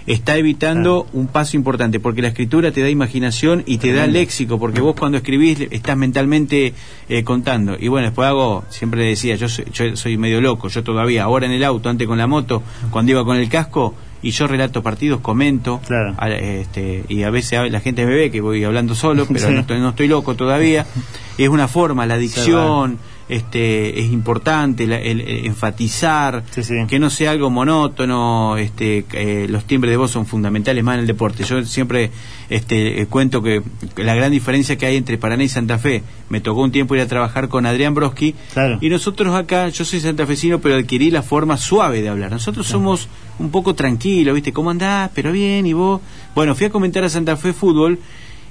está 0.07 0.35
evitando 0.37 1.07
un 1.13 1.27
paso 1.27 1.55
importante, 1.57 1.99
porque 1.99 2.21
la 2.21 2.29
escritura 2.29 2.71
te 2.71 2.81
da 2.81 2.89
imaginación 2.89 3.63
y 3.65 3.77
te 3.77 3.93
da 3.93 4.07
léxico, 4.07 4.59
porque 4.59 4.81
vos 4.81 4.95
cuando 4.97 5.17
escribís 5.17 5.59
estás 5.71 5.95
mentalmente 5.97 6.73
eh, 7.09 7.23
contando. 7.23 7.75
Y 7.79 7.87
bueno, 7.87 8.07
después 8.07 8.27
hago, 8.27 8.63
siempre 8.69 9.01
le 9.01 9.07
decía, 9.07 9.35
yo 9.35 9.47
soy, 9.49 9.65
yo 9.73 9.95
soy 9.95 10.17
medio 10.17 10.41
loco, 10.41 10.67
yo 10.69 10.83
todavía, 10.83 11.23
ahora 11.23 11.45
en 11.45 11.51
el 11.51 11.63
auto, 11.63 11.89
antes 11.89 12.07
con 12.07 12.17
la 12.17 12.27
moto, 12.27 12.63
cuando 12.89 13.11
iba 13.11 13.23
con 13.25 13.37
el 13.37 13.49
casco, 13.49 13.93
y 14.23 14.29
yo 14.31 14.45
relato 14.45 14.83
partidos, 14.83 15.19
comento, 15.21 15.81
Claro. 15.87 16.13
a- 16.19 16.29
este, 16.29 17.03
y 17.09 17.23
a 17.23 17.31
veces 17.31 17.71
la 17.71 17.79
gente 17.79 18.05
me 18.05 18.13
ve 18.13 18.29
que 18.29 18.39
voy 18.39 18.63
hablando 18.63 18.93
solo, 18.93 19.25
pero 19.27 19.47
Sí. 19.47 19.53
no, 19.53 19.61
estoy, 19.61 19.79
no 19.79 19.89
estoy 19.89 20.07
loco 20.07 20.35
todavía. 20.35 20.85
Es 21.39 21.49
una 21.49 21.67
forma, 21.67 22.05
la 22.05 22.17
dicción, 22.17 22.99
este, 23.31 23.99
es 24.01 24.11
importante, 24.11 24.85
la- 24.85 24.99
el, 24.99 25.21
el 25.21 25.45
enfatizar, 25.45 26.43
Sí, 26.51 26.63
sí. 26.63 26.73
que 26.87 26.99
no 26.99 27.09
sea 27.09 27.31
algo 27.31 27.49
monótono, 27.49 28.57
este, 28.57 29.05
eh, 29.13 29.47
los 29.49 29.63
timbres 29.65 29.91
de 29.91 29.97
voz 29.97 30.11
son 30.11 30.25
fundamentales 30.25 30.83
más 30.83 30.95
en 30.95 31.01
el 31.01 31.07
deporte. 31.07 31.43
Yo 31.43 31.63
siempre 31.65 32.11
este, 32.49 33.01
eh, 33.01 33.05
cuento 33.07 33.41
que 33.41 33.61
la 33.95 34.13
gran 34.15 34.31
diferencia 34.31 34.77
que 34.77 34.85
hay 34.85 34.97
entre 34.97 35.17
Paraná 35.17 35.43
y 35.43 35.47
Santa 35.47 35.77
Fe, 35.77 36.03
me 36.29 36.41
tocó 36.41 36.61
un 36.61 36.71
tiempo 36.71 36.93
ir 36.95 37.01
a 37.01 37.07
trabajar 37.07 37.47
con 37.47 37.65
Adrián 37.65 37.93
Broski, 37.93 38.35
Claro. 38.53 38.77
y 38.81 38.89
nosotros 38.89 39.33
acá, 39.33 39.69
yo 39.69 39.85
soy 39.85 40.01
santafesino, 40.01 40.59
pero 40.59 40.75
adquirí 40.75 41.09
la 41.09 41.23
forma 41.23 41.57
suave 41.57 42.01
de 42.01 42.09
hablar. 42.09 42.31
Nosotros 42.31 42.67
somos 42.67 43.07
un 43.39 43.49
poco 43.49 43.73
tranquilos, 43.75 44.35
¿viste? 44.35 44.51
¿Cómo 44.53 44.69
andás? 44.69 45.09
Pero 45.15 45.31
bien, 45.31 45.65
¿y 45.65 45.73
vos? 45.73 46.01
Bueno, 46.35 46.53
fui 46.53 46.65
a 46.65 46.69
comentar 46.69 47.03
a 47.03 47.09
Santa 47.09 47.37
Fe 47.37 47.53
Fútbol 47.53 47.97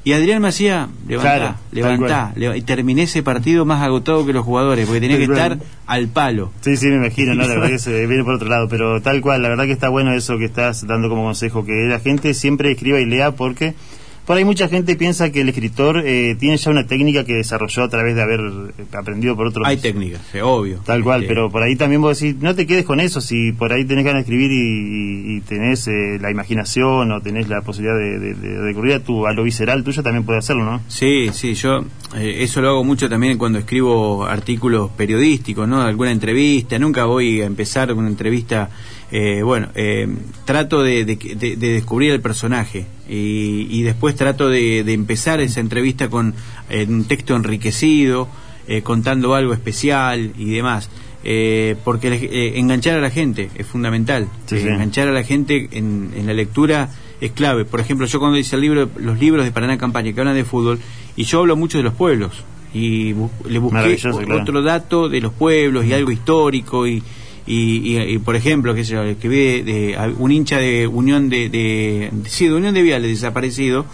y 0.03 0.13
Adrián 0.13 0.41
me 0.41 0.49
hacía, 0.49 0.89
levantá, 1.07 1.37
Claro, 1.37 1.57
levantá, 1.73 2.33
y 2.57 2.63
terminé 2.63 3.03
ese 3.03 3.23
partido 3.23 3.65
más 3.67 3.83
agotado 3.83 4.25
que 4.25 4.33
los 4.33 4.45
jugadores, 4.45 4.87
porque 4.87 5.01
tenía 5.01 5.19
que 5.19 5.25
estar 5.25 5.59
al 5.87 6.09
palo. 6.09 6.53
Sí, 6.63 6.77
sí, 6.77 6.87
me 6.87 6.97
imagino, 6.97 7.35
¿no? 7.35 7.43
La 7.43 7.55
verdad 7.55 7.69
que 7.69 7.79
se 7.79 8.07
viene 8.09 8.25
por 8.25 8.35
otro 8.35 8.49
lado, 8.49 8.67
pero 8.69 9.03
tal 9.03 9.21
cual, 9.21 9.43
la 9.43 9.51
verdad 9.51 9.65
que 9.65 9.73
está 9.73 9.91
bueno 9.91 10.13
eso 10.15 10.39
que 10.39 10.47
estás 10.47 10.87
dando 10.87 11.09
como 11.11 11.25
consejo, 11.25 11.65
que 11.65 11.87
la 11.89 12.01
gente 12.01 12.33
siempre 12.33 12.73
escriba 12.73 12.99
y 13.01 13.05
lea 13.05 13.33
porque 13.33 13.75
por 14.31 14.37
ahí 14.37 14.45
mucha 14.45 14.69
gente 14.69 14.95
piensa 14.95 15.33
que 15.33 15.41
el 15.41 15.49
escritor 15.49 16.05
eh, 16.07 16.37
tiene 16.39 16.57
ya 16.57 16.71
una 16.71 16.87
técnica 16.87 17.25
que 17.25 17.33
desarrolló 17.35 17.83
a 17.83 17.89
través 17.89 18.15
de 18.15 18.23
haber 18.23 18.39
eh, 18.79 18.85
aprendido 18.97 19.35
por 19.35 19.49
otros. 19.49 19.67
Hay 19.67 19.79
técnicas, 19.79 20.21
obvio. 20.41 20.79
Tal 20.87 21.03
cual, 21.03 21.23
Este, 21.23 21.35
pero 21.35 21.51
por 21.51 21.65
ahí 21.65 21.75
también 21.75 22.01
vos 22.01 22.17
decís, 22.21 22.41
no 22.41 22.55
te 22.55 22.65
quedes 22.65 22.85
con 22.85 23.01
eso, 23.01 23.21
si 23.21 23.51
por 23.51 23.73
ahí 23.73 23.85
tenés 23.85 24.05
ganas 24.05 24.19
de 24.25 24.33
escribir 24.33 24.53
y, 24.53 25.35
y- 25.39 25.41
tenés 25.41 25.89
eh, 25.89 26.19
la 26.21 26.31
imaginación 26.31 27.11
o 27.11 27.21
tenés 27.21 27.49
la 27.49 27.63
posibilidad 27.63 27.99
de, 27.99 28.21
de- 28.21 28.35
de 28.35 28.61
recurrir 28.63 28.93
a, 28.95 29.01
tu, 29.01 29.27
a 29.27 29.33
lo 29.33 29.43
visceral 29.43 29.83
tuyo, 29.83 30.01
también 30.05 30.23
puedes 30.25 30.45
hacerlo, 30.45 30.65
¿no? 30.65 30.81
Sí, 30.87 31.31
sí, 31.33 31.55
yo 31.55 31.81
eh, 32.17 32.37
eso 32.45 32.61
lo 32.61 32.69
hago 32.69 32.85
mucho 32.85 33.09
también 33.09 33.37
cuando 33.37 33.59
escribo 33.59 34.27
artículos 34.27 34.91
periodísticos, 34.93 35.67
¿no? 35.67 35.83
Alguna 35.83 36.13
entrevista, 36.13 36.79
nunca 36.79 37.05
voy 37.07 37.41
a 37.41 37.47
empezar 37.47 37.93
una 37.95 38.07
entrevista, 38.07 38.71
eh, 39.13 39.43
bueno, 39.43 39.69
eh, 39.75 40.07
trato 40.45 40.83
de, 40.83 41.05
de- 41.05 41.17
de- 41.17 41.57
de 41.57 41.69
descubrir 41.73 42.13
el 42.13 42.21
personaje 42.21 42.87
y, 43.09 43.67
y 43.71 43.83
después 43.83 44.15
trato 44.15 44.49
de, 44.49 44.85
de 44.85 44.93
empezar 44.93 45.41
esa 45.41 45.61
entrevista 45.61 46.09
con 46.09 46.35
eh, 46.69 46.87
un 46.89 47.05
texto 47.05 47.35
enriquecido, 47.37 48.29
eh, 48.69 48.83
contando 48.83 49.35
algo 49.35 49.53
especial 49.53 50.33
y 50.39 50.51
demás. 50.51 50.89
Eh, 51.23 51.77
porque 51.85 52.53
enganchar 52.57 52.97
a 52.97 53.01
la 53.01 53.11
gente 53.11 53.51
es 53.55 53.67
fundamental. 53.67 54.27
Sí, 54.47 54.59
sí. 54.61 54.67
enganchar 54.69 55.09
a 55.09 55.13
la 55.13 55.23
gente 55.23 55.69
en, 55.73 56.13
en 56.17 56.27
la 56.27 56.33
lectura 56.33 56.89
es 57.21 57.33
clave. 57.33 57.67
Por 57.67 57.81
ejemplo, 57.81 58.07
yo 58.07 58.19
cuando 58.21 58.39
hice 58.39 58.57
el 58.57 58.63
libro, 58.63 58.89
los 58.97 59.19
libros 59.21 59.45
de 59.45 59.53
Paraná 59.53 59.77
Campaña 59.77 60.13
que 60.15 60.21
hablan 60.21 60.35
de 60.37 60.45
fútbol, 60.45 60.79
y 61.17 61.25
yo 61.25 61.41
hablo 61.41 61.57
mucho 61.57 61.77
de 61.77 61.85
los 61.85 61.93
pueblos, 61.93 62.33
y 62.73 63.13
bu- 63.13 63.29
le 63.47 63.59
busqué 63.59 63.77
claro. 64.25 64.41
otro 64.43 64.63
dato 64.63 65.11
de 65.11 65.21
los 65.21 65.33
pueblos 65.35 65.85
y 65.85 65.93
algo 65.93 66.11
histórico, 66.11 66.87
y, 66.87 67.03
y, 67.51 67.97
y- 67.97 68.15
y, 68.15 68.19
por 68.19 68.37
ejemplo, 68.37 68.75
que 68.75 68.85
yo, 68.85 69.03
escribí 69.03 69.37
de, 69.37 69.63
de- 69.65 70.15
un 70.19 70.31
hincha 70.33 70.59
de 70.59 70.87
Unión 70.87 71.29
de, 71.29 71.49
de, 71.49 72.11
sí, 72.29 72.47
de 72.47 72.55
Unión 72.55 72.75
de 72.75 72.83
Viales 72.83 73.11
desaparecido, 73.11 73.87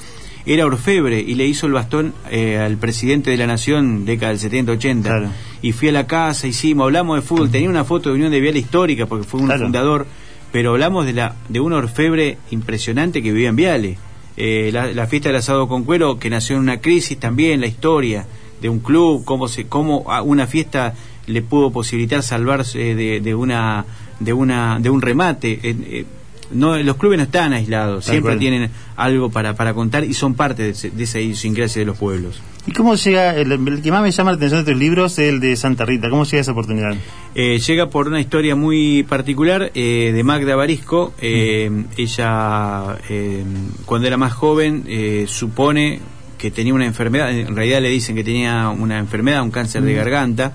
era 0.45 0.65
orfebre 0.67 1.21
y 1.21 1.35
le 1.35 1.47
hizo 1.47 1.67
el 1.67 1.73
bastón 1.73 2.15
eh, 2.31 2.59
al 2.59 2.77
presidente 2.77 3.31
de 3.31 3.37
la 3.37 3.47
Nación, 3.47 4.05
década 4.05 4.33
del 4.35 4.41
70-80. 4.41 5.03
Claro. 5.03 5.29
Y 5.63 5.73
fui 5.73 5.89
a 5.89 5.93
la 5.93 6.07
casa, 6.07 6.47
hicimos, 6.47 6.85
hablamos 6.85 7.17
de 7.17 7.23
fútbol, 7.23 7.51
tenía 7.51 7.69
una 7.69 7.85
foto 7.85 8.11
de 8.11 8.15
Unión 8.15 8.31
de 8.31 8.41
Viales 8.41 8.63
histórica 8.63 9.07
porque 9.07 9.27
fue 9.27 9.41
un 9.41 9.47
Claro. 9.47 9.65
fundador, 9.65 10.07
pero 10.53 10.71
hablamos 10.73 11.05
de 11.07 11.15
la 11.15 11.35
de 11.49 11.59
un 11.61 11.73
orfebre 11.73 12.39
impresionante 12.53 13.23
que 13.23 13.33
vivía 13.33 13.49
en 13.49 13.57
Viales. 13.57 13.99
Eh, 14.37 14.71
la, 14.73 14.87
la 14.93 15.07
fiesta 15.07 15.31
del 15.31 15.37
asado 15.37 15.67
con 15.67 15.83
cuero 15.85 16.19
que 16.19 16.29
nació 16.31 16.57
en 16.57 16.63
una 16.63 16.81
crisis 16.81 17.19
también, 17.19 17.61
la 17.61 17.67
historia 17.67 18.27
de 18.61 18.69
un 18.69 18.79
club, 18.81 19.25
cómo 19.25 19.49
se 19.49 19.67
cómo 19.67 20.05
a 20.13 20.23
una 20.23 20.47
fiesta 20.47 20.95
le 21.27 21.43
pudo 21.43 21.70
posibilitar 21.70 22.22
salvarse 22.22 22.95
de, 22.95 23.20
de 23.20 23.35
una 23.35 23.85
de 24.20 24.33
una 24.33 24.79
de 24.81 24.91
un 24.91 25.03
remate. 25.03 25.53
Eh, 25.62 25.77
eh, 25.89 26.05
no, 26.53 26.77
los 26.79 26.97
clubes 26.97 27.18
no 27.18 27.24
están 27.24 27.53
aislados, 27.53 28.05
Tal 28.05 28.12
siempre 28.12 28.31
cual. 28.35 28.39
tienen 28.39 28.70
algo 28.95 29.31
para, 29.31 29.57
para 29.57 29.74
contar 29.74 30.05
y 30.05 30.14
son 30.14 30.35
parte 30.35 30.62
de, 30.62 30.68
ese- 30.70 30.91
de 30.91 31.03
esa 31.03 31.18
idiosincrasia 31.18 31.81
de 31.81 31.87
los 31.87 31.99
pueblos. 31.99 32.41
¿Y 32.68 32.70
cómo 32.72 32.95
llega, 32.95 33.35
el, 33.35 33.51
el 33.51 33.83
que 33.83 33.91
más 33.91 34.01
me 34.03 34.12
llama 34.12 34.31
la 34.31 34.37
atención 34.37 34.64
de 34.64 34.70
tus 34.72 34.81
libros 34.81 35.18
es 35.18 35.29
el 35.29 35.41
de 35.41 35.57
Santa 35.57 35.85
Rita? 35.85 36.09
¿Cómo 36.09 36.24
llega 36.24 36.41
esa 36.41 36.53
oportunidad? 36.53 36.95
Eh, 37.35 37.59
llega 37.59 37.91
por 37.91 38.07
una 38.07 38.20
historia 38.20 38.55
muy 38.55 39.03
particular 39.03 39.72
eh, 39.74 40.12
de 40.14 40.22
Magda 40.22 40.55
Barisco. 40.55 41.12
Eh, 41.20 41.68
Ella, 41.97 42.97
eh, 43.09 43.43
cuando 43.85 44.07
era 44.07 44.16
más 44.16 44.33
joven, 44.33 44.85
eh, 44.87 45.24
supone 45.29 45.99
que 46.39 46.51
tenía 46.53 46.74
una 46.74 46.87
enfermedad. 46.87 47.31
En 47.37 47.57
realidad 47.57 47.81
le 47.83 47.89
dicen 47.91 48.14
que 48.14 48.22
tenía 48.24 48.68
una 48.68 48.99
enfermedad, 48.99 49.43
un 49.43 49.51
cáncer 49.51 49.83
de 49.83 49.95
garganta. 49.95 50.53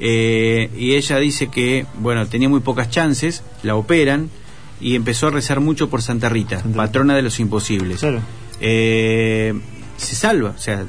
Eh, 0.00 0.70
y 0.76 0.94
ella 0.94 1.18
dice 1.18 1.48
que, 1.48 1.84
bueno, 1.98 2.26
tenía 2.26 2.48
muy 2.48 2.60
pocas 2.60 2.88
chances, 2.90 3.42
la 3.62 3.76
operan 3.76 4.30
y 4.80 4.94
empezó 4.96 5.26
a 5.26 5.30
rezar 5.30 5.60
mucho 5.60 5.90
por 5.90 6.00
Santa 6.00 6.28
Rita, 6.30 6.56
Santa 6.56 6.68
Rita. 6.68 6.76
patrona 6.78 7.14
de 7.14 7.22
los 7.22 7.38
imposibles. 7.38 8.00
Claro. 8.00 8.20
Eh, 8.60 9.54
se 9.98 10.16
salva, 10.16 10.54
o 10.56 10.60
sea, 10.60 10.84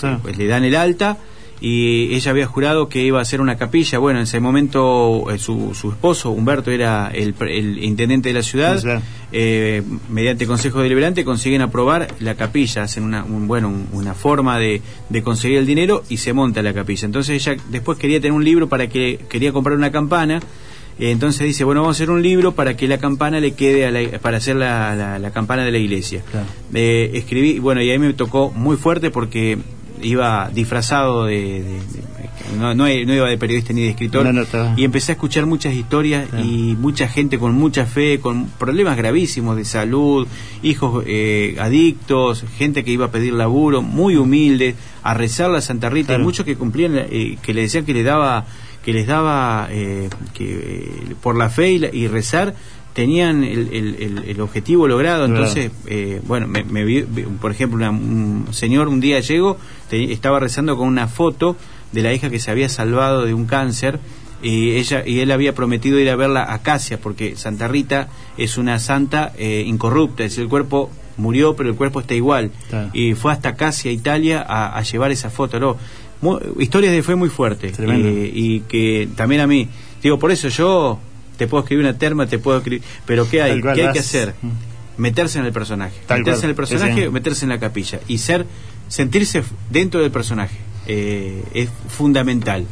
Claro. 0.00 0.18
pues 0.22 0.36
le 0.36 0.46
dan 0.48 0.64
el 0.64 0.74
alta 0.74 1.16
y 1.60 2.14
ella 2.14 2.30
había 2.32 2.46
jurado 2.46 2.88
que 2.88 3.02
iba 3.02 3.18
a 3.18 3.22
hacer 3.22 3.40
una 3.40 3.56
capilla. 3.56 3.98
Bueno, 3.98 4.18
en 4.18 4.24
ese 4.24 4.40
momento 4.40 5.30
eh, 5.30 5.38
su, 5.38 5.74
su 5.74 5.90
esposo, 5.90 6.30
Humberto, 6.30 6.70
era 6.70 7.10
el, 7.14 7.34
el 7.48 7.82
intendente 7.82 8.28
de 8.28 8.34
la 8.34 8.42
ciudad. 8.42 8.78
Sí. 8.78 8.88
Eh, 9.32 9.82
mediante 10.08 10.46
consejo 10.46 10.80
deliberante 10.82 11.24
consiguen 11.24 11.60
aprobar 11.62 12.08
la 12.20 12.34
capilla, 12.36 12.82
hacen 12.84 13.02
una, 13.04 13.24
un- 13.24 13.48
bueno, 13.48 13.68
un- 13.68 13.88
una 13.92 14.14
forma 14.14 14.58
de, 14.58 14.82
de 15.08 15.22
conseguir 15.22 15.58
el 15.58 15.66
dinero 15.66 16.04
y 16.08 16.18
se 16.18 16.32
monta 16.32 16.62
la 16.62 16.72
capilla. 16.74 17.06
Entonces 17.06 17.46
ella 17.46 17.60
después 17.70 17.98
quería 17.98 18.20
tener 18.20 18.32
un 18.32 18.44
libro 18.44 18.68
para 18.68 18.88
que 18.88 19.18
quería 19.28 19.52
comprar 19.52 19.76
una 19.76 19.90
campana. 19.90 20.40
eh, 20.98 21.10
Entonces 21.10 21.46
dice, 21.46 21.64
bueno, 21.64 21.80
vamos 21.82 21.96
a 21.96 21.98
hacer 21.98 22.10
un 22.10 22.22
libro 22.22 22.52
para 22.52 22.76
que 22.76 22.86
la 22.86 22.98
campana 22.98 23.40
le 23.40 23.52
quede 23.54 23.86
a 23.86 23.90
la- 23.90 24.18
para 24.20 24.36
hacer 24.36 24.56
la, 24.56 24.94
la- 24.94 25.18
la 25.18 25.30
campana 25.32 25.64
de 25.64 25.72
la 25.72 25.78
iglesia. 25.78 26.22
Claro. 26.30 26.46
Eh, 26.74 27.10
escribí, 27.14 27.58
bueno, 27.58 27.82
y 27.82 27.90
ahí 27.90 27.98
me 27.98 28.12
tocó 28.12 28.50
muy 28.54 28.76
fuerte 28.76 29.10
porque 29.10 29.58
iba 30.02 30.50
disfrazado 30.52 31.24
de... 31.26 31.62
de- 31.62 31.62
de- 31.62 32.06
no, 32.58 32.74
no, 32.74 32.84
no 32.84 32.90
iba 33.14 33.28
de 33.28 33.38
periodista 33.38 33.72
ni 33.72 33.82
de 33.82 33.88
escritor. 33.90 34.24
No, 34.32 34.44
y 34.76 34.84
empecé 34.84 35.10
a 35.12 35.14
escuchar 35.14 35.46
muchas 35.46 35.74
historias 35.74 36.28
Claro. 36.28 36.44
y 36.44 36.76
mucha 36.78 37.08
gente 37.08 37.38
con 37.40 37.54
mucha 37.54 37.86
fe, 37.86 38.20
con 38.20 38.46
problemas 38.46 38.96
gravísimos 38.96 39.56
de 39.56 39.64
salud, 39.64 40.28
hijos 40.62 41.02
eh, 41.08 41.56
adictos, 41.58 42.44
gente 42.56 42.84
que 42.84 42.92
iba 42.92 43.06
a 43.06 43.10
pedir 43.10 43.32
laburo, 43.32 43.82
muy 43.82 44.16
humildes, 44.16 44.76
a 45.02 45.12
rezar 45.14 45.50
la 45.50 45.60
Santa 45.60 45.90
Rita, 45.90 46.08
Claro. 46.08 46.22
y 46.22 46.24
muchos 46.24 46.46
que 46.46 46.54
cumplían, 46.56 46.92
eh, 46.96 47.36
que 47.42 47.52
le 47.52 47.62
decían 47.62 47.84
que 47.84 47.94
le 47.94 48.04
daba, 48.04 48.46
que 48.84 48.92
les 48.92 49.06
daba 49.08 49.66
eh, 49.72 50.08
que 50.32 50.44
eh, 51.10 51.14
por 51.20 51.36
la 51.36 51.50
fe 51.50 51.72
y, 51.72 51.78
la- 51.80 51.92
y 51.92 52.06
rezar 52.06 52.54
tenían 52.96 53.44
el, 53.44 53.68
el- 53.72 53.96
el- 54.26 54.40
objetivo 54.40 54.88
logrado, 54.88 55.26
Claro. 55.26 55.40
entonces 55.46 55.70
eh, 55.86 56.20
bueno, 56.26 56.48
me, 56.48 56.64
me 56.64 56.82
vi- 56.82 57.02
por 57.40 57.50
ejemplo, 57.52 57.76
una- 57.76 57.90
un 57.90 58.46
señor 58.52 58.88
un 58.88 59.00
día 59.00 59.20
llegó, 59.20 59.58
te- 59.90 60.12
estaba 60.12 60.40
rezando 60.40 60.76
con 60.78 60.88
una 60.88 61.06
foto 61.06 61.56
de 61.92 62.02
la 62.02 62.12
hija 62.14 62.30
que 62.30 62.38
se 62.40 62.50
había 62.50 62.68
salvado 62.70 63.26
de 63.26 63.34
un 63.34 63.44
cáncer 63.44 64.00
y 64.42 64.72
ella 64.72 65.02
y 65.06 65.20
él 65.20 65.30
había 65.30 65.54
prometido 65.54 65.98
ir 66.00 66.08
a 66.08 66.16
verla 66.16 66.52
a 66.52 66.62
Casia 66.62 66.98
porque 66.98 67.36
Santa 67.36 67.68
Rita 67.68 68.08
es 68.38 68.56
una 68.56 68.78
santa 68.78 69.32
eh, 69.36 69.62
incorrupta, 69.66 70.24
es 70.24 70.30
decir, 70.32 70.44
el 70.44 70.48
cuerpo 70.48 70.90
murió 71.18 71.54
pero 71.54 71.68
el 71.68 71.76
cuerpo 71.76 72.00
está 72.00 72.14
igual 72.14 72.50
Claro. 72.70 72.88
y 72.94 73.12
fue 73.14 73.30
hasta 73.32 73.56
Casia, 73.56 73.92
Italia 73.92 74.42
a, 74.48 74.76
a 74.76 74.82
llevar 74.82 75.10
esa 75.10 75.28
foto, 75.28 75.60
¿no? 75.60 75.76
Historias 76.58 76.92
de 76.92 77.02
fe 77.02 77.14
muy 77.14 77.28
Tremendo. 77.72 78.08
eh, 78.08 78.30
y 78.34 78.60
que 78.60 79.06
también 79.16 79.42
a 79.42 79.46
mí, 79.46 79.68
digo, 80.02 80.18
por 80.18 80.30
eso 80.32 80.48
yo 80.48 80.98
te 81.36 81.46
puedo 81.46 81.62
escribir 81.62 81.84
una 81.84 81.98
terma, 81.98 82.26
te 82.26 82.38
puedo 82.38 82.58
escribir, 82.58 82.82
pero 83.06 83.28
¿qué 83.28 83.42
hay? 83.42 83.60
¿Qué 83.60 83.86
hay 83.86 83.92
que 83.92 83.98
hacer? 83.98 84.34
meterse 84.96 85.38
en 85.38 85.44
el 85.44 85.52
personaje, 85.52 85.94
Tal 86.06 86.20
meterse 86.20 86.40
cual, 86.40 86.44
en 86.44 86.50
el 86.50 86.56
personaje, 86.56 87.04
sí, 87.04 87.10
meterse 87.10 87.44
en 87.44 87.50
la 87.50 87.60
capilla 87.60 88.00
y 88.08 88.18
ser, 88.18 88.46
sentirse 88.88 89.42
dentro 89.70 90.00
del 90.00 90.10
personaje 90.10 90.56
eh, 90.86 91.44
es 91.52 91.68
fundamental. 91.88 92.66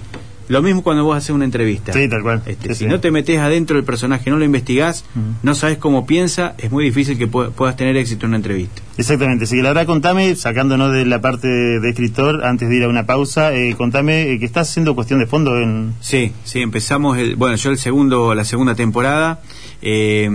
Lo 0.49 0.63
mismo 0.63 0.83
cuando 0.83 1.05
vos 1.05 1.17
haces 1.17 1.31
una 1.31 1.45
entrevista. 1.45 1.93
Sí, 1.93 2.09
tal 2.09 2.23
cual. 2.23 2.43
Este, 2.47 2.69
Sí, 2.69 2.75
si 2.75 2.85
sí. 2.85 2.87
no 2.87 3.01
te 3.01 3.11
metes 3.11 3.39
adentro 3.39 3.77
del 3.77 3.85
personaje, 3.85 4.29
no 4.31 4.37
lo 4.37 4.45
investigás, 4.45 5.05
no 5.43 5.55
sabes 5.55 5.79
cómo 5.79 6.07
piensa, 6.07 6.55
es 6.59 6.71
muy 6.71 6.85
difícil 6.85 7.17
que 7.19 7.29
pu- 7.31 7.51
puedas 7.53 7.77
tener 7.77 7.97
éxito 7.97 8.27
en 8.27 8.31
una 8.31 8.37
entrevista. 8.37 8.83
Exactamente, 8.99 9.47
sí, 9.47 9.57
la 9.63 9.71
verdad 9.71 9.87
contame, 9.87 10.35
sacándonos 10.37 10.93
de 10.93 11.05
la 11.07 11.21
parte 11.21 11.49
de, 11.49 11.81
de 11.81 11.89
escritor, 11.91 12.45
antes 12.45 12.69
de 12.69 12.77
ir 12.77 12.85
a 12.85 12.89
una 12.89 13.07
pausa, 13.07 13.55
eh, 13.55 13.75
contame 13.77 14.31
eh, 14.33 14.39
que 14.39 14.45
estás 14.45 14.71
haciendo 14.71 14.95
cuestión 14.95 15.19
de 15.19 15.27
fondo 15.27 15.57
en... 15.59 15.95
Sí, 16.01 16.33
sí, 16.45 16.61
empezamos, 16.61 17.19
el, 17.19 17.37
bueno, 17.37 17.57
yo 17.57 17.71
el 17.71 17.79
segundo, 17.79 18.35
la 18.35 18.45
segunda 18.45 18.75
temporada, 18.75 19.41
eh, 19.83 20.31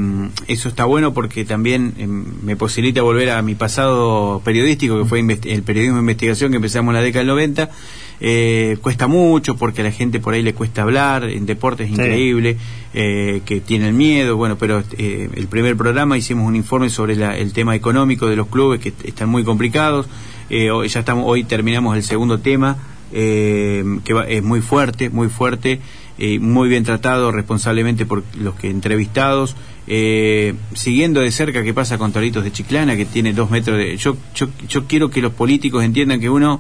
eso 0.48 0.70
está 0.70 0.86
bueno 0.86 1.14
porque 1.14 1.46
también 1.46 1.94
eh, 1.98 2.08
me 2.08 2.56
posibilita 2.56 3.02
volver 3.02 3.30
a 3.32 3.42
mi 3.42 3.56
pasado 3.56 4.42
periodístico, 4.44 4.98
que 5.00 5.06
fue 5.06 5.20
el 5.20 5.64
periodismo 5.64 5.96
de 5.96 6.02
investigación 6.02 6.52
que 6.52 6.58
empezamos 6.58 6.92
en 6.92 6.96
la 6.96 7.02
década 7.02 7.20
del 7.22 7.28
90, 7.30 7.70
eh, 8.22 8.78
cuesta 8.82 9.08
mucho 9.08 9.56
porque 9.56 9.82
a 9.82 9.84
la 9.86 9.92
gente 9.92 10.20
por 10.20 10.34
ahí 10.34 10.42
le 10.42 10.54
cuesta 10.54 10.82
hablar, 10.82 11.24
en 11.24 11.46
deportes 11.46 11.90
es 11.90 11.96
Sí. 11.96 12.02
increíble, 12.02 12.58
eh, 12.94 13.42
que 13.46 13.62
tienen 13.62 13.96
miedo, 13.96 14.36
bueno, 14.38 14.58
pero 14.58 14.84
eh, 14.98 15.30
el 15.36 15.48
primer 15.48 15.76
programa 15.78 16.18
hicimos 16.18 16.48
un 16.48 16.56
informe 16.56 16.90
sobre 16.90 17.16
la- 17.16 17.38
el 17.38 17.54
tema 17.54 17.76
económico 17.76 18.28
de 18.28 18.36
los 18.36 18.48
clubes 18.48 18.80
que 18.82 18.92
están 19.06 19.30
muy 19.30 19.44
complicados, 19.44 20.08
eh, 20.50 20.72
hoy, 20.72 20.88
ya 20.90 21.00
estamos, 21.02 21.26
hoy 21.28 21.44
terminamos 21.44 21.96
el 21.96 22.04
segundo 22.04 22.40
tema, 22.40 22.78
eh, 23.14 23.84
que 24.04 24.14
va- 24.14 24.28
es 24.28 24.44
muy 24.44 24.62
fuerte, 24.62 25.10
muy 25.10 25.30
fuerte, 25.30 25.80
muy 26.42 26.68
bien 26.68 26.84
tratado 26.84 27.32
responsablemente 27.32 28.06
por 28.06 28.24
los 28.38 28.54
que 28.56 28.70
entrevistados, 28.70 29.56
eh, 29.88 30.54
siguiendo 30.74 31.22
de 31.22 31.32
cerca 31.32 31.64
qué 31.64 31.74
pasa 31.74 31.98
con 31.98 32.12
Toritos 32.12 32.44
de 32.44 32.52
Chiclana, 32.52 32.98
que 32.98 33.06
tiene 33.06 33.32
dos 33.32 33.50
metros 33.50 33.78
de... 33.78 33.96
Yo, 33.96 34.18
yo, 34.36 34.50
yo 34.68 34.86
quiero 34.86 35.10
que 35.10 35.22
los 35.22 35.32
políticos 35.32 35.82
entiendan 35.84 36.20
que 36.20 36.30
uno 36.30 36.60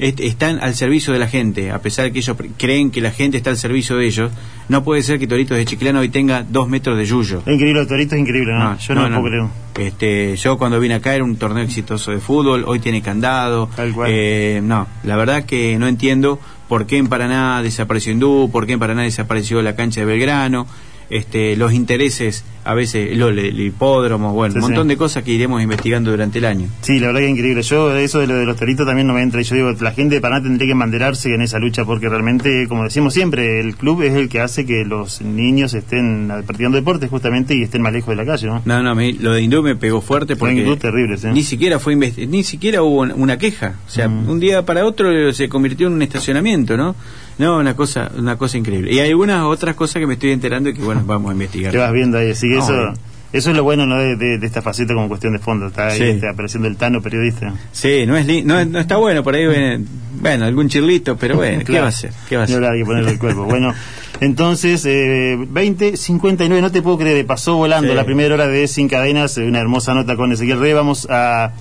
est- 0.00 0.20
están 0.20 0.58
al 0.62 0.74
servicio 0.74 1.12
de 1.12 1.18
la 1.18 1.28
gente, 1.28 1.70
a 1.70 1.80
pesar 1.80 2.04
de 2.06 2.12
que 2.12 2.18
ellos 2.20 2.36
creen 2.56 2.90
que 2.90 3.00
la 3.00 3.10
gente 3.12 3.36
está 3.36 3.50
al 3.50 3.56
servicio 3.56 3.96
de 3.96 4.06
ellos, 4.06 4.32
no 4.68 4.82
puede 4.84 5.02
ser 5.02 5.18
que 5.18 5.26
Toritos 5.26 5.56
de 5.56 5.64
Chiclana 5.64 6.00
hoy 6.00 6.08
tenga 6.08 6.42
dos 6.42 6.68
metros 6.68 6.96
de 6.98 7.04
yuyo. 7.06 7.42
Es 7.46 7.54
increíble, 7.54 7.86
Torito 7.86 8.14
es 8.14 8.20
increíble, 8.20 8.52
¿no? 8.52 8.76
Yo 8.78 8.94
no, 8.94 9.08
lo 9.08 9.20
puedo 9.20 9.30
creer. 9.74 9.88
Este, 9.88 10.36
yo 10.36 10.58
cuando 10.58 10.78
vine 10.80 10.94
acá 10.94 11.14
era 11.14 11.24
un 11.24 11.36
torneo 11.36 11.62
exitoso 11.62 12.10
de 12.10 12.18
fútbol, 12.18 12.64
hoy 12.66 12.80
tiene 12.80 13.00
candado. 13.02 13.68
Tal 13.76 13.92
cual. 13.92 14.10
Eh, 14.12 14.60
no, 14.62 14.86
la 15.04 15.16
verdad 15.16 15.44
que 15.44 15.78
no 15.78 15.86
entiendo 15.88 16.38
por 16.68 16.86
qué 16.86 16.98
en 16.98 17.08
Paraná 17.08 17.62
desapareció 17.62 18.12
Hindú, 18.12 18.50
por 18.52 18.66
qué 18.66 18.74
en 18.74 18.78
Paraná 18.78 19.02
desapareció 19.02 19.62
la 19.62 19.74
cancha 19.76 20.00
de 20.00 20.06
Belgrano. 20.06 20.66
Este, 21.10 21.56
los 21.56 21.72
intereses, 21.72 22.44
a 22.64 22.72
veces 22.74 23.16
lo- 23.16 23.30
el, 23.30 23.58
hipódromo, 23.60 24.32
bueno, 24.32 24.52
Sí, 24.52 24.58
un 24.58 24.62
montón 24.66 24.84
sí. 24.84 24.90
de 24.90 24.96
cosas 24.96 25.24
que 25.24 25.32
iremos 25.32 25.60
investigando 25.60 26.12
durante 26.12 26.38
el 26.38 26.44
año. 26.44 26.68
Sí, 26.82 27.00
la 27.00 27.08
verdad 27.08 27.20
que 27.20 27.26
es 27.26 27.32
increíble. 27.32 27.62
Yo, 27.62 27.96
eso 27.96 28.20
de 28.20 28.28
lo 28.28 28.34
de 28.36 28.46
los 28.46 28.56
toritos 28.56 28.86
también 28.86 29.08
no 29.08 29.14
me 29.14 29.22
entra. 29.22 29.42
Yo 29.42 29.56
digo, 29.56 29.72
la 29.80 29.90
gente 29.90 30.14
de 30.14 30.20
Paraná 30.20 30.42
tendría 30.44 30.68
que 30.68 30.74
manderarse 30.76 31.34
en 31.34 31.42
esa 31.42 31.58
lucha 31.58 31.84
porque 31.84 32.08
realmente, 32.08 32.66
como 32.68 32.84
decimos 32.84 33.12
siempre, 33.12 33.58
el 33.60 33.74
club 33.76 34.02
es 34.02 34.14
el 34.14 34.28
que 34.28 34.40
hace 34.40 34.64
que 34.64 34.84
los 34.84 35.20
niños 35.20 35.74
estén 35.74 36.28
practicando 36.46 36.76
deportes 36.76 37.10
justamente 37.10 37.56
y 37.56 37.62
estén 37.62 37.82
más 37.82 37.92
lejos 37.92 38.10
de 38.10 38.16
la 38.16 38.24
calle, 38.24 38.46
¿no? 38.46 38.62
No, 38.64 38.80
no, 38.82 38.94
me- 38.94 39.12
lo 39.14 39.32
de 39.32 39.42
Hindú 39.42 39.62
me 39.64 39.74
pegó 39.74 40.00
fuerte 40.00 40.36
porque 40.36 40.54
Hindú 40.54 40.76
terrible, 40.76 41.16
sí. 41.16 41.26
ni 41.32 41.42
siquiera 41.42 41.80
fue 41.80 41.96
ni 41.96 42.44
siquiera 42.44 42.82
hubo 42.84 43.00
una- 43.00 43.14
una 43.16 43.36
queja, 43.36 43.74
o 43.84 43.90
sea, 43.90 44.08
Mm. 44.08 44.28
un 44.28 44.38
día 44.38 44.64
para 44.64 44.84
otro 44.86 45.32
se 45.32 45.48
convirtió 45.48 45.88
en 45.88 45.94
un 45.94 46.02
estacionamiento, 46.02 46.76
¿no? 46.76 46.94
No, 47.40 47.58
una 47.58 47.74
cosa, 47.74 48.10
una 48.16 48.36
cosa 48.36 48.56
increíble. 48.58 48.92
Y 48.92 48.98
hay 49.00 49.10
algunas 49.10 49.42
otras 49.44 49.74
cosas 49.74 49.98
que 50.00 50.06
me 50.06 50.14
estoy 50.14 50.30
enterando 50.30 50.68
y 50.70 50.74
que 50.74 50.82
bueno, 50.82 51.02
vamos 51.04 51.30
a 51.30 51.32
investigar. 51.32 51.72
Te 51.72 51.78
vas 51.78 51.92
viendo 51.92 52.18
ahí, 52.18 52.32
No, 52.42 52.58
eso... 52.58 52.92
Eso 53.32 53.50
es 53.50 53.56
lo 53.56 53.62
bueno 53.62 53.86
¿no? 53.86 53.96
de, 53.96 54.16
de- 54.16 54.38
de 54.38 54.46
esta 54.48 54.60
faceta 54.60 54.92
como 54.92 55.06
cuestión 55.08 55.32
de 55.32 55.38
fondo. 55.38 55.68
Está 55.68 55.86
ahí 55.86 55.98
Sí. 55.98 56.02
este, 56.02 56.28
apareciendo 56.28 56.66
el 56.66 56.76
Tano, 56.76 57.00
periodista. 57.00 57.54
Sí, 57.70 58.04
no 58.04 58.16
es, 58.16 58.26
li- 58.26 58.42
no, 58.42 58.64
no 58.64 58.80
está 58.80 58.96
bueno, 58.96 59.22
por 59.22 59.36
ahí 59.36 59.46
ven, 59.46 59.86
bueno, 60.20 60.46
algún 60.46 60.68
chirlito, 60.68 61.16
pero 61.16 61.36
bueno, 61.36 61.62
¿qué 61.64 61.78
va 61.78 61.86
a 61.86 61.88
hacer? 61.90 62.10
¿Qué 62.28 62.34
va 62.34 62.42
a 62.42 62.44
hacer? 62.46 62.56
hablar, 62.56 62.72
hay 62.72 62.80
que 62.80 62.84
ponerle 62.86 63.12
el 63.12 63.18
cuerpo. 63.20 63.44
Bueno, 63.44 63.72
entonces, 64.20 64.84
eh, 64.84 65.36
20, 65.48 65.96
59, 65.96 66.60
no 66.60 66.72
te 66.72 66.82
puedo 66.82 66.98
creer, 66.98 67.24
pasó 67.24 67.54
volando 67.54 67.90
Sí. 67.90 67.94
la 67.94 68.04
primera 68.04 68.34
hora 68.34 68.48
de 68.48 68.66
Sin 68.66 68.88
Cadenas, 68.88 69.38
eh, 69.38 69.44
una 69.46 69.60
hermosa 69.60 69.94
nota 69.94 70.16
con 70.16 70.32
Ezequiel 70.32 70.58
Rey. 70.58 70.72
Vamos 70.72 71.06
a 71.08 71.52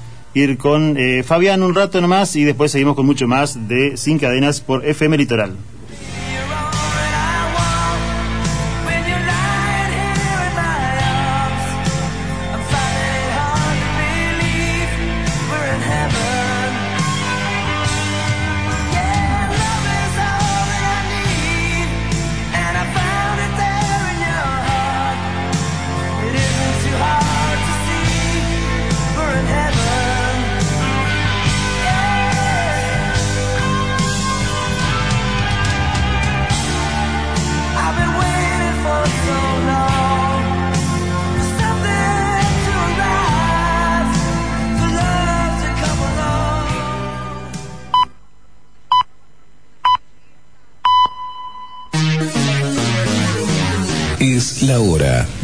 con 0.57 0.97
eh, 0.97 1.23
Fabián 1.23 1.63
un 1.63 1.75
rato 1.75 1.99
nomás 2.01 2.35
y 2.35 2.43
después 2.43 2.71
seguimos 2.71 2.95
con 2.95 3.05
mucho 3.05 3.27
más 3.27 3.67
de 3.67 3.97
Sin 3.97 4.19
Cadenas 4.19 4.61
por 4.61 4.85
FM 4.85 5.17
Litoral. 5.17 5.55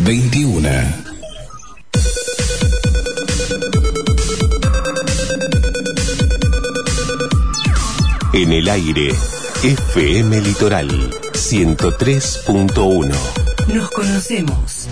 21. 0.06 0.70
En 8.34 8.52
el 8.52 8.70
aire, 8.70 9.12
FM 9.64 10.42
Litoral 10.42 11.10
103.1. 11.34 13.16
Nos 13.74 13.90
conocemos. 13.90 14.88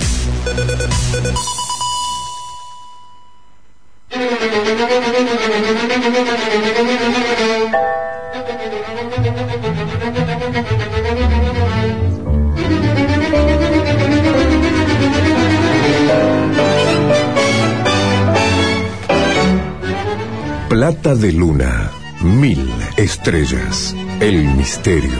De 21.13 21.31
luna, 21.31 21.91
mil 22.21 22.67
estrellas, 22.97 23.95
el 24.19 24.45
misterio 24.55 25.19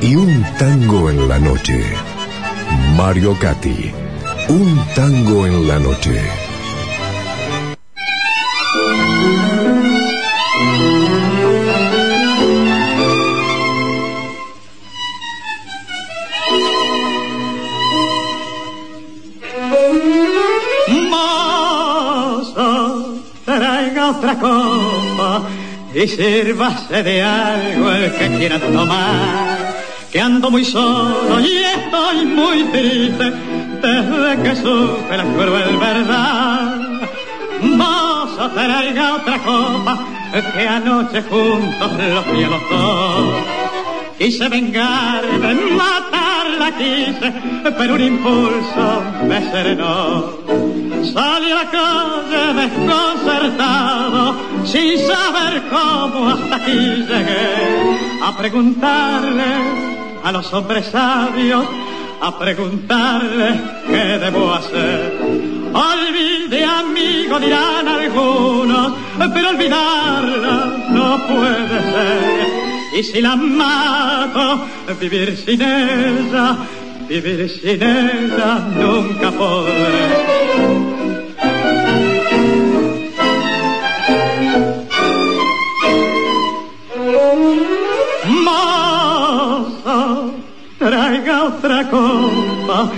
y 0.00 0.14
un 0.14 0.44
tango 0.56 1.10
en 1.10 1.26
la 1.26 1.40
noche. 1.40 1.82
Mario 2.96 3.36
Cati, 3.40 3.90
un 4.48 4.80
tango 4.94 5.44
en 5.46 5.66
la 5.66 5.80
noche. 5.80 6.45
Y 25.96 26.06
sírvase 26.08 27.02
de 27.02 27.22
algo 27.22 27.90
el 27.90 28.12
que 28.12 28.28
quiera 28.36 28.60
tomar. 28.60 29.76
Que 30.12 30.20
ando 30.20 30.50
muy 30.50 30.64
solo 30.64 31.40
y 31.40 31.56
estoy 31.56 32.26
muy 32.26 32.64
triste 32.64 33.32
desde 33.80 34.42
que 34.42 34.56
supe 34.56 35.16
la 35.16 35.24
cruel 35.24 35.76
verdad. 35.78 37.00
Mozo, 37.62 38.50
traiga 38.50 39.14
otra 39.14 39.38
copa 39.38 39.98
que 40.54 40.68
anoche 40.68 41.22
juntos 41.22 41.92
los 41.92 42.32
vi 42.32 42.44
a 42.44 42.48
los 42.48 42.70
dos. 42.70 43.34
Quise 44.18 44.48
vengarme, 44.50 45.54
matarla 45.54 46.72
quise, 46.76 47.32
pero 47.78 47.94
un 47.94 48.00
impulso 48.02 49.02
me 49.26 49.50
serenó. 49.50 50.75
Salí 51.12 51.50
a 51.50 51.54
la 51.54 51.70
calle 51.70 52.54
desconcertado, 52.54 54.34
sin 54.64 54.98
saber 54.98 55.62
cómo 55.70 56.28
hasta 56.30 56.56
aquí 56.56 57.04
llegué. 57.08 58.20
A 58.22 58.36
preguntarle 58.36 59.44
a 60.24 60.32
los 60.32 60.52
hombres 60.52 60.86
sabios, 60.86 61.66
a 62.20 62.38
preguntarle 62.38 63.60
qué 63.86 64.18
debo 64.18 64.52
hacer. 64.52 65.18
Olvide 65.72 66.64
amigo, 66.64 67.38
dirán 67.38 67.86
algunos, 67.86 68.92
pero 69.34 69.50
olvidarla 69.50 70.76
no 70.90 71.18
puede 71.26 71.80
ser. 71.92 72.66
Y 72.96 73.02
si 73.02 73.20
la 73.20 73.36
mato, 73.36 74.66
vivir 74.98 75.36
sin 75.36 75.60
ella, 75.60 76.56
vivir 77.08 77.48
sin 77.48 77.82
ella 77.82 78.58
nunca 78.76 79.30
podré. 79.30 80.36
Traiga 90.78 91.44
otra 91.44 91.88
copa 91.90 92.92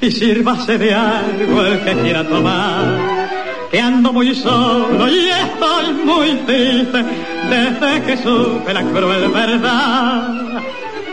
y 0.00 0.10
sírvase 0.10 0.76
de 0.76 0.92
algo 0.92 1.62
el 1.62 1.80
que 1.80 1.94
quiera 2.02 2.28
tomar. 2.28 3.28
Que 3.70 3.80
ando 3.80 4.12
muy 4.12 4.34
solo 4.34 5.08
y 5.08 5.30
estoy 5.30 5.92
muy 6.04 6.30
triste 6.44 7.04
desde 7.48 8.02
que 8.02 8.16
supe 8.18 8.74
la 8.74 8.82
cruel 8.82 9.30
verdad. 9.30 10.42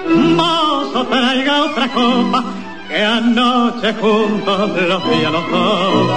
Mozo, 0.09 1.05
traiga 1.07 1.63
otra 1.63 1.87
copa 1.89 2.43
que 2.87 3.03
anoche 3.03 3.93
juntos 3.93 4.71
los 4.81 5.09
vi 5.09 5.21
los 5.21 5.51
dos. 5.51 6.11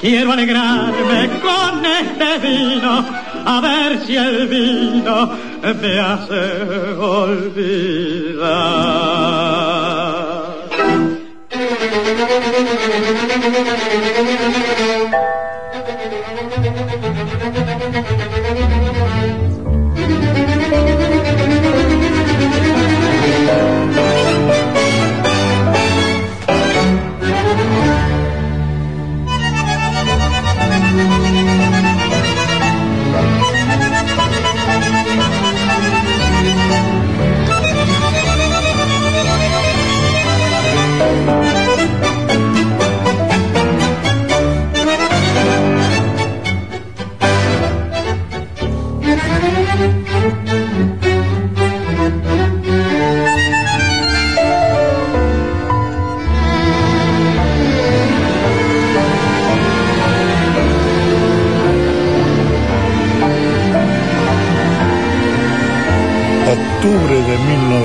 Quiero 0.00 0.32
alegrarme 0.32 1.28
con 1.40 1.84
este 1.84 2.38
vino, 2.38 3.04
a 3.44 3.60
ver 3.60 4.06
si 4.06 4.16
el 4.16 4.46
vino 4.46 5.30
me 5.62 6.00
hace 6.00 6.62
olvidar. 6.98 8.88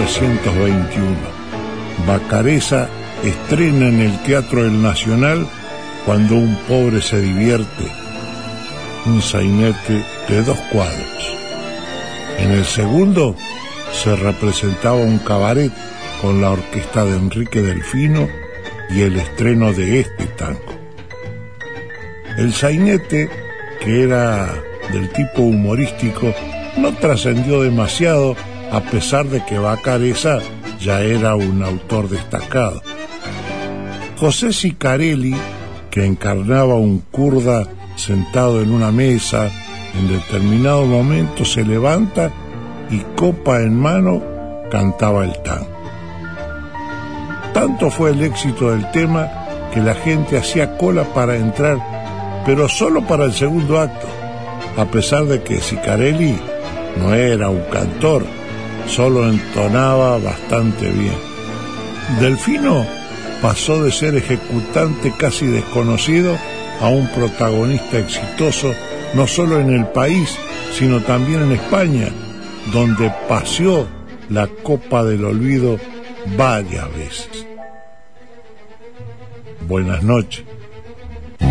1921. 0.04 1.16
Bacareza 2.06 2.90
estrena 3.24 3.88
en 3.88 4.02
el 4.02 4.24
Teatro 4.24 4.66
El 4.66 4.82
Nacional 4.82 5.48
cuando 6.06 6.36
un 6.36 6.56
pobre 6.68 7.02
se 7.02 7.22
divierte, 7.22 7.86
un 9.06 9.22
sainete 9.22 10.04
de 10.28 10.44
dos 10.44 10.60
cuadros. 10.72 11.38
En 12.38 12.52
el 12.52 12.66
segundo 12.66 13.36
se 13.94 14.14
representaba 14.18 14.98
un 14.98 15.20
cabaret 15.20 15.72
con 16.22 16.42
la 16.42 16.52
orquesta 16.52 17.06
de 17.06 17.16
Enrique 17.16 17.62
Delfino 17.62 18.28
y 18.90 19.02
el 19.02 19.16
estreno 19.16 19.72
de 19.72 20.02
este 20.02 20.26
tango. 20.26 20.74
El 22.38 22.52
sainete, 22.52 23.30
que 23.80 24.04
era 24.04 24.54
del 24.92 25.10
tipo 25.12 25.44
humorístico, 25.44 26.34
no 26.76 26.94
trascendió 26.96 27.62
demasiado 27.62 28.36
a 28.74 28.82
pesar 28.82 29.28
de 29.28 29.46
que 29.46 29.60
Bacareza 29.60 30.40
ya 30.80 31.02
era 31.02 31.36
un 31.36 31.64
autor 31.64 32.10
destacado. 32.10 32.82
José 34.18 34.52
Sicarelli, 34.52 35.36
que 35.92 36.04
encarnaba 36.04 36.74
un 36.74 37.00
kurda 37.12 37.68
sentado 37.96 38.62
en 38.64 38.72
una 38.72 38.92
mesa, 38.92 39.52
en 39.94 40.08
determinado 40.08 40.88
momento 40.88 41.46
se 41.46 41.64
levanta 41.64 42.32
y 42.90 43.00
copa 43.16 43.62
en 43.62 43.80
mano 43.80 44.24
cantaba 44.72 45.24
el 45.24 45.40
tango. 45.44 45.68
Tanto 47.54 47.92
fue 47.92 48.10
el 48.10 48.24
éxito 48.24 48.72
del 48.72 48.90
tema 48.90 49.30
que 49.72 49.82
la 49.82 49.94
gente 49.94 50.40
hacía 50.40 50.78
cola 50.78 51.04
para 51.04 51.36
entrar, 51.36 51.78
pero 52.44 52.68
solo 52.68 53.06
para 53.06 53.26
el 53.26 53.34
segundo 53.34 53.80
acto, 53.80 54.08
a 54.78 54.86
pesar 54.86 55.26
de 55.26 55.44
que 55.44 55.62
Sicarelli 55.62 56.36
no 56.98 57.14
era 57.14 57.50
un 57.50 57.62
cantor, 57.72 58.26
solo 58.88 59.30
entonaba 59.30 60.18
bastante 60.20 60.90
bien. 60.90 61.18
Delfino 62.20 62.86
pasó 63.42 63.84
de 63.84 63.92
ser 63.92 64.16
ejecutante 64.16 65.14
casi 65.18 65.46
desconocido 65.46 66.38
a 66.82 66.88
un 66.90 67.08
protagonista 67.10 68.00
exitoso 68.00 68.74
no 69.14 69.28
solo 69.28 69.60
en 69.60 69.74
el 69.74 69.86
país, 69.88 70.38
sino 70.74 71.02
también 71.02 71.44
en 71.44 71.52
España, 71.54 72.10
donde 72.72 73.14
paseó 73.28 73.88
la 74.30 74.48
copa 74.48 75.04
del 75.04 75.26
olvido 75.26 75.78
varias 76.38 76.94
veces. 76.96 77.46
Buenas 79.68 80.04
noches. 80.04 80.44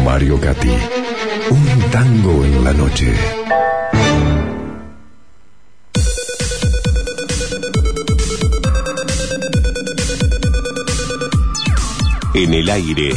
Mario 0.04 0.38
Gatti. 0.38 0.72
Un 1.50 1.90
tango 1.90 2.44
en 2.44 2.64
la 2.64 2.72
noche. 2.72 3.12
En 12.34 12.54
el 12.54 12.70
aire, 12.70 13.10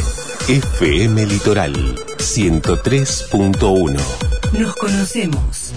FM 0.46 1.24
Litoral 1.24 1.72
103.1. 2.18 3.96
Nos 4.52 4.74
conocemos. 4.76 5.72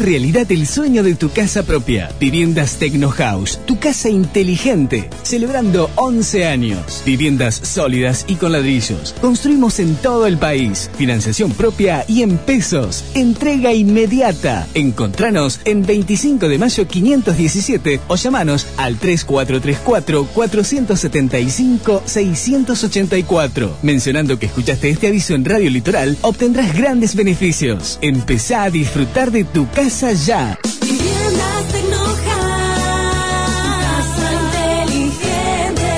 Realidad 0.00 0.50
el 0.50 0.66
sueño 0.66 1.02
de 1.02 1.14
tu 1.14 1.30
casa 1.30 1.62
propia. 1.62 2.10
Viviendas 2.18 2.76
Tecno 2.76 3.10
House, 3.10 3.60
tu 3.66 3.78
casa 3.78 4.08
inteligente. 4.08 5.08
Celebrando 5.22 5.90
11 5.96 6.46
años. 6.46 7.02
Viviendas 7.04 7.54
sólidas 7.54 8.24
y 8.26 8.36
con 8.36 8.52
ladrillos. 8.52 9.14
Construimos 9.20 9.78
en 9.78 9.94
todo 9.96 10.26
el 10.26 10.38
país. 10.38 10.90
Financiación 10.96 11.52
propia 11.52 12.04
y 12.08 12.22
en 12.22 12.38
pesos. 12.38 13.04
Entrega 13.14 13.72
inmediata. 13.72 14.66
Encontranos 14.74 15.60
en 15.64 15.84
25 15.84 16.48
de 16.48 16.58
mayo 16.58 16.88
517 16.88 18.00
o 18.08 18.16
llamanos 18.16 18.66
al 18.78 18.96
3434 18.96 20.26
475 20.34 22.02
684. 22.06 23.76
Mencionando 23.82 24.38
que 24.38 24.46
escuchaste 24.46 24.88
este 24.88 25.08
aviso 25.08 25.34
en 25.34 25.44
Radio 25.44 25.68
Litoral, 25.70 26.16
obtendrás 26.22 26.74
grandes 26.74 27.14
beneficios. 27.14 27.98
Empezá 28.00 28.64
a 28.64 28.70
disfrutar 28.70 29.30
de 29.30 29.44
tu 29.44 29.68
casa 29.70 29.89
ya. 29.90 30.56
Viviendas 30.80 31.66
Tecno 31.72 31.98
Casa 32.24 33.82
inteligente. 34.94 35.90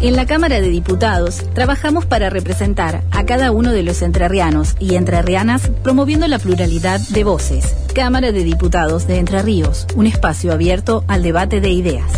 En 0.00 0.16
la 0.16 0.24
Cámara 0.24 0.62
de 0.62 0.70
Diputados 0.70 1.42
trabajamos 1.54 2.06
para 2.06 2.30
representar 2.30 3.02
a 3.10 3.26
cada 3.26 3.50
uno 3.52 3.72
de 3.72 3.82
los 3.82 4.00
entrerrianos 4.00 4.74
y 4.78 4.94
entrerrianas 4.94 5.70
promoviendo 5.82 6.26
la 6.28 6.38
pluralidad 6.38 6.98
de 7.10 7.24
voces. 7.24 7.74
Cámara 7.94 8.32
de 8.32 8.42
Diputados 8.42 9.06
de 9.06 9.18
Entre 9.18 9.42
Ríos, 9.42 9.86
un 9.96 10.06
espacio 10.06 10.52
abierto 10.52 11.04
al 11.08 11.22
debate 11.22 11.60
de 11.60 11.70
ideas. 11.70 12.10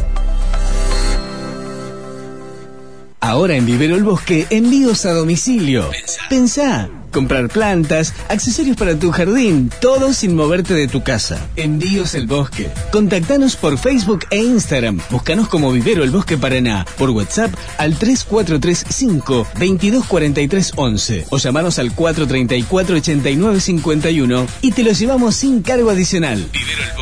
Ahora 3.21 3.57
en 3.57 3.67
Vivero 3.67 3.97
el 3.97 4.05
Bosque, 4.05 4.47
envíos 4.51 5.05
a 5.05 5.13
domicilio. 5.13 5.91
Pensá. 6.31 6.89
Comprar 7.13 7.49
plantas, 7.49 8.15
accesorios 8.29 8.77
para 8.77 8.99
tu 8.99 9.11
jardín, 9.11 9.71
todo 9.81 10.13
sin 10.13 10.37
moverte 10.37 10.75
de 10.75 10.89
tu 10.89 11.03
casa. 11.03 11.39
Envíos 11.57 12.15
el 12.15 12.27
Bosque. 12.27 12.71
Contactanos 12.93 13.57
por 13.57 13.79
Facebook 13.79 14.27
e 14.31 14.39
Instagram. 14.39 15.01
Búscanos 15.11 15.49
como 15.49 15.73
Vivero 15.73 16.05
el 16.05 16.11
Bosque 16.11 16.37
Paraná. 16.37 16.87
Por 16.99 17.11
WhatsApp 17.11 17.53
al 17.79 17.97
3435 17.97 19.47
224311 19.59 21.27
o 21.31 21.39
llamanos 21.39 21.79
al 21.79 21.93
434 21.93 22.97
8951 22.97 24.47
y 24.63 24.73
te 24.73 24.83
los 24.83 24.99
llevamos 24.99 25.37
sin 25.37 25.63
cargo 25.63 25.91
adicional. 25.91 26.47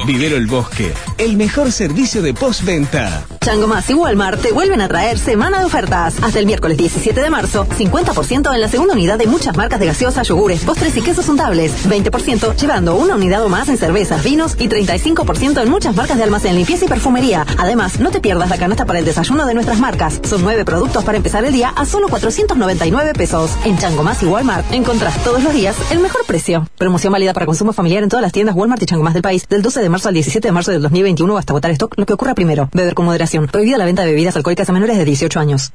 Vivero 0.07 0.37
el 0.37 0.47
Bosque. 0.47 0.93
el 1.19 1.37
mejor 1.37 1.73
servicio 1.73 2.23
de 2.23 2.35
postventa. 2.35 3.25
Chango 3.41 3.67
Más 3.67 3.89
y 3.91 3.95
Walmart 3.95 4.43
te 4.43 4.53
vuelven 4.53 4.81
a 4.81 4.89
traer 4.89 5.19
semana 5.19 5.61
de 5.61 5.65
ofertas. 5.65 6.15
Hasta 6.23 6.39
el 6.39 6.47
miércoles 6.47 6.77
17 6.77 7.21
de 7.21 7.31
marzo, 7.31 7.67
50% 7.67 8.53
en 8.55 8.61
la 8.61 8.69
segunda 8.69 8.95
unidad 8.95 9.19
de 9.19 9.27
muchas 9.27 9.57
marcas 9.57 9.79
de 9.81 9.87
gaseosa, 9.97 10.23
postres 10.67 10.97
y 10.97 11.01
quesos 11.01 11.29
untables. 11.29 11.73
20% 11.89 12.55
llevando 12.57 12.97
una 12.97 13.15
unidad 13.15 13.43
o 13.45 13.49
más 13.49 13.69
en 13.69 13.79
cervezas, 13.79 14.23
vinos 14.23 14.55
y 14.59 14.69
35% 14.69 15.63
en 15.63 15.71
muchas 15.71 15.97
marcas 15.97 16.19
de 16.19 16.25
almacén, 16.25 16.55
limpieza 16.55 16.85
y 16.85 16.89
perfumería. 16.89 17.47
Además, 17.59 17.99
no 17.99 18.11
te 18.11 18.21
pierdas 18.21 18.51
la 18.51 18.59
canasta 18.59 18.85
para 18.85 18.99
el 18.99 19.05
desayuno 19.05 19.47
de 19.47 19.55
nuestras 19.55 19.79
marcas. 19.79 20.21
Son 20.25 20.43
nueve 20.43 20.65
productos 20.65 21.03
para 21.03 21.17
empezar 21.17 21.45
el 21.45 21.53
día 21.53 21.71
a 21.71 21.87
solo 21.87 22.09
499 22.09 23.15
pesos. 23.15 23.53
En 23.65 23.79
Chango 23.79 24.03
Más 24.03 24.23
y 24.23 24.27
Walmart 24.27 24.71
encontrás 24.73 25.23
todos 25.25 25.43
los 25.43 25.55
días 25.55 25.77
el 25.91 26.01
mejor 26.01 26.27
precio. 26.27 26.69
Promoción 26.77 27.13
válida 27.13 27.33
para 27.33 27.47
consumo 27.47 27.73
familiar 27.73 28.03
en 28.03 28.11
todas 28.11 28.23
las 28.23 28.33
tiendas 28.33 28.55
Walmart 28.55 28.83
y 28.83 28.87
Chango 28.87 29.05
Más 29.05 29.15
del 29.15 29.23
país 29.23 29.49
del 29.49 29.63
12 29.63 29.81
de 29.81 29.89
marzo 29.89 30.09
al 30.09 30.15
17 30.15 30.47
de 30.47 30.53
marzo 30.53 30.73
del 30.73 30.83
2021 30.83 31.39
hasta 31.39 31.53
agotar 31.53 31.71
stock, 31.71 31.95
lo 31.97 32.05
que 32.05 32.13
ocurra 32.13 32.35
primero. 32.35 32.69
Beber 32.73 32.95
con 32.95 33.07
moderación. 33.07 33.47
Prohibida 33.47 33.79
la 33.79 33.87
venta 33.87 34.03
de 34.03 34.11
bebidas 34.11 34.37
alcohólicas 34.37 34.69
a 34.69 34.73
menores 34.73 34.99
de 34.99 35.05
18 35.07 35.41
años. 35.41 35.73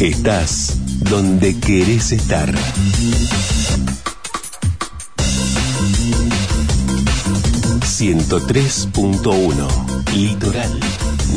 Estás 0.00 0.80
donde 1.08 1.58
querés 1.60 2.12
estar. 2.12 2.52
...103.1... 7.94 10.14
Litoral. 10.16 10.80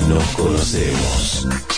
Nos 0.10 0.24
conocemos. 0.36 1.77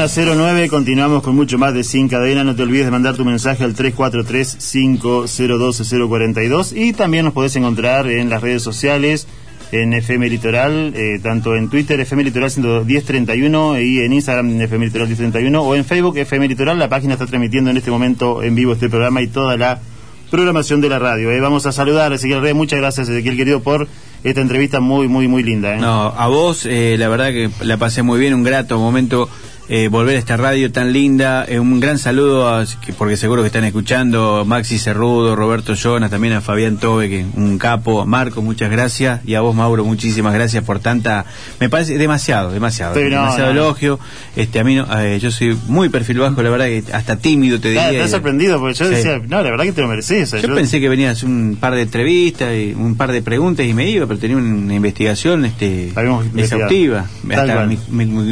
2109, 0.00 0.68
continuamos 0.70 1.22
con 1.22 1.36
mucho 1.36 1.58
más 1.58 1.74
de 1.74 1.84
Sin 1.84 2.08
Cadena. 2.08 2.42
No 2.42 2.56
te 2.56 2.62
olvides 2.62 2.86
de 2.86 2.90
mandar 2.90 3.16
tu 3.16 3.24
mensaje 3.26 3.64
al 3.64 3.74
343-502-042 3.76 6.72
y 6.74 6.94
también 6.94 7.26
nos 7.26 7.34
podés 7.34 7.54
encontrar 7.56 8.08
en 8.08 8.30
las 8.30 8.40
redes 8.40 8.62
sociales, 8.62 9.26
en 9.72 9.92
FM 9.92 10.30
Litoral, 10.30 10.94
eh, 10.96 11.20
tanto 11.22 11.54
en 11.54 11.68
Twitter 11.68 12.00
FM 12.00 12.24
Litoral 12.24 12.50
1031 12.86 13.78
y 13.78 13.98
en 14.00 14.14
Instagram 14.14 14.58
FM 14.58 14.86
Litoral 14.86 15.06
1031 15.08 15.60
o 15.62 15.74
en 15.74 15.84
Facebook 15.84 16.16
FM 16.16 16.48
Litoral. 16.48 16.78
La 16.78 16.88
página 16.88 17.12
está 17.12 17.26
transmitiendo 17.26 17.68
en 17.70 17.76
este 17.76 17.90
momento 17.90 18.42
en 18.42 18.54
vivo 18.54 18.72
este 18.72 18.88
programa 18.88 19.20
y 19.20 19.28
toda 19.28 19.58
la 19.58 19.80
programación 20.30 20.80
de 20.80 20.88
la 20.88 20.98
radio. 20.98 21.30
eh. 21.30 21.40
Vamos 21.40 21.66
a 21.66 21.72
saludar 21.72 22.12
a 22.12 22.14
Ezequiel 22.14 22.40
Rey. 22.40 22.54
Muchas 22.54 22.78
gracias, 22.78 23.06
Ezequiel 23.10 23.36
querido, 23.36 23.60
por 23.60 23.86
esta 24.24 24.40
entrevista 24.40 24.80
muy, 24.80 25.08
muy, 25.08 25.28
muy 25.28 25.42
linda. 25.42 25.74
eh. 25.74 25.78
No, 25.78 26.04
a 26.16 26.26
vos, 26.28 26.64
eh, 26.64 26.96
la 26.98 27.08
verdad 27.08 27.32
que 27.32 27.50
la 27.62 27.76
pasé 27.76 28.02
muy 28.02 28.18
bien, 28.18 28.32
un 28.32 28.44
grato 28.44 28.78
momento 28.78 29.28
eh, 29.72 29.86
volver 29.86 30.16
a 30.16 30.18
esta 30.18 30.36
radio 30.36 30.72
tan 30.72 30.92
linda. 30.92 31.44
Eh, 31.48 31.60
un 31.60 31.78
gran 31.78 31.96
saludo, 31.96 32.48
a- 32.52 32.64
que- 32.84 32.92
porque 32.92 33.16
seguro 33.16 33.42
que 33.42 33.46
están 33.46 33.62
escuchando, 33.64 34.44
Maxi 34.44 34.78
Cerrudo, 34.80 35.36
Roberto 35.36 35.74
Jonas, 35.74 36.10
también 36.10 36.34
a 36.34 36.40
Fabián 36.40 36.76
Tobe, 36.78 37.08
que 37.08 37.24
un 37.36 37.56
capo, 37.56 38.04
Marco, 38.04 38.42
muchas 38.42 38.68
gracias, 38.70 39.20
y 39.24 39.34
a 39.36 39.40
vos, 39.42 39.54
Mauro, 39.54 39.84
muchísimas 39.84 40.34
gracias 40.34 40.64
por 40.64 40.80
tanta... 40.80 41.24
Me 41.60 41.68
parece 41.68 41.96
demasiado, 41.98 42.50
demasiado, 42.50 42.94
demasiado 42.94 43.54
no. 43.54 43.60
elogio. 43.60 44.00
Este, 44.34 44.58
a 44.58 44.64
mí, 44.64 44.74
no- 44.74 44.88
eh, 45.00 45.20
yo 45.20 45.30
soy 45.30 45.56
muy 45.68 45.88
perfil 45.88 46.18
bajo, 46.18 46.42
la 46.42 46.50
verdad 46.50 46.66
que 46.66 46.82
hasta 46.92 47.16
tímido 47.16 47.60
te 47.60 47.68
diría. 47.68 47.92
estás 47.92 48.10
sorprendido 48.10 48.58
porque 48.58 48.74
yo 48.74 48.86
Sí. 48.86 48.94
decía, 48.96 49.18
no, 49.18 49.36
la 49.42 49.50
verdad 49.50 49.64
que 49.64 49.72
te 49.72 49.82
lo 49.82 49.86
mereces. 49.88 50.32
Yo 50.42 50.52
pensé 50.52 50.80
que 50.80 50.88
venías 50.88 51.22
un 51.22 51.56
par 51.60 51.76
de 51.76 51.82
entrevistas 51.82 52.52
y 52.56 52.74
un 52.76 52.96
par 52.96 53.12
de 53.12 53.22
preguntas 53.22 53.64
y 53.66 53.72
me 53.72 53.88
iba, 53.88 54.06
pero 54.08 54.18
tenía 54.18 54.36
una 54.36 54.74
investigación 54.74 55.44
este, 55.44 55.92
exhaustiva. 56.36 57.06
Hasta 57.30 57.66
mi, 57.66 57.78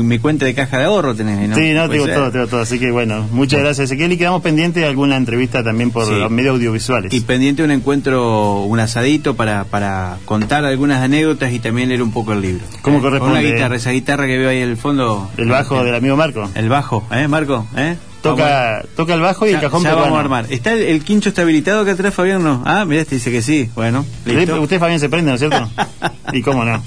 mi- 0.03 0.19
cuenta 0.19 0.45
de 0.47 0.55
caja 0.55 0.79
de 0.79 0.85
ahorro 0.85 1.15
tenés, 1.15 1.28
¿no? 1.49 1.55
Sí, 1.57 1.73
no, 1.73 1.89
tengo 1.89 2.07
todo, 2.07 2.31
tengo 2.31 2.47
todo. 2.47 2.61
Así 2.61 2.79
que 2.79 2.91
bueno, 2.91 3.27
muchas 3.33 3.61
gracias, 3.61 3.87
Ezequiel. 3.87 4.13
Y 4.13 4.17
quedamos 4.19 4.43
pendientes 4.43 4.83
de 4.83 4.89
alguna 4.89 5.17
entrevista 5.17 5.63
también 5.63 5.91
por 5.91 6.07
Sí. 6.07 6.13
los 6.13 6.31
medios 6.31 6.55
audiovisuales. 6.55 7.13
Y 7.13 7.21
pendiente 7.21 7.63
un 7.63 7.71
encuentro, 7.71 8.61
un 8.63 8.81
asadito 8.81 9.35
para, 9.37 9.65
para 9.65 10.17
contar 10.25 10.65
algunas 10.65 11.03
anécdotas 11.03 11.53
y 11.53 11.59
también 11.59 11.89
leer 11.91 12.03
un 12.03 12.13
poco 12.13 12.33
el 12.33 12.41
libro. 12.41 12.65
¿Cómo 12.83 12.99
Eh, 12.99 13.01
corresponde? 13.03 13.35
Con 13.37 13.45
una 13.45 13.55
guitarra, 13.55 13.77
esa 13.77 13.91
guitarra 13.91 14.27
que 14.27 14.39
veo 14.39 14.49
ahí 14.51 14.59
en 14.63 14.69
el 14.71 14.77
fondo. 14.77 15.31
El 15.37 15.49
bajo 15.49 15.83
del 15.85 15.95
amigo 15.95 16.17
Marco. 16.17 16.49
El 16.55 16.69
bajo, 16.69 17.07
¿eh, 17.13 17.29
Marco? 17.29 17.67
¿Eh? 17.77 17.97
Toca, 18.23 18.83
toca 18.97 19.15
el 19.15 19.21
bajo 19.21 19.47
y 19.47 19.51
el 19.51 19.61
cajón 19.61 19.81
ya 19.85 19.91
peruano. 19.91 20.07
vamos 20.07 20.19
a 20.19 20.21
armar. 20.23 20.47
¿Está 20.51 20.73
el, 20.73 20.81
el 20.83 21.05
quincho 21.05 21.29
está 21.29 21.43
habilitado 21.43 21.83
acá 21.83 21.93
atrás, 21.93 22.13
Fabián? 22.13 22.43
No. 22.43 22.63
Ah, 22.67 22.85
mira, 22.85 23.03
este 23.03 23.15
dice 23.15 23.31
que 23.31 23.43
sí. 23.43 23.71
Bueno, 23.77 24.05
listo. 24.25 24.61
Usted, 24.61 24.81
Fabián, 24.81 24.99
se 24.99 25.09
prende, 25.09 25.31
¿no 25.31 25.35
es 25.37 25.41
cierto? 25.41 25.69
y 26.33 26.43
cómo 26.43 26.65
no. 26.65 26.83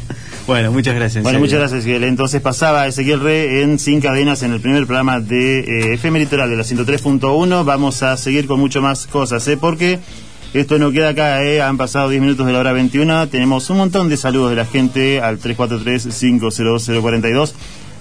Bueno, 0.47 0.71
muchas 0.71 0.95
gracias. 0.95 1.17
en 1.17 1.23
Bueno, 1.23 1.39
muchas 1.39 1.59
gracias, 1.59 1.81
Ezequiel. 1.81 2.03
Entonces 2.03 2.41
pasaba 2.41 2.87
Ezequiel 2.87 3.19
Re 3.19 3.61
en 3.63 3.77
Sin 3.79 4.01
Cadenas 4.01 4.43
en 4.43 4.53
el 4.53 4.59
primer 4.59 4.85
programa 4.85 5.19
de 5.19 5.59
eh, 5.59 5.93
FM 5.93 6.19
Litoral 6.19 6.49
de 6.49 6.57
la 6.57 6.63
103.1. 6.63 7.63
Vamos 7.63 8.03
a 8.03 8.17
seguir 8.17 8.47
con 8.47 8.59
mucho 8.59 8.81
más 8.81 9.07
cosas, 9.07 9.47
¿eh? 9.47 9.57
Porque 9.57 9.99
esto 10.53 10.77
no 10.79 10.91
queda 10.91 11.09
acá, 11.09 11.43
¿eh? 11.43 11.61
Han 11.61 11.77
pasado 11.77 12.09
10 12.09 12.21
minutos 12.21 12.45
de 12.45 12.53
la 12.53 12.59
hora 12.59 12.73
21. 12.73 13.29
Tenemos 13.29 13.69
un 13.69 13.77
montón 13.77 14.09
de 14.09 14.17
saludos 14.17 14.49
de 14.49 14.57
la 14.57 14.65
gente 14.65 15.21
al 15.21 15.39
343-502-042. 15.39 17.53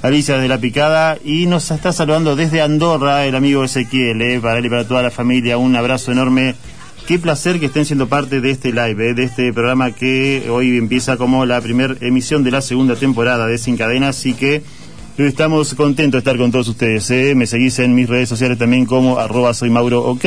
Alicia 0.03 0.39
de 0.39 0.49
la 0.49 0.59
Picada 0.59 1.19
y 1.23 1.47
nos 1.47 1.71
está 1.71 1.93
saludando 1.93 2.35
desde 2.35 2.63
Andorra 2.63 3.27
el 3.27 3.37
amigo 3.37 3.63
Ezequiel, 3.63 4.23
¿eh? 4.23 4.41
Para 4.41 4.59
él 4.59 4.67
y 4.67 4.71
para 4.71 4.89
toda 4.89 5.03
la 5.03 5.11
familia. 5.11 5.59
Un 5.59 5.77
abrazo 5.77 6.11
enorme. 6.11 6.55
Qué 7.11 7.19
placer 7.19 7.59
que 7.59 7.67
estén 7.67 7.85
siendo 7.85 8.09
parte 8.09 8.41
de 8.41 8.53
este 8.53 8.71
live, 8.71 9.11
¿eh? 9.11 9.15
de 9.15 9.25
este 9.25 9.53
programa 9.53 9.91
que 9.91 10.47
hoy 10.49 10.79
empieza 10.79 11.17
como 11.17 11.45
la 11.45 11.61
primera 11.61 11.97
emisión 12.01 12.45
de 12.45 12.53
la 12.53 12.63
segunda 12.63 12.95
temporada 12.95 13.49
de 13.49 13.59
Sin 13.59 13.77
Cadenas, 13.77 14.17
así 14.17 14.35
que 14.35 14.63
estamos 15.19 15.75
contentos 15.75 16.13
de 16.13 16.19
estar 16.19 16.39
con 16.39 16.53
todos 16.53 16.69
ustedes. 16.69 17.11
¿eh? 17.11 17.35
Me 17.35 17.49
seguís 17.49 17.81
en 17.81 17.97
mis 17.97 18.09
redes 18.09 18.29
sociales 18.29 18.59
también 18.59 18.87
como 18.87 19.19
arroba 19.19 19.55
soy 19.55 19.71
Mauro 19.71 20.05
OK. 20.05 20.25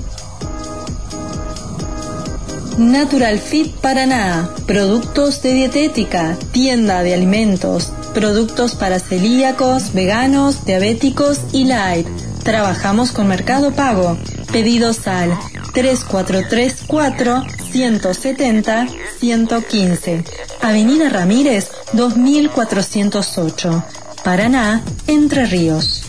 Natural 2.79 3.39
Fit 3.39 3.75
Paraná, 3.77 4.51
productos 4.67 5.43
de 5.43 5.53
dietética, 5.55 6.37
tienda 6.53 7.03
de 7.03 7.15
alimentos, 7.15 7.91
productos 8.13 8.75
para 8.75 8.99
celíacos, 8.99 9.95
veganos, 9.95 10.67
diabéticos 10.67 11.41
y 11.53 11.65
light. 11.65 12.07
Trabajamos 12.47 13.11
con 13.11 13.27
Mercado 13.27 13.73
Pago. 13.73 14.17
Pedidos 14.53 15.09
al 15.09 15.37
3434 15.75 17.45
170 17.73 18.87
115. 19.19 20.25
Avenida 20.63 21.09
Ramírez 21.09 21.69
2408. 21.93 23.85
Paraná, 24.23 24.81
Entre 25.09 25.47
Ríos. 25.47 26.05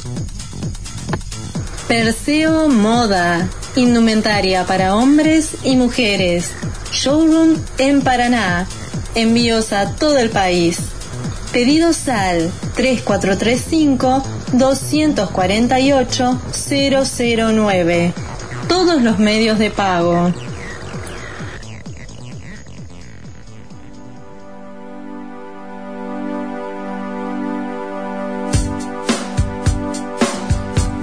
Perseo 1.88 2.69
Moda, 2.69 3.49
indumentaria 3.75 4.63
para 4.67 4.95
hombres 4.95 5.49
y 5.63 5.75
mujeres. 5.75 6.51
Showroom 6.91 7.55
en 7.79 8.03
Paraná. 8.03 8.67
Envíos 9.15 9.73
a 9.73 9.95
todo 9.95 10.19
el 10.19 10.29
país. 10.29 10.77
Pedidos 11.51 12.07
al 12.07 12.51
3435 12.78 14.23
248 14.53 16.39
009. 16.69 18.13
Todos 18.67 19.01
los 19.01 19.17
medios 19.17 19.57
de 19.57 19.71
pago. 19.71 20.32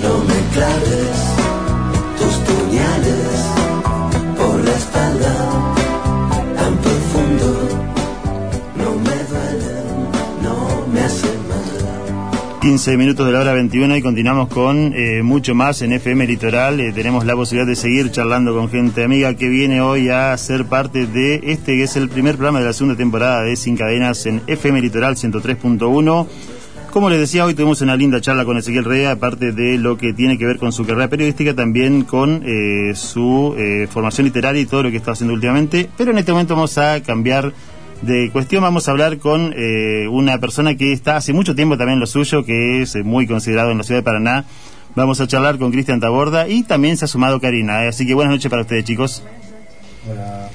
No 0.02 0.20
me 0.20 0.36
claves 0.54 1.45
15 12.66 12.98
minutos 12.98 13.28
de 13.28 13.32
la 13.32 13.42
hora 13.42 13.54
21 13.54 13.96
y 13.96 14.02
continuamos 14.02 14.50
con 14.50 14.92
eh, 14.96 15.22
mucho 15.22 15.54
más 15.54 15.84
en 15.84 15.94
FM 15.94 16.26
Litoral. 16.26 16.80
Eh, 16.80 16.92
tenemos 16.94 17.24
la 17.24 17.36
posibilidad 17.36 17.68
de 17.68 17.76
seguir 17.76 18.10
charlando 18.10 18.56
con 18.56 18.72
gente 18.72 19.04
amiga 19.04 19.36
que 19.36 19.50
viene 19.50 19.82
hoy 19.82 20.10
a 20.10 20.36
ser 20.36 20.66
parte 20.66 21.06
de 21.06 21.42
este 21.44 21.74
que 21.74 21.84
es 21.84 21.96
el 21.96 22.10
primer 22.10 22.38
programa 22.38 22.62
de 22.62 22.66
la 22.66 22.74
segunda 22.74 22.98
temporada 22.98 23.44
de 23.44 23.56
Sin 23.56 23.78
Cadenas 23.78 24.26
en 24.26 24.42
FM 24.48 24.82
Litoral 24.82 25.16
103.1. 25.16 26.28
Como 26.92 27.10
les 27.12 27.20
decía, 27.20 27.46
hoy 27.46 27.54
tuvimos 27.54 27.82
una 27.82 27.96
linda 27.96 28.20
charla 28.20 28.46
con 28.46 28.58
Ezequiel 28.58 28.86
Rea, 28.86 29.12
aparte 29.12 29.52
de 29.52 29.78
lo 29.78 29.96
que 29.96 30.14
tiene 30.14 30.40
que 30.40 30.48
ver 30.48 30.58
con 30.58 30.72
su 30.72 30.88
carrera 30.88 31.08
periodística, 31.08 31.54
también 31.54 32.02
con 32.04 32.42
eh, 32.44 32.96
su 32.96 33.54
eh, 33.60 33.88
formación 33.92 34.26
literaria 34.26 34.64
y 34.64 34.66
todo 34.66 34.82
lo 34.82 34.90
que 34.90 34.98
está 34.98 35.12
haciendo 35.12 35.36
últimamente. 35.36 35.88
Pero 35.96 36.10
en 36.10 36.18
este 36.18 36.32
momento 36.32 36.56
vamos 36.56 36.76
a 36.80 37.04
cambiar 37.04 37.54
de 38.02 38.30
cuestión, 38.32 38.62
vamos 38.62 38.88
a 38.88 38.92
hablar 38.92 39.18
con 39.18 39.54
eh, 39.56 40.08
una 40.10 40.38
persona 40.40 40.76
que 40.76 40.94
está 40.94 41.18
hace 41.18 41.34
mucho 41.34 41.56
tiempo 41.56 41.78
también 41.78 42.00
lo 42.00 42.06
suyo, 42.06 42.44
que 42.46 42.82
es 42.82 42.96
eh, 42.96 43.04
muy 43.04 43.28
considerado 43.28 43.72
en 43.72 43.78
la 43.78 43.84
ciudad 43.84 44.00
de 44.00 44.04
Paraná. 44.04 44.46
Vamos 44.96 45.20
a 45.22 45.28
charlar 45.28 45.58
con 45.58 45.72
Cristian 45.72 46.00
Taborda 46.00 46.48
y 46.48 46.64
también 46.64 46.98
se 46.98 47.06
ha 47.06 47.08
sumado 47.08 47.42
Karina. 47.42 47.84
eh. 47.84 47.90
Así 47.90 48.06
que 48.06 48.14
buenas 48.14 48.34
noches 48.34 48.50
para 48.50 48.62
ustedes, 48.62 48.86
chicos. 48.86 49.24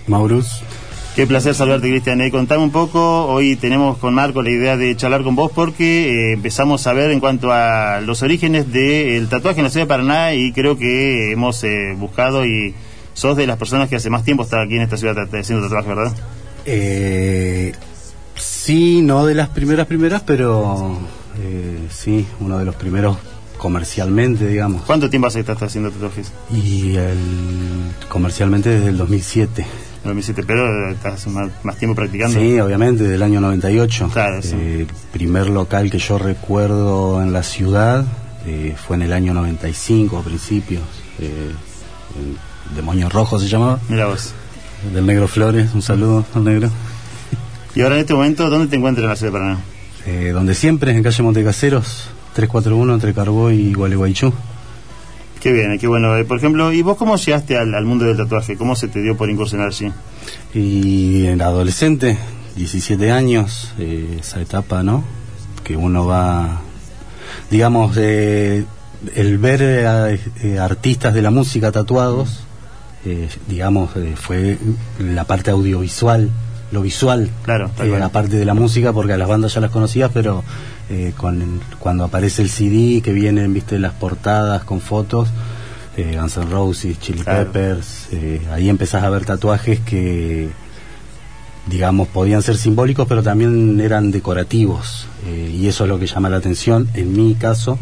Maurus. 0.06 0.62
Qué 1.16 1.26
placer 1.26 1.54
saludarte, 1.54 1.88
Cristian. 1.88 2.20
Eh, 2.20 2.30
contame 2.30 2.62
un 2.62 2.70
poco, 2.70 3.26
hoy 3.26 3.56
tenemos 3.56 3.98
con 3.98 4.14
Marco 4.14 4.42
la 4.42 4.50
idea 4.50 4.76
de 4.76 4.96
charlar 4.96 5.24
con 5.24 5.34
vos 5.34 5.50
porque 5.52 6.08
eh, 6.08 6.32
empezamos 6.34 6.86
a 6.86 6.92
ver 6.92 7.10
en 7.10 7.18
cuanto 7.18 7.52
a 7.52 8.00
los 8.00 8.22
orígenes 8.22 8.72
del 8.72 9.28
tatuaje 9.28 9.58
en 9.58 9.64
la 9.64 9.70
ciudad 9.70 9.86
de 9.86 9.88
Paraná 9.88 10.34
y 10.34 10.52
creo 10.52 10.78
que 10.78 11.32
hemos 11.32 11.64
eh, 11.64 11.94
buscado 11.98 12.46
y 12.46 12.74
sos 13.12 13.36
de 13.36 13.48
las 13.48 13.58
personas 13.58 13.88
que 13.88 13.96
hace 13.96 14.08
más 14.08 14.24
tiempo 14.24 14.44
está 14.44 14.62
aquí 14.62 14.76
en 14.76 14.82
esta 14.82 14.96
ciudad 14.96 15.16
haciendo 15.34 15.64
tatuaje, 15.66 15.88
¿verdad? 15.88 16.12
Eh, 16.72 17.72
sí, 18.36 19.02
no 19.02 19.26
de 19.26 19.34
las 19.34 19.48
primeras 19.48 19.86
primeras, 19.88 20.22
pero 20.22 20.98
eh, 21.40 21.88
sí, 21.90 22.26
uno 22.38 22.58
de 22.58 22.64
los 22.64 22.76
primeros 22.76 23.16
comercialmente, 23.58 24.46
digamos. 24.46 24.82
¿Cuánto 24.82 25.10
tiempo 25.10 25.26
hace 25.26 25.38
que 25.44 25.52
estás 25.52 25.62
haciendo 25.62 25.90
tatuajes? 25.90 26.32
Y 26.50 26.96
el, 26.96 27.18
comercialmente 28.08 28.70
desde 28.70 28.88
el 28.88 28.96
2007. 28.96 29.66
2007, 30.04 30.44
pero 30.46 30.90
estás 30.90 31.26
más, 31.26 31.50
más 31.62 31.76
tiempo 31.76 31.94
practicando. 31.94 32.38
Sí, 32.38 32.58
obviamente, 32.58 33.04
del 33.04 33.22
año 33.22 33.40
98. 33.40 34.10
Claro, 34.12 34.40
sí. 34.40 34.54
Eh, 34.54 34.86
primer 35.12 35.50
local 35.50 35.90
que 35.90 35.98
yo 35.98 36.18
recuerdo 36.18 37.20
en 37.20 37.32
la 37.32 37.42
ciudad 37.42 38.06
eh, 38.46 38.74
fue 38.76 38.96
en 38.96 39.02
el 39.02 39.12
año 39.12 39.34
95, 39.34 40.18
a 40.18 40.22
principios. 40.22 40.82
Eh, 41.18 41.50
el 42.16 42.76
Demonio 42.76 43.08
Rojo 43.08 43.38
se 43.38 43.48
llamaba. 43.48 43.78
Mira 43.88 44.06
vos. 44.06 44.32
Del 44.94 45.06
Negro 45.06 45.28
Flores, 45.28 45.70
un 45.74 45.82
saludo 45.82 46.24
al 46.34 46.44
Negro. 46.44 46.70
Y 47.72 47.82
ahora 47.82 47.94
en 47.94 48.00
este 48.00 48.14
momento, 48.14 48.50
¿dónde 48.50 48.66
te 48.66 48.74
encuentras 48.74 49.04
en 49.04 49.10
la 49.10 49.14
ciudad 49.16 49.32
de 49.32 49.38
Paraná? 49.38 49.60
Eh, 50.04 50.30
donde 50.34 50.54
siempre, 50.56 50.90
en 50.90 51.04
calle 51.04 51.22
Montecaseros, 51.22 52.08
341 52.34 52.94
entre 52.94 53.14
Carbó 53.14 53.52
y 53.52 53.72
Gualeguaychú. 53.74 54.32
Qué 55.40 55.52
bien, 55.52 55.78
qué 55.78 55.86
bueno. 55.86 56.16
Eh, 56.16 56.24
por 56.24 56.38
ejemplo, 56.38 56.72
¿y 56.72 56.82
vos 56.82 56.96
cómo 56.96 57.14
llegaste 57.16 57.56
al, 57.56 57.72
al 57.76 57.84
mundo 57.84 58.06
del 58.06 58.16
tatuaje? 58.16 58.56
¿Cómo 58.56 58.74
se 58.74 58.88
te 58.88 59.00
dio 59.00 59.16
por 59.16 59.30
incursionar 59.30 59.68
allí? 59.68 59.92
Y 60.52 61.26
en 61.26 61.40
adolescente, 61.42 62.18
17 62.56 63.12
años, 63.12 63.72
eh, 63.78 64.16
esa 64.20 64.40
etapa, 64.40 64.82
¿no? 64.82 65.04
Que 65.62 65.76
uno 65.76 66.06
va, 66.06 66.62
digamos, 67.52 67.96
eh, 67.98 68.64
el 69.14 69.38
ver 69.38 69.86
a- 69.86 70.08
artistas 70.64 71.14
de 71.14 71.22
la 71.22 71.30
música 71.30 71.70
tatuados, 71.70 72.40
eh, 73.04 73.28
digamos, 73.48 73.90
eh, 73.96 74.14
fue 74.16 74.58
la 74.98 75.24
parte 75.24 75.50
audiovisual, 75.50 76.30
lo 76.72 76.82
visual, 76.82 77.30
Claro, 77.44 77.70
eh, 77.80 77.88
la 77.98 78.10
parte 78.10 78.36
de 78.36 78.44
la 78.44 78.54
música, 78.54 78.92
porque 78.92 79.12
a 79.14 79.16
las 79.16 79.28
bandas 79.28 79.54
ya 79.54 79.60
las 79.60 79.70
conocías, 79.70 80.10
pero 80.14 80.44
eh, 80.88 81.12
con 81.16 81.60
cuando 81.78 82.04
aparece 82.04 82.42
el 82.42 82.48
CD, 82.48 83.00
que 83.02 83.12
vienen, 83.12 83.52
viste, 83.52 83.78
las 83.78 83.92
portadas 83.94 84.62
con 84.64 84.80
fotos, 84.80 85.28
eh, 85.96 86.16
Guns 86.20 86.36
N' 86.36 86.46
Roses, 86.50 87.00
Chili 87.00 87.20
Claro. 87.22 87.50
Peppers, 87.50 88.08
ahí 88.52 88.68
empezás 88.68 89.02
a 89.02 89.10
ver 89.10 89.24
tatuajes 89.24 89.80
que, 89.80 90.48
digamos, 91.66 92.06
podían 92.08 92.42
ser 92.42 92.56
simbólicos, 92.56 93.06
pero 93.08 93.22
también 93.22 93.80
eran 93.80 94.10
decorativos, 94.10 95.06
y 95.26 95.66
eso 95.66 95.84
es 95.84 95.90
lo 95.90 95.98
que 95.98 96.06
llama 96.06 96.28
la 96.28 96.36
atención, 96.36 96.88
en 96.94 97.12
mi 97.12 97.34
caso, 97.34 97.78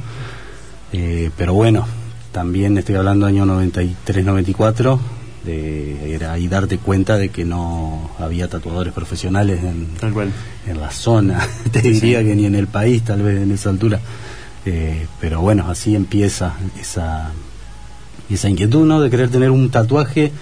pero 1.37 1.53
bueno, 1.53 1.87
también 2.33 2.77
estoy 2.79 2.97
hablando 2.97 3.27
año 3.27 3.45
93-94, 3.47 4.99
de, 5.45 6.15
era 6.15 6.33
ahí 6.33 6.49
darte 6.49 6.79
cuenta 6.79 7.17
de 7.17 7.29
que 7.31 7.45
no 7.45 8.11
había 8.19 8.49
tatuadores 8.49 8.93
profesionales 8.93 9.63
en, 9.63 9.87
Tal 9.99 10.13
cual. 10.13 10.33
en 10.67 10.81
la 10.81 10.91
zona, 10.91 11.41
te 11.73 11.81
diría 11.81 12.23
que 12.23 12.35
ni 12.35 12.45
en 12.47 12.55
el 12.55 12.67
país, 12.67 13.03
tal 13.05 13.23
vez 13.23 13.41
en 13.43 13.51
esa 13.53 13.71
altura. 13.71 14.01
Eh, 14.67 15.07
pero 15.21 15.41
bueno, 15.41 15.67
así 15.71 15.95
empieza 15.95 16.55
esa, 16.81 17.31
esa 18.29 18.49
inquietud, 18.49 18.85
¿no? 18.87 19.01
De 19.01 19.09
querer 19.09 19.31
tener 19.31 19.51
un 19.51 19.71
tatuaje 19.71 20.33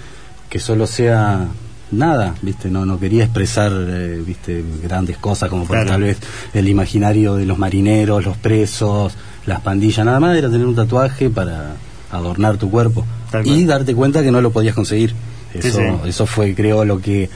que 0.48 0.58
solo 0.58 0.86
sea 0.86 1.46
nada, 1.92 2.34
¿viste? 2.42 2.68
No, 2.68 2.84
no 2.84 2.98
quería 2.98 3.24
expresar, 3.24 3.70
eh, 3.72 4.20
¿viste? 4.26 4.64
Grandes 4.82 5.18
cosas 5.18 5.48
como 5.48 5.64
por 5.64 5.76
Claro. 5.76 5.90
tal 5.90 6.02
vez 6.02 6.18
el 6.54 6.66
imaginario 6.68 7.36
de 7.36 7.46
los 7.46 7.58
marineros, 7.58 8.24
los 8.24 8.36
presos, 8.38 9.14
las 9.46 9.60
pandillas, 9.60 10.04
nada 10.04 10.20
más, 10.20 10.36
era 10.36 10.50
tener 10.50 10.66
un 10.66 10.74
tatuaje 10.74 11.30
para 11.30 11.76
adornar 12.10 12.56
tu 12.56 12.70
cuerpo 12.70 13.04
y 13.44 13.64
darte 13.64 13.94
cuenta 13.94 14.22
que 14.22 14.30
no 14.30 14.40
lo 14.40 14.50
podías 14.50 14.74
conseguir. 14.74 15.14
Eso, 15.54 15.78
sí. 15.78 16.08
eso 16.08 16.26
fue, 16.26 16.54
creo, 16.54 16.84
lo 16.84 17.00
que 17.00 17.30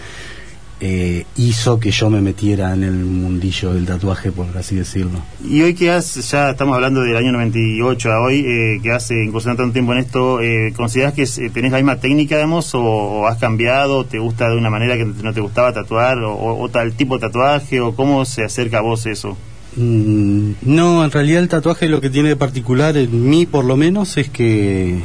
eh, 0.82 1.26
hizo 1.36 1.78
que 1.78 1.90
yo 1.90 2.08
me 2.08 2.22
metiera 2.22 2.72
en 2.72 2.82
el 2.84 2.92
mundillo 3.04 3.74
del 3.74 3.84
tatuaje, 3.84 4.32
por 4.32 4.46
así 4.56 4.76
decirlo. 4.76 5.20
Y 5.46 5.61
hoy 5.61 5.74
que 5.74 5.90
has, 5.90 6.14
ya 6.30 6.50
estamos 6.50 6.74
hablando 6.74 7.02
del 7.02 7.16
año 7.16 7.32
98 7.32 8.11
a 8.12 8.20
hoy, 8.22 8.40
eh, 8.46 8.80
que 8.82 8.90
has 8.90 9.11
incursionado 9.11 9.58
tanto 9.58 9.72
tiempo 9.74 9.92
en 9.92 9.98
esto, 9.98 10.40
eh, 10.40 10.72
¿consideras 10.74 11.12
que 11.12 11.22
eh, 11.24 11.50
tenés 11.52 11.72
la 11.72 11.78
misma 11.78 11.96
técnica, 11.96 12.36
digamos, 12.36 12.74
o, 12.74 12.80
o 12.82 13.26
has 13.26 13.36
cambiado, 13.38 14.04
te 14.04 14.18
gusta 14.18 14.48
de 14.48 14.56
una 14.56 14.70
manera 14.70 14.96
que 14.96 15.04
no 15.04 15.34
te 15.34 15.40
gustaba 15.40 15.72
tatuar, 15.74 16.18
o, 16.18 16.32
o- 16.34 16.62
o 16.62 16.68
tal 16.70 16.92
tipo 16.94 17.16
de 17.18 17.26
tatuaje, 17.26 17.80
o 17.80 17.94
cómo 17.94 18.24
se 18.24 18.42
acerca 18.44 18.78
a 18.78 18.82
vos 18.82 19.04
eso? 19.06 19.36
Mm, 19.76 20.52
no, 20.62 21.04
en 21.04 21.10
realidad 21.10 21.42
el 21.42 21.48
tatuaje 21.48 21.88
lo 21.88 22.00
que 22.00 22.10
tiene 22.10 22.30
de 22.30 22.36
particular, 22.36 22.96
en 22.96 23.28
mí 23.28 23.46
por 23.46 23.64
lo 23.64 23.76
menos, 23.76 24.16
es 24.16 24.28
que 24.28 25.00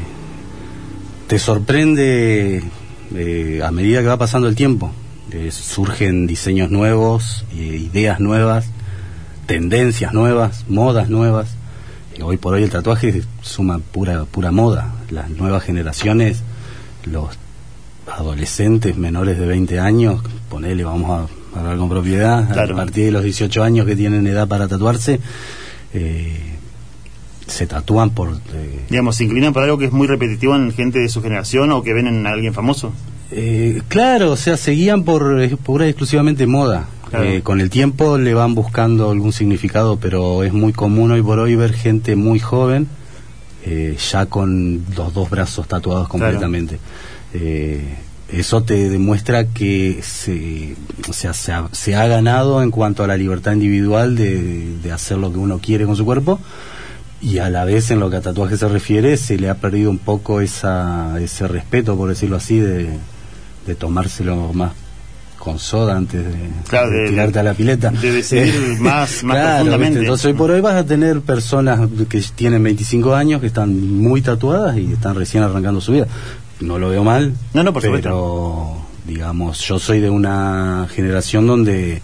te 1.28 1.40
sorprende 1.40 2.64
eh, 3.14 3.62
a 3.64 3.72
medida 3.72 4.02
que 4.02 4.08
va 4.08 4.18
pasando 4.18 4.48
el 4.48 4.56
tiempo. 4.56 4.92
Eh, 5.32 5.52
surgen 5.52 6.28
diseños 6.28 6.72
nuevos, 6.72 7.46
eh, 7.54 7.90
ideas 7.92 8.20
nuevas, 8.20 8.68
tendencias 9.46 10.14
nuevas, 10.14 10.66
modas 10.68 11.10
nuevas. 11.10 11.56
Hoy 12.22 12.38
por 12.38 12.54
hoy 12.54 12.64
el 12.64 12.70
tatuaje 12.70 13.24
suma 13.42 13.80
pura, 13.80 14.26
pura 14.26 14.52
moda. 14.52 14.94
Las 15.10 15.30
nuevas 15.30 15.64
generaciones, 15.64 16.42
los 17.04 17.38
adolescentes 18.08 18.98
menores 18.98 19.38
de 19.38 19.46
20 19.46 19.80
años, 19.80 20.22
ponele, 20.50 20.84
vamos 20.84 21.30
a 21.30 21.45
hablar 21.62 21.78
con 21.78 21.90
propiedad, 21.90 22.52
Claro. 22.52 22.74
a 22.74 22.78
partir 22.78 23.06
de 23.06 23.12
los 23.12 23.24
18 23.24 23.64
años 23.64 23.86
que 23.86 23.96
tienen 23.96 24.26
edad 24.28 24.48
para 24.48 24.68
tatuarse, 24.68 25.20
eh, 25.94 26.40
se 27.48 27.68
tatúan 27.68 28.10
por... 28.10 28.30
eh, 28.54 28.80
Digamos, 28.90 29.16
¿se 29.18 29.24
inclinan 29.26 29.54
por 29.54 29.64
algo 29.64 29.78
que 29.78 29.86
es 29.86 29.92
muy 29.92 30.08
repetitivo 30.08 30.56
en 30.56 30.72
gente 30.72 31.00
de 31.00 31.10
su 31.10 31.22
generación 31.22 31.72
o 31.72 31.84
que 31.84 31.94
ven 31.94 32.08
en 32.08 32.26
alguien 32.28 32.54
famoso? 32.54 32.92
Eh, 33.32 33.82
claro, 33.88 34.32
o 34.32 34.36
sea, 34.36 34.58
seguían 34.58 35.04
por 35.04 35.42
eh, 35.42 35.56
pura 35.58 35.86
y 35.86 35.90
exclusivamente 35.90 36.48
moda. 36.48 36.88
Claro. 37.10 37.26
Eh, 37.26 37.42
con 37.44 37.62
el 37.62 37.70
tiempo 37.70 38.18
le 38.18 38.34
van 38.34 38.56
buscando 38.56 39.12
algún 39.12 39.32
significado, 39.32 39.98
pero 39.98 40.44
es 40.44 40.54
muy 40.54 40.74
común 40.74 41.12
hoy 41.12 41.22
por 41.22 41.38
hoy 41.40 41.56
ver 41.56 41.74
gente 41.74 42.16
muy 42.16 42.40
joven 42.40 42.88
eh, 43.64 43.96
ya 44.12 44.26
con 44.26 44.84
los 44.96 45.14
dos 45.14 45.30
brazos 45.30 45.68
tatuados 45.68 46.08
completamente. 46.08 46.80
Eh, 47.34 47.96
eso 48.32 48.64
te 48.64 48.90
demuestra 48.90 49.46
que 49.48 50.00
se, 50.02 50.76
o 51.10 51.14
sea, 51.14 51.34
se, 51.34 51.52
ha, 51.52 51.68
se 51.72 51.96
ha 51.96 52.08
ganado 52.08 52.64
en 52.64 52.72
cuanto 52.72 53.04
a 53.04 53.08
la 53.08 53.18
libertad 53.18 53.54
individual 53.54 54.16
de, 54.16 54.78
de 54.82 54.92
hacer 54.92 55.18
lo 55.18 55.32
que 55.32 55.38
uno 55.40 55.60
quiere 55.60 55.86
con 55.86 55.96
su 55.96 56.06
cuerpo 56.06 56.40
y 57.22 57.38
a 57.38 57.50
la 57.50 57.66
vez 57.66 57.92
en 57.92 58.00
lo 58.00 58.10
que 58.10 58.18
a 58.18 58.22
tatuaje 58.22 58.58
se 58.58 58.68
refiere 58.68 59.18
se 59.18 59.38
le 59.38 59.50
ha 59.50 59.56
perdido 59.56 59.90
un 59.92 60.00
poco 60.00 60.42
esa, 60.42 61.20
ese 61.22 61.48
respeto, 61.48 61.96
por 61.96 62.10
decirlo 62.10 62.36
así, 62.38 62.60
de, 62.60 62.90
de 63.68 63.76
tomárselo 63.76 64.52
más 64.54 64.72
con 65.38 65.60
soda 65.60 65.96
antes 65.96 66.26
de, 66.26 66.34
Claro, 66.68 66.90
de 66.90 67.04
de- 67.04 67.10
tirarte 67.10 67.38
a 67.40 67.44
la 67.44 67.54
pileta. 67.54 67.92
de 67.92 68.12
decidir 68.12 68.54
más- 68.80 69.24
más 69.24 69.36
Claro, 69.38 69.56
profundamente. 69.58 69.90
¿viste? 70.00 70.00
Entonces 70.02 70.26
hoy 70.26 70.34
por 70.34 70.50
hoy 70.50 70.62
vas 70.62 70.76
a 70.76 70.84
tener 70.84 71.22
personas 71.22 71.80
que 72.10 72.22
tienen 72.36 72.64
25 72.64 73.14
años 73.14 73.42
que 73.42 73.48
están 73.48 73.98
muy 74.00 74.22
tatuadas 74.24 74.76
y 74.78 74.94
están 74.94 75.14
recién 75.16 75.44
arrancando 75.44 75.80
su 75.82 75.92
vida. 75.92 76.08
No 76.60 76.80
lo 76.80 76.90
veo 76.90 77.04
mal. 77.04 77.34
No, 77.54 77.64
no, 77.64 77.74
por 77.74 77.82
pero, 77.82 77.96
supuesto. 77.98 78.78
digamos, 79.06 79.60
yo 79.62 79.80
soy 79.80 80.00
de 80.00 80.10
una 80.10 80.88
generación 80.94 81.48
donde 81.48 82.02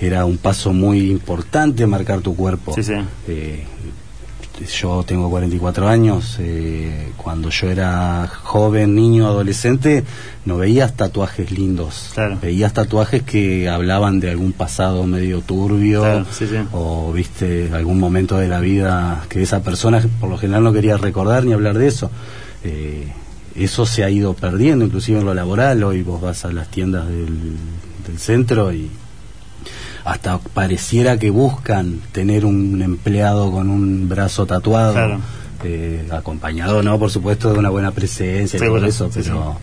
era 0.00 0.24
un 0.24 0.36
paso 0.36 0.72
muy 0.72 1.10
importante 1.10 1.86
marcar 1.86 2.20
tu 2.20 2.36
cuerpo. 2.36 2.74
Sí, 2.74 2.82
sí. 2.82 2.94
Eh, 3.28 3.64
yo 4.80 5.02
tengo 5.06 5.28
44 5.28 5.86
años, 5.86 6.36
eh, 6.40 7.12
cuando 7.18 7.50
yo 7.50 7.70
era 7.70 8.26
joven, 8.42 8.94
niño, 8.94 9.26
adolescente, 9.26 10.02
no 10.46 10.56
veías 10.56 10.96
tatuajes 10.96 11.50
lindos, 11.50 12.12
veías 12.40 12.72
tatuajes 12.72 13.22
que 13.22 13.68
hablaban 13.68 14.18
de 14.18 14.30
algún 14.30 14.52
pasado 14.52 15.04
medio 15.06 15.42
turbio 15.42 16.00
Claro, 16.00 16.26
sí, 16.32 16.46
sí. 16.46 16.56
o 16.72 17.12
viste 17.12 17.70
algún 17.74 18.00
momento 18.00 18.38
de 18.38 18.48
la 18.48 18.60
vida 18.60 19.24
que 19.28 19.42
esa 19.42 19.62
persona 19.62 20.02
por 20.20 20.30
lo 20.30 20.38
general 20.38 20.64
no 20.64 20.72
quería 20.72 20.96
recordar 20.96 21.44
ni 21.44 21.52
hablar 21.52 21.76
de 21.76 21.88
eso. 21.88 22.10
Eh, 22.64 23.12
eso 23.58 23.86
se 23.86 24.04
ha 24.04 24.10
ido 24.10 24.34
perdiendo, 24.34 24.84
inclusive 24.84 25.18
en 25.20 25.24
lo 25.26 25.34
laboral, 25.34 25.82
hoy 25.84 26.02
vos 26.02 26.20
vas 26.20 26.44
a 26.44 26.52
las 26.52 26.68
tiendas 26.70 27.08
del, 27.08 27.26
del 28.06 28.18
centro 28.18 28.72
y 28.72 28.90
hasta 30.04 30.38
pareciera 30.38 31.18
que 31.18 31.30
buscan 31.30 32.00
tener 32.12 32.44
un 32.44 32.80
empleado 32.82 33.50
con 33.50 33.68
un 33.68 34.08
brazo 34.08 34.46
tatuado, 34.46 34.92
Claro. 34.92 35.20
eh, 35.64 36.06
acompañado, 36.12 36.82
¿no? 36.82 36.98
Por 36.98 37.10
supuesto, 37.10 37.52
de 37.52 37.58
una 37.58 37.70
buena 37.70 37.90
presencia 37.90 38.56
y 38.56 38.60
Seguro, 38.60 38.80
todo 38.82 38.88
eso, 38.90 39.10
sí, 39.12 39.20
pero 39.24 39.58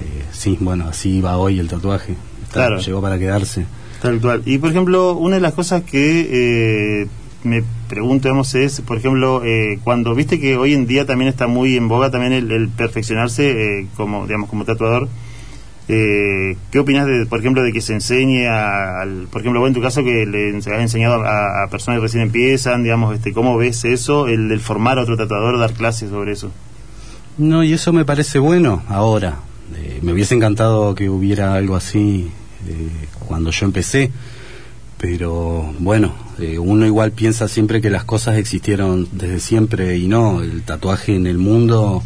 eh, 0.00 0.24
sí, 0.32 0.56
bueno, 0.60 0.88
así 0.88 1.20
va 1.20 1.36
hoy 1.36 1.58
el 1.60 1.68
tatuaje. 1.68 2.12
Está- 2.42 2.54
Claro. 2.66 2.78
Llegó 2.80 3.00
para 3.02 3.18
quedarse. 3.18 3.66
Tal 4.02 4.20
cual. 4.20 4.42
Y 4.46 4.58
por 4.58 4.70
ejemplo, 4.70 5.14
una 5.14 5.36
de 5.36 5.40
las 5.42 5.54
cosas 5.54 5.82
que 5.82 7.02
eh, 7.02 7.08
me 7.44 7.62
pregunto, 7.88 8.28
digamos, 8.28 8.54
es, 8.54 8.80
por 8.80 8.98
ejemplo, 8.98 9.42
eh, 9.44 9.78
cuando 9.84 10.14
viste 10.14 10.40
que 10.40 10.56
hoy 10.56 10.74
en 10.74 10.86
día 10.86 11.06
también 11.06 11.28
está 11.28 11.46
muy 11.46 11.76
en 11.76 11.88
boga 11.88 12.10
también 12.10 12.32
el, 12.32 12.50
el 12.50 12.68
perfeccionarse 12.68 13.80
eh, 13.80 13.86
como, 13.96 14.26
digamos, 14.26 14.48
como 14.48 14.64
tatuador. 14.64 15.08
Eh, 15.86 16.56
¿Qué 16.70 16.78
opinas, 16.78 17.06
de, 17.06 17.26
por 17.26 17.40
ejemplo, 17.40 17.62
de 17.62 17.72
que 17.72 17.82
se 17.82 17.92
enseñe 17.92 18.46
a, 18.46 19.02
al, 19.02 19.28
por 19.30 19.42
ejemplo, 19.42 19.60
vos 19.60 19.68
en 19.68 19.74
tu 19.74 19.82
caso 19.82 20.02
que 20.02 20.24
le 20.24 20.56
has 20.56 20.66
enseñado 20.66 21.22
a, 21.22 21.68
personas 21.70 21.98
que 21.98 22.04
recién 22.04 22.22
empiezan, 22.22 22.82
digamos, 22.82 23.14
este, 23.14 23.32
cómo 23.32 23.56
ves 23.58 23.84
eso, 23.84 24.26
el 24.26 24.48
del 24.48 24.60
formar 24.60 24.98
a 24.98 25.02
otro 25.02 25.16
tatuador, 25.16 25.58
dar 25.58 25.74
clases 25.74 26.08
sobre 26.08 26.32
eso? 26.32 26.50
No, 27.36 27.62
y 27.62 27.74
eso 27.74 27.92
me 27.92 28.04
parece 28.04 28.38
bueno 28.38 28.82
ahora. 28.88 29.36
Eh, 29.76 29.98
me 30.02 30.12
hubiese 30.12 30.34
encantado 30.34 30.94
que 30.94 31.10
hubiera 31.10 31.54
algo 31.54 31.76
así 31.76 32.30
eh, 32.66 32.88
cuando 33.26 33.50
yo 33.50 33.66
empecé, 33.66 34.10
pero 34.98 35.72
bueno, 35.78 36.14
eh, 36.38 36.58
uno 36.58 36.86
igual 36.86 37.12
piensa 37.12 37.48
siempre 37.48 37.80
que 37.80 37.90
las 37.90 38.04
cosas 38.04 38.36
existieron 38.36 39.08
desde 39.12 39.40
siempre 39.40 39.96
y 39.96 40.08
no. 40.08 40.42
El 40.42 40.62
tatuaje 40.62 41.14
en 41.14 41.26
el 41.26 41.38
mundo, 41.38 42.02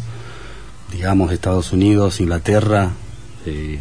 digamos, 0.91 1.31
Estados 1.31 1.71
Unidos, 1.71 2.19
Inglaterra, 2.19 2.91
eh, 3.45 3.79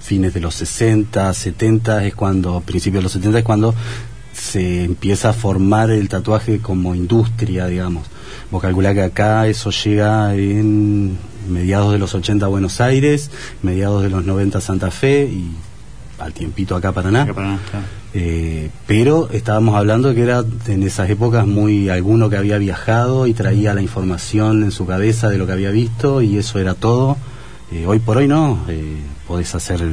fines 0.00 0.32
de 0.34 0.40
los 0.40 0.54
60, 0.54 1.32
70 1.32 2.04
es 2.06 2.14
cuando, 2.14 2.60
principios 2.60 3.00
de 3.00 3.04
los 3.04 3.12
70 3.12 3.38
es 3.40 3.44
cuando 3.44 3.74
se 4.32 4.84
empieza 4.84 5.30
a 5.30 5.32
formar 5.32 5.90
el 5.90 6.08
tatuaje 6.08 6.60
como 6.60 6.94
industria, 6.94 7.66
digamos. 7.66 8.06
Vos 8.50 8.62
calculás 8.62 8.94
que 8.94 9.02
acá 9.02 9.46
eso 9.46 9.70
llega 9.70 10.34
en 10.34 11.18
mediados 11.48 11.92
de 11.92 11.98
los 11.98 12.14
80 12.14 12.46
a 12.46 12.48
Buenos 12.48 12.80
Aires, 12.80 13.30
mediados 13.62 14.02
de 14.02 14.08
los 14.08 14.24
90 14.24 14.58
a 14.58 14.60
Santa 14.60 14.90
Fe 14.90 15.24
y 15.24 15.50
al 16.20 16.32
tiempito 16.32 16.76
acá 16.76 16.88
a 16.90 16.92
Paraná. 16.92 17.26
Eh, 18.12 18.70
pero 18.86 19.28
estábamos 19.32 19.76
hablando 19.76 20.12
que 20.14 20.22
era 20.22 20.44
en 20.66 20.82
esas 20.82 21.08
épocas 21.10 21.46
muy 21.46 21.88
alguno 21.88 22.28
que 22.28 22.36
había 22.36 22.58
viajado 22.58 23.26
y 23.26 23.34
traía 23.34 23.72
la 23.72 23.82
información 23.82 24.64
en 24.64 24.70
su 24.72 24.84
cabeza 24.86 25.28
de 25.28 25.38
lo 25.38 25.46
que 25.46 25.52
había 25.52 25.70
visto 25.70 26.20
y 26.22 26.36
eso 26.36 26.58
era 26.58 26.74
todo. 26.74 27.16
Eh, 27.72 27.86
hoy 27.86 28.00
por 28.00 28.16
hoy 28.16 28.26
no, 28.26 28.64
eh, 28.68 28.96
podés 29.28 29.54
hacer 29.54 29.80
eh, 29.80 29.86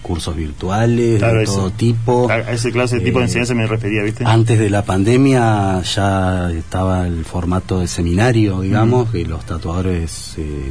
cursos 0.00 0.36
virtuales 0.36 1.18
Claro, 1.18 1.38
de 1.38 1.42
eso. 1.44 1.54
todo 1.56 1.70
tipo. 1.72 2.30
A, 2.30 2.38
ese 2.52 2.70
clase 2.70 2.96
de 3.00 3.04
tipo 3.04 3.18
de 3.18 3.24
Eh, 3.24 3.28
enseñanza 3.28 3.54
me 3.54 3.66
refería, 3.66 4.02
¿viste? 4.04 4.24
Antes 4.24 4.56
de 4.58 4.70
la 4.70 4.84
pandemia 4.84 5.82
ya 5.82 6.52
estaba 6.52 7.06
el 7.08 7.24
formato 7.24 7.80
de 7.80 7.88
seminario, 7.88 8.60
digamos, 8.60 9.10
que 9.10 9.24
los 9.24 9.44
tatuadores 9.44 10.34
eh, 10.38 10.70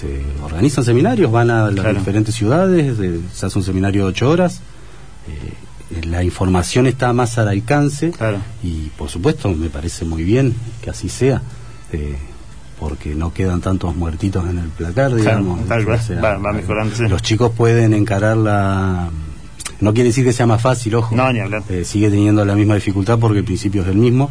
se 0.00 0.22
organizan 0.44 0.84
seminarios, 0.84 1.30
van 1.32 1.50
a 1.50 1.66
las 1.70 1.74
Claro. 1.80 1.98
diferentes 1.98 2.34
ciudades, 2.34 2.98
eh, 3.00 3.20
se 3.32 3.46
hace 3.46 3.58
un 3.58 3.64
seminario 3.64 4.04
de 4.04 4.08
ocho 4.10 4.30
horas. 4.30 4.60
eh, 5.28 5.54
la 6.06 6.22
información 6.22 6.86
está 6.86 7.12
más 7.14 7.38
al 7.38 7.48
alcance 7.48 8.12
y 8.62 8.90
por 8.96 9.08
supuesto 9.08 9.48
me 9.54 9.70
parece 9.70 10.04
muy 10.04 10.22
bien 10.22 10.54
que 10.82 10.90
así 10.90 11.08
sea. 11.08 11.42
eh, 11.92 12.16
porque 12.78 13.14
no 13.16 13.32
quedan 13.34 13.60
tantos 13.60 13.96
muertitos 13.96 14.48
en 14.48 14.58
el 14.58 14.68
placar, 14.68 15.12
digamos. 15.14 15.66
tal 15.66 15.84
cual, 15.84 15.98
O 15.98 16.02
sea, 16.02 16.20
va- 16.20 16.36
va 16.38 16.52
mejorando, 16.52 16.94
sí. 16.94 17.08
Los 17.08 17.22
chicos 17.22 17.50
pueden 17.56 17.92
encarar 17.92 18.36
la... 18.36 19.08
No 19.80 19.92
quiere 19.94 20.10
decir 20.10 20.22
que 20.24 20.32
sea 20.32 20.46
más 20.46 20.62
fácil, 20.62 20.94
ojo. 20.94 21.16
No, 21.16 21.32
ni 21.32 21.40
hablar. 21.40 21.62
Eh, 21.68 21.84
sigue 21.84 22.08
teniendo 22.08 22.44
la 22.44 22.54
misma 22.54 22.74
dificultad 22.76 23.18
porque 23.18 23.40
el 23.40 23.44
principio 23.44 23.82
es 23.82 23.88
el 23.88 23.96
mismo, 23.96 24.30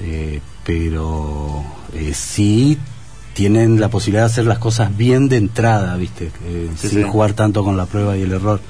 eh, 0.00 0.40
pero 0.66 1.62
eh, 1.94 2.12
sí 2.14 2.76
tienen 3.34 3.80
la 3.80 3.88
posibilidad 3.88 4.22
de 4.24 4.26
hacer 4.32 4.44
las 4.46 4.58
cosas 4.58 4.96
bien 4.96 5.28
de 5.28 5.36
entrada, 5.38 5.96
¿viste? 5.96 6.30
Eh, 6.44 6.68
Sí, 6.76 6.88
sin 6.88 7.02
sí. 7.02 7.08
jugar 7.08 7.32
tanto 7.32 7.64
con 7.64 7.76
la 7.76 7.86
prueba 7.86 8.16
y 8.16 8.22
el 8.22 8.32
error. 8.32 8.60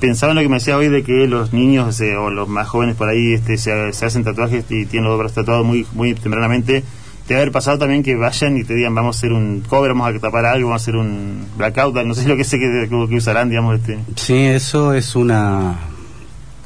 Pensaba 0.00 0.32
en 0.32 0.36
lo 0.36 0.42
que 0.42 0.48
me 0.48 0.56
decía 0.56 0.76
hoy 0.76 0.88
de 0.88 1.02
que 1.04 1.26
los 1.28 1.52
niños 1.52 2.00
eh, 2.00 2.16
o 2.16 2.30
los 2.30 2.48
más 2.48 2.66
jóvenes 2.68 2.96
por 2.96 3.08
ahí 3.08 3.34
este, 3.34 3.56
se, 3.56 3.92
se 3.92 4.04
hacen 4.06 4.24
tatuajes 4.24 4.64
y 4.70 4.86
tienen 4.86 5.08
los 5.08 5.18
brazos 5.18 5.36
tatuados 5.36 5.64
muy, 5.64 5.86
muy 5.94 6.14
tempranamente. 6.14 6.82
Te 7.26 7.34
debe 7.34 7.42
haber 7.42 7.52
pasado 7.52 7.78
también 7.78 8.02
que 8.02 8.16
vayan 8.16 8.56
y 8.56 8.64
te 8.64 8.74
digan, 8.74 8.94
vamos 8.96 9.16
a 9.16 9.18
hacer 9.18 9.32
un 9.32 9.60
cover, 9.60 9.92
vamos 9.92 10.12
a 10.12 10.18
tapar 10.18 10.44
algo, 10.44 10.68
vamos 10.70 10.82
a 10.82 10.84
hacer 10.84 10.96
un 10.96 11.46
blackout, 11.56 11.94
no 12.04 12.14
sé 12.14 12.26
lo 12.26 12.36
que 12.36 12.42
sé 12.42 12.58
que, 12.58 12.88
que 12.88 13.14
usarán, 13.16 13.48
digamos. 13.48 13.78
Este. 13.78 13.98
Sí, 14.16 14.34
eso 14.38 14.92
es 14.92 15.14
una... 15.14 15.76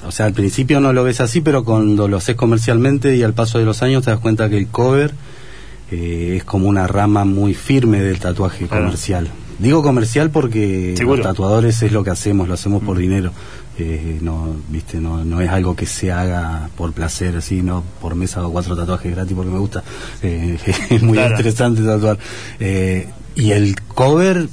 O 0.06 0.10
sea, 0.12 0.24
al 0.26 0.32
principio 0.32 0.80
no 0.80 0.92
lo 0.92 1.02
ves 1.04 1.20
así, 1.20 1.40
pero 1.42 1.64
cuando 1.64 2.06
lo 2.08 2.16
haces 2.18 2.36
comercialmente 2.36 3.16
y 3.16 3.22
al 3.22 3.34
paso 3.34 3.58
de 3.58 3.64
los 3.66 3.82
años 3.82 4.04
te 4.04 4.10
das 4.12 4.20
cuenta 4.20 4.48
que 4.48 4.56
el 4.56 4.68
cover 4.68 5.12
eh, 5.90 6.34
es 6.38 6.44
como 6.44 6.68
una 6.68 6.86
rama 6.86 7.24
muy 7.24 7.54
firme 7.54 8.00
del 8.00 8.18
tatuaje 8.18 8.66
Claro. 8.66 8.84
comercial. 8.84 9.28
Digo 9.58 9.82
comercial 9.82 10.30
porque 10.30 10.94
Seguro. 10.96 11.18
los 11.18 11.26
tatuadores 11.26 11.82
es 11.82 11.90
lo 11.92 12.04
que 12.04 12.10
hacemos, 12.10 12.46
lo 12.48 12.54
hacemos 12.54 12.82
por 12.82 12.98
dinero. 12.98 13.32
Eh, 13.78 14.18
no, 14.20 14.54
viste, 14.68 14.98
no, 15.00 15.24
no 15.24 15.40
es 15.40 15.48
algo 15.50 15.74
que 15.76 15.86
se 15.86 16.10
haga 16.12 16.68
por 16.76 16.92
placer, 16.92 17.36
así, 17.36 17.62
no 17.62 17.82
por 18.00 18.14
mes 18.14 18.36
hago 18.36 18.50
cuatro 18.52 18.76
tatuajes 18.76 19.12
gratis 19.14 19.34
porque 19.34 19.50
me 19.50 19.58
gusta. 19.58 19.82
Eh, 20.22 20.58
es 20.90 21.02
muy 21.02 21.14
Claro. 21.14 21.36
estresante 21.36 21.82
tatuar. 21.82 22.18
Eh, 22.60 23.08
y 23.34 23.52
el 23.52 23.80
cover, 23.82 24.48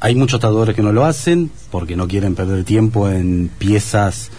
hay 0.00 0.14
muchos 0.16 0.40
tatuadores 0.40 0.74
que 0.74 0.82
no 0.82 0.92
lo 0.92 1.04
hacen 1.04 1.50
porque 1.70 1.96
no 1.96 2.06
quieren 2.08 2.34
perder 2.34 2.64
tiempo 2.64 3.08
en 3.08 3.50
piezas 3.58 4.30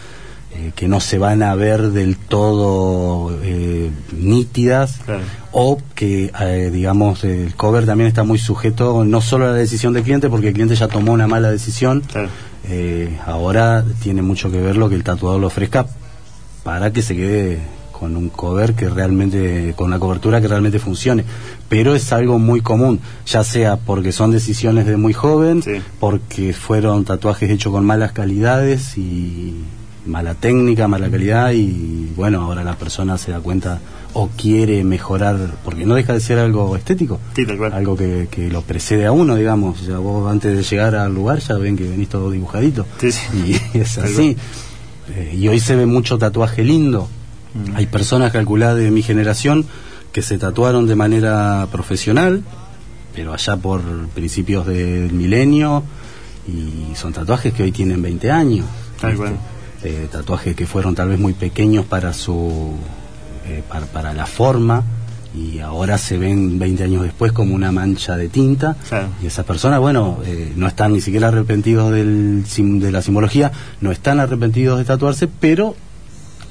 eh, 0.55 0.71
que 0.75 0.88
no 0.88 0.99
se 0.99 1.17
van 1.17 1.41
a 1.41 1.55
ver 1.55 1.89
del 1.89 2.15
todo 2.15 3.35
eh, 3.41 3.89
nítidas 4.15 4.99
o 5.51 5.80
que 5.95 6.31
eh, 6.39 6.69
digamos 6.71 7.23
el 7.23 7.55
cover 7.55 7.88
también 7.88 8.07
está 8.07 8.23
muy 8.23 8.38
sujeto 8.38 9.03
no 9.03 9.19
solo 9.19 9.45
a 9.45 9.47
la 9.49 9.55
decisión 9.55 9.93
del 9.93 10.03
cliente 10.03 10.30
porque 10.30 10.49
el 10.49 10.53
cliente 10.53 10.75
ya 10.75 10.88
tomó 10.88 11.11
una 11.11 11.27
mala 11.27 11.49
decisión 11.49 12.03
ahora 13.25 13.84
tiene 14.01 14.21
mucho 14.21 14.51
que 14.51 14.61
ver 14.61 14.77
lo 14.77 14.89
que 14.89 14.95
el 14.95 15.03
tatuador 15.03 15.39
le 15.39 15.47
ofrezca 15.47 15.88
para 16.63 16.93
que 16.93 17.01
se 17.01 17.15
quede 17.15 17.59
con 17.91 18.15
un 18.15 18.30
cover 18.30 18.73
que 18.73 18.89
realmente 18.89 19.73
con 19.75 19.88
una 19.88 19.97
cobertura 19.97 20.41
que 20.41 20.47
realmente 20.47 20.77
funcione. 20.77 21.23
Pero 21.69 21.95
es 21.95 22.11
algo 22.13 22.38
muy 22.38 22.61
común 22.61 22.99
ya 23.25 23.43
sea 23.43 23.77
porque 23.77 24.11
son 24.11 24.30
decisiones 24.30 24.85
de 24.85 24.97
muy 24.97 25.13
joven 25.13 25.63
porque 25.99 26.53
fueron 26.53 27.05
tatuajes 27.05 27.49
hechos 27.49 27.71
con 27.71 27.85
malas 27.85 28.11
calidades 28.11 28.97
y 28.97 29.63
mala 30.05 30.35
técnica, 30.35 30.88
mala 30.88 31.09
calidad 31.09 31.51
y 31.51 32.11
bueno, 32.15 32.41
ahora 32.41 32.63
la 32.63 32.75
persona 32.75 33.17
se 33.17 33.31
da 33.31 33.39
cuenta 33.39 33.80
o 34.13 34.30
quiere 34.30 34.84
mejorar, 34.84 35.55
porque 35.63 35.85
no 35.85 35.95
deja 35.95 36.13
de 36.13 36.19
ser 36.19 36.38
algo 36.38 36.75
estético, 36.75 37.19
algo 37.71 37.97
que, 37.97 38.27
que 38.30 38.49
lo 38.49 38.61
precede 38.61 39.05
a 39.05 39.11
uno, 39.11 39.35
digamos, 39.35 39.85
ya 39.85 39.97
vos 39.97 40.31
antes 40.31 40.55
de 40.55 40.63
llegar 40.63 40.95
al 40.95 41.13
lugar 41.13 41.39
ya 41.39 41.55
ven 41.55 41.75
que 41.75 41.88
venís 41.88 42.09
todo 42.09 42.30
dibujadito 42.30 42.85
y 43.34 43.55
es 43.77 43.97
así. 43.97 44.38
Eh, 45.09 45.35
y 45.38 45.47
hoy 45.47 45.59
se 45.59 45.75
ve 45.75 45.85
mucho 45.85 46.17
tatuaje 46.17 46.63
lindo. 46.63 47.09
Mm. 47.53 47.75
Hay 47.75 47.88
personas 47.88 48.31
calculadas 48.31 48.77
de 48.77 48.91
mi 48.91 49.01
generación 49.01 49.65
que 50.11 50.21
se 50.21 50.38
tatuaron 50.38 50.88
de 50.88 50.95
manera 50.95 51.67
profesional, 51.71 52.43
pero 53.15 53.34
allá 53.34 53.57
por 53.57 53.81
principios 54.09 54.65
del 54.67 55.11
milenio, 55.11 55.84
y 56.47 56.95
son 56.95 57.13
tatuajes 57.13 57.53
que 57.53 57.63
hoy 57.63 57.71
tienen 57.71 58.01
20 58.01 58.31
años. 58.31 58.65
Eh, 59.84 60.07
tatuajes 60.11 60.55
que 60.55 60.65
fueron 60.65 60.95
tal 60.95 61.10
vez 61.10 61.19
muy 61.19 61.34
pequeños 61.34 61.85
para 61.85 62.14
su 62.14 62.72
eh, 63.45 63.61
para, 63.68 63.85
para 63.88 64.14
la 64.14 64.26
forma 64.26 64.84
y 65.35 65.60
ahora 65.60 65.97
se 65.97 66.18
ven 66.18 66.60
20 66.60 66.84
años 66.84 67.01
después 67.03 67.31
como 67.31 67.55
una 67.55 67.72
mancha 67.72 68.15
de 68.15 68.30
tinta. 68.30 68.77
Y 69.22 69.26
esas 69.26 69.45
personas 69.45 69.80
bueno 69.80 70.19
eh, 70.26 70.53
no 70.55 70.68
están 70.68 70.93
ni 70.93 71.01
siquiera 71.01 71.27
arrepentidos 71.30 71.91
del, 71.91 72.43
sim- 72.47 72.80
de 72.80 72.91
la 72.91 73.01
simbología 73.01 73.51
no 73.81 73.91
están 73.91 74.19
arrepentidos 74.19 74.77
de 74.77 74.85
tatuarse 74.85 75.27
pero 75.27 75.76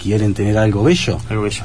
quieren 0.02 0.34
tener 0.34 0.58
algo 0.58 0.82
bello 0.82 1.18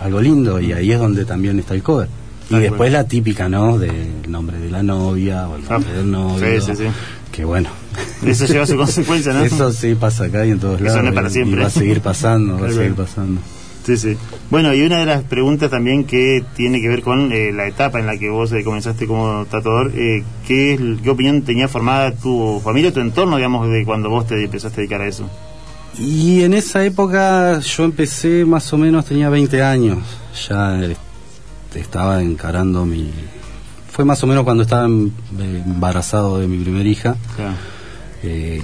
algo, 0.04 0.22
lindo 0.22 0.60
y 0.62 0.72
ahí 0.74 0.92
es 0.92 1.00
donde 1.00 1.26
también 1.26 1.58
está 1.60 1.74
el 1.74 1.82
cover. 1.84 2.08
Y 2.50 2.56
después 2.60 2.92
la 2.94 3.04
típica 3.06 3.50
no 3.50 3.78
del 3.78 4.30
nombre 4.30 4.58
de 4.60 4.70
la 4.72 4.84
novia 4.84 5.50
o 5.50 5.56
el 5.58 5.68
nombre 5.68 5.92
del 5.94 6.10
novio 6.12 6.46
Ah, 6.48 6.62
sí, 6.62 6.76
sí, 6.76 6.84
sí. 6.84 6.90
que 7.32 7.44
bueno 7.44 7.70
Eso 8.26 8.46
lleva 8.46 8.66
su 8.66 8.76
consecuencia, 8.78 9.34
¿no? 9.34 9.44
eso 9.44 9.72
sí 9.72 9.96
pasa 9.96 10.26
acá 10.26 10.46
y 10.46 10.52
en 10.52 10.60
todos 10.60 10.76
Eso 10.82 10.86
lados 10.86 11.04
no 11.04 11.10
es 11.10 11.16
para 11.16 11.28
y- 11.30 11.32
siempre. 11.32 11.60
y 11.60 11.62
va 11.64 11.68
a 11.68 11.72
seguir 11.72 12.02
pasando 12.02 12.60
va 12.62 12.68
a 12.68 12.72
seguir 12.72 12.94
pasando 12.96 13.42
Sí, 13.86 13.96
sí. 13.96 14.18
Bueno, 14.50 14.74
y 14.74 14.82
una 14.82 14.98
de 15.00 15.06
las 15.06 15.24
preguntas 15.24 15.72
también 15.72 16.04
que 16.04 16.44
tiene 16.58 16.82
que 16.82 16.90
ver 16.90 17.02
con 17.02 17.32
eh, 17.32 17.54
la 17.54 17.68
etapa 17.68 18.00
en 18.00 18.06
la 18.06 18.18
que 18.18 18.30
vos 18.30 18.52
eh, 18.52 18.62
comenzaste 18.62 19.08
como 19.08 19.46
tatuador, 19.50 19.94
eh, 19.96 20.24
¿qué, 20.46 20.74
es- 20.74 20.82
¿qué 21.02 21.10
opinión 21.10 21.42
tenía 21.44 21.70
formada 21.70 22.12
tu 22.12 22.60
familia, 22.62 22.92
tu 22.94 23.00
entorno, 23.00 23.38
digamos, 23.38 23.70
de 23.70 23.86
cuando 23.86 24.10
vos 24.10 24.28
te 24.28 24.44
empezaste 24.44 24.76
a 24.76 24.80
dedicar 24.82 25.02
a 25.02 25.08
eso? 25.08 25.30
Y 25.98 26.42
en 26.44 26.54
esa 26.54 26.84
época 26.84 27.60
yo 27.60 27.86
empecé 27.86 28.44
más 28.44 28.74
o 28.74 28.78
menos, 28.78 29.06
tenía 29.06 29.30
20 29.30 29.64
años, 29.64 30.00
ya 30.50 30.82
estaba 31.74 32.22
encarando 32.22 32.86
mi... 32.86 33.10
Fue 33.92 34.04
más 34.04 34.22
o 34.22 34.28
menos 34.28 34.44
cuando 34.44 34.64
estaba 34.64 34.86
em- 34.86 35.12
embarazado 35.40 36.40
de 36.40 36.48
mi 36.48 36.58
primera 36.62 36.88
hija. 36.90 37.16
Eh, 38.24 38.62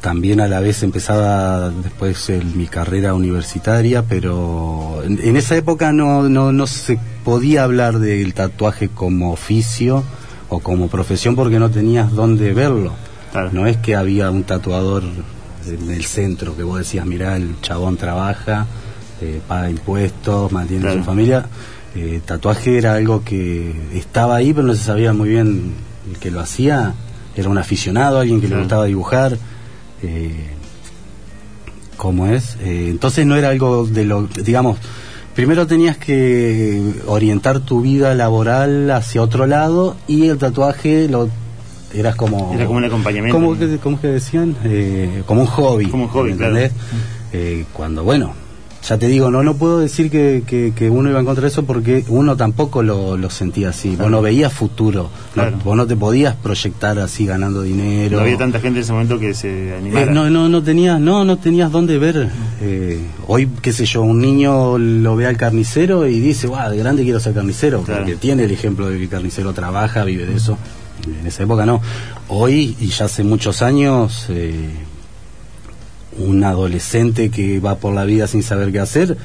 también 0.00 0.40
a 0.40 0.48
la 0.48 0.60
vez 0.60 0.82
empezaba 0.82 1.70
después 1.70 2.28
el- 2.28 2.44
mi 2.54 2.66
carrera 2.66 3.14
universitaria, 3.14 4.02
pero 4.02 5.00
en, 5.02 5.18
en 5.22 5.36
esa 5.36 5.56
época 5.56 5.92
no, 5.92 6.28
no, 6.28 6.52
no 6.52 6.66
se 6.66 6.98
podía 7.24 7.64
hablar 7.64 7.98
del 7.98 8.34
tatuaje 8.34 8.88
como 8.90 9.32
oficio 9.32 10.04
o 10.50 10.58
como 10.60 10.88
profesión 10.88 11.34
porque 11.36 11.58
no 11.58 11.70
tenías 11.70 12.12
dónde 12.12 12.52
verlo. 12.52 12.92
No 13.52 13.66
es 13.66 13.78
que 13.78 13.96
había 13.96 14.30
un 14.30 14.44
tatuador 14.44 15.02
en 15.66 15.90
el 15.90 16.04
centro 16.04 16.54
que 16.56 16.62
vos 16.62 16.78
decías, 16.78 17.04
mirá, 17.06 17.34
el 17.36 17.60
chabón 17.62 17.96
trabaja, 17.96 18.66
eh, 19.20 19.40
paga 19.48 19.70
impuestos, 19.70 20.52
mantiene 20.52 20.82
Claro. 20.82 20.98
su 20.98 21.04
familia. 21.04 21.46
Eh, 21.96 22.20
tatuaje 22.24 22.76
era 22.78 22.94
algo 22.94 23.24
que 23.24 23.74
estaba 23.94 24.36
ahí, 24.36 24.52
pero 24.52 24.66
no 24.66 24.74
se 24.74 24.84
sabía 24.84 25.12
muy 25.14 25.30
bien 25.30 25.72
el 26.12 26.18
que 26.18 26.30
lo 26.30 26.40
hacía. 26.40 26.94
Era 27.36 27.48
un 27.48 27.58
aficionado, 27.58 28.20
alguien 28.20 28.40
que 28.40 28.48
le 28.48 28.58
gustaba 28.58 28.84
dibujar. 28.84 29.36
Eh, 30.02 30.50
¿Cómo 31.96 32.26
es? 32.26 32.56
Eh, 32.60 32.88
entonces 32.90 33.26
no 33.26 33.36
era 33.36 33.50
algo 33.50 33.86
de 33.86 34.04
lo, 34.04 34.26
digamos, 34.26 34.78
primero 35.34 35.66
tenías 35.66 35.96
que 35.96 36.80
orientar 37.06 37.60
tu 37.60 37.80
vida 37.80 38.14
laboral 38.14 38.90
hacia 38.90 39.22
otro 39.22 39.46
lado 39.46 39.96
y 40.06 40.28
el 40.28 40.38
tatuaje 40.38 41.08
lo 41.08 41.28
eras 41.92 42.16
como 42.16 42.52
Era 42.52 42.66
como 42.66 42.78
un 42.78 42.84
acompañamiento. 42.84 43.38
¿Cómo 43.38 43.56
que, 43.56 43.78
cómo 43.78 44.00
que 44.00 44.08
decían? 44.08 44.56
Eh, 44.64 45.22
como 45.26 45.42
un 45.42 45.46
hobby. 45.46 45.86
Como 45.86 46.04
un 46.04 46.10
hobby, 46.10 46.32
¿me 46.32 46.36
claro. 46.36 46.56
entendés? 46.56 46.82
Eh, 47.32 47.64
cuando, 47.72 48.04
bueno, 48.04 48.34
ya 48.86 48.98
te 48.98 49.08
digo, 49.08 49.30
no 49.30 49.42
no 49.42 49.54
puedo 49.54 49.78
decir 49.78 50.10
que, 50.10 50.42
que, 50.46 50.72
que 50.76 50.90
uno 50.90 51.08
iba 51.08 51.18
en 51.18 51.24
contra 51.24 51.42
de 51.42 51.48
eso 51.48 51.64
porque 51.64 52.04
uno 52.08 52.36
tampoco 52.36 52.82
lo, 52.82 53.16
lo 53.16 53.30
sentía 53.30 53.70
así. 53.70 53.88
Vos 53.90 53.96
Claro. 53.96 54.10
no 54.10 54.22
veías 54.22 54.52
futuro. 54.52 55.04
no- 55.04 55.32
Claro. 55.32 55.56
vos 55.64 55.76
no 55.76 55.86
te 55.86 55.96
podías 55.96 56.34
proyectar 56.36 56.98
así 56.98 57.24
ganando 57.26 57.62
dinero. 57.62 58.18
No 58.18 58.22
había 58.24 58.36
tanta 58.36 58.60
gente 58.60 58.80
en 58.80 58.82
ese 58.84 58.92
momento 58.92 59.18
que 59.18 59.32
se 59.34 59.70
Eh, 59.70 59.76
animara. 59.78 60.12
no, 60.12 60.28
no, 60.28 60.48
no 60.48 60.62
tenías, 60.62 61.00
no, 61.00 61.24
no 61.24 61.38
tenías 61.38 61.72
dónde 61.72 61.98
ver. 61.98 62.28
Eh, 62.60 63.00
hoy, 63.26 63.48
qué 63.62 63.72
sé 63.72 63.86
yo, 63.86 64.02
un 64.02 64.20
niño 64.20 64.76
lo 64.78 65.16
ve 65.16 65.26
al 65.26 65.36
carnicero 65.36 66.06
y 66.06 66.20
dice, 66.20 66.46
wow, 66.46 66.70
de 66.70 66.76
grande 66.76 67.04
quiero 67.04 67.20
ser 67.20 67.32
carnicero, 67.34 67.82
porque 67.86 68.16
tiene 68.16 68.44
el 68.44 68.50
ejemplo 68.50 68.88
de 68.88 68.98
que 68.98 69.04
el 69.04 69.08
carnicero 69.08 69.52
trabaja, 69.54 70.04
vive 70.04 70.26
de 70.26 70.36
eso. 70.36 70.58
En 71.20 71.26
esa 71.26 71.42
época 71.42 71.66
no. 71.66 71.80
Hoy, 72.28 72.76
y 72.80 72.86
ya 72.88 73.06
hace 73.06 73.24
muchos 73.24 73.60
años, 73.62 74.26
eh, 74.30 74.70
un 76.18 76.44
adolescente 76.44 77.30
que 77.30 77.60
va 77.60 77.76
por 77.76 77.94
la 77.94 78.04
vida 78.04 78.26
sin 78.26 78.42
saber 78.42 78.70
qué 78.72 78.80
hacer 78.80 79.16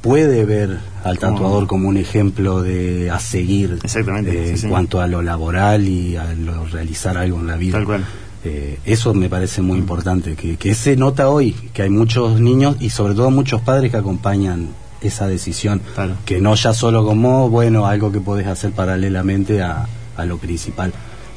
puede 0.00 0.44
ver 0.44 0.78
al 1.04 1.18
tatuador 1.18 1.66
como 1.66 1.88
un 1.88 1.96
ejemplo 1.96 2.62
de 2.62 3.10
a 3.10 3.18
seguir 3.18 3.78
Exactamente, 3.82 4.52
eh, 4.52 4.56
sí, 4.56 4.64
en 4.66 4.70
cuanto 4.70 5.00
a 5.00 5.06
lo 5.08 5.22
laboral 5.22 5.86
y 5.88 6.16
a 6.16 6.32
lo- 6.34 6.64
realizar 6.66 7.18
algo 7.18 7.40
en 7.40 7.46
la 7.48 7.56
vida. 7.56 7.72
Tal 7.78 7.84
cual. 7.84 8.04
Eh, 8.44 8.78
eso 8.84 9.12
me 9.14 9.28
parece 9.28 9.60
muy 9.62 9.78
importante, 9.78 10.36
que, 10.36 10.56
que 10.56 10.74
se 10.74 10.96
nota 10.96 11.28
hoy, 11.28 11.52
que 11.72 11.82
hay 11.82 11.90
muchos 11.90 12.40
niños 12.40 12.76
y 12.78 12.90
sobre 12.90 13.14
todo 13.14 13.30
muchos 13.32 13.60
padres 13.62 13.90
que 13.90 13.96
acompañan 13.96 14.68
esa 15.00 15.26
decisión, 15.26 15.80
que 16.24 16.40
no 16.40 16.54
ya 16.54 16.72
solo 16.72 17.04
como, 17.04 17.50
bueno, 17.50 17.86
algo 17.86 18.12
que 18.12 18.20
podés 18.20 18.46
hacer 18.46 18.70
paralelamente 18.70 19.60
a, 19.62 19.86
a 20.16 20.24
lo 20.24 20.38
principal. 20.38 20.92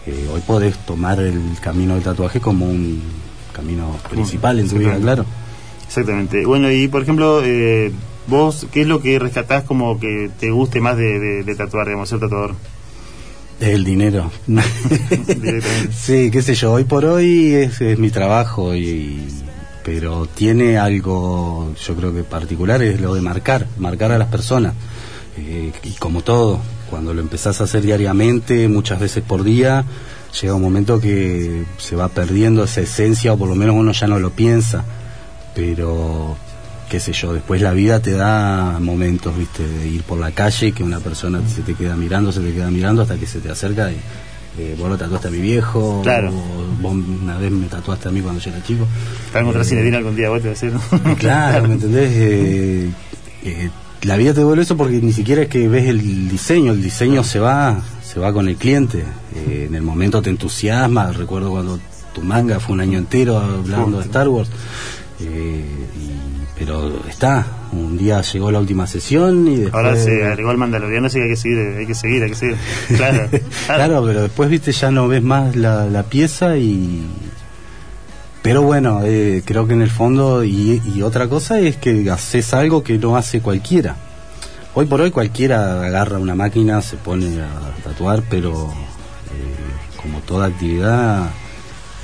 Eh, 0.05 0.27
hoy 0.33 0.41
podés 0.41 0.77
tomar 0.85 1.19
el 1.19 1.39
camino 1.59 1.95
del 1.95 2.03
tatuaje 2.03 2.39
como 2.39 2.65
un 2.67 3.01
camino 3.53 3.97
principal 4.09 4.59
en 4.59 4.69
tu 4.69 4.77
vida, 4.77 4.97
claro. 4.97 5.25
Exactamente. 5.85 6.45
Bueno, 6.45 6.71
y 6.71 6.87
por 6.87 7.01
ejemplo, 7.03 7.41
eh, 7.43 7.91
vos, 8.27 8.65
¿qué 8.71 8.81
es 8.81 8.87
lo 8.87 9.01
que 9.01 9.19
rescatás 9.19 9.63
como 9.63 9.99
que 9.99 10.29
te 10.39 10.49
guste 10.51 10.79
más 10.81 10.95
de, 10.97 11.19
de- 11.19 11.43
de 11.43 11.55
tatuar, 11.55 11.85
digamos, 11.87 12.07
ser 12.09 12.19
tatuador? 12.19 12.55
El 13.59 13.83
dinero. 13.83 14.31
sí, 15.91 16.31
qué 16.31 16.41
sé 16.41 16.55
yo, 16.55 16.73
hoy 16.73 16.83
por 16.83 17.05
hoy 17.05 17.53
es, 17.53 17.81
es 17.81 17.99
mi 17.99 18.09
trabajo 18.09 18.75
y 18.75 19.19
pero 19.83 20.27
tiene 20.27 20.77
algo, 20.77 21.73
yo 21.83 21.95
creo 21.95 22.13
que 22.13 22.23
particular, 22.23 22.83
es 22.83 23.01
lo 23.01 23.15
de 23.15 23.21
marcar, 23.21 23.65
marcar 23.79 24.11
a 24.11 24.19
las 24.19 24.27
personas. 24.27 24.73
Eh, 25.37 25.71
y 25.83 25.91
como 25.93 26.21
todo, 26.21 26.59
cuando 26.89 27.15
lo 27.15 27.21
empezás 27.21 27.61
a 27.61 27.63
hacer 27.63 27.81
diariamente, 27.81 28.67
muchas 28.67 28.99
veces 28.99 29.23
por 29.23 29.43
día, 29.43 29.83
llega 30.39 30.53
un 30.55 30.61
momento 30.61 30.99
que 31.01 31.63
se 31.77 31.95
va 31.95 32.07
perdiendo 32.09 32.63
esa 32.63 32.81
esencia 32.81 33.33
o 33.33 33.37
por 33.37 33.49
lo 33.49 33.55
menos 33.55 33.75
uno 33.75 33.91
ya 33.91 34.07
no 34.07 34.19
lo 34.19 34.29
piensa. 34.31 34.83
Pero, 35.55 36.37
qué 36.89 36.99
sé 36.99 37.11
yo, 37.13 37.33
después 37.33 37.61
la 37.61 37.73
vida 37.73 37.99
te 38.01 38.11
da 38.11 38.77
momentos, 38.79 39.37
viste, 39.37 39.67
de 39.67 39.87
ir 39.87 40.03
por 40.03 40.17
la 40.17 40.31
calle 40.31 40.67
y 40.67 40.71
que 40.71 40.83
una 40.83 40.99
persona 40.99 41.41
se 41.53 41.61
te 41.61 41.73
queda 41.73 41.95
mirando, 41.95 42.31
se 42.31 42.39
te 42.39 42.53
queda 42.53 42.69
mirando 42.71 43.01
hasta 43.01 43.17
que 43.17 43.25
se 43.25 43.39
te 43.39 43.49
acerca 43.49 43.91
y 43.91 43.95
eh, 44.57 44.75
vos 44.79 44.89
lo 44.89 44.97
tatuaste 44.97 45.27
a 45.27 45.31
mi 45.31 45.39
viejo, 45.39 46.01
Claro. 46.03 46.29
o 46.29 46.81
vos 46.81 46.93
una 46.93 47.37
vez 47.37 47.51
me 47.51 47.67
tatuaste 47.67 48.07
a 48.09 48.11
mí 48.11 48.21
cuando 48.21 48.39
yo 48.41 48.49
era 48.51 48.63
chico. 48.63 48.87
Para 49.31 49.41
encontrar 49.45 49.65
Eh, 49.77 49.81
viene 49.81 49.97
algún 49.97 50.15
día 50.15 50.29
vos 50.29 50.41
te 50.41 50.47
va 50.47 50.51
a 50.51 50.55
decir, 50.55 50.73
¿no? 50.73 51.15
Claro, 51.17 51.67
¿me 51.67 51.73
entendés? 51.75 52.11
Eh, 52.13 52.89
eh, 53.43 53.69
la 54.03 54.17
vida 54.17 54.33
te 54.33 54.39
devuelve 54.39 54.63
eso 54.63 54.75
porque 54.77 54.99
ni 55.01 55.13
siquiera 55.13 55.43
es 55.43 55.47
que 55.49 55.67
ves 55.67 55.87
el 55.87 56.27
diseño, 56.29 56.71
el 56.71 56.81
diseño 56.81 57.23
se 57.23 57.39
va, 57.39 57.81
se 58.11 58.19
va 58.19 58.33
con 58.33 58.47
el 58.47 58.55
cliente. 58.57 59.03
Eh, 59.35 59.65
en 59.69 59.75
el 59.75 59.81
momento 59.81 60.21
te 60.21 60.29
entusiasma, 60.29 61.11
recuerdo 61.11 61.51
cuando 61.51 61.79
tu 62.13 62.21
manga 62.21 62.59
fue 62.59 62.73
un 62.73 62.81
año 62.81 62.97
entero 62.97 63.37
hablando 63.39 63.99
de 63.99 64.05
Star 64.05 64.27
Wars. 64.27 64.49
Eh, 65.19 65.63
y- 65.97 66.31
pero 66.57 66.91
está, 67.09 67.43
un 67.71 67.97
día 67.97 68.21
llegó 68.21 68.51
la 68.51 68.59
última 68.59 68.85
sesión 68.85 69.47
y 69.47 69.55
después... 69.61 69.73
Ahora 69.83 69.95
se 69.95 70.23
agregó 70.25 70.51
el 70.51 70.57
mandaloriano, 70.57 71.07
así 71.07 71.17
que 71.17 71.23
hay 71.23 71.29
que 71.31 71.35
seguir, 71.35 71.57
hay 71.79 71.87
que 71.87 71.95
seguir, 71.95 72.23
hay 72.23 72.29
que 72.29 72.35
seguir. 72.35 72.57
Claro. 72.97 73.29
Claro, 73.65 74.03
pero 74.05 74.21
después, 74.23 74.47
viste, 74.49 74.71
ya 74.71 74.91
no 74.91 75.07
ves 75.07 75.23
más 75.23 75.55
la, 75.55 75.85
la 75.87 76.03
pieza 76.03 76.57
y... 76.57 77.07
Pero 78.43 78.61
bueno, 78.63 79.01
eh, 79.03 79.41
creo 79.45 79.65
que 79.67 79.73
en 79.73 79.81
el 79.81 79.89
fondo, 79.89 80.43
y, 80.43 80.81
y 80.95 81.01
otra 81.01 81.27
cosa 81.27 81.59
es 81.59 81.77
que 81.77 82.09
haces 82.11 82.53
algo 82.53 82.83
que 82.83 82.97
no 82.99 83.15
hace 83.15 83.39
cualquiera. 83.41 83.95
Hoy 84.73 84.85
por 84.85 85.01
hoy 85.01 85.11
cualquiera 85.11 85.83
agarra 85.83 86.17
una 86.17 86.33
máquina, 86.35 86.81
se 86.81 86.95
pone 86.97 87.41
a 87.41 87.83
tatuar, 87.83 88.23
pero 88.29 88.69
eh, 88.71 89.99
como 90.01 90.19
toda 90.19 90.47
actividad, 90.47 91.25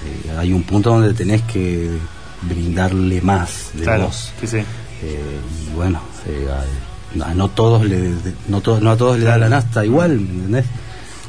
eh, 0.06 0.36
hay 0.38 0.52
un 0.52 0.64
punto 0.64 0.90
donde 0.90 1.14
tenés 1.14 1.42
que 1.44 1.90
brindarle 2.42 3.22
más 3.22 3.70
de 3.74 3.84
Claro, 3.84 4.06
vos. 4.08 4.34
sí, 4.42 4.48
sí. 4.48 4.58
Eh, 5.02 5.40
y 5.72 5.76
bueno, 5.76 6.02
a, 7.22 7.30
a 7.30 7.34
no 7.34 7.48
todos 7.50 7.86
le, 7.86 8.12
no, 8.50 8.60
to- 8.62 8.82
no 8.82 8.92
a 8.92 8.98
todos 8.98 9.18
le 9.18 9.26
da 9.26 9.38
la 9.38 9.48
nasta 9.48 9.86
igual, 9.86 10.20
¿me 10.20 10.34
entendés? 10.34 10.66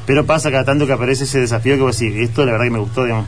Pero 0.05 0.25
pasa 0.25 0.51
cada 0.51 0.65
tanto 0.65 0.85
que 0.87 0.93
aparece 0.93 1.23
ese 1.23 1.39
desafío 1.39 1.75
que 1.75 1.81
vos 1.83 1.97
decís, 1.97 2.17
esto 2.19 2.45
la 2.45 2.51
verdad 2.53 2.65
que 2.65 2.71
me 2.71 2.79
gustó, 2.79 3.03
digamos. 3.05 3.27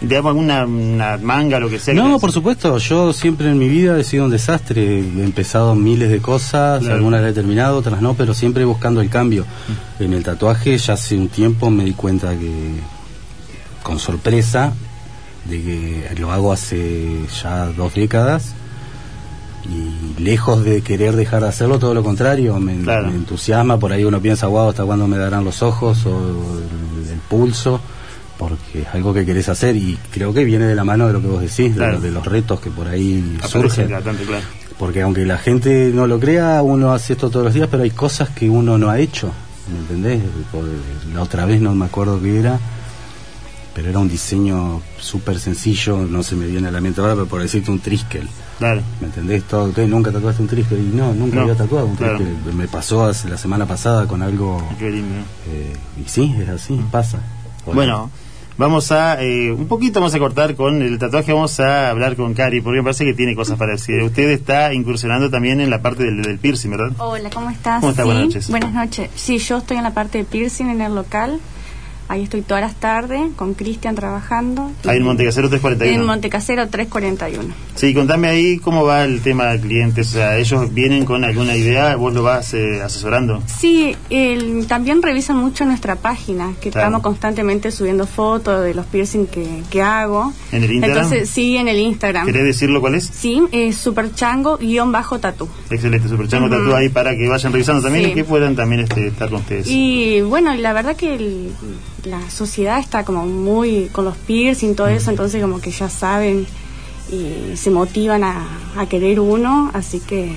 Digamos, 0.00 0.30
alguna 0.30 0.64
una 0.64 1.18
manga, 1.18 1.60
lo 1.60 1.68
que 1.68 1.78
sea? 1.78 1.92
No, 1.92 2.18
por 2.18 2.32
supuesto, 2.32 2.78
yo 2.78 3.12
siempre 3.12 3.50
en 3.50 3.58
mi 3.58 3.68
vida 3.68 3.98
he 3.98 4.04
sido 4.04 4.24
un 4.24 4.30
desastre, 4.30 4.98
he 5.00 5.24
empezado 5.24 5.74
miles 5.74 6.08
de 6.10 6.20
cosas, 6.20 6.80
Claro. 6.80 6.94
algunas 6.96 7.20
las 7.20 7.32
he 7.32 7.34
terminado, 7.34 7.76
otras 7.76 8.00
no, 8.00 8.14
pero 8.14 8.32
siempre 8.32 8.64
buscando 8.64 9.02
el 9.02 9.10
cambio. 9.10 9.44
Mm. 9.98 10.02
En 10.04 10.12
el 10.14 10.22
tatuaje 10.22 10.78
ya 10.78 10.94
hace 10.94 11.16
un 11.18 11.28
tiempo 11.28 11.68
me 11.70 11.84
di 11.84 11.92
cuenta 11.92 12.30
que, 12.30 12.80
con 13.82 13.98
sorpresa, 13.98 14.72
de 15.44 15.62
que 15.62 16.14
lo 16.18 16.32
hago 16.32 16.52
hace 16.52 17.26
ya 17.42 17.66
dos 17.66 17.94
décadas 17.94 18.54
y 19.64 20.20
lejos 20.22 20.64
de 20.64 20.80
querer 20.82 21.14
dejar 21.16 21.42
de 21.42 21.48
hacerlo, 21.48 21.78
todo 21.78 21.92
lo 21.92 22.02
contrario, 22.02 22.58
me, 22.58 22.74
me 22.74 22.94
entusiasma, 23.10 23.78
por 23.78 23.92
ahí 23.92 24.04
uno 24.04 24.20
piensa, 24.20 24.46
wow, 24.46 24.70
hasta 24.70 24.84
cuándo 24.84 25.06
me 25.06 25.18
darán 25.18 25.44
los 25.44 25.62
ojos 25.62 26.06
o 26.06 26.18
el, 26.18 27.10
el 27.12 27.18
pulso, 27.28 27.80
porque 28.40 28.80
es 28.82 28.88
algo 28.94 29.12
que 29.12 29.26
querés 29.26 29.48
hacer 29.50 29.76
y 29.76 29.98
creo 30.10 30.32
que 30.32 30.44
viene 30.44 30.64
de 30.64 30.74
la 30.74 30.82
mano 30.82 31.06
de 31.06 31.12
lo 31.12 31.20
que 31.20 31.26
vos 31.28 31.40
decís, 31.42 31.72
de 31.72 31.76
Claro. 31.76 31.92
lo- 31.92 32.00
de, 32.00 32.10
los 32.10 32.24
retos 32.26 32.58
que 32.60 32.70
por 32.70 32.88
ahí 32.88 33.36
Aparece 33.38 33.50
surgen. 33.68 33.90
bastante 33.92 34.24
claro. 34.24 34.44
Porque 34.78 35.02
aunque 35.02 35.26
la 35.26 35.36
gente 35.36 35.90
no 35.94 36.06
lo 36.06 36.18
crea, 36.18 36.62
uno 36.62 36.92
hace 36.94 37.12
esto 37.12 37.28
todos 37.28 37.44
los 37.44 37.54
días, 37.54 37.68
pero 37.70 37.82
hay 37.82 37.90
cosas 37.90 38.30
que 38.30 38.48
uno 38.48 38.78
no 38.78 38.88
ha 38.88 38.98
hecho, 38.98 39.30
¿me 39.70 39.78
entendés? 39.80 40.22
Por- 40.50 40.64
La 41.14 41.20
otra 41.22 41.44
vez 41.44 41.60
no 41.60 41.74
me 41.74 41.84
acuerdo 41.84 42.18
qué 42.22 42.38
era, 42.40 42.58
pero 43.74 43.90
era 43.90 43.98
un 43.98 44.08
diseño 44.08 44.80
súper 44.98 45.38
sencillo, 45.38 45.98
no 45.98 46.22
se 46.22 46.34
me 46.34 46.46
viene 46.46 46.68
a 46.68 46.70
la 46.70 46.80
mente 46.80 47.00
ahora, 47.02 47.12
pero 47.14 47.26
por 47.26 47.42
decirte 47.42 47.70
un 47.70 47.78
triskel. 47.80 48.26
Claro. 48.58 48.80
¿Me 49.00 49.06
entendés? 49.08 49.44
Todo. 49.44 49.70
¿Nunca 49.86 50.10
tatuaste 50.10 50.42
un 50.42 50.48
triskel? 50.48 50.78
Y 50.80 50.96
no, 50.96 51.12
nunca 51.14 51.36
No, 51.36 51.42
había 51.42 51.54
tatuado 51.56 51.86
un 51.86 51.96
claro. 51.96 52.16
triskel. 52.16 52.54
Me 52.54 52.66
pasó 52.68 53.04
hace- 53.04 53.28
la 53.28 53.36
semana 53.38 53.66
pasada 53.66 54.06
con 54.06 54.22
algo... 54.22 54.66
Qué 54.78 54.90
lindo. 54.90 55.14
eh, 55.50 55.72
y 56.04 56.08
sí, 56.08 56.34
es 56.40 56.48
así, 56.48 56.80
pasa. 56.90 57.18
Bueno, 57.66 58.10
vamos 58.60 58.92
a, 58.92 59.22
eh, 59.22 59.50
un 59.50 59.66
poquito 59.66 60.00
vamos 60.00 60.14
a 60.14 60.18
cortar 60.18 60.54
con 60.54 60.82
el 60.82 60.98
tatuaje, 60.98 61.32
vamos 61.32 61.58
a 61.60 61.88
hablar 61.88 62.14
con 62.14 62.34
Cari, 62.34 62.60
porque 62.60 62.78
me 62.78 62.84
parece 62.84 63.04
que 63.06 63.14
tiene 63.14 63.34
cosas 63.34 63.58
para 63.58 63.72
decir. 63.72 64.02
Usted 64.02 64.30
está 64.30 64.74
incursionando 64.74 65.30
también 65.30 65.60
en 65.60 65.70
la 65.70 65.80
parte 65.80 66.04
del, 66.04 66.22
del 66.22 66.38
piercing, 66.38 66.70
¿verdad? 66.70 66.90
Hola, 66.98 67.30
¿cómo 67.30 67.48
estás? 67.48 67.80
¿Cómo 67.80 67.90
está? 67.90 68.02
Sí, 68.02 68.06
Buenas 68.06 68.24
noches. 68.26 68.50
Buenas 68.50 68.72
noches. 68.72 69.10
Sí, 69.14 69.38
yo 69.38 69.58
estoy 69.58 69.78
en 69.78 69.84
la 69.84 69.94
parte 69.94 70.18
de 70.18 70.24
piercing 70.24 70.66
en 70.66 70.82
el 70.82 70.94
local. 70.94 71.40
Ahí 72.10 72.24
estoy 72.24 72.42
todas 72.42 72.60
las 72.60 72.74
tardes 72.74 73.20
con 73.36 73.54
Cristian 73.54 73.94
trabajando. 73.94 74.72
Ahí 74.84 74.96
en 74.96 75.04
Montecasero 75.04 75.48
341. 75.48 76.00
En 76.00 76.04
Montecasero 76.06 76.68
341. 76.68 77.54
Sí, 77.76 77.94
contame 77.94 78.26
ahí 78.26 78.58
cómo 78.58 78.84
va 78.84 79.04
el 79.04 79.20
tema 79.20 79.44
de 79.52 79.60
clientes. 79.60 80.08
O 80.08 80.12
sea, 80.14 80.36
ellos 80.36 80.74
vienen 80.74 81.04
con 81.04 81.24
alguna 81.24 81.54
idea, 81.54 81.94
vos 81.94 82.12
lo 82.12 82.24
vas 82.24 82.52
eh, 82.54 82.82
asesorando. 82.82 83.40
Sí, 83.46 83.94
el- 84.10 84.66
también 84.66 85.02
revisan 85.02 85.36
mucho 85.36 85.64
nuestra 85.64 85.94
página, 85.94 86.52
que 86.60 86.70
Claro. 86.70 86.88
estamos 86.88 87.02
constantemente 87.02 87.70
subiendo 87.70 88.08
fotos 88.08 88.64
de 88.64 88.74
los 88.74 88.86
piercing 88.86 89.26
que, 89.26 89.62
que 89.70 89.80
hago. 89.80 90.32
¿En 90.50 90.64
el 90.64 90.72
Instagram? 90.72 91.04
Entonces, 91.04 91.30
sí, 91.30 91.56
en 91.58 91.68
el 91.68 91.78
Instagram. 91.78 92.26
¿Querés 92.26 92.42
decirlo 92.44 92.80
cuál 92.80 92.96
es? 92.96 93.04
Sí, 93.04 93.40
es 93.52 93.76
superchango-tatú. 93.76 95.48
Excelente, 95.70 96.08
Superchango 96.08 96.46
Ujú. 96.46 96.56
Tatú 96.56 96.74
ahí 96.74 96.88
para 96.88 97.16
que 97.16 97.28
vayan 97.28 97.52
revisando 97.52 97.82
también 97.82 98.06
Sí. 98.06 98.10
y 98.10 98.14
que 98.14 98.24
puedan 98.24 98.56
también 98.56 98.80
este, 98.82 99.06
estar 99.06 99.28
con 99.30 99.40
ustedes. 99.40 99.66
Y 99.68 100.20
bueno, 100.22 100.52
y 100.54 100.58
la 100.58 100.72
verdad 100.72 100.96
que 100.96 101.14
el- 101.14 101.52
la 102.04 102.30
sociedad 102.30 102.78
está 102.78 103.04
como 103.04 103.26
muy 103.26 103.88
con 103.92 104.04
los 104.04 104.16
piercing, 104.16 104.74
todo 104.74 104.88
eso, 104.88 105.10
entonces 105.10 105.40
como 105.42 105.60
que 105.60 105.70
ya 105.70 105.88
saben 105.88 106.46
y 107.12 107.56
se 107.56 107.70
motivan 107.70 108.22
a, 108.24 108.46
a 108.76 108.86
querer 108.86 109.20
uno, 109.20 109.70
así 109.74 110.00
que 110.00 110.32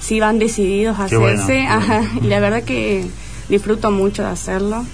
sí 0.00 0.18
van 0.20 0.38
decididos 0.38 0.98
a 0.98 1.06
bueno, 1.06 1.42
hacerse. 1.42 1.66
ajá, 1.66 2.02
y 2.22 2.26
la 2.26 2.40
verdad 2.40 2.62
que 2.64 3.04
disfruto 3.48 3.90
mucho 3.90 4.22
de 4.22 4.28
hacerlo. 4.30 4.84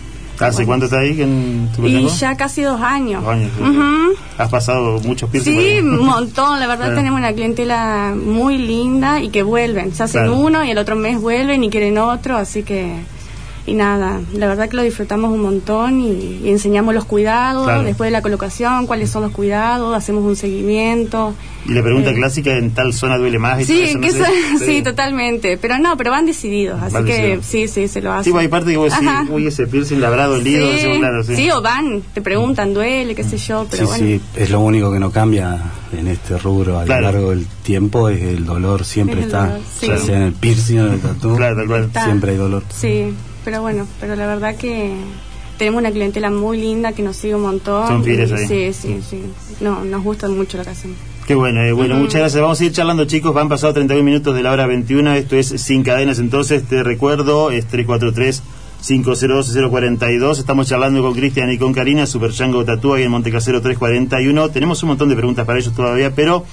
¿Hace 0.40 0.66
cuánto 0.66 0.86
está 0.86 0.98
ahí 0.98 1.22
en 1.22 1.68
Y 1.84 2.08
ya 2.08 2.36
casi 2.36 2.62
dos 2.62 2.80
años. 2.80 3.22
Dos 3.22 3.32
años. 3.32 3.50
Ujú. 3.60 4.14
Has 4.38 4.48
pasado 4.50 4.98
muchos 5.00 5.30
piercing 5.30 5.54
por 5.54 5.62
Sí, 5.62 5.78
un 5.78 6.04
montón. 6.04 6.58
La 6.58 6.66
verdad 6.66 6.86
Claro. 6.86 6.96
tenemos 6.96 7.18
una 7.20 7.32
clientela 7.32 8.12
muy 8.16 8.58
linda 8.58 9.22
y 9.22 9.28
que 9.28 9.44
vuelven. 9.44 9.94
Se 9.94 10.02
hacen 10.02 10.22
Claro. 10.22 10.36
uno 10.38 10.64
y 10.64 10.70
el 10.70 10.78
otro 10.78 10.96
mes 10.96 11.20
vuelven 11.20 11.62
y 11.62 11.70
quieren 11.70 11.96
otro, 11.98 12.36
así 12.36 12.64
que... 12.64 12.92
Y 13.64 13.74
nada, 13.74 14.20
la 14.34 14.48
verdad 14.48 14.68
que 14.68 14.76
lo 14.76 14.82
disfrutamos 14.82 15.30
un 15.32 15.40
montón 15.40 16.00
y, 16.00 16.40
y 16.44 16.48
enseñamos 16.50 16.94
los 16.94 17.04
cuidados 17.04 17.64
Claro. 17.64 17.84
después 17.84 18.08
de 18.08 18.10
la 18.10 18.20
colocación, 18.20 18.88
cuáles 18.88 19.08
son 19.10 19.22
los 19.22 19.30
cuidados, 19.30 19.94
hacemos 19.96 20.24
un 20.24 20.34
seguimiento. 20.34 21.32
Y 21.68 21.72
la 21.72 21.82
pregunta 21.82 22.10
Eh, 22.10 22.14
clásica, 22.14 22.56
¿en 22.58 22.72
tal 22.72 22.92
zona 22.92 23.18
duele 23.18 23.38
más? 23.38 23.60
y 23.60 23.64
Sí, 23.66 23.82
eso, 23.82 23.98
no 23.98 24.00
que 24.00 24.10
sé. 24.10 24.18
eso- 24.22 24.64
sí, 24.66 24.82
totalmente. 24.82 25.58
Pero 25.58 25.78
no, 25.78 25.96
pero 25.96 26.10
van 26.10 26.26
decididos, 26.26 26.82
así 26.82 26.92
Van 26.92 27.04
que 27.04 27.12
decididos. 27.12 27.46
sí, 27.46 27.68
sí, 27.68 27.86
se 27.86 28.02
lo 28.02 28.10
hacen. 28.12 28.24
Sí, 28.24 28.30
pues 28.32 28.42
hay 28.42 28.48
parte 28.48 28.72
que 28.72 28.76
vos 28.78 28.92
decís, 28.92 29.08
uy, 29.30 29.46
ese 29.46 29.68
piercing 29.68 30.00
le 30.00 30.06
habrá 30.06 30.26
dolido, 30.26 30.66
Sí, 30.66 30.72
decimos, 30.72 30.98
claro, 30.98 31.22
sí. 31.22 31.36
sí, 31.36 31.50
o 31.52 31.62
van, 31.62 32.02
te 32.14 32.20
preguntan, 32.20 32.74
duele, 32.74 33.14
qué 33.14 33.22
sé 33.22 33.36
yo, 33.36 33.66
pero 33.70 33.84
Sí, 33.84 33.88
bueno. 33.88 34.04
sí, 34.06 34.20
es 34.42 34.50
lo 34.50 34.58
único 34.58 34.92
que 34.92 34.98
no 34.98 35.12
cambia 35.12 35.56
en 35.96 36.08
este 36.08 36.36
rubro 36.36 36.80
a 36.80 36.84
Claro. 36.84 37.02
lo 37.02 37.12
largo 37.12 37.30
del 37.30 37.46
tiempo, 37.62 38.08
es 38.08 38.20
el 38.22 38.44
dolor, 38.44 38.84
siempre 38.84 39.20
Es 39.20 39.26
el 39.26 39.26
está, 39.28 39.46
dolor, 39.46 39.60
sí. 39.78 39.86
ya 39.86 39.98
sea 39.98 40.16
en 40.16 40.22
el 40.24 40.32
piercing 40.32 40.78
o 40.80 40.86
en 40.88 40.92
el 40.94 41.00
tatu, 41.00 41.38
Está. 41.40 42.04
siempre 42.06 42.32
hay 42.32 42.38
dolor. 42.38 42.64
Sí, 42.74 43.14
pero 43.44 43.60
bueno, 43.62 43.86
pero 44.00 44.16
la 44.16 44.26
verdad 44.26 44.56
que 44.56 44.94
tenemos 45.58 45.80
una 45.80 45.90
clientela 45.90 46.30
muy 46.30 46.58
linda 46.58 46.92
que 46.92 47.02
nos 47.02 47.16
sigue 47.16 47.34
un 47.34 47.42
montón. 47.42 47.86
Son 47.86 48.04
fieles 48.04 48.30
y 48.30 48.34
ahí. 48.34 48.46
Sí, 48.46 48.72
sí, 48.72 49.00
sí. 49.08 49.22
No, 49.60 49.84
nos 49.84 50.02
gusta 50.02 50.28
mucho 50.28 50.58
lo 50.58 50.64
que 50.64 50.70
hacemos. 50.70 50.96
Qué 51.26 51.36
bueno, 51.36 51.62
eh, 51.62 51.72
bueno, 51.72 51.94
muchas 51.96 52.20
gracias. 52.20 52.42
Vamos 52.42 52.60
a 52.60 52.64
ir 52.64 52.72
charlando, 52.72 53.04
chicos. 53.04 53.32
Van 53.32 53.48
pasado 53.48 53.72
31 53.72 54.04
minutos 54.04 54.34
de 54.34 54.42
la 54.42 54.50
hora 54.50 54.66
21. 54.66 55.14
Esto 55.14 55.36
es 55.36 55.48
Sin 55.48 55.84
Cadenas. 55.84 56.18
Entonces, 56.18 56.64
te 56.64 56.82
recuerdo, 56.82 57.50
es 57.52 57.66
343 57.66 58.42
502 58.84 59.56
042 59.70 60.38
Estamos 60.40 60.68
charlando 60.68 61.00
con 61.02 61.14
Cristian 61.14 61.50
y 61.52 61.58
con 61.58 61.72
Karina, 61.72 62.06
Super 62.06 62.32
Chango 62.32 62.64
Tatú, 62.64 62.94
ahí 62.94 63.04
en 63.04 63.12
Montecasero 63.12 63.60
341. 63.60 64.48
Tenemos 64.48 64.82
un 64.82 64.88
montón 64.88 65.08
de 65.08 65.14
preguntas 65.14 65.46
para 65.46 65.60
ellos 65.60 65.72
todavía, 65.74 66.12
pero 66.14 66.44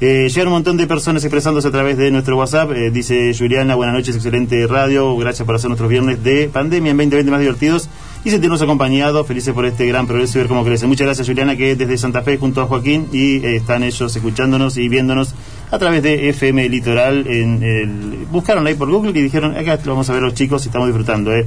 eh, 0.00 0.28
llegan 0.28 0.46
un 0.46 0.54
montón 0.54 0.76
de 0.76 0.86
personas 0.86 1.24
expresándose 1.24 1.66
a 1.66 1.72
través 1.72 1.96
de 1.96 2.12
nuestro 2.12 2.36
WhatsApp. 2.36 2.70
Eh, 2.72 2.90
dice 2.92 3.34
Juliana, 3.36 3.74
buenas 3.74 3.96
noches, 3.96 4.14
excelente 4.14 4.64
radio. 4.68 5.16
Gracias 5.16 5.44
por 5.44 5.56
hacer 5.56 5.68
nuestros 5.68 5.90
viernes 5.90 6.22
de 6.22 6.48
pandemia 6.48 6.92
en 6.92 6.96
2020 6.96 7.30
más 7.32 7.40
divertidos 7.40 7.88
y 8.24 8.30
sentirnos 8.30 8.62
acompañados, 8.62 9.26
felices 9.26 9.52
por 9.52 9.66
este 9.66 9.86
gran 9.86 10.06
progreso 10.06 10.38
y 10.38 10.42
ver 10.42 10.48
cómo 10.48 10.64
crece. 10.64 10.86
Muchas 10.86 11.06
gracias 11.06 11.26
Juliana, 11.26 11.56
que 11.56 11.72
es 11.72 11.78
desde 11.78 11.98
Santa 11.98 12.22
Fe 12.22 12.36
junto 12.36 12.62
a 12.62 12.66
Joaquín 12.66 13.08
y 13.12 13.44
eh, 13.44 13.56
están 13.56 13.82
ellos 13.82 14.14
escuchándonos 14.14 14.76
y 14.76 14.88
viéndonos 14.88 15.34
a 15.70 15.78
través 15.80 16.04
de 16.04 16.28
FM 16.28 16.68
Litoral. 16.68 17.26
En 17.26 17.62
el, 17.64 18.26
buscaron 18.30 18.68
ahí 18.68 18.74
por 18.74 18.88
Google 18.88 19.18
y 19.18 19.22
dijeron, 19.22 19.56
acá 19.56 19.80
lo 19.84 19.92
vamos 19.92 20.08
a 20.10 20.12
ver 20.12 20.22
los 20.22 20.34
chicos 20.34 20.64
y 20.64 20.68
estamos 20.68 20.86
disfrutando. 20.86 21.34
eh. 21.34 21.44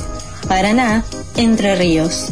Paraná, 0.48 1.04
Entre 1.36 1.76
Ríos. 1.76 2.32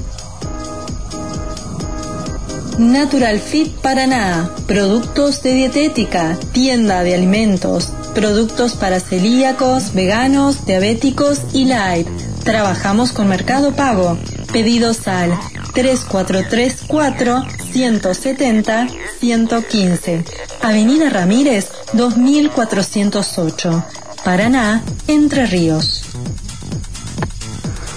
Natural 2.78 3.40
Fit 3.40 3.72
Paraná, 3.82 4.50
productos 4.68 5.44
de 5.44 5.54
dietética, 5.54 6.38
tienda 6.52 7.04
de 7.04 7.14
alimentos, 7.14 7.90
productos 8.16 8.74
para 8.74 9.00
celíacos, 9.00 9.94
veganos, 9.94 10.66
diabéticos 10.66 11.42
y 11.54 11.66
light. 11.66 12.08
Trabajamos 12.44 13.12
con 13.12 13.28
Mercado 13.28 13.74
Pago. 13.74 14.18
Pedidos 14.52 15.08
al 15.08 15.38
3434 15.74 17.44
170 17.72 18.88
115. 19.20 20.24
Avenida 20.62 21.10
Ramírez 21.10 21.70
2408. 21.94 23.84
Paraná, 24.24 24.84
Entre 25.08 25.46
Ríos. 25.46 26.04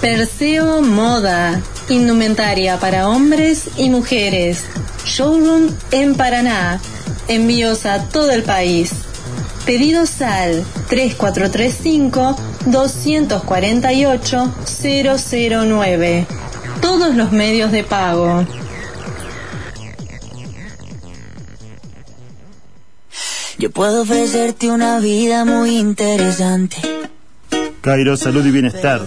Perseo 0.01 0.81
Moda, 0.81 1.61
indumentaria 1.89 2.79
para 2.79 3.09
hombres 3.09 3.69
y 3.77 3.89
mujeres. 3.89 4.63
Showroom 5.05 5.69
en 5.91 6.15
Paraná. 6.15 6.79
Envíos 7.27 7.85
a 7.85 8.03
todo 8.09 8.31
el 8.31 8.43
país. 8.43 8.91
Pedidos 9.65 10.21
al 10.21 10.63
3435 10.89 12.37
248 12.65 14.53
009. 14.83 16.27
Todos 16.81 17.15
los 17.15 17.31
medios 17.31 17.71
de 17.71 17.83
pago. 17.83 18.45
Yo 23.57 23.71
puedo 23.71 24.03
ofrecerte 24.03 24.69
una 24.69 24.99
vida 24.99 25.43
muy 25.43 25.77
interesante. 25.77 26.77
Cairo 27.87 28.17
Salud 28.17 28.45
y 28.45 28.51
Bienestar. 28.51 29.01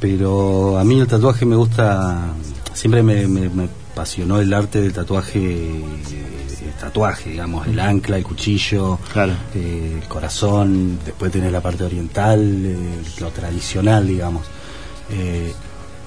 Pero 0.00 0.78
a 0.78 0.84
mí 0.84 0.98
el 0.98 1.06
tatuaje 1.06 1.46
me 1.46 1.54
gusta, 1.54 2.32
siempre 2.74 3.04
me, 3.04 3.28
me- 3.28 3.48
me 3.48 3.68
apasionó 3.92 4.40
el 4.40 4.52
arte 4.52 4.80
del 4.80 4.92
tatuaje, 4.92 5.80
tatuaje, 6.82 7.30
digamos, 7.30 7.68
el 7.68 7.78
ancla, 7.78 8.16
el 8.16 8.24
cuchillo, 8.24 8.98
eh, 9.54 10.00
el 10.02 10.08
corazón, 10.08 10.98
después 11.04 11.30
tenés 11.30 11.52
la 11.52 11.60
parte 11.60 11.84
oriental, 11.84 12.40
eh, 12.40 12.76
lo 13.20 13.30
tradicional, 13.30 14.08
digamos. 14.08 14.42
Eh, 15.08 15.54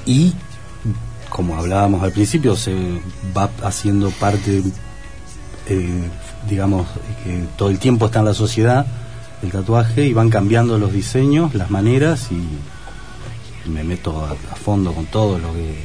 y 0.06 0.34
como 1.30 1.56
hablábamos 1.56 2.04
al 2.04 2.12
principio, 2.12 2.58
se 2.58 2.76
va 3.36 3.50
haciendo 3.64 4.10
parte, 4.12 4.64
eh, 5.68 6.10
digamos, 6.50 6.88
que 7.24 7.46
todo 7.58 7.70
el 7.70 7.80
tiempo 7.80 8.08
está 8.08 8.20
en 8.20 8.26
la 8.26 8.34
sociedad 8.34 8.86
el 9.44 9.52
tatuaje 9.52 10.06
y 10.06 10.14
van 10.14 10.30
cambiando 10.30 10.78
los 10.78 10.92
diseños, 10.92 11.54
las 11.56 11.70
maneras 11.70 12.30
y 12.32 13.70
me 13.70 13.84
meto 13.84 14.26
a, 14.26 14.32
a 14.32 14.56
fondo 14.56 14.92
con 14.94 15.06
todo 15.06 15.40
lo 15.40 15.54
que 15.54 15.78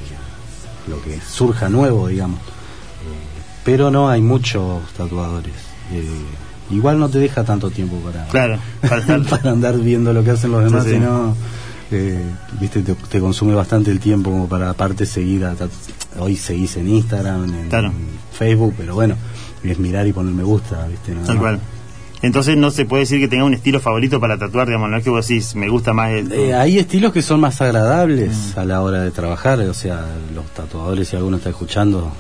lo 0.89 1.01
que 1.03 1.21
surja 1.21 1.69
nuevo, 1.69 2.09
digamos. 2.09 2.41
Pero 3.65 3.91
no 3.91 4.09
hay 4.09 4.23
muchos 4.23 4.83
tatuadores. 4.97 5.53
Eh, 5.93 6.09
igual 6.71 6.99
no 6.99 7.09
te 7.09 7.19
deja 7.19 7.45
tanto 7.45 7.71
tiempo 7.71 7.97
para, 7.97 8.27
Claro, 8.29 8.59
para 9.29 9.51
andar 9.51 9.79
viendo 9.79 10.13
lo 10.13 10.23
que 10.25 10.31
hacen 10.31 10.53
los 10.53 10.65
demás, 10.65 10.85
Sí, 10.85 10.91
sí. 10.91 10.95
sino 10.97 11.35
eh, 11.91 12.23
viste 12.61 12.83
te, 12.83 12.95
te 12.95 13.19
consume 13.21 13.55
bastante 13.55 13.91
el 13.91 13.99
tiempo 13.99 14.31
como 14.31 14.49
para 14.49 14.71
aparte 14.71 15.05
seguir 15.07 15.45
a 15.45 15.55
hoy 16.21 16.37
seguís 16.37 16.77
en 16.77 16.89
Instagram 16.89 17.45
en, 17.53 17.69
Claro. 17.69 17.89
en 17.89 17.95
Facebook 18.33 18.75
pero 18.79 18.95
bueno 18.95 19.17
es 19.65 19.79
mirar 19.81 20.07
y 20.07 20.13
poner 20.13 20.33
me 20.33 20.45
gusta 20.45 20.87
viste 20.87 21.13
Tal 21.27 21.39
cual. 21.39 21.61
Entonces 22.23 22.57
no 22.57 22.71
se 22.71 22.85
puede 22.85 23.01
decir 23.03 23.19
que 23.19 23.27
tenga 23.29 23.45
un 23.45 23.55
estilo 23.55 23.81
favorito 23.81 24.21
para 24.21 24.39
tatuar, 24.39 24.67
digamos, 24.69 24.91
no 24.91 24.99
es 24.99 25.03
que 25.03 25.09
vos 25.11 25.27
decís, 25.27 25.55
me 25.57 25.69
gusta 25.71 25.95
más 25.95 26.11
el... 26.13 26.31
Eh, 26.33 26.55
hay 26.55 26.79
estilos 26.79 27.13
que 27.15 27.23
son 27.23 27.41
más 27.41 27.59
Mm. 27.61 27.65
agradables 27.65 28.57
a 28.59 28.65
la 28.67 28.83
hora 28.83 29.01
de 29.03 29.11
trabajar, 29.11 29.59
o 29.61 29.73
sea, 29.75 30.05
los 30.35 30.45
tatuadores, 30.55 31.09
si 31.09 31.17
alguno 31.17 31.39
está 31.39 31.49
escuchando, 31.49 32.13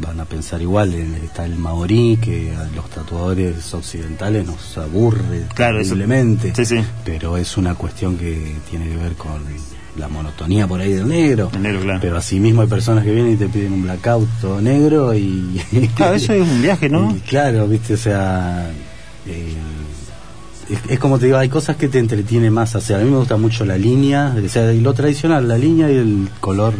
van 0.00 0.20
a 0.20 0.24
pensar 0.24 0.60
igual. 0.62 0.92
Está 1.22 1.44
el 1.44 1.56
maorí, 1.56 2.18
que 2.20 2.54
a 2.54 2.64
los 2.74 2.88
tatuadores 2.90 3.72
occidentales 3.74 4.46
nos 4.46 4.76
aburre 4.78 5.46
Claro, 5.54 5.78
sí, 6.54 6.64
sí. 6.64 6.80
pero 7.04 7.36
es 7.36 7.56
una 7.56 7.74
cuestión 7.74 8.16
que 8.16 8.56
tiene 8.68 8.88
que 8.88 8.96
ver 8.96 9.12
con 9.14 9.42
la 9.96 10.08
monotonía 10.08 10.66
por 10.66 10.80
ahí 10.80 10.92
del 10.92 11.08
negro. 11.08 11.50
Pero 12.00 12.16
asimismo 12.16 12.62
hay 12.62 12.68
personas 12.68 13.04
que 13.04 13.12
vienen 13.12 13.32
y 13.34 13.36
te 13.36 13.48
piden 13.48 13.72
un 13.74 13.82
blackout 13.82 14.28
todo 14.40 14.60
negro 14.60 15.14
y... 15.14 15.60
Claro, 15.94 16.14
eso 16.16 16.32
es 16.32 16.42
un 16.42 16.62
viaje, 16.62 16.88
¿no? 16.88 17.14
Y 17.16 17.20
claro, 17.20 17.66
viste, 17.68 17.94
o 17.94 17.98
sea... 17.98 18.70
eh, 19.26 19.54
es, 20.70 20.78
es 20.88 20.98
como 21.00 21.18
te 21.18 21.26
digo, 21.26 21.36
hay 21.36 21.48
cosas 21.48 21.76
que 21.76 21.88
te 21.88 21.98
entretiene 21.98 22.48
más. 22.50 22.74
O 22.76 22.80
sea, 22.80 22.98
a 22.98 23.00
mí 23.00 23.10
me 23.10 23.16
gusta 23.16 23.36
mucho 23.36 23.64
la 23.64 23.76
línea, 23.76 24.34
o 24.42 24.48
sea, 24.48 24.72
y 24.72 24.80
lo 24.80 24.94
tradicional, 24.94 25.48
la 25.48 25.58
línea 25.58 25.90
y 25.90 25.96
el 25.96 26.28
color 26.40 26.74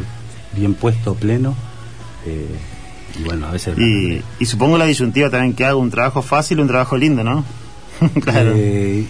bien 0.57 0.74
puesto, 0.74 1.15
pleno. 1.15 1.55
eh, 2.27 2.47
y 3.19 3.23
bueno, 3.24 3.47
a 3.47 3.53
veces... 3.53 3.78
Y, 3.78 4.23
y 4.39 4.47
supongo 4.47 4.78
la 4.78 4.87
disyuntiva 4.87 5.31
también 5.31 5.55
que 5.55 5.65
haga 5.65 5.77
un 5.77 5.91
trabajo 5.91 6.23
fácil, 6.23 6.61
un 6.61 6.69
trabajo 6.69 6.97
lindo, 6.97 7.24
¿no? 7.24 7.45
claro. 8.23 8.53
Eh, 8.55 9.07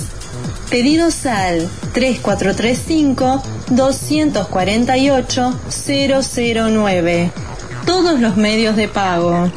Pedidos 0.70 1.26
al 1.26 1.70
3435 1.92 3.44
248 3.72 5.60
009. 5.86 7.32
Todos 7.86 8.22
los 8.22 8.38
medios 8.38 8.78
de 8.78 8.88
pago. 8.88 9.52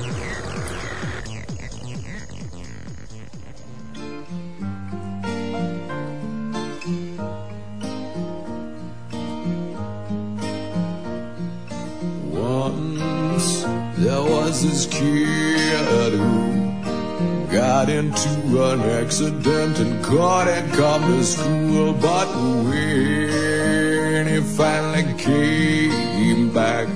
Accident 19.04 19.78
and 19.80 20.02
couldn't 20.02 20.70
come 20.72 21.02
to 21.02 21.22
school. 21.22 21.92
But 21.92 22.28
when 22.64 24.26
he 24.26 24.40
finally 24.56 25.04
came 25.18 26.50
back, 26.52 26.88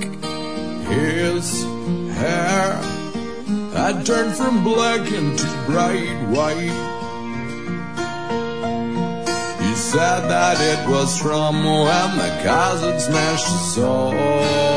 his 0.89 1.63
hair 2.17 2.73
had 3.77 4.05
turned 4.05 4.33
from 4.35 4.63
black 4.63 5.11
into 5.11 5.47
bright 5.67 6.19
white. 6.33 6.77
He 9.61 9.73
said 9.75 10.21
that 10.33 10.57
it 10.73 10.89
was 10.89 11.21
from 11.21 11.63
when 11.63 12.17
the 12.17 12.29
had 12.81 12.99
smashed 12.99 13.73
so 13.75 14.11
hard. 14.11 14.68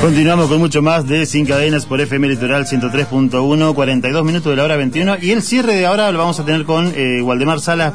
Continuamos 0.00 0.48
con 0.48 0.58
mucho 0.58 0.82
más 0.82 1.06
de 1.06 1.26
Sin 1.26 1.46
Cadenas 1.46 1.86
por 1.86 2.00
FM 2.00 2.28
Litoral 2.28 2.64
103.1, 2.64 3.74
42 3.74 4.24
minutos 4.24 4.50
de 4.50 4.56
la 4.56 4.64
hora 4.64 4.76
21. 4.76 5.18
Y 5.20 5.30
el 5.30 5.42
cierre 5.42 5.76
de 5.76 5.86
ahora 5.86 6.10
lo 6.10 6.18
vamos 6.18 6.40
a 6.40 6.44
tener 6.44 6.64
con 6.64 6.92
eh, 6.96 7.20
Waldemar 7.22 7.60
Sala. 7.60 7.94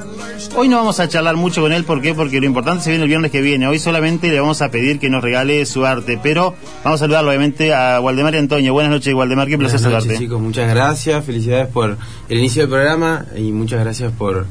Hoy 0.56 0.70
no 0.70 0.78
vamos 0.78 1.00
a 1.00 1.08
charlar 1.08 1.36
mucho 1.36 1.62
con 1.62 1.74
él, 1.74 1.84
¿por 1.84 2.02
qué? 2.02 2.14
Porque 2.14 2.40
lo 2.40 2.46
importante 2.46 2.84
se 2.84 2.92
viene 2.92 3.04
el 3.04 3.10
viernes 3.10 3.32
que 3.32 3.42
viene. 3.42 3.68
Hoy 3.68 3.80
solamente 3.80 4.30
le 4.30 4.40
vamos 4.40 4.62
a 4.62 4.70
pedir 4.70 5.00
que 5.00 5.10
nos 5.10 5.24
regale 5.24 5.66
su 5.66 5.86
arte. 5.86 6.20
Pero 6.22 6.56
vamos 6.84 7.02
a 7.02 7.04
saludar 7.06 7.26
obviamente 7.26 7.74
a 7.74 8.00
Waldemar 8.00 8.36
y 8.36 8.38
Antonio. 8.38 8.72
Buenas 8.72 8.92
noches, 8.92 9.14
Waldemar, 9.14 9.48
qué 9.48 9.58
placer 9.58 9.80
Buenas 9.80 9.94
noches, 9.94 10.04
saludarte. 10.04 10.24
chicos, 10.24 10.42
muchas 10.42 10.70
gracias, 10.70 11.26
felicidades 11.26 11.68
por 11.68 11.98
el 12.30 12.38
inicio 12.38 12.62
del 12.62 12.70
programa 12.70 13.26
y 13.36 13.52
muchas 13.52 13.82
gracias 13.82 14.12
por, 14.14 14.46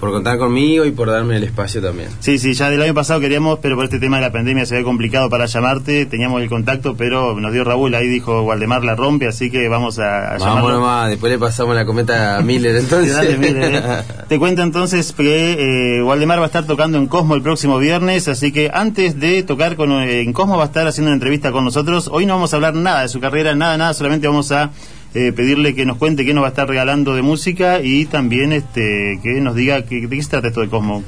por 0.00 0.10
contar 0.10 0.38
conmigo 0.38 0.86
y 0.86 0.90
por 0.90 1.10
darme 1.10 1.36
el 1.36 1.44
espacio 1.44 1.82
también. 1.82 2.08
Sí, 2.20 2.38
sí, 2.38 2.54
ya 2.54 2.70
del 2.70 2.80
año 2.80 2.94
pasado 2.94 3.20
queríamos, 3.20 3.58
pero 3.60 3.76
por 3.76 3.84
este 3.84 4.00
tema 4.00 4.16
de 4.16 4.22
la 4.22 4.32
pandemia 4.32 4.64
se 4.64 4.74
ve 4.74 4.82
complicado 4.82 5.28
para 5.28 5.44
llamarte. 5.44 6.06
Teníamos 6.06 6.40
el 6.40 6.48
contacto, 6.48 6.96
pero 6.96 7.38
nos 7.38 7.52
dio 7.52 7.64
Raúl, 7.64 7.94
ahí 7.94 8.08
dijo 8.08 8.42
Waldemar 8.42 8.82
la 8.82 8.96
rompe, 8.96 9.28
así 9.28 9.50
que 9.50 9.68
vamos 9.68 9.98
a, 9.98 10.34
a 10.34 10.38
Vamos 10.38 10.72
nomás, 10.72 11.10
después 11.10 11.30
le 11.30 11.38
pasamos 11.38 11.74
la 11.74 11.84
cometa 11.84 12.38
a 12.38 12.40
Miller 12.40 12.76
entonces. 12.80 13.14
Dale, 13.14 13.38
eh. 13.40 14.02
Te 14.28 14.38
cuento 14.38 14.62
entonces 14.62 15.12
que 15.12 15.98
eh, 15.98 16.02
Waldemar 16.02 16.38
va 16.38 16.44
a 16.44 16.46
estar 16.46 16.66
tocando 16.66 16.96
en 16.96 17.06
Cosmo 17.06 17.34
el 17.34 17.42
próximo 17.42 17.78
viernes, 17.78 18.26
así 18.28 18.52
que 18.52 18.70
antes 18.72 19.20
de 19.20 19.42
tocar 19.42 19.76
con, 19.76 19.92
en 19.92 20.32
Cosmo 20.32 20.56
va 20.56 20.64
a 20.64 20.66
estar 20.66 20.86
haciendo 20.86 21.08
una 21.08 21.16
entrevista 21.16 21.52
con 21.52 21.64
nosotros. 21.64 22.08
Hoy 22.10 22.24
no 22.24 22.34
vamos 22.34 22.54
a 22.54 22.56
hablar 22.56 22.74
nada 22.74 23.02
de 23.02 23.08
su 23.08 23.20
carrera, 23.20 23.54
nada, 23.54 23.76
nada, 23.76 23.92
solamente 23.92 24.26
vamos 24.26 24.50
a 24.50 24.70
eh, 25.14 25.32
pedirle 25.32 25.74
que 25.74 25.84
nos 25.84 25.96
cuente 25.96 26.24
qué 26.24 26.34
nos 26.34 26.42
va 26.42 26.48
a 26.48 26.50
estar 26.50 26.68
regalando 26.68 27.14
de 27.14 27.22
música 27.22 27.80
y 27.82 28.04
también 28.04 28.52
este 28.52 29.18
que 29.22 29.40
nos 29.40 29.56
diga 29.56 29.84
que, 29.84 30.06
de 30.06 30.08
qué 30.08 30.22
se 30.22 30.30
trata 30.30 30.48
esto 30.48 30.60
de 30.60 30.68
Cosmo. 30.68 31.02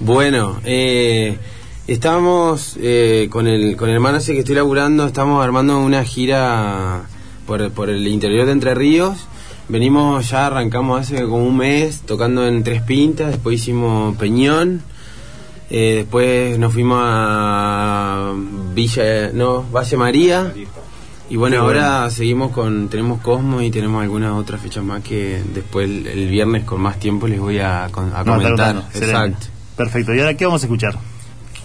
Bueno, 0.00 0.60
eh, 0.64 1.38
estamos 1.86 2.76
eh, 2.80 3.28
con 3.30 3.46
el 3.46 3.76
con 3.76 3.88
el 3.88 3.98
manager 4.00 4.34
que 4.34 4.40
estoy 4.40 4.56
laburando, 4.56 5.06
estamos 5.06 5.42
armando 5.42 5.78
una 5.78 6.04
gira 6.04 7.04
por, 7.46 7.70
por 7.70 7.88
el 7.88 8.06
interior 8.06 8.46
de 8.46 8.52
Entre 8.52 8.74
Ríos. 8.74 9.26
Venimos 9.68 10.30
ya, 10.30 10.46
arrancamos 10.46 11.00
hace 11.00 11.22
como 11.22 11.44
un 11.44 11.56
mes 11.56 12.02
tocando 12.02 12.46
en 12.46 12.62
Tres 12.62 12.82
Pintas, 12.82 13.32
después 13.32 13.60
hicimos 13.60 14.16
Peñón, 14.16 14.82
eh, 15.70 15.94
después 15.96 16.56
nos 16.58 16.72
fuimos 16.72 17.00
a 17.02 18.32
Villa, 18.74 19.30
no, 19.32 19.64
Valle 19.72 19.96
María. 19.96 20.52
Y 21.28 21.36
bueno, 21.36 21.60
ahora 21.60 21.98
bueno. 21.98 22.10
seguimos 22.10 22.52
con, 22.52 22.88
tenemos 22.88 23.20
Cosmo 23.20 23.60
y 23.60 23.70
tenemos 23.70 24.02
algunas 24.02 24.32
otras 24.32 24.60
fechas 24.60 24.84
más 24.84 25.02
que 25.02 25.42
después 25.54 25.88
el, 25.88 26.06
el 26.06 26.28
viernes 26.28 26.64
con 26.64 26.80
más 26.80 26.98
tiempo 27.00 27.26
les 27.26 27.40
voy 27.40 27.58
a, 27.58 27.88
comentar. 27.90 28.76
Excelente. 28.76 28.98
Exacto. 28.98 29.46
Perfecto, 29.76 30.14
¿y 30.14 30.20
ahora 30.20 30.34
qué 30.34 30.46
vamos 30.46 30.62
a 30.62 30.66
escuchar? 30.66 30.96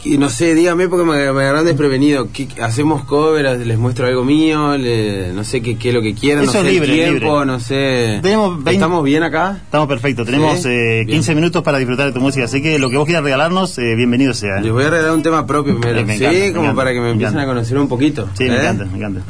Y 0.03 0.17
no 0.17 0.29
sé, 0.29 0.55
dígame 0.55 0.87
porque 0.87 1.05
me, 1.05 1.31
me 1.31 1.43
agarran 1.43 1.63
desprevenido. 1.65 2.29
¿Qué- 2.33 2.47
¿Hacemos 2.61 3.03
cover? 3.05 3.59
¿Les 3.65 3.77
muestro 3.77 4.07
algo 4.07 4.23
mío? 4.23 4.75
Le- 4.75 5.31
no 5.33 5.43
sé 5.43 5.61
qué, 5.61 5.77
qué 5.77 5.89
es 5.89 5.93
lo 5.93 6.01
que 6.01 6.15
quieran. 6.15 6.43
Eso 6.45 6.53
no 6.53 6.59
es 6.59 6.65
sé 6.65 6.71
libre, 6.71 6.91
el 6.93 6.99
tiempo, 7.19 7.33
libre. 7.39 7.45
no 7.45 7.59
sé. 7.59 8.19
Tenemos 8.23 8.55
20 8.55 8.71
¿Estamos 8.71 9.03
bien 9.03 9.21
acá? 9.21 9.59
Estamos 9.63 9.87
perfectos, 9.87 10.25
tenemos 10.25 10.59
Sí, 10.59 10.69
eh, 10.69 11.05
15 11.07 11.35
minutos 11.35 11.61
para 11.61 11.77
disfrutar 11.77 12.07
de 12.07 12.13
tu 12.13 12.19
música, 12.19 12.45
así 12.45 12.61
que 12.63 12.79
lo 12.79 12.89
que 12.89 12.97
vos 12.97 13.05
quieras 13.05 13.23
regalarnos, 13.23 13.77
eh, 13.77 13.95
bienvenido 13.95 14.33
sea. 14.33 14.57
¿eh? 14.57 14.61
Les 14.63 14.71
voy 14.71 14.85
a 14.85 14.89
regalar 14.89 15.13
un 15.13 15.21
tema 15.23 15.45
propio 15.45 15.79
primero. 15.79 15.99
Eh, 15.99 16.17
sí, 16.17 16.23
encanta, 16.23 16.39
como 16.53 16.63
encanta, 16.63 16.75
para 16.75 16.93
que 16.93 16.99
me, 17.01 17.11
empiecen 17.11 17.37
a 17.39 17.45
conocer 17.45 17.77
un 17.77 17.87
poquito. 17.87 18.27
Sí, 18.35 18.45
me 18.45 18.55
encanta, 18.55 18.85
me 18.85 18.97
encanta. 18.97 19.21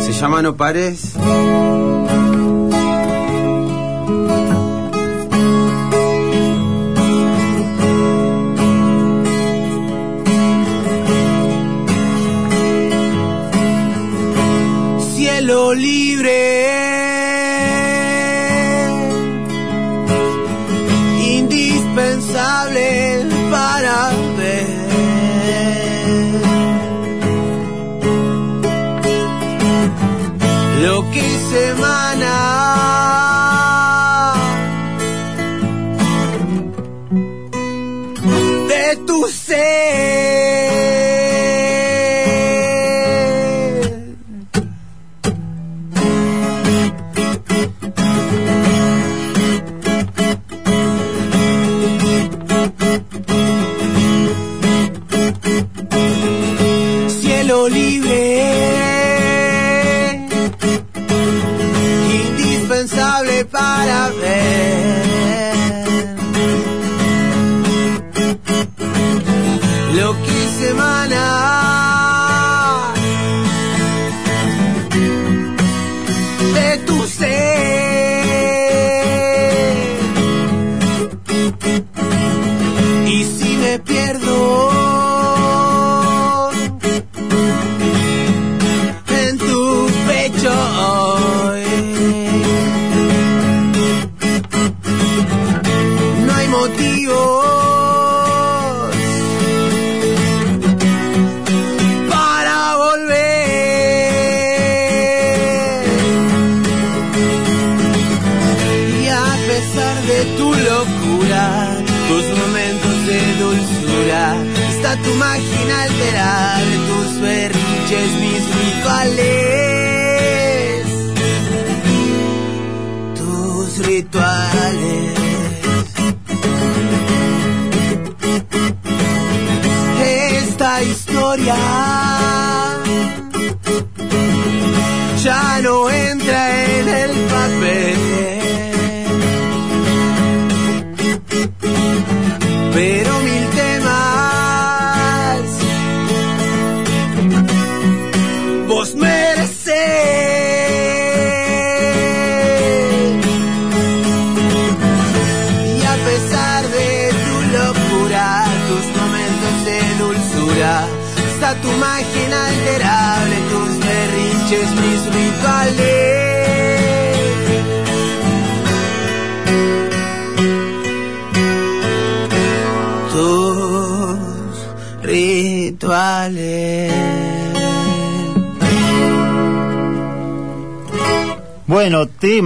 Se 0.00 0.12
llama 0.12 0.42
No 0.42 0.56
Pares. 0.56 1.14
Libre, 15.74 16.95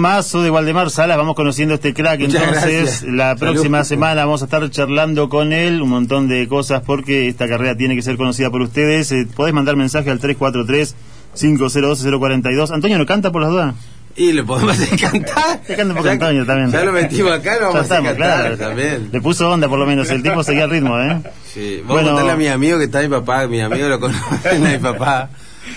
temazo 0.01 0.41
de 0.43 0.49
Waldemar 0.51 0.89
Salas, 0.89 1.19
vamos 1.19 1.35
conociendo 1.37 1.75
a 1.75 1.77
este 1.77 1.93
crack, 1.93 2.21
Muchas 2.21 2.43
entonces 2.43 2.63
gracias. 2.63 3.03
la 3.03 3.37
Salud. 3.37 3.53
próxima 3.53 3.85
semana 3.85 4.25
vamos 4.25 4.41
a 4.41 4.47
estar 4.47 4.71
charlando 4.71 5.29
con 5.29 5.53
él 5.53 5.83
un 5.83 5.91
montón 5.91 6.27
de 6.27 6.49
cosas 6.49 6.81
porque 6.87 7.29
esta 7.29 7.47
carrera 7.47 7.77
tiene 7.77 7.97
que 7.97 8.01
ser 8.01 8.17
conocida 8.17 8.49
por 8.51 8.63
ustedes. 8.63 9.13
Eh, 9.13 9.27
podés 9.37 9.53
mandar 9.53 9.77
mensaje 9.77 10.11
al 10.11 10.19
343 10.19 10.97
502 11.39 12.19
042. 12.19 12.71
Antonio 12.71 12.97
no 12.97 13.05
canta 13.05 13.31
por 13.31 13.43
las 13.43 13.51
dudas. 13.51 13.75
Y 14.17 14.33
le 14.33 14.43
podemos 14.43 14.73
hacer 14.73 14.99
cantar. 14.99 15.61
Te 15.67 15.77
canta 15.77 15.95
porque 15.95 16.11
Antonio 16.13 16.47
también. 16.47 16.73
Ya 16.73 16.83
lo 16.83 16.93
metimos 16.93 17.33
acá, 17.33 17.57
lo 17.61 17.67
vamos 17.67 17.75
Ya 17.75 17.81
a 17.81 17.83
estamos, 17.83 18.13
cantar 18.13 18.41
claro. 18.41 18.57
también. 18.57 19.09
Le 19.13 19.21
puso 19.21 19.51
onda 19.51 19.69
por 19.69 19.79
lo 19.79 19.85
menos, 19.85 20.09
el 20.09 20.23
tipo 20.23 20.43
seguía 20.43 20.65
el 20.65 20.71
ritmo, 20.71 20.99
¿eh? 20.99 21.21
Sí, 21.53 21.83
vamos 21.87 21.89
Bueno. 21.89 22.09
a 22.09 22.13
contarle 22.13 22.33
a 22.33 22.37
mi 22.37 22.49
amigo 22.49 22.79
que 22.79 22.85
está 22.85 23.03
mi 23.03 23.09
papá, 23.09 23.47
mi 23.49 23.61
amigo 23.61 23.87
lo 23.87 24.01
conoce 24.01 24.49
a 24.49 24.55
mi 24.59 24.79
papá. 24.79 25.29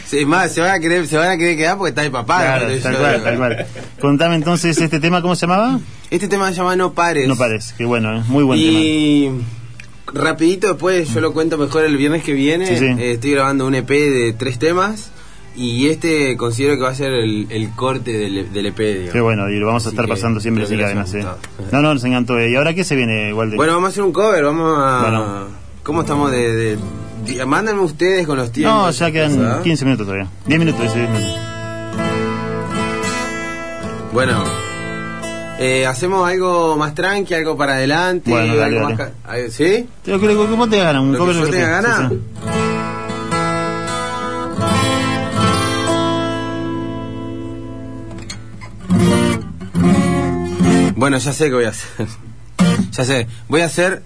Sí, 0.05 0.25
más, 0.25 0.51
se 0.53 0.61
van 0.61 0.71
a 0.71 0.79
querer, 0.79 1.05
se 1.07 1.17
van 1.17 1.29
a 1.29 1.37
querer 1.37 1.57
quedar 1.57 1.77
porque 1.77 1.89
está 1.89 2.03
mi 2.03 2.09
papá. 2.09 2.39
Claro, 2.41 2.67
tal 2.81 2.97
cual, 2.97 3.23
tal 3.23 3.37
cual. 3.37 3.65
Contame 3.99 4.35
entonces 4.35 4.77
este 4.79 4.99
tema, 4.99 5.21
¿cómo 5.21 5.35
se 5.35 5.41
llamaba? 5.47 5.79
Este 6.09 6.27
tema 6.27 6.49
se 6.49 6.55
llama 6.55 6.75
No 6.75 6.93
Pares. 6.93 7.27
No 7.27 7.35
pares, 7.35 7.73
que 7.77 7.85
bueno, 7.85 8.17
¿eh? 8.17 8.23
muy 8.27 8.43
buen 8.43 8.59
tema. 8.59 8.71
y 8.79 9.31
rapidito 10.13 10.67
después 10.67 11.13
yo 11.13 11.21
lo 11.21 11.33
cuento 11.33 11.57
mejor 11.57 11.83
el 11.85 11.97
viernes 11.97 12.23
que 12.23 12.33
viene. 12.33 12.67
Sí, 12.67 12.77
sí. 12.77 12.85
Eh, 12.85 13.13
estoy 13.13 13.31
grabando 13.31 13.65
un 13.65 13.75
EP 13.75 13.87
de 13.89 14.33
tres 14.37 14.59
temas 14.59 15.11
y 15.55 15.87
este 15.87 16.35
considero 16.37 16.75
que 16.75 16.81
va 16.81 16.89
a 16.89 16.95
ser 16.95 17.13
el, 17.13 17.47
el 17.49 17.69
corte 17.71 18.11
del, 18.11 18.51
del 18.53 18.65
EP. 18.67 18.77
digamos. 18.77 19.11
Qué 19.13 19.21
bueno, 19.21 19.49
y 19.49 19.57
lo 19.59 19.67
vamos 19.67 19.85
a 19.85 19.89
Así 19.89 19.95
estar 19.95 20.07
pasando 20.07 20.39
siempre 20.39 20.63
así 20.65 20.79
además. 20.81 21.13
¿eh? 21.13 21.25
No, 21.71 21.81
no, 21.81 21.93
nos 21.93 22.03
encantó. 22.03 22.39
¿Y 22.43 22.55
ahora 22.55 22.73
qué 22.73 22.83
se 22.83 22.95
viene, 22.95 23.33
Walde? 23.33 23.55
Bueno, 23.55 23.73
vamos 23.73 23.87
a 23.87 23.91
hacer 23.91 24.03
un 24.03 24.13
cover, 24.13 24.43
vamos 24.43 24.77
a... 24.79 25.01
Bueno. 25.01 25.63
¿Cómo 25.83 26.01
estamos 26.01 26.31
de- 26.31 26.77
mándenme 27.45 27.81
ustedes 27.81 28.25
con 28.27 28.37
los 28.37 28.51
tiempos. 28.51 28.75
no, 28.75 28.91
ya 28.91 29.11
quedan 29.11 29.45
¿ah? 29.45 29.59
15 29.63 29.85
minutos 29.85 30.05
todavía. 30.05 30.27
10 30.47 30.59
minutos, 30.59 30.81
dice 30.81 30.97
10 30.99 31.09
minutos. 31.09 31.37
Bueno, 34.11 34.43
eh, 35.59 35.85
hacemos 35.87 36.27
algo 36.29 36.77
más 36.77 36.93
tranqui, 36.93 37.33
algo 37.33 37.57
para 37.57 37.73
adelante. 37.73 38.29
Bueno, 38.29 38.55
dale, 38.55 38.77
algo 38.77 38.89
dale. 38.89 38.95
más 38.95 39.11
ca- 39.25 39.49
¿Sí? 39.49 39.87
Que 40.03 40.19
¿cómo 40.19 40.69
te 40.69 40.77
ganan? 40.77 41.03
Un 41.03 41.13
Lo 41.17 41.25
que 41.25 41.33
yo. 41.33 41.45
Sí, 41.45 41.51
sí. 42.09 42.19
Bueno, 50.95 51.17
ya 51.17 51.33
sé 51.33 51.45
qué 51.49 51.53
voy 51.53 51.65
a 51.65 51.69
hacer. 51.69 52.07
ya 52.91 53.03
sé. 53.05 53.27
Voy 53.49 53.61
a 53.61 53.65
hacer 53.65 54.03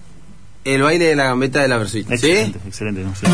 el 0.74 0.82
baile 0.82 1.06
de 1.06 1.16
la 1.16 1.24
gambeta 1.24 1.62
de 1.62 1.68
la 1.68 1.78
versuita. 1.78 2.16
¿Sí? 2.16 2.30
Excelente, 2.30 2.60
excelente. 2.66 3.02
no 3.02 3.14
sé. 3.14 3.26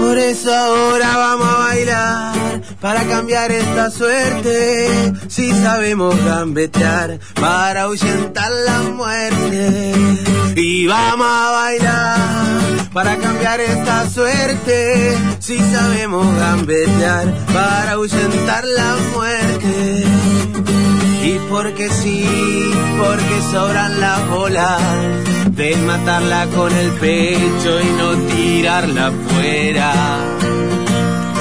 Por 0.00 0.18
eso 0.18 0.54
ahora 0.54 1.16
vamos 1.16 1.48
a 1.48 1.58
bailar 1.58 2.62
para 2.80 3.04
cambiar 3.04 3.50
esta 3.52 3.90
suerte. 3.90 5.12
Si 5.28 5.50
sabemos 5.50 6.14
gambetear 6.24 7.18
para 7.40 7.82
ahuyentar 7.82 8.50
la 8.66 8.80
muerte. 8.90 9.92
Y 10.56 10.86
vamos 10.86 11.26
a 11.26 11.50
bailar 11.50 12.18
para 12.92 13.16
cambiar 13.16 13.60
esta 13.60 14.08
suerte. 14.10 15.16
Si 15.38 15.58
sabemos 15.58 16.26
gambetear 16.36 17.46
para 17.52 17.92
ahuyentar 17.92 18.64
la 18.64 18.96
muerte. 19.14 20.04
Y 21.24 21.38
porque 21.48 21.88
sí, 21.88 22.70
porque 22.98 23.42
sobran 23.50 24.00
las 24.00 24.28
bolas 24.28 24.82
de 25.56 25.76
matarla 25.76 26.46
con 26.46 26.72
el 26.72 26.90
pecho 26.92 27.80
y 27.80 27.86
no 27.98 28.14
tirarla 28.34 29.12
fuera. 29.28 29.92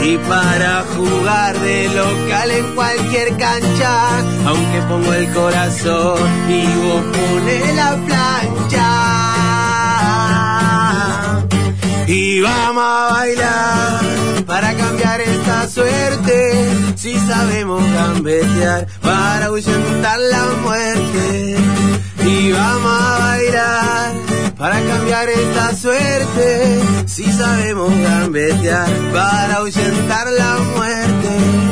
Y 0.03 0.18
para 0.18 0.84
jugar 0.95 1.60
de 1.60 1.90
local 1.90 2.52
en 2.52 2.76
cualquier 2.76 3.38
cancha, 3.38 4.19
aunque 4.45 4.81
pongo 4.90 5.14
el 5.14 5.31
corazón 5.31 6.19
y 6.49 6.65
vos 6.84 7.03
pone 7.15 7.73
la 7.73 7.95
plancha. 8.06 8.90
Y 12.07 12.41
vamos 12.41 12.84
a 12.84 13.14
bailar 13.14 13.99
para 14.45 14.73
cambiar 14.76 15.22
esta 15.22 15.68
suerte. 15.68 16.68
Si 16.95 17.18
sabemos 17.18 17.81
gambetear 17.94 18.88
para 19.02 19.45
ahuyentar 19.45 20.19
la 20.19 20.45
muerte. 20.61 21.57
Y 22.26 22.52
vamos 22.52 23.02
a 23.02 23.20
bailar 23.20 24.14
para 24.58 24.82
cambiar 24.82 25.30
esta 25.30 25.76
suerte. 25.76 26.80
Si 27.06 27.32
sabemos 27.32 27.91
gambetear 27.91 28.90
para 29.12 29.56
ahuyentar 29.58 30.32
la 30.32 30.58
muerte. 30.76 31.64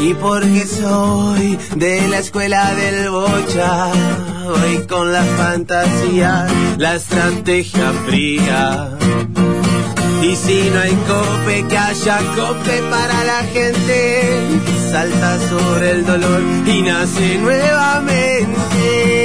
Y 0.00 0.14
porque 0.14 0.66
soy 0.66 1.58
de 1.74 2.08
la 2.08 2.18
escuela 2.18 2.74
del 2.74 3.10
bocha, 3.10 3.90
voy 4.44 4.86
con 4.86 5.12
la 5.12 5.24
fantasía, 5.24 6.46
la 6.78 6.94
estrategia 6.94 7.92
fría. 8.06 8.90
Y 10.22 10.34
si 10.36 10.70
no 10.70 10.80
hay 10.80 10.96
cope, 11.06 11.66
que 11.68 11.78
haya 11.78 12.18
cope 12.36 12.82
para 12.90 13.24
la 13.24 13.42
gente. 13.52 14.48
Salta 14.90 15.38
sobre 15.48 15.90
el 15.90 16.06
dolor 16.06 16.42
y 16.66 16.82
nace 16.82 17.38
nuevamente. 17.38 19.15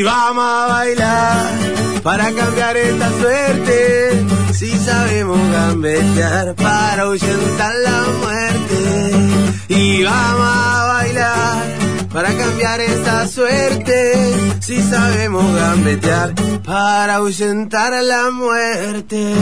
Y 0.00 0.02
vamos 0.02 0.42
a 0.42 0.66
bailar 0.68 1.52
para 2.02 2.32
cambiar 2.32 2.74
esta 2.74 3.10
suerte. 3.20 4.24
Si 4.54 4.70
sabemos 4.78 5.38
gambetear 5.52 6.54
para 6.54 7.02
ahuyentar 7.02 7.74
la 7.84 8.02
muerte. 8.22 9.12
Y 9.68 10.02
vamos 10.02 10.56
a 10.56 10.86
bailar 10.94 11.64
para 12.14 12.34
cambiar 12.34 12.80
esta 12.80 13.28
suerte. 13.28 14.14
Si 14.60 14.80
sabemos 14.80 15.44
gambetear 15.54 16.32
para 16.64 17.16
ahuyentar 17.16 17.92
la 18.02 18.30
muerte. 18.30 19.34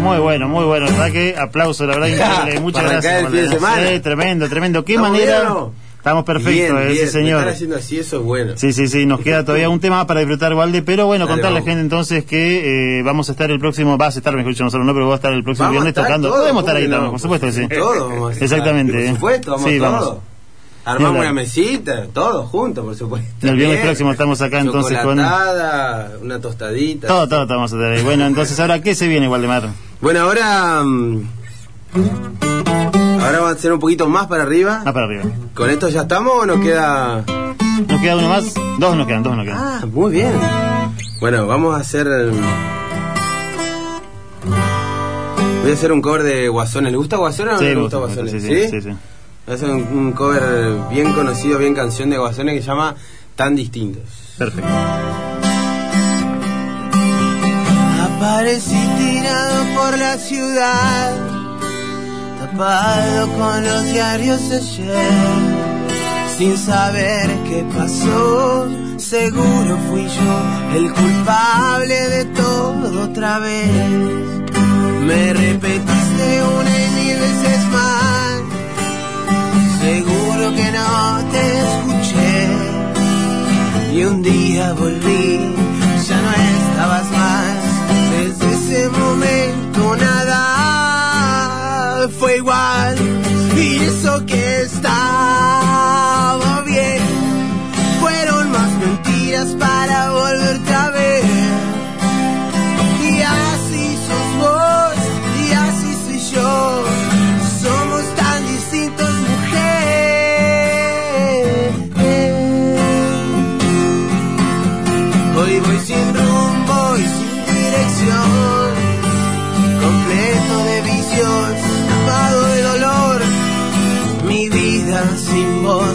Muy 0.00 0.18
bueno, 0.18 0.48
muy 0.48 0.64
bueno. 0.64 0.86
Verdad 0.86 1.12
que 1.12 1.36
aplauso, 1.38 1.84
la 1.84 1.98
verdad 1.98 2.08
increíble. 2.38 2.60
Muchas 2.60 2.82
Para 2.84 2.92
gracias. 2.94 3.12
arrancar 3.12 3.34
el 3.34 3.40
fin 3.42 3.50
de 3.50 3.56
Valdemar. 3.58 3.74
semana. 3.74 3.92
Sí, 3.96 4.00
tremendo, 4.00 4.48
tremendo. 4.48 4.82
¿Qué 4.86 4.92
¿Estamos 4.94 5.12
manera? 5.12 5.40
bien? 5.42 5.83
Estamos 6.04 6.24
perfectos, 6.24 6.52
Bien, 6.86 7.00
Me 7.00 7.06
señor. 7.06 7.38
están 7.38 7.54
haciendo 7.54 7.76
así, 7.76 7.98
eso 7.98 8.18
es 8.18 8.22
bueno. 8.24 8.52
Sí, 8.56 8.74
sí, 8.74 8.88
sí, 8.88 9.06
nos 9.06 9.20
queda 9.20 9.42
todavía 9.42 9.70
un 9.70 9.80
tema 9.80 10.06
para 10.06 10.20
disfrutar, 10.20 10.54
Valde, 10.54 10.82
pero 10.82 11.06
bueno, 11.06 11.24
Dale, 11.24 11.36
contarle 11.40 11.56
a 11.56 11.60
la 11.62 11.66
gente 11.66 11.80
entonces 11.80 12.26
que 12.26 12.98
eh, 12.98 13.02
vamos 13.02 13.30
a 13.30 13.32
estar 13.32 13.50
el 13.50 13.58
próximo, 13.58 13.96
vas 13.96 14.14
a 14.16 14.18
estar, 14.18 14.36
mejor 14.36 14.52
dicho, 14.52 14.64
nosotros 14.64 14.84
no, 14.86 14.92
pero 14.92 15.06
vamos 15.06 15.14
a 15.14 15.16
estar 15.16 15.32
el 15.32 15.42
próximo 15.42 15.64
Vamos 15.68 15.72
viernes 15.82 15.92
estar 15.92 16.04
tocando. 16.04 16.28
todos, 16.28 16.40
Podemos 16.42 16.62
estar 16.62 16.76
ahí 16.76 16.82
¿cómo 16.82 16.90
que 16.90 16.94
también, 16.94 17.06
no? 17.06 17.10
por 17.12 17.20
supuesto 17.20 17.46
que 17.46 17.52
sí. 17.54 17.68
Todo 17.68 18.08
vamos 18.10 18.28
a 18.28 18.32
estar. 18.34 18.42
Exactamente. 18.44 18.92
Por 19.06 19.14
supuesto, 19.14 19.50
vamos 19.52 19.70
sí, 19.70 19.78
todo. 19.78 19.90
vamos. 19.92 20.16
Armamos 20.84 21.20
una 21.20 21.32
mesita, 21.32 22.06
todos 22.12 22.50
juntos, 22.50 22.84
por 22.84 22.94
supuesto. 22.96 23.48
El 23.48 23.56
viernes 23.56 23.80
próximo 23.80 24.12
estamos 24.12 24.42
acá 24.42 24.60
entonces 24.60 24.98
con... 24.98 25.18
Una 25.18 26.38
tostadita. 26.42 27.06
Todo, 27.08 27.26
todo, 27.30 27.46
todo 27.46 27.56
vamos 27.56 27.72
a 27.72 27.76
tener 27.76 27.92
ahí. 27.96 28.02
Bueno, 28.04 28.26
entonces 28.26 28.60
ahora, 28.60 28.82
¿qué 28.82 28.94
se 28.94 29.08
viene, 29.08 29.26
Waldemar? 29.26 29.70
Bueno, 30.02 30.20
ahora. 30.20 30.82
mm, 30.84 31.28
Ahora 33.24 33.38
vamos 33.38 33.54
a 33.54 33.58
hacer 33.58 33.72
un 33.72 33.78
poquito 33.80 34.08
más 34.08 34.26
para 34.26 34.42
arriba. 34.42 34.82
Ah, 34.84 34.92
para 34.92 35.06
arriba. 35.06 35.24
¿Con 35.54 35.70
esto 35.70 35.88
ya 35.88 36.02
estamos 36.02 36.32
o 36.42 36.46
nos 36.46 36.60
queda.? 36.60 37.24
¿Nos 37.88 38.00
queda 38.00 38.16
uno 38.16 38.28
más? 38.28 38.52
Dos 38.78 38.96
nos 38.96 39.06
quedan, 39.06 39.22
dos 39.22 39.36
nos 39.36 39.44
quedan. 39.46 39.58
Ah, 39.60 39.86
muy 39.90 40.12
bien. 40.12 40.32
Bueno, 41.20 41.46
vamos 41.46 41.74
a 41.74 41.78
hacer. 41.80 42.06
mm, 42.06 42.40
Voy 45.62 45.70
a 45.70 45.74
hacer 45.74 45.92
un 45.92 46.02
cover 46.02 46.22
de 46.22 46.48
Guasones. 46.48 46.92
¿Le 46.92 46.98
gusta 46.98 47.16
Guasones 47.16 47.54
o 47.54 47.56
no 47.56 47.58
Sí, 47.60 47.64
le 47.66 47.74
gusta 47.80 47.96
Guasones? 47.96 48.30
sí, 48.32 48.40
sí, 48.40 48.68
sí, 48.68 48.80
sí. 48.82 48.88
Voy 48.88 49.52
a 49.52 49.54
hacer 49.54 49.70
un, 49.70 49.82
un 49.98 50.12
cover 50.12 50.42
bien 50.90 51.12
conocido, 51.14 51.58
bien 51.58 51.74
canción 51.74 52.10
de 52.10 52.18
Guasones 52.18 52.54
que 52.54 52.60
se 52.60 52.66
llama 52.68 52.94
Tan 53.34 53.56
Distintos. 53.56 54.02
Perfecto. 54.36 54.68
Aparecí 58.02 58.88
tirado 58.98 59.64
por 59.76 59.98
la 59.98 60.16
ciudad, 60.18 61.12
tapado 62.56 63.28
con 63.32 63.64
los 63.64 63.84
diarios 63.92 64.40
ayer, 64.50 65.12
sin 66.36 66.56
saber 66.56 67.28
qué 67.48 67.64
pasó. 67.74 68.68
Seguro 68.96 69.78
fui 69.88 70.06
yo 70.06 70.76
el 70.76 70.92
culpable 70.92 72.08
de 72.08 72.24
todo 72.26 73.02
otra 73.04 73.38
vez. 73.38 73.70
Me 75.06 75.32
repetiste 75.32 76.42
una 76.58 76.70
y 76.78 76.90
mil 76.98 77.18
veces 77.18 77.60
más. 77.72 78.42
Seguro 79.80 80.54
que 80.54 80.72
no 80.72 81.24
te 81.32 81.42
escuché. 81.64 82.48
Y 83.94 84.04
un 84.04 84.22
día 84.22 84.72
volví, 84.72 85.54
ya 86.08 86.20
no 86.22 86.32
estabas 86.32 87.10
más. 87.10 87.56
Desde 88.10 88.54
ese 88.54 88.88
momento 88.88 89.63
fue 92.08 92.36
igual. 92.36 92.96
Y 93.56 93.84
eso 93.84 94.24
que 94.26 94.53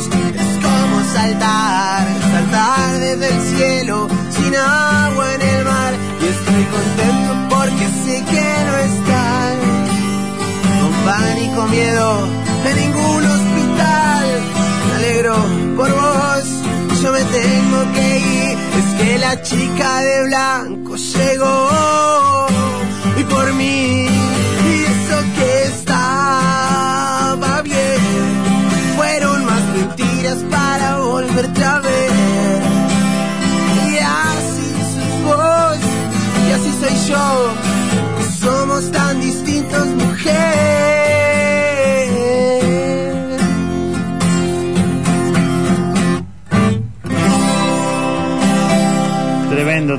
es 0.08 0.52
como 0.66 1.04
saltar, 1.14 2.08
saltar 2.32 3.00
desde 3.00 3.28
el 3.28 3.42
cielo, 3.42 4.08
sin 4.32 4.56
agua 4.56 5.36
en 5.36 5.42
el 5.42 5.66
mar. 5.66 5.94
Y 6.22 6.26
estoy 6.36 6.64
contento 6.78 7.56
porque 7.56 7.86
sé 8.04 8.24
que 8.32 8.48
no 8.68 8.76
estás, 8.90 9.56
con 10.80 10.94
pánico, 11.06 11.68
miedo, 11.68 12.28
en 12.70 12.76
ningún 12.78 13.26
hospital. 13.26 14.26
Me 14.88 14.96
alegro 14.96 15.36
por 15.76 15.92
vos, 15.92 16.46
yo 17.02 17.12
me 17.12 17.24
tengo 17.24 17.94
que 17.94 18.20
ir. 18.20 18.58
Es 18.80 19.02
que 19.02 19.18
la 19.20 19.42
chica 19.42 20.02
de 20.02 20.28
blanco 20.28 20.96
llegó 20.96 22.39
volverte 31.40 31.64
a 31.64 31.80
ver. 31.80 32.12
Y 33.88 33.98
así 33.98 34.72
sos 34.94 35.24
vos, 35.24 35.78
y 36.48 36.52
así 36.52 36.72
soy 36.82 37.10
yo, 37.10 37.54
somos 38.40 38.92
tan 38.92 39.20
distintos, 39.22 39.88
mujer. 39.88 40.99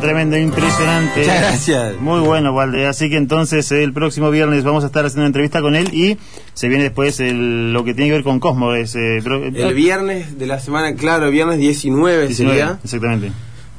Tremendo, 0.01 0.37
impresionante. 0.39 1.21
Muchas 1.21 1.41
gracias. 1.41 2.01
Muy 2.01 2.21
bueno, 2.21 2.53
Walde. 2.55 2.87
Así 2.87 3.11
que 3.11 3.17
entonces 3.17 3.71
el 3.73 3.93
próximo 3.93 4.31
viernes 4.31 4.65
vamos 4.65 4.85
a 4.85 4.87
estar 4.87 5.05
haciendo 5.05 5.23
una 5.23 5.27
entrevista 5.29 5.61
con 5.61 5.75
él 5.75 5.93
y 5.95 6.17
se 6.55 6.69
viene 6.69 6.85
después 6.85 7.21
el- 7.21 7.73
lo 7.73 7.85
que 7.85 7.95
tiene 7.95 8.11
que 8.11 8.15
ver 8.17 8.25
con 8.25 8.41
Cosmo. 8.41 8.75
Es, 8.75 8.95
eh, 8.97 9.21
pro- 9.23 9.45
El 9.45 9.75
viernes 9.75 10.39
de 10.39 10.47
la 10.47 10.59
semana, 10.59 10.95
claro, 10.95 11.27
el 11.27 11.33
viernes 11.33 11.59
19, 11.59 12.27
19, 12.29 12.57
sería. 12.59 12.79
Exactamente. 12.83 13.33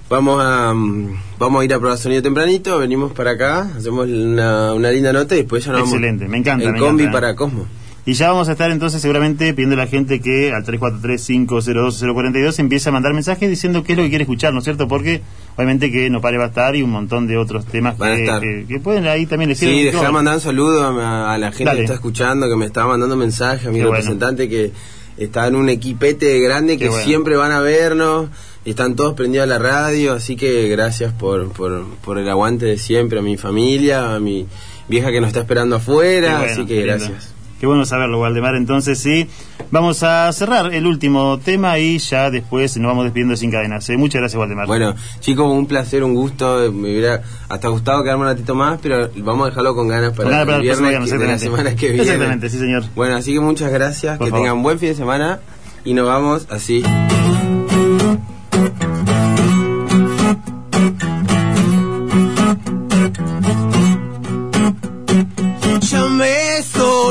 Vamos 0.09 0.43
a, 0.43 0.73
mm, 0.73 1.07
vamos 1.39 1.61
a 1.61 1.65
ir 1.65 1.73
a 1.73 1.79
probar 1.79 1.97
sonido 1.97 2.21
tempranito, 2.21 2.77
venimos 2.79 3.13
para 3.13 3.31
acá, 3.31 3.69
hacemos 3.77 4.07
una, 4.07 4.73
una 4.73 4.91
linda 4.91 5.13
nota 5.13 5.35
y 5.35 5.39
después 5.39 5.63
ya 5.63 5.71
nos 5.71 5.81
vamos 5.81 5.93
Excelente, 5.95 6.27
me 6.27 6.37
encanta, 6.37 6.65
en 6.65 6.73
me 6.73 6.79
combi 6.79 7.03
encanta. 7.03 7.19
para 7.21 7.35
Cosmo. 7.35 7.65
Y 8.05 8.13
ya 8.13 8.29
vamos 8.31 8.49
a 8.49 8.53
estar 8.53 8.71
entonces 8.71 8.99
seguramente 9.01 9.53
pidiendo 9.53 9.75
a 9.75 9.79
la 9.79 9.87
gente 9.87 10.19
que 10.21 10.51
al 10.51 10.63
343-502-042 10.65 12.59
empiece 12.59 12.89
a 12.89 12.91
mandar 12.91 13.13
mensajes 13.13 13.49
diciendo 13.49 13.83
qué 13.83 13.91
es 13.93 13.97
lo 13.97 14.03
que 14.03 14.09
quiere 14.09 14.23
escuchar, 14.23 14.53
¿no 14.53 14.59
es 14.59 14.63
cierto? 14.63 14.87
Porque 14.87 15.21
obviamente 15.55 15.91
que 15.91 16.09
No 16.09 16.19
Pare 16.21 16.37
va 16.37 16.45
a 16.45 16.47
estar 16.47 16.75
y 16.75 16.81
un 16.81 16.89
montón 16.89 17.27
de 17.27 17.37
otros 17.37 17.65
temas 17.65 17.95
que, 17.95 18.21
estar. 18.23 18.41
que- 18.41 18.65
que 18.67 18.79
pueden 18.79 19.05
ahí 19.07 19.25
también 19.27 19.49
decir. 19.49 19.69
Sí, 19.69 19.83
dejar 19.83 20.11
mandar 20.11 20.35
un 20.35 20.41
saludo 20.41 20.83
a, 20.83 21.33
a 21.33 21.37
la 21.37 21.51
gente 21.51 21.65
Dale. 21.65 21.77
que 21.77 21.83
está 21.83 21.93
escuchando, 21.95 22.49
que 22.49 22.55
me 22.55 22.65
está 22.65 22.85
mandando 22.87 23.15
mensajes, 23.15 23.67
a 23.67 23.69
mi 23.69 23.75
Qué 23.77 23.81
bueno. 23.85 23.97
representante 23.97 24.49
que 24.49 24.71
está 25.17 25.45
en 25.47 25.55
un 25.55 25.69
equipete 25.69 26.39
grande 26.39 26.77
que 26.79 26.89
bueno. 26.89 27.03
siempre 27.03 27.35
van 27.35 27.51
a 27.51 27.59
vernos, 27.59 28.29
y 28.65 28.71
están 28.71 28.95
todos 28.95 29.13
prendidos 29.13 29.43
a 29.43 29.47
la 29.47 29.59
radio, 29.59 30.13
así 30.13 30.35
que 30.35 30.67
gracias 30.69 31.13
por, 31.13 31.51
por, 31.51 31.85
por 32.03 32.17
el 32.17 32.27
aguante 32.29 32.65
de 32.65 32.77
siempre, 32.77 33.19
a 33.19 33.21
mi 33.21 33.37
familia, 33.37 34.15
a 34.15 34.19
mi 34.19 34.47
vieja 34.87 35.11
que 35.11 35.19
nos 35.21 35.27
está 35.29 35.41
esperando 35.41 35.75
afuera, 35.75 36.37
bueno, 36.39 36.51
así 36.53 36.65
que 36.65 36.81
gracias. 36.81 37.33
Qué 37.61 37.67
bueno 37.67 37.85
saberlo, 37.85 38.19
Waldemar. 38.19 38.55
Entonces, 38.55 38.97
sí, 38.97 39.27
vamos 39.69 40.01
a 40.01 40.33
cerrar 40.33 40.73
el 40.73 40.87
último 40.87 41.37
tema 41.37 41.77
y 41.77 41.99
ya 41.99 42.31
después 42.31 42.75
nos 42.77 42.87
vamos 42.87 43.03
despidiendo 43.03 43.35
sin 43.35 43.51
cadenas. 43.51 43.87
¿eh? 43.91 43.97
Muchas 43.97 44.19
gracias, 44.19 44.39
Waldemar. 44.39 44.65
Bueno, 44.65 44.95
chicos, 45.19 45.45
un 45.45 45.67
placer, 45.67 46.03
un 46.03 46.15
gusto. 46.15 46.71
Me 46.71 46.89
hubiera 46.89 47.21
hasta 47.49 47.67
gustado 47.67 48.01
quedarme 48.01 48.23
un 48.23 48.29
ratito 48.31 48.55
más, 48.55 48.79
pero 48.81 49.11
vamos 49.17 49.45
a 49.45 49.49
dejarlo 49.51 49.75
con 49.75 49.87
ganas 49.87 50.11
para, 50.17 50.31
para 50.43 50.55
el 50.55 50.63
viernes 50.63 50.89
viernes, 50.89 51.11
de 51.11 51.27
la 51.27 51.37
semana 51.37 51.75
que 51.75 51.89
viene. 51.89 52.01
Exactamente, 52.01 52.49
sí, 52.49 52.57
señor. 52.57 52.83
Bueno, 52.95 53.15
así 53.15 53.31
que 53.31 53.39
muchas 53.39 53.71
gracias, 53.71 54.17
Por 54.17 54.25
que 54.25 54.31
favor. 54.31 54.43
tengan 54.47 54.63
buen 54.63 54.79
fin 54.79 54.89
de 54.89 54.95
semana 54.95 55.39
y 55.85 55.93
nos 55.93 56.07
vamos 56.07 56.47
así. 56.49 56.83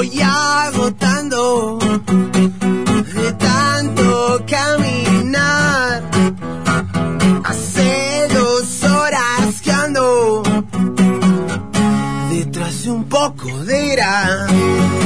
Estoy 0.03 0.21
agotando 0.23 1.79
de 1.79 3.33
tanto 3.33 4.45
caminar. 4.49 6.03
Hace 7.45 8.29
dos 8.29 8.83
horas 8.85 9.61
que 9.63 9.71
ando 9.71 10.43
detrás 12.31 12.85
de 12.85 12.91
un 12.91 13.05
poco 13.05 13.47
de 13.65 13.89
gran. 13.91 15.00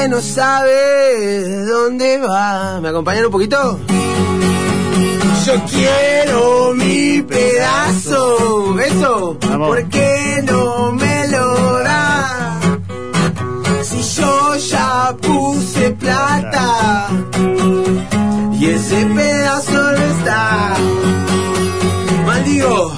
Que 0.00 0.08
no 0.08 0.20
sabe 0.20 1.64
dónde 1.66 2.18
va. 2.18 2.80
¿Me 2.80 2.88
acompañan 2.88 3.26
un 3.26 3.32
poquito? 3.32 3.78
Yo 5.46 5.54
quiero 5.70 6.74
mi 6.74 7.22
pedazo, 7.22 8.78
eso, 8.78 9.36
¿por 9.38 9.88
qué 9.88 10.42
no 10.44 10.92
me 10.92 11.28
lo 11.28 11.78
da? 11.80 12.60
Si 13.82 14.00
yo 14.20 14.56
ya 14.56 15.16
puse 15.20 15.90
plata 15.90 17.08
y 18.58 18.66
ese 18.66 19.06
pedazo 19.06 19.92
no 19.92 20.04
está. 20.14 20.76
Maldigo 22.26 22.92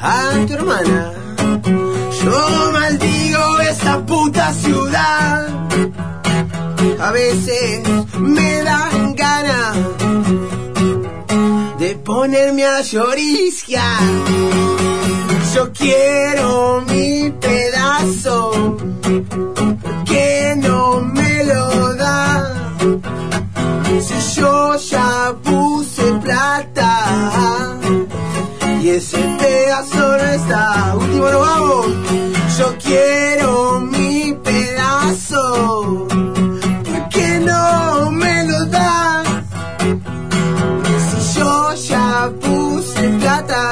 a 0.00 0.30
tu 0.46 0.52
hermana. 0.54 1.17
Yo 2.22 2.72
maldigo 2.72 3.60
esta 3.60 4.04
puta 4.04 4.52
ciudad. 4.52 5.48
A 7.00 7.12
veces 7.12 7.82
me 8.18 8.62
dan 8.62 9.14
ganas 9.14 9.76
de 11.78 11.94
ponerme 11.96 12.64
a 12.64 12.80
llorisquear. 12.80 14.02
Yo 15.54 15.72
quiero 15.72 16.82
mi 16.88 17.30
pedazo. 17.30 18.50
¿Por 19.82 20.04
qué 20.04 20.54
no 20.56 21.00
me 21.00 21.44
lo 21.44 21.94
da? 21.94 22.54
Si 24.00 24.40
yo 24.40 24.76
ya 24.76 25.34
puse 25.42 26.04
plata 26.22 27.76
y 28.82 28.88
ese 28.90 29.18
pedazo 29.38 30.16
no 30.18 30.24
está. 30.24 30.94
Último, 30.96 31.30
nos 31.30 31.40
vamos. 31.40 32.07
Quiero 32.88 33.80
mi 33.80 34.32
pedazo. 34.42 36.08
¿Por 36.08 37.08
qué 37.10 37.38
no 37.40 38.10
me 38.10 38.44
lo 38.44 38.64
das? 38.64 39.28
Si 41.06 41.38
yo 41.38 41.74
ya 41.74 42.32
puse 42.40 43.08
plata 43.20 43.62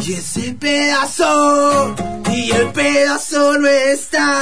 y 0.00 0.12
ese 0.12 0.52
pedazo 0.52 1.96
y 2.30 2.52
el 2.52 2.68
pedazo 2.68 3.58
no 3.58 3.66
está. 3.66 4.38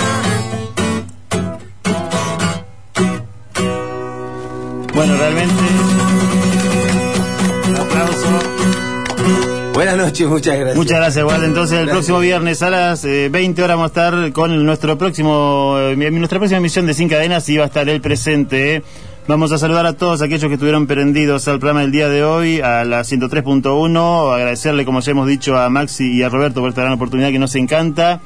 Muchas 10.27 10.57
gracias. 10.57 10.77
Muchas 10.77 10.99
gracias. 10.99 11.43
Entonces, 11.43 11.73
el 11.79 11.87
Gracias. 11.87 11.91
próximo 11.91 12.19
viernes 12.21 12.63
a 12.63 12.71
las 12.71 13.05
eh, 13.05 13.29
20 13.31 13.63
horas 13.63 13.77
vamos 13.77 13.85
a 13.97 14.11
estar 14.11 14.33
con 14.33 14.65
nuestro 14.65 14.97
próximo, 14.99 15.77
eh, 15.79 16.11
nuestra 16.11 16.39
próxima 16.39 16.59
emisión 16.59 16.87
de 16.87 16.95
Sin 16.95 17.09
Cadenas 17.09 17.49
y 17.49 17.57
va 17.57 17.65
a 17.65 17.67
estar 17.69 17.89
el 17.89 18.01
presente. 18.01 18.77
eh. 18.77 18.83
Vamos 19.27 19.53
a 19.53 19.59
saludar 19.59 19.85
a 19.85 19.93
todos 19.93 20.23
aquellos 20.23 20.49
que 20.49 20.55
estuvieron 20.55 20.87
prendidos 20.87 21.47
al 21.49 21.59
programa 21.59 21.83
del 21.83 21.93
día 21.93 22.09
de 22.09 22.25
hoy, 22.25 22.61
a 22.63 22.85
la 22.85 23.05
103.1. 23.05 24.35
Agradecerle, 24.35 24.85
como 24.87 25.01
ya 25.01 25.11
hemos 25.11 25.27
dicho, 25.29 25.57
a 25.59 25.69
Maxi 25.69 26.17
y 26.17 26.23
a 26.23 26.31
Roberto 26.31 26.61
por 26.61 26.71
esta 26.71 26.81
gran 26.81 26.95
oportunidad 26.95 27.31
que 27.31 27.39
nos 27.39 27.55
encanta. 27.55 28.21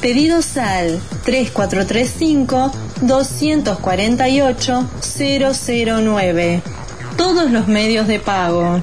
Pedidos 0.00 0.56
al 0.56 0.98
3435 1.24 2.72
248 3.02 4.90
009. 5.18 6.62
Todos 7.18 7.50
los 7.50 7.68
medios 7.68 8.06
de 8.08 8.18
pago. 8.18 8.80